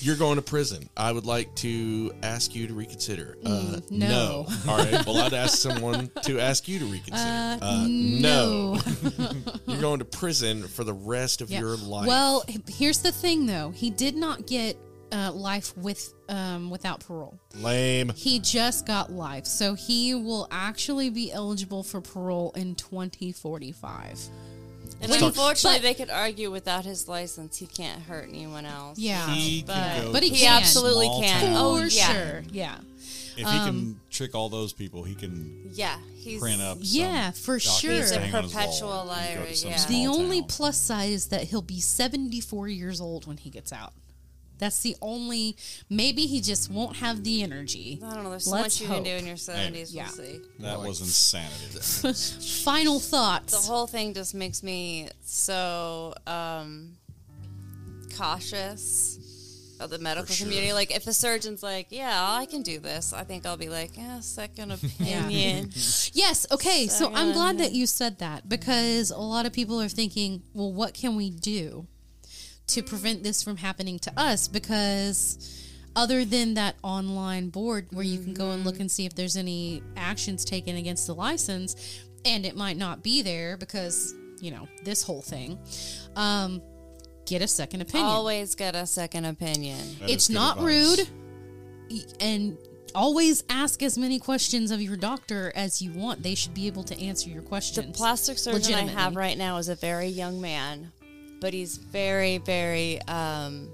You're 0.00 0.16
going 0.16 0.36
to 0.36 0.42
prison. 0.42 0.88
I 0.96 1.10
would 1.10 1.26
like 1.26 1.52
to 1.56 2.12
ask 2.22 2.54
you 2.54 2.68
to 2.68 2.74
reconsider. 2.74 3.36
Uh, 3.44 3.80
Mm, 3.80 3.90
no. 3.90 4.46
All 4.68 4.76
right. 4.78 5.04
Well, 5.04 5.16
I'd 5.18 5.32
ask 5.34 5.58
someone 5.58 6.08
to 6.22 6.38
ask 6.38 6.68
you 6.68 6.78
to 6.78 6.84
reconsider. 6.84 7.58
Uh, 7.60 7.84
no. 7.88 8.78
You're 9.66 9.80
going 9.80 9.98
to 9.98 10.04
prison 10.04 10.62
for 10.68 10.84
the 10.84 10.92
rest 10.92 11.40
of 11.40 11.50
Yeah. 11.50 11.60
your 11.60 11.76
life. 11.76 12.06
Well, 12.06 12.44
here's 12.68 12.98
the 12.98 13.10
thing 13.12 13.46
though. 13.46 13.70
He 13.70 13.90
did 13.90 14.14
not 14.16 14.46
get 14.46 14.76
uh, 15.12 15.32
life 15.32 15.76
with 15.76 16.12
um, 16.28 16.70
without 16.70 17.00
parole. 17.00 17.38
lame. 17.54 18.10
He 18.14 18.38
just 18.40 18.86
got 18.86 19.10
life. 19.10 19.46
So 19.46 19.74
he 19.74 20.14
will 20.14 20.46
actually 20.50 21.10
be 21.10 21.32
eligible 21.32 21.82
for 21.82 22.00
parole 22.00 22.52
in 22.56 22.74
2045. 22.74 24.18
And 25.00 25.10
When- 25.10 25.22
unfortunately, 25.22 25.78
but- 25.78 25.82
they 25.82 25.94
could 25.94 26.10
argue 26.10 26.50
without 26.50 26.84
his 26.84 27.06
license, 27.08 27.56
he 27.56 27.66
can't 27.66 28.02
hurt 28.02 28.28
anyone 28.28 28.66
else. 28.66 28.98
Yeah. 28.98 29.32
He 29.32 29.62
But- 29.62 29.74
can 29.74 30.04
go 30.06 30.12
But 30.12 30.22
he 30.24 30.30
He 30.30 30.40
can. 30.44 30.60
absolutely 30.62 31.08
can. 31.08 31.40
town. 31.40 31.56
Oh, 31.56 31.78
For 31.80 31.86
yeah. 31.86 32.12
sure. 32.12 32.44
Yeah. 32.50 32.78
If 33.36 33.36
he 33.36 33.44
Um, 33.44 33.64
can 33.66 34.00
trick 34.10 34.34
all 34.34 34.48
those 34.48 34.72
people, 34.72 35.04
he 35.04 35.14
can 35.14 35.70
Yeah, 35.72 35.96
he's 36.16 36.40
print 36.40 36.60
up. 36.60 36.78
Yeah, 36.80 37.30
for 37.30 37.60
sure. 37.60 37.92
He's 37.92 38.10
a 38.10 38.18
hang 38.18 38.34
on 38.34 38.42
his 38.44 38.52
wall 38.52 38.62
perpetual 38.64 39.00
and 39.00 39.08
go 39.08 39.14
to 39.14 39.20
liar, 39.20 39.48
yeah. 39.54 39.86
The 39.86 40.06
only 40.08 40.40
town. 40.40 40.48
plus 40.48 40.76
side 40.76 41.10
is 41.12 41.26
that 41.26 41.44
he'll 41.44 41.62
be 41.62 41.78
74 41.80 42.66
years 42.66 43.00
old 43.00 43.26
when 43.28 43.36
he 43.36 43.48
gets 43.50 43.72
out. 43.72 43.92
That's 44.58 44.80
the 44.80 44.96
only. 45.00 45.56
Maybe 45.88 46.26
he 46.26 46.40
just 46.40 46.70
won't 46.70 46.96
have 46.96 47.24
the 47.24 47.42
energy. 47.42 48.00
I 48.04 48.14
don't 48.14 48.24
know. 48.24 48.30
There's 48.30 48.44
so 48.44 48.52
Let's 48.52 48.80
much 48.80 48.88
you 48.88 48.94
can 48.94 49.02
do 49.02 49.10
in 49.10 49.26
your 49.26 49.36
70s. 49.36 49.94
Yeah. 49.94 50.04
We'll 50.04 50.12
see. 50.12 50.40
That 50.60 50.80
was 50.80 51.00
insanity. 51.00 52.62
Final 52.64 52.98
thoughts. 52.98 53.66
The 53.66 53.72
whole 53.72 53.86
thing 53.86 54.14
just 54.14 54.34
makes 54.34 54.62
me 54.62 55.08
so 55.22 56.14
um, 56.26 56.96
cautious 58.16 59.18
of 59.80 59.90
the 59.90 59.98
medical 59.98 60.34
sure. 60.34 60.46
community. 60.46 60.72
Like 60.72 60.94
if 60.94 61.06
a 61.06 61.12
surgeon's 61.12 61.62
like, 61.62 61.88
"Yeah, 61.90 62.10
I 62.12 62.46
can 62.46 62.62
do 62.62 62.78
this," 62.80 63.12
I 63.12 63.24
think 63.24 63.46
I'll 63.46 63.56
be 63.56 63.68
like, 63.68 63.96
"Yeah, 63.96 64.20
second 64.20 64.72
opinion." 64.72 65.70
Yes. 66.14 66.46
Okay. 66.50 66.88
So 66.88 67.12
I'm 67.14 67.32
glad 67.32 67.58
that 67.58 67.72
you 67.72 67.86
said 67.86 68.18
that 68.18 68.48
because 68.48 69.10
a 69.10 69.18
lot 69.18 69.46
of 69.46 69.52
people 69.52 69.80
are 69.80 69.88
thinking, 69.88 70.42
well, 70.52 70.72
what 70.72 70.94
can 70.94 71.16
we 71.16 71.30
do 71.30 71.86
to 72.68 72.82
prevent 72.82 73.22
this 73.22 73.42
from 73.42 73.56
happening 73.56 73.98
to 74.00 74.12
us? 74.16 74.48
Because 74.48 75.64
other 75.96 76.24
than 76.24 76.54
that 76.54 76.76
online 76.82 77.48
board 77.48 77.86
where 77.92 78.04
you 78.04 78.18
can 78.20 78.34
go 78.34 78.50
and 78.52 78.64
look 78.64 78.78
and 78.78 78.90
see 78.90 79.04
if 79.06 79.14
there's 79.14 79.36
any 79.36 79.82
actions 79.96 80.44
taken 80.44 80.76
against 80.76 81.06
the 81.06 81.14
license, 81.14 82.00
and 82.24 82.44
it 82.46 82.56
might 82.56 82.76
not 82.76 83.02
be 83.02 83.22
there 83.22 83.56
because, 83.56 84.14
you 84.40 84.50
know, 84.50 84.68
this 84.84 85.02
whole 85.02 85.22
thing, 85.22 85.58
um, 86.16 86.62
get 87.26 87.42
a 87.42 87.48
second 87.48 87.80
opinion 87.82 88.08
Always 88.08 88.54
get 88.54 88.74
a 88.74 88.86
second 88.86 89.24
opinion. 89.26 89.78
That 90.00 90.08
is 90.08 90.14
it's 90.14 90.30
not 90.30 90.58
advice. 90.58 90.98
rude 91.88 92.04
and 92.20 92.56
always 92.94 93.44
ask 93.50 93.82
as 93.82 93.98
many 93.98 94.18
questions 94.18 94.70
of 94.70 94.80
your 94.80 94.96
doctor 94.96 95.52
as 95.54 95.82
you 95.82 95.92
want 95.92 96.22
they 96.22 96.34
should 96.34 96.54
be 96.54 96.66
able 96.66 96.82
to 96.84 96.98
answer 96.98 97.28
your 97.28 97.42
questions 97.42 97.86
The 97.86 97.92
questions 97.98 97.98
plastic 97.98 98.38
surgeon 98.38 98.74
I 98.88 98.90
have 98.90 99.14
right 99.14 99.36
now 99.36 99.58
is 99.58 99.68
a 99.68 99.74
very 99.74 100.06
young 100.08 100.40
man, 100.40 100.90
but 101.40 101.52
he's 101.52 101.76
very, 101.76 102.38
very. 102.38 103.00
Um, 103.02 103.68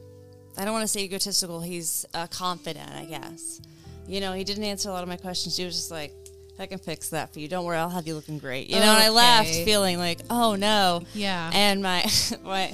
I 0.56 0.64
don't 0.64 0.72
want 0.72 0.82
to 0.84 0.88
say 0.88 1.00
egotistical. 1.02 1.60
He's 1.60 2.06
uh, 2.14 2.26
confident, 2.28 2.90
I 2.90 3.04
guess. 3.06 3.60
You 4.06 4.20
know, 4.20 4.32
he 4.32 4.44
didn't 4.44 4.64
answer 4.64 4.88
a 4.88 4.92
lot 4.92 5.02
of 5.02 5.08
my 5.08 5.16
questions. 5.16 5.56
He 5.56 5.64
was 5.64 5.74
just 5.74 5.90
like, 5.90 6.12
"I 6.58 6.66
can 6.66 6.78
fix 6.78 7.08
that 7.10 7.32
for 7.32 7.40
you. 7.40 7.48
Don't 7.48 7.64
worry, 7.64 7.76
I'll 7.78 7.88
have 7.90 8.06
you 8.06 8.14
looking 8.14 8.38
great." 8.38 8.68
You 8.68 8.76
know, 8.76 8.82
and 8.82 9.02
I 9.02 9.08
laughed, 9.08 9.48
feeling 9.48 9.98
like, 9.98 10.20
"Oh 10.30 10.54
no." 10.54 11.02
Yeah. 11.14 11.50
And 11.52 11.82
my 11.82 12.04
my 12.44 12.68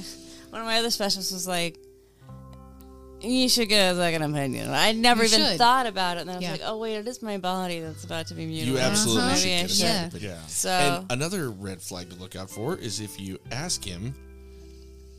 one 0.50 0.60
of 0.60 0.66
my 0.66 0.78
other 0.78 0.90
specialists 0.90 1.32
was 1.32 1.46
like. 1.48 1.78
You 3.22 3.50
should 3.50 3.68
get 3.68 3.92
a 3.92 3.96
second 3.96 4.22
opinion. 4.22 4.70
I 4.70 4.92
never 4.92 5.22
You 5.24 5.28
even 5.34 5.46
should. 5.50 5.58
thought 5.58 5.84
about 5.86 6.16
it, 6.16 6.20
and 6.20 6.30
then 6.30 6.36
I 6.36 6.38
was 6.38 6.42
Yeah. 6.44 6.52
like, 6.52 6.62
"Oh 6.64 6.78
wait, 6.78 6.94
it 6.96 7.06
is 7.06 7.20
my 7.20 7.36
body 7.36 7.80
that's 7.80 8.02
about 8.04 8.28
to 8.28 8.34
be 8.34 8.46
mutilated. 8.46 8.66
You 8.68 8.72
mutilated." 8.72 8.92
absolutely 8.92 9.22
Uh-huh. 9.24 9.36
should 9.36 9.46
get 9.46 9.64
a 9.64 9.68
second 9.74 9.94
Yeah. 9.94 10.06
opinion. 10.06 10.30
Yeah. 10.40 10.46
So 10.46 10.70
And 10.70 11.12
another 11.12 11.50
red 11.50 11.82
flag 11.82 12.08
to 12.08 12.16
look 12.16 12.34
out 12.34 12.48
for 12.48 12.76
is 12.78 12.98
if 13.00 13.20
you 13.20 13.38
ask 13.52 13.84
him 13.84 14.14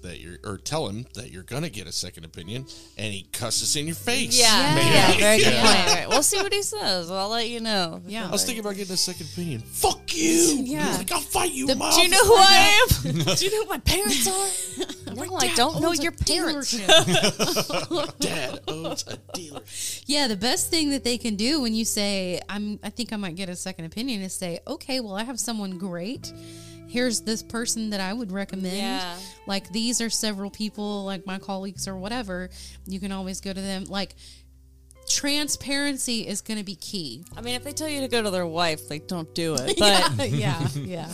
that 0.03 0.19
you're, 0.19 0.37
or 0.43 0.57
tell 0.57 0.87
him 0.87 1.05
that 1.15 1.31
you're 1.31 1.43
gonna 1.43 1.69
get 1.69 1.87
a 1.87 1.91
second 1.91 2.25
opinion, 2.25 2.65
and 2.97 3.13
he 3.13 3.23
cusses 3.31 3.75
in 3.75 3.85
your 3.87 3.95
face. 3.95 4.37
Yeah, 4.39 4.75
Yeah. 4.75 4.81
yeah, 5.11 5.17
very 5.19 5.37
good 5.39 5.53
Yeah. 5.53 5.61
point. 5.85 5.95
Right. 5.97 6.09
We'll 6.09 6.23
see 6.23 6.37
what 6.41 6.53
he 6.53 6.61
says. 6.63 7.09
I'll 7.11 7.29
let 7.29 7.49
you 7.49 7.59
know. 7.59 8.01
Yeah. 8.07 8.27
I 8.27 8.31
was 8.31 8.43
thinking 8.43 8.61
about 8.61 8.75
getting 8.75 8.93
a 8.93 8.97
second 8.97 9.27
opinion. 9.31 9.61
Fuck 9.61 10.15
you. 10.15 10.61
Yeah. 10.63 10.97
Like, 10.97 11.11
I'll 11.11 11.19
fight 11.21 11.51
you, 11.53 11.67
The- 11.67 11.75
mom. 11.75 11.93
Do 11.95 12.01
you 12.01 12.09
know 12.09 12.25
who 12.25 12.35
I 12.35 12.81
am? 12.81 13.13
Do 13.35 13.45
you 13.45 13.51
know 13.51 13.63
who 13.63 13.69
my 13.69 13.79
parents 13.79 14.27
are? 14.27 15.13
no, 15.15 15.35
I 15.37 15.53
don't 15.55 15.81
know 15.81 15.91
your 15.93 16.11
parents. 16.13 16.71
Dad 18.19 18.59
owns 18.67 19.05
a 19.07 19.17
dealer. 19.33 19.61
yeah 20.05 20.27
the 20.27 20.35
best 20.35 20.69
thing 20.69 20.89
that 20.91 21.03
they 21.03 21.17
can 21.17 21.35
do 21.35 21.61
when 21.61 21.73
you 21.73 21.83
say 21.85 22.39
i'm 22.49 22.79
i 22.83 22.89
think 22.89 23.11
i 23.13 23.15
might 23.15 23.35
get 23.35 23.49
a 23.49 23.55
second 23.55 23.85
opinion 23.85 24.21
is 24.21 24.33
say 24.33 24.59
okay 24.67 24.99
well 24.99 25.15
i 25.15 25.23
have 25.23 25.39
someone 25.39 25.77
great 25.77 26.31
here's 26.91 27.21
this 27.21 27.41
person 27.41 27.89
that 27.91 27.99
i 28.01 28.11
would 28.13 28.31
recommend 28.31 28.75
Yeah. 28.77 29.15
like 29.47 29.69
these 29.71 30.01
are 30.01 30.09
several 30.09 30.49
people 30.49 31.05
like 31.05 31.25
my 31.25 31.39
colleagues 31.39 31.87
or 31.87 31.95
whatever 31.95 32.49
you 32.85 32.99
can 32.99 33.11
always 33.11 33.39
go 33.41 33.51
to 33.53 33.61
them 33.61 33.85
like 33.85 34.15
transparency 35.07 36.27
is 36.27 36.41
going 36.41 36.57
to 36.57 36.63
be 36.63 36.75
key 36.75 37.23
I 37.35 37.41
mean, 37.41 37.55
if 37.55 37.63
they 37.63 37.73
tell 37.73 37.89
you 37.89 38.01
to 38.01 38.07
go 38.07 38.21
to 38.21 38.29
their 38.29 38.45
wife, 38.47 38.89
like, 38.89 39.07
don't 39.07 39.33
do 39.35 39.55
it. 39.55 39.77
But 40.17 40.29
yeah 40.29 40.67
yeah 40.75 41.11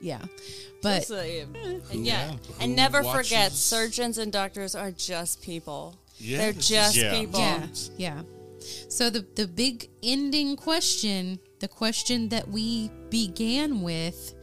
yeah 0.00 0.22
but 0.82 1.04
So, 1.04 1.22
yeah. 1.22 1.44
and 1.92 2.06
yeah, 2.06 2.32
and 2.60 2.74
never 2.76 3.02
forget, 3.02 3.52
surgeons 3.52 4.18
and 4.18 4.32
doctors 4.32 4.74
are 4.74 4.90
just 4.90 5.42
people. 5.42 5.96
Yeah, 6.18 6.38
They're 6.38 6.52
this 6.52 6.64
is- 6.64 6.68
just 6.68 6.96
Yeah. 6.96 7.12
people. 7.18 7.40
yeah 7.40 7.66
yeah 7.96 8.22
so 8.90 9.08
the 9.08 9.24
the 9.36 9.46
big 9.46 9.88
ending 10.02 10.54
question 10.56 11.38
the 11.60 11.68
question 11.68 12.28
that 12.28 12.48
we 12.48 12.90
began 13.08 13.80
with 13.80 14.34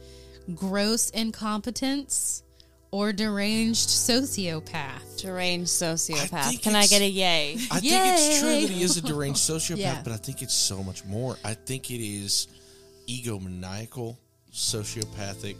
gross 0.54 1.10
incompetence 1.10 2.42
or 2.90 3.12
deranged 3.12 3.88
sociopath 3.88 5.20
Deranged 5.20 5.68
sociopath. 5.68 6.48
think 6.50 6.62
Can 6.62 6.74
I 6.76 6.86
get 6.86 7.02
a 7.02 7.08
yay? 7.08 7.54
I 7.70 7.80
think 7.80 7.92
it's 7.92 8.40
true 8.40 8.60
that 8.62 8.70
he 8.70 8.82
is 8.82 8.96
a 8.96 9.02
deranged 9.02 9.40
sociopath, 9.40 9.76
Yeah. 9.78 10.00
but 10.02 10.12
I 10.12 10.16
think 10.16 10.40
it's 10.42 10.54
so 10.54 10.82
much 10.82 11.04
more. 11.04 11.36
I 11.44 11.52
think 11.54 11.90
it 11.90 12.02
is 12.02 12.48
egomaniacal, 13.08 14.16
sociopathic, 14.52 15.56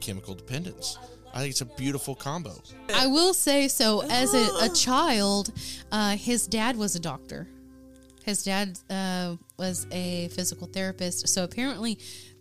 chemical 0.00 0.34
dependence. 0.34 0.98
I 1.32 1.38
think 1.40 1.50
it's 1.50 1.60
a 1.60 1.66
beautiful 1.66 2.14
combo. 2.16 2.60
i 2.94 3.06
will 3.06 3.32
say 3.34 3.68
so 3.68 4.02
as 4.10 4.34
a, 4.34 4.48
a 4.64 4.68
child 4.74 5.52
uh, 5.92 6.16
his 6.16 6.46
dad 6.48 6.76
was 6.76 6.96
a 6.96 7.00
doctor 7.00 7.46
his 8.24 8.42
dad 8.42 8.76
uh, 8.90 9.36
was 9.56 9.86
a 9.92 10.28
physical 10.28 10.66
therapist 10.66 11.28
so 11.28 11.44
apparently 11.44 11.98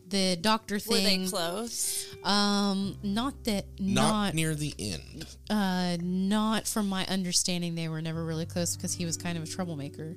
the 0.09 0.37
doctor 0.39 0.79
thing. 0.79 0.91
Were 0.91 0.97
they 0.97 1.05
thing 1.05 1.29
close? 1.29 2.05
um 2.23 2.97
not 3.01 3.43
that 3.45 3.65
Not, 3.79 4.11
not 4.11 4.33
near 4.33 4.55
the 4.55 4.73
end. 4.77 5.25
Uh, 5.49 5.97
not 6.01 6.67
from 6.67 6.89
my 6.89 7.05
understanding. 7.05 7.75
They 7.75 7.87
were 7.87 8.01
never 8.01 8.25
really 8.25 8.45
close 8.45 8.75
because 8.75 8.93
he 8.93 9.05
was 9.05 9.15
kind 9.17 9.37
of 9.37 9.43
a 9.43 9.47
troublemaker. 9.47 10.15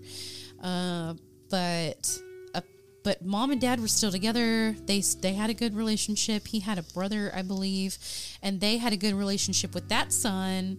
Uh, 0.62 1.14
but 1.48 2.18
uh, 2.54 2.60
but 3.04 3.24
mom 3.24 3.50
and 3.52 3.60
dad 3.60 3.80
were 3.80 3.88
still 3.88 4.10
together. 4.10 4.74
They 4.86 5.00
they 5.20 5.34
had 5.34 5.50
a 5.50 5.54
good 5.54 5.76
relationship. 5.76 6.48
He 6.48 6.60
had 6.60 6.78
a 6.78 6.82
brother, 6.82 7.30
I 7.34 7.42
believe, 7.42 7.98
and 8.42 8.60
they 8.60 8.78
had 8.78 8.92
a 8.92 8.96
good 8.96 9.14
relationship 9.14 9.74
with 9.74 9.88
that 9.90 10.12
son. 10.12 10.78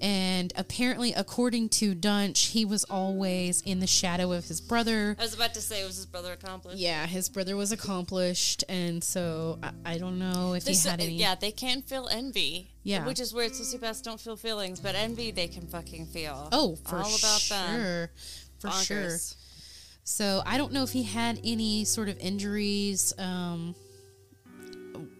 And 0.00 0.52
apparently, 0.56 1.12
according 1.12 1.70
to 1.70 1.94
Duntsch, 1.94 2.50
he 2.50 2.64
was 2.64 2.84
always 2.84 3.60
in 3.62 3.80
the 3.80 3.86
shadow 3.86 4.32
of 4.32 4.46
his 4.46 4.60
brother. 4.60 5.16
I 5.18 5.22
was 5.22 5.34
about 5.34 5.54
to 5.54 5.60
say, 5.60 5.82
it 5.82 5.86
was 5.86 5.96
his 5.96 6.06
brother 6.06 6.32
accomplished? 6.32 6.78
Yeah, 6.78 7.06
his 7.06 7.28
brother 7.28 7.56
was 7.56 7.72
accomplished, 7.72 8.64
and 8.68 9.02
so 9.02 9.58
I, 9.62 9.94
I 9.94 9.98
don't 9.98 10.18
know 10.18 10.54
if 10.54 10.66
he 10.66 10.74
had 10.76 11.00
any. 11.00 11.14
Yeah, 11.14 11.34
they 11.34 11.50
can 11.50 11.82
feel 11.82 12.08
envy. 12.10 12.70
Yeah. 12.84 13.06
Which 13.06 13.20
is 13.20 13.34
weird. 13.34 13.52
Sociopaths 13.52 14.02
don't 14.02 14.20
feel 14.20 14.36
feelings, 14.36 14.80
but 14.80 14.94
envy 14.94 15.30
they 15.30 15.48
can 15.48 15.66
fucking 15.66 16.06
feel. 16.06 16.48
Oh, 16.52 16.76
for 16.86 16.96
All 16.96 17.02
about 17.02 17.40
sure. 17.40 17.56
them. 17.56 18.08
For 18.60 18.70
sure. 18.70 19.16
So 20.04 20.42
I 20.46 20.56
don't 20.56 20.72
know 20.72 20.84
if 20.84 20.90
he 20.90 21.02
had 21.02 21.38
any 21.44 21.84
sort 21.84 22.08
of 22.08 22.18
injuries 22.18 23.12
um, 23.18 23.74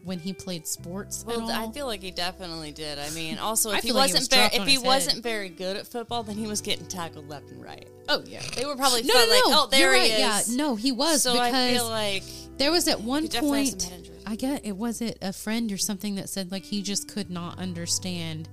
when 0.05 0.19
he 0.19 0.33
played 0.33 0.67
sports. 0.67 1.25
Well. 1.27 1.51
I 1.51 1.71
feel 1.73 1.87
like 1.87 2.03
he 2.03 2.11
definitely 2.11 2.73
did. 2.73 2.99
I 2.99 3.11
mean, 3.11 3.39
also 3.39 3.71
if 3.71 3.83
he 3.83 3.93
like 3.93 4.09
he 4.11 4.15
wasn't 4.15 4.21
was 4.21 4.29
very, 4.29 4.63
if 4.63 4.67
he 4.69 4.79
wasn't 4.79 5.23
very 5.23 5.49
good 5.49 5.77
at 5.77 5.87
football, 5.87 6.23
then 6.23 6.37
he 6.37 6.47
was 6.47 6.61
getting 6.61 6.87
tackled 6.87 7.29
left 7.29 7.51
and 7.51 7.63
right. 7.63 7.89
oh 8.09 8.23
yeah. 8.27 8.43
They 8.57 8.65
were 8.67 8.77
probably 8.77 9.03
No, 9.03 9.15
no, 9.15 9.21
like, 9.21 9.29
no. 9.29 9.43
oh, 9.47 9.69
there 9.71 9.93
You're 9.95 10.03
he 10.03 10.11
right. 10.11 10.19
Yeah, 10.19 10.41
no, 10.57 10.75
he 10.77 10.93
was 10.93 11.23
so 11.23 11.33
because 11.33 11.55
I 11.55 11.73
feel 11.75 11.89
like 11.89 12.23
there 12.59 12.71
was 12.73 12.89
at 12.89 13.01
one 13.01 13.23
He 13.23 13.29
definitely 13.29 13.61
has 13.67 13.71
point. 13.75 13.83
head. 14.07 14.11
I 14.27 14.37
get 14.37 14.67
it. 14.67 14.77
Was 14.77 15.01
it 15.01 15.19
a 15.23 15.33
friend 15.33 15.71
or 15.73 15.79
something 15.79 16.17
that 16.17 16.29
said 16.29 16.51
like 16.53 16.65
he 16.65 16.83
just 16.83 17.09
could 17.13 17.31
not 17.31 17.59
understand 17.59 18.49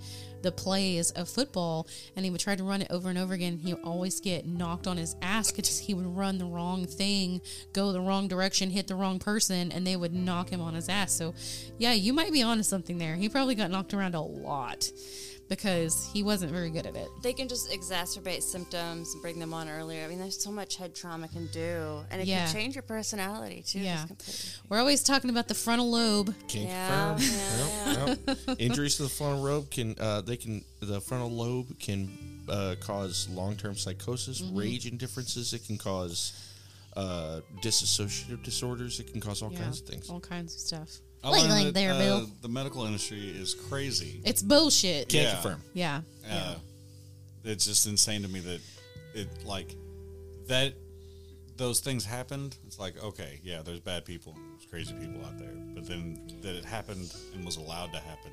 the 0.45 0.51
plays 0.51 1.11
of 1.11 1.27
football, 1.27 1.87
and 2.15 2.23
he 2.23 2.31
would 2.31 2.39
try 2.39 2.55
to 2.55 2.63
run 2.63 2.81
it 2.81 2.87
over 2.89 3.09
and 3.09 3.17
over 3.17 3.33
again. 3.33 3.57
He 3.57 3.73
would 3.73 3.83
always 3.83 4.21
get 4.21 4.45
knocked 4.45 4.87
on 4.87 4.95
his 4.95 5.15
ass 5.21 5.51
because 5.51 5.79
he 5.79 5.93
would 5.93 6.05
run 6.05 6.37
the 6.37 6.45
wrong 6.45 6.85
thing, 6.85 7.41
go 7.73 7.91
the 7.91 7.99
wrong 7.99 8.27
direction, 8.27 8.69
hit 8.69 8.87
the 8.87 8.95
wrong 8.95 9.19
person, 9.19 9.71
and 9.71 9.85
they 9.85 9.95
would 9.95 10.13
knock 10.13 10.49
him 10.49 10.61
on 10.61 10.75
his 10.75 10.87
ass. 10.87 11.11
So, 11.11 11.33
yeah, 11.77 11.93
you 11.93 12.13
might 12.13 12.31
be 12.31 12.43
onto 12.43 12.63
something 12.63 12.97
there. 12.97 13.15
He 13.15 13.27
probably 13.27 13.55
got 13.55 13.71
knocked 13.71 13.93
around 13.93 14.15
a 14.15 14.21
lot 14.21 14.89
because 15.47 16.09
he 16.11 16.23
wasn't 16.23 16.51
very 16.51 16.69
good 16.69 16.85
at 16.87 16.95
it. 16.95 17.07
they 17.21 17.33
can 17.33 17.47
just 17.47 17.69
exacerbate 17.71 18.41
symptoms 18.41 19.13
and 19.13 19.21
bring 19.21 19.37
them 19.39 19.53
on 19.53 19.69
earlier. 19.69 20.03
I 20.03 20.07
mean, 20.07 20.19
there's 20.19 20.41
so 20.41 20.51
much 20.51 20.75
head 20.77 20.95
trauma 20.95 21.27
can 21.27 21.47
do, 21.47 22.03
and 22.09 22.21
it 22.21 22.28
Yeah. 22.28 22.45
can 22.45 22.53
change 22.53 22.75
your 22.75 22.82
personality 22.83 23.63
too. 23.65 23.79
Yeah. 23.79 24.05
We're 24.70 24.79
always 24.79 25.03
talking 25.03 25.29
about 25.29 25.47
the 25.47 25.53
frontal 25.53 25.89
lobe. 25.91 26.33
Can't 26.47 26.65
Yeah, 26.70 27.15
confirm. 27.15 27.37
yeah, 27.37 28.05
Yep, 28.28 28.39
yep. 28.47 28.59
Injuries 28.59 28.95
to 28.97 29.03
the 29.03 29.09
frontal 29.09 29.43
lobe 29.43 29.70
can 29.70 29.95
uh, 29.99 30.21
they 30.21 30.37
can 30.37 30.63
the 30.82 30.99
frontal 31.01 31.29
lobe 31.32 31.78
can 31.79 32.09
uh, 32.49 32.75
cause 32.79 33.28
long 33.29 33.55
term 33.55 33.75
psychosis, 33.75 34.41
Mm-hmm. 34.41 34.57
rage 34.57 34.86
indifferences. 34.87 35.53
It 35.53 35.65
can 35.65 35.78
cause 35.78 36.33
uh, 36.95 37.41
dissociative 37.61 38.41
disorders. 38.43 38.99
It 38.99 39.11
can 39.11 39.20
cause 39.21 39.41
all 39.41 39.51
Yeah, 39.51 39.59
kinds 39.63 39.82
of 39.82 39.87
things. 39.87 40.09
all 40.09 40.20
kinds 40.20 40.53
of 40.55 40.59
stuff. 40.61 40.89
I 41.25 41.29
Like- 41.29 41.39
learned 41.41 41.51
like 41.53 41.65
that, 41.65 41.73
there, 41.73 41.93
uh, 41.93 41.97
Bill. 41.97 42.29
The 42.43 42.47
medical 42.49 42.85
industry 42.85 43.29
is 43.29 43.55
crazy. 43.55 44.21
It's 44.23 44.43
bullshit. 44.43 45.09
Can't 45.09 45.23
Yeah. 45.23 45.33
confirm. 45.33 45.61
Yeah. 45.73 46.01
Uh, 46.29 46.55
it's 47.43 47.65
just 47.65 47.87
insane 47.87 48.21
to 48.21 48.27
me 48.27 48.39
that 48.41 48.61
it 49.15 49.43
like 49.45 49.75
that 50.47 50.75
those 51.57 51.79
things 51.79 52.05
happened. 52.05 52.55
It's 52.67 52.77
like 52.77 53.01
okay, 53.01 53.39
yeah, 53.43 53.61
there's 53.63 53.79
bad 53.79 54.05
people, 54.05 54.35
there's 54.55 54.69
crazy 54.69 54.93
people 54.93 55.25
out 55.25 55.37
there, 55.39 55.53
but 55.73 55.87
then 55.87 56.39
that 56.41 56.55
it 56.55 56.63
happened 56.65 57.11
and 57.33 57.43
was 57.45 57.55
allowed 57.57 57.91
to 57.93 57.99
happen 57.99 58.31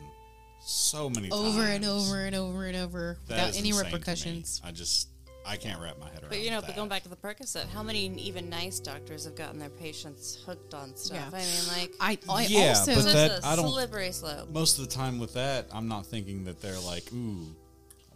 so 0.64 1.09
many 1.09 1.28
times 1.28 1.40
over 1.40 1.62
and 1.62 1.82
times, 1.85 2.05
over 2.09 2.24
and 2.24 2.36
over 2.36 2.66
and 2.66 2.77
over 2.77 3.19
that 3.28 3.35
without 3.36 3.48
is 3.51 3.56
any 3.56 3.69
insane 3.70 3.85
to 3.85 3.89
me. 3.89 3.93
repercussions. 3.94 4.60
I 4.62 4.70
just 4.70 5.09
I 5.44 5.56
can't 5.56 5.81
wrap 5.81 5.98
my 5.98 6.06
head 6.09 6.23
around. 6.23 6.31
But 6.31 6.40
you 6.40 6.51
know, 6.51 6.60
that. 6.60 6.69
but 6.69 6.77
going 6.77 6.89
back 6.89 7.02
to 7.02 7.09
the 7.09 7.16
Percocet, 7.16 7.69
how 7.69 7.82
many 7.82 8.06
even 8.06 8.48
nice 8.48 8.78
doctors 8.81 9.24
have 9.24 9.35
gotten 9.35 9.59
their 9.59 9.70
patients 9.70 10.43
hooked 10.47 10.73
on 10.74 10.94
stuff? 10.97 11.19
Yeah. 11.32 11.39
I 11.39 11.43
mean, 11.43 11.69
like 11.69 11.94
I, 12.01 12.19
I 12.32 12.47
Yeah, 12.47 12.69
also 12.70 12.94
but 12.94 13.02
so 13.05 13.12
that- 13.12 13.31
it's 13.32 13.44
a 13.44 13.48
I 13.48 13.56
don't- 13.56 13.69
slippery 13.70 14.12
slope. 14.12 14.51
most 14.51 14.78
of 14.78 14.89
the 14.89 14.94
time 14.94 15.19
with 15.19 15.35
that, 15.35 15.66
I'm 15.73 15.89
not 15.89 16.06
thinking 16.06 16.44
that 16.44 16.60
they're 16.62 16.78
like, 16.81 17.12
ooh, 17.12 17.44
I 17.44 17.62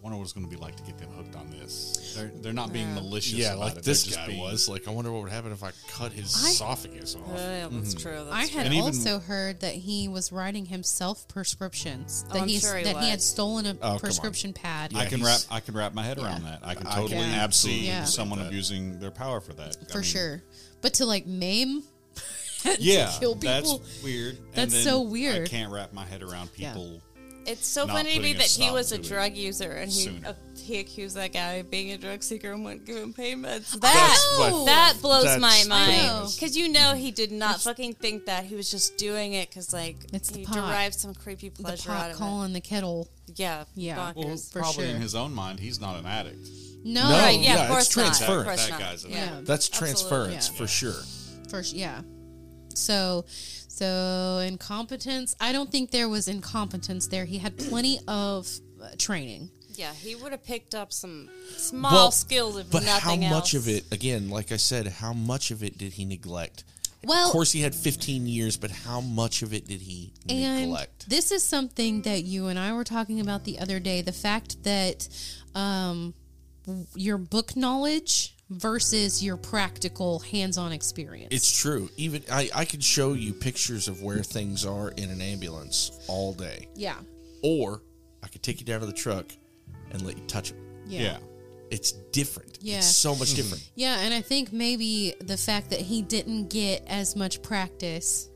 wonder 0.07 0.19
what 0.19 0.23
it's 0.25 0.33
going 0.33 0.49
to 0.49 0.51
be 0.51 0.61
like 0.61 0.77
to 0.77 0.83
get 0.85 0.97
them 0.99 1.09
hooked 1.17 1.35
on 1.35 1.51
this. 1.51 2.15
They're 2.17 2.31
they're 2.41 2.53
not 2.53 2.73
being 2.73 2.95
malicious. 2.95 3.35
Yeah, 3.35 3.49
about 3.55 3.59
like 3.59 3.71
it. 3.73 3.75
They're 3.77 3.83
this 3.95 4.05
just 4.05 4.17
guy 4.17 4.29
being- 4.29 4.41
was. 4.41 4.69
Like, 4.69 4.87
I 4.87 4.93
wonder 4.93 5.11
what 5.11 5.23
would 5.23 5.33
happen 5.33 5.51
if 5.51 5.65
I 5.65 5.73
cut 5.91 6.13
his 6.13 6.33
I- 6.45 6.51
esophagus 6.51 7.17
off. 7.17 7.29
Uh, 7.29 7.35
yeah, 7.37 7.69
that's 7.73 7.95
true. 7.95 8.13
That's 8.15 8.31
I 8.31 8.47
had 8.47 8.67
And 8.67 8.75
even- 8.75 8.87
also 8.87 9.19
heard 9.19 9.61
that 9.61 9.75
he 9.75 10.07
was 10.07 10.31
writing 10.31 10.67
himself 10.67 11.27
prescriptions. 11.27 12.23
That 12.29 12.37
Oh, 12.37 12.41
I'm 12.43 12.49
he's 12.49 12.61
sure 12.63 12.77
he 12.77 12.85
that 12.85 12.97
he 12.99 13.09
had 13.11 13.17
was. 13.19 13.25
stolen 13.27 13.67
a 13.67 13.75
come 13.75 13.93
on. 13.95 13.99
prescription 13.99 14.53
pad. 14.53 14.93
I 14.95 15.07
can 15.07 15.21
wrap 15.23 15.39
he's- 15.41 15.47
I 15.51 15.59
can 15.61 15.75
wrap 15.75 15.93
my 15.93 16.05
head 16.05 16.19
around 16.19 16.45
that. 16.45 16.61
I 16.63 16.75
can 16.77 16.87
I 16.87 16.95
totally 16.95 17.15
can 17.21 17.31
Yeah. 17.33 17.43
absolutely 17.45 17.83
see 17.83 17.87
Yeah. 17.89 18.05
someone 18.05 18.39
that. 18.39 18.47
abusing 18.47 19.01
their 19.01 19.11
power 19.11 19.41
for 19.41 19.55
that. 19.55 19.77
I 19.81 19.93
for 19.93 19.99
mean, 19.99 20.05
sure. 20.05 20.43
But 20.83 20.95
to 20.95 21.07
like 21.07 21.27
maim, 21.27 21.83
and 22.65 22.77
to 22.77 22.83
Yeah, 22.83 23.13
kill 23.19 23.35
people. 23.35 23.79
that's 23.79 24.03
weird. 24.05 24.37
And 24.39 24.47
That's 24.55 24.73
then 24.75 24.85
so 24.85 25.01
weird. 25.03 25.43
I 25.49 25.51
can't 25.51 25.73
wrap 25.73 25.93
my 25.93 26.05
head 26.05 26.23
around 26.23 26.51
Yeah. 26.57 26.73
people. 26.73 27.01
It's 27.47 27.67
so 27.67 27.87
funny 27.87 28.15
to 28.15 28.21
me 28.21 28.33
that 28.35 28.47
he 28.47 28.71
was 28.71 28.93
a 28.93 28.99
drug 28.99 29.35
user 29.35 29.71
and 29.73 29.91
he 29.91 30.21
uh, 30.25 30.33
he 30.57 30.79
accused 30.81 31.17
that 31.17 31.33
guy 31.33 31.55
of 31.55 31.71
being 31.71 31.93
a 31.93 31.99
drug 31.99 32.23
seeker 32.23 32.53
and 32.53 32.65
wouldn't 32.65 32.85
give 32.85 32.97
him 32.97 33.13
payments. 33.13 33.73
That 33.73 33.81
That's 33.83 34.65
that 34.67 34.97
blows 35.01 35.25
that's 35.25 35.41
my 35.41 35.65
mind 35.69 36.33
because 36.35 36.57
you 36.57 36.69
know 36.69 36.95
he 36.95 37.11
did 37.11 37.31
not 37.31 37.61
fucking 37.61 37.95
think 37.95 38.27
that 38.27 38.45
he 38.45 38.57
was 38.57 38.71
just 38.71 38.97
doing 38.99 39.35
it 39.35 39.49
because 39.49 39.73
like 39.73 39.97
It's 40.13 40.31
the 40.31 40.41
he 40.41 40.45
derived 40.47 40.95
some 40.95 41.15
creepy 41.15 41.51
the 41.51 41.63
pleasure 41.63 41.89
pot 41.89 42.05
out 42.07 42.11
of 42.13 42.17
calling 42.17 42.53
the 42.53 42.61
kettle. 42.61 43.09
Yeah, 43.35 43.65
Yeah. 43.75 44.13
Well, 44.15 44.27
bonkers. 44.27 44.53
For 44.53 44.61
probably 44.61 44.91
in 44.91 45.01
his 45.01 45.15
own 45.15 45.33
mind, 45.33 45.61
he's 45.61 45.81
not 45.81 45.97
an 45.99 46.07
addict. 46.07 46.49
No, 46.85 47.09
No, 47.09 47.11
right? 47.11 47.39
Yeah, 47.39 47.55
yeah, 47.55 47.63
of 47.63 47.69
course 47.71 47.85
it's 47.85 47.95
transference. 47.95 48.41
Of 48.41 48.45
course 48.47 48.69
That 48.69 48.79
guy's 48.79 49.05
an 49.05 49.11
yeah. 49.11 49.25
addict. 49.25 49.47
That's 49.47 49.69
transference 49.69 50.51
yeah. 50.51 50.59
for 50.59 50.67
sure. 50.67 51.03
First, 51.49 51.75
yeah. 51.75 52.03
So, 52.75 53.25
so 53.77 54.39
incompetence. 54.47 55.35
I 55.41 55.53
don't 55.53 55.71
think 55.71 55.91
there 55.91 56.09
was 56.09 56.29
incompetence 56.29 57.07
there. 57.09 57.25
He 57.25 57.39
had 57.39 57.57
plenty 57.59 58.01
of 58.09 58.49
uh, 58.83 58.89
training. 58.99 59.51
Yeah, 59.75 59.93
he 59.93 60.15
would 60.15 60.33
have 60.33 60.43
picked 60.43 60.75
up 60.75 60.93
some 60.93 61.29
small 61.57 61.93
Well, 61.93 62.11
skills 62.11 62.57
if 62.57 62.71
But 62.71 62.85
how 62.85 63.13
else. 63.15 63.31
much 63.31 63.55
of 63.55 63.69
it, 63.69 63.85
again, 63.93 64.31
like 64.31 64.51
I 64.51 64.57
said, 64.57 64.87
how 64.87 65.13
much 65.13 65.51
of 65.51 65.63
it 65.63 65.77
did 65.77 65.93
he 65.93 66.07
neglect? 66.07 66.65
Well, 67.05 67.27
of 67.27 67.33
course, 67.33 67.53
he 67.53 67.61
had 67.61 67.75
15 67.75 68.27
years, 68.27 68.57
but 68.57 68.71
how 68.71 69.01
much 69.03 69.43
of 69.43 69.53
it 69.53 69.69
did 69.69 69.83
he 69.83 70.13
and 70.29 70.63
neglect? 70.63 71.09
this 71.09 71.31
is 71.31 71.45
something 71.45 72.03
that 72.03 72.25
you 72.25 72.47
and 72.47 72.59
I 72.59 72.73
were 72.73 72.85
talking 72.85 73.21
about 73.21 73.45
the 73.45 73.59
other 73.59 73.79
day. 73.79 74.01
The 74.01 74.13
fact 74.13 74.63
that 74.65 75.07
um, 75.55 76.15
your 76.95 77.19
book 77.19 77.55
knowledge 77.55 78.35
versus 78.51 79.23
your 79.25 79.37
practical 79.37 80.21
hands-on 80.21 80.73
experience. 80.73 81.29
It's 81.33 81.61
true. 81.61 81.91
Even 81.97 82.23
I, 82.31 82.49
I 82.55 82.65
could 82.65 82.83
show 82.83 83.13
you 83.13 83.33
pictures 83.33 83.89
of 83.89 84.03
where 84.03 84.23
things 84.23 84.65
are 84.65 84.91
in 84.91 85.11
an 85.11 85.21
ambulance 85.21 85.91
all 86.09 86.33
day, 86.33 86.69
yeah, 86.75 86.97
or 87.43 87.83
I 88.23 88.29
could 88.29 88.43
take 88.43 88.61
you 88.61 88.67
down 88.67 88.81
to 88.81 88.87
the 88.87 88.93
truck 88.93 89.27
and 89.91 90.03
let 90.03 90.17
you 90.17 90.25
touch 90.27 90.51
them. 90.51 90.61
yeah. 90.87 91.01
Yeah. 91.01 91.19
It's 91.69 91.91
different. 91.91 92.59
Yeah. 92.63 92.77
It's 92.77 92.87
so 92.87 93.17
much 93.17 93.35
different. 93.35 93.69
Yeah, 93.75 93.99
and 93.99 94.15
I 94.15 94.21
think 94.21 94.53
maybe 94.53 95.15
the 95.21 95.37
fact 95.37 95.71
that 95.71 95.81
he 95.81 96.01
didn't 96.01 96.49
get 96.49 96.85
as 96.87 97.17
much 97.17 97.43
practice 97.43 98.29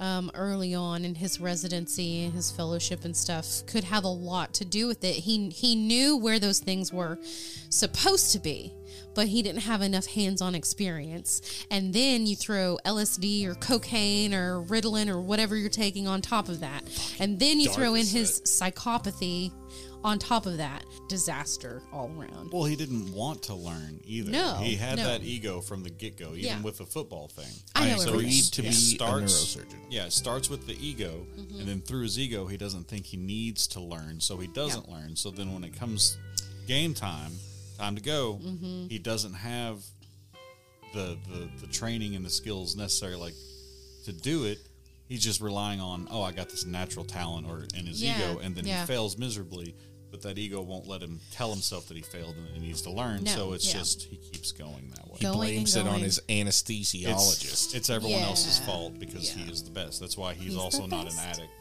um, 0.00 0.30
early 0.34 0.74
on 0.74 1.04
in 1.04 1.14
his 1.14 1.40
residency 1.40 2.24
and 2.24 2.32
his 2.32 2.50
fellowship 2.50 3.04
and 3.04 3.14
stuff 3.14 3.64
could 3.66 3.84
have 3.84 4.02
a 4.02 4.08
lot 4.08 4.54
to 4.54 4.64
do 4.64 4.86
with 4.86 5.04
it. 5.04 5.14
He 5.14 5.50
he 5.50 5.76
knew 5.76 6.16
where 6.16 6.38
those 6.38 6.58
things 6.58 6.92
were 6.92 7.18
supposed 7.68 8.32
to 8.32 8.38
be, 8.38 8.72
but 9.14 9.28
he 9.28 9.42
didn't 9.42 9.60
have 9.62 9.82
enough 9.82 10.06
hands-on 10.06 10.54
experience. 10.54 11.66
And 11.70 11.92
then 11.92 12.26
you 12.26 12.34
throw 12.34 12.78
LSD 12.86 13.46
or 13.46 13.54
cocaine 13.54 14.32
or 14.34 14.62
Ritalin 14.62 15.08
or 15.08 15.20
whatever 15.20 15.54
you're 15.54 15.68
taking 15.68 16.08
on 16.08 16.22
top 16.22 16.48
of 16.48 16.60
that, 16.60 16.82
and 17.20 17.38
then 17.38 17.60
you 17.60 17.68
throw 17.68 17.94
in 17.94 18.06
his 18.06 18.40
psychopathy 18.40 19.52
on 20.02 20.18
top 20.18 20.46
of 20.46 20.56
that. 20.58 20.84
Disaster 21.08 21.82
all 21.92 22.10
around. 22.18 22.50
Well, 22.52 22.64
he 22.64 22.76
didn't 22.76 23.12
want 23.12 23.42
to 23.44 23.54
learn 23.54 24.00
either. 24.04 24.30
No, 24.30 24.54
he 24.54 24.74
had 24.76 24.96
no. 24.98 25.04
that 25.04 25.22
ego 25.22 25.60
from 25.60 25.82
the 25.82 25.90
get 25.90 26.16
go, 26.16 26.28
even 26.30 26.40
Yeah. 26.44 26.60
with 26.62 26.78
the 26.78 26.86
football 26.86 27.28
thing. 27.28 27.50
I 27.74 27.90
know 27.90 27.96
so 27.98 28.08
everything. 28.14 28.28
he 28.30 28.38
Agreed 28.40 28.52
to 28.52 28.60
it 28.62 28.64
be 28.64 28.96
a 28.96 29.08
neurosurgeon. 29.08 29.74
Yeah, 29.90 30.06
it 30.06 30.12
starts 30.12 30.48
with 30.48 30.66
the 30.66 30.74
ego, 30.84 31.26
and 31.36 31.66
then 31.68 31.80
through 31.80 32.02
his 32.02 32.18
ego, 32.18 32.46
he 32.46 32.56
doesn't 32.56 32.88
think 32.88 33.06
he 33.06 33.16
needs 33.16 33.66
to 33.68 33.80
learn, 33.80 34.20
so 34.20 34.36
he 34.38 34.46
doesn't 34.48 34.88
learn. 34.88 35.16
So 35.16 35.30
then, 35.30 35.52
when 35.52 35.64
it 35.64 35.76
comes 35.78 36.16
game 36.66 36.94
time, 36.94 37.32
time 37.78 37.96
to 37.96 38.02
go, 38.02 38.38
Mm-hmm. 38.42 38.86
he 38.88 38.98
doesn't 38.98 39.34
have 39.34 39.82
the, 40.92 41.16
the 41.28 41.48
the 41.60 41.66
training 41.68 42.16
and 42.16 42.24
the 42.24 42.30
skills 42.30 42.76
necessary, 42.76 43.14
like 43.16 43.34
to 44.04 44.12
do 44.12 44.44
it. 44.44 44.58
He's 45.08 45.24
just 45.24 45.40
relying 45.40 45.80
on, 45.80 46.06
oh, 46.08 46.22
I 46.22 46.30
got 46.30 46.48
this 46.50 46.64
natural 46.64 47.04
talent, 47.04 47.44
or 47.46 47.66
in 47.76 47.84
his 47.86 48.00
Yeah, 48.00 48.16
ego, 48.32 48.38
and 48.40 48.54
then 48.54 48.64
yeah. 48.64 48.82
he 48.82 48.86
fails 48.86 49.18
miserably. 49.18 49.74
But 50.10 50.22
that 50.22 50.38
ego 50.38 50.60
won't 50.60 50.88
let 50.88 51.02
him 51.02 51.20
tell 51.30 51.50
himself 51.50 51.86
that 51.88 51.96
he 51.96 52.02
failed 52.02 52.34
and 52.36 52.48
he 52.48 52.60
needs 52.60 52.82
to 52.82 52.90
learn. 52.90 53.22
No, 53.24 53.30
so 53.30 53.52
it's 53.52 53.66
yeah. 53.72 53.78
just 53.80 54.02
he 54.02 54.16
keeps 54.16 54.50
going 54.52 54.90
that 54.96 55.06
way. 55.06 55.16
He 55.18 55.24
Going 55.24 55.36
blames 55.38 55.76
it 55.76 55.86
on 55.86 56.00
his 56.00 56.20
It's, 56.28 56.62
anesthesiologist. 56.62 57.74
it's 57.76 57.90
everyone 57.90 58.22
else's 58.22 58.58
fault 58.60 58.98
because 58.98 59.30
he 59.30 59.48
is 59.50 59.62
the 59.62 59.70
best. 59.70 60.00
That's 60.00 60.16
why 60.18 60.34
he's, 60.34 60.52
He's 60.52 60.56
also 60.56 60.86
not 60.86 61.00
an 61.06 61.14
best. 61.16 61.18
addict, 61.38 61.52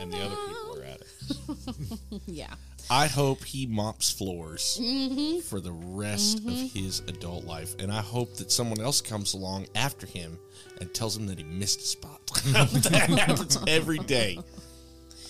and 0.00 0.12
the 0.12 0.18
other 0.18 0.36
people 0.46 0.78
are 0.80 0.84
addicts. 0.84 2.20
Yeah. 2.26 2.54
I 2.88 3.08
hope 3.08 3.42
he 3.42 3.66
mops 3.66 4.12
floors 4.12 4.78
Mm-hmm. 4.80 5.40
for 5.40 5.58
the 5.60 5.72
rest 5.72 6.38
of 6.38 6.44
his 6.72 7.00
adult 7.08 7.44
life. 7.44 7.74
And 7.80 7.90
I 7.90 8.00
hope 8.00 8.36
that 8.36 8.52
someone 8.52 8.80
else 8.80 9.00
comes 9.00 9.34
along 9.34 9.66
after 9.74 10.06
him 10.06 10.38
and 10.80 10.94
tells 10.94 11.16
him 11.16 11.26
that 11.26 11.38
he 11.38 11.42
missed 11.44 11.80
a 11.80 11.84
spot. 11.84 12.20
that 12.44 13.10
happens 13.18 13.58
every 13.66 13.98
day. 13.98 14.38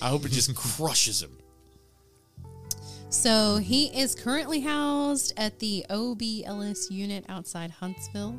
I 0.02 0.08
hope 0.10 0.26
it 0.26 0.32
just 0.32 0.54
crushes 0.54 1.22
him. 1.22 1.30
So 3.16 3.56
he 3.56 3.86
is 3.98 4.14
currently 4.14 4.60
housed 4.60 5.32
at 5.38 5.58
the 5.58 5.84
O.B. 5.90 6.44
Ellis 6.44 6.90
unit 6.90 7.24
outside 7.28 7.70
Huntsville, 7.70 8.38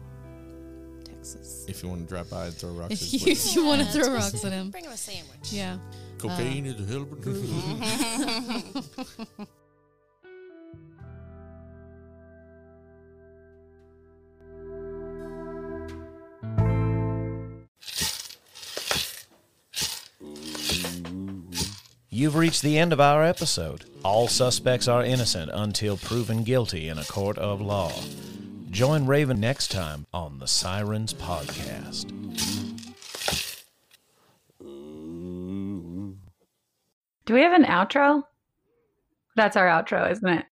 Texas. 1.03 1.65
If 1.67 1.81
you 1.83 1.89
want 1.89 2.01
to 2.01 2.07
drop 2.07 2.29
by 2.29 2.45
and 2.45 2.53
throw 2.53 2.69
rocks, 2.71 2.93
If 2.93 3.11
you, 3.13 3.19
his 3.31 3.47
if 3.49 3.55
you 3.55 3.65
want 3.69 3.81
to 3.81 3.87
throw 3.87 4.13
rocks 4.13 4.45
at 4.45 4.51
him, 4.53 4.69
Bring 4.69 4.85
him 4.85 4.91
a 4.91 4.97
sandwich. 4.97 5.51
yeah. 5.51 5.77
cocaine 6.19 6.65
is 6.67 6.79
a 6.79 6.85
hell 6.85 7.01
of 7.01 7.11
a 7.11 7.15
drug. 7.15 7.37
Uh, 9.39 9.45
You've 22.17 22.35
reached 22.35 22.63
the 22.63 22.79
end 22.79 22.93
of 22.93 22.99
our 22.99 23.23
episode. 23.23 23.85
All 24.03 24.27
suspects 24.27 24.87
are 24.87 25.03
innocent 25.03 25.51
until 25.53 25.97
proven 25.97 26.43
guilty 26.43 26.87
in 26.87 26.97
a 26.97 27.03
court 27.03 27.37
of 27.37 27.61
law. 27.61 27.91
Join 28.71 29.05
Raven 29.05 29.39
next 29.39 29.69
time 29.69 30.07
on 30.11 30.39
the 30.39 30.47
Sirens 30.47 31.13
Podcast. 31.13 32.07
Do 37.27 37.33
we 37.35 37.41
have 37.41 37.53
an 37.53 37.65
outro? 37.65 38.23
That's 39.35 39.55
our 39.55 39.67
outro, 39.67 40.11
isn't 40.11 40.27
it? 40.27 40.45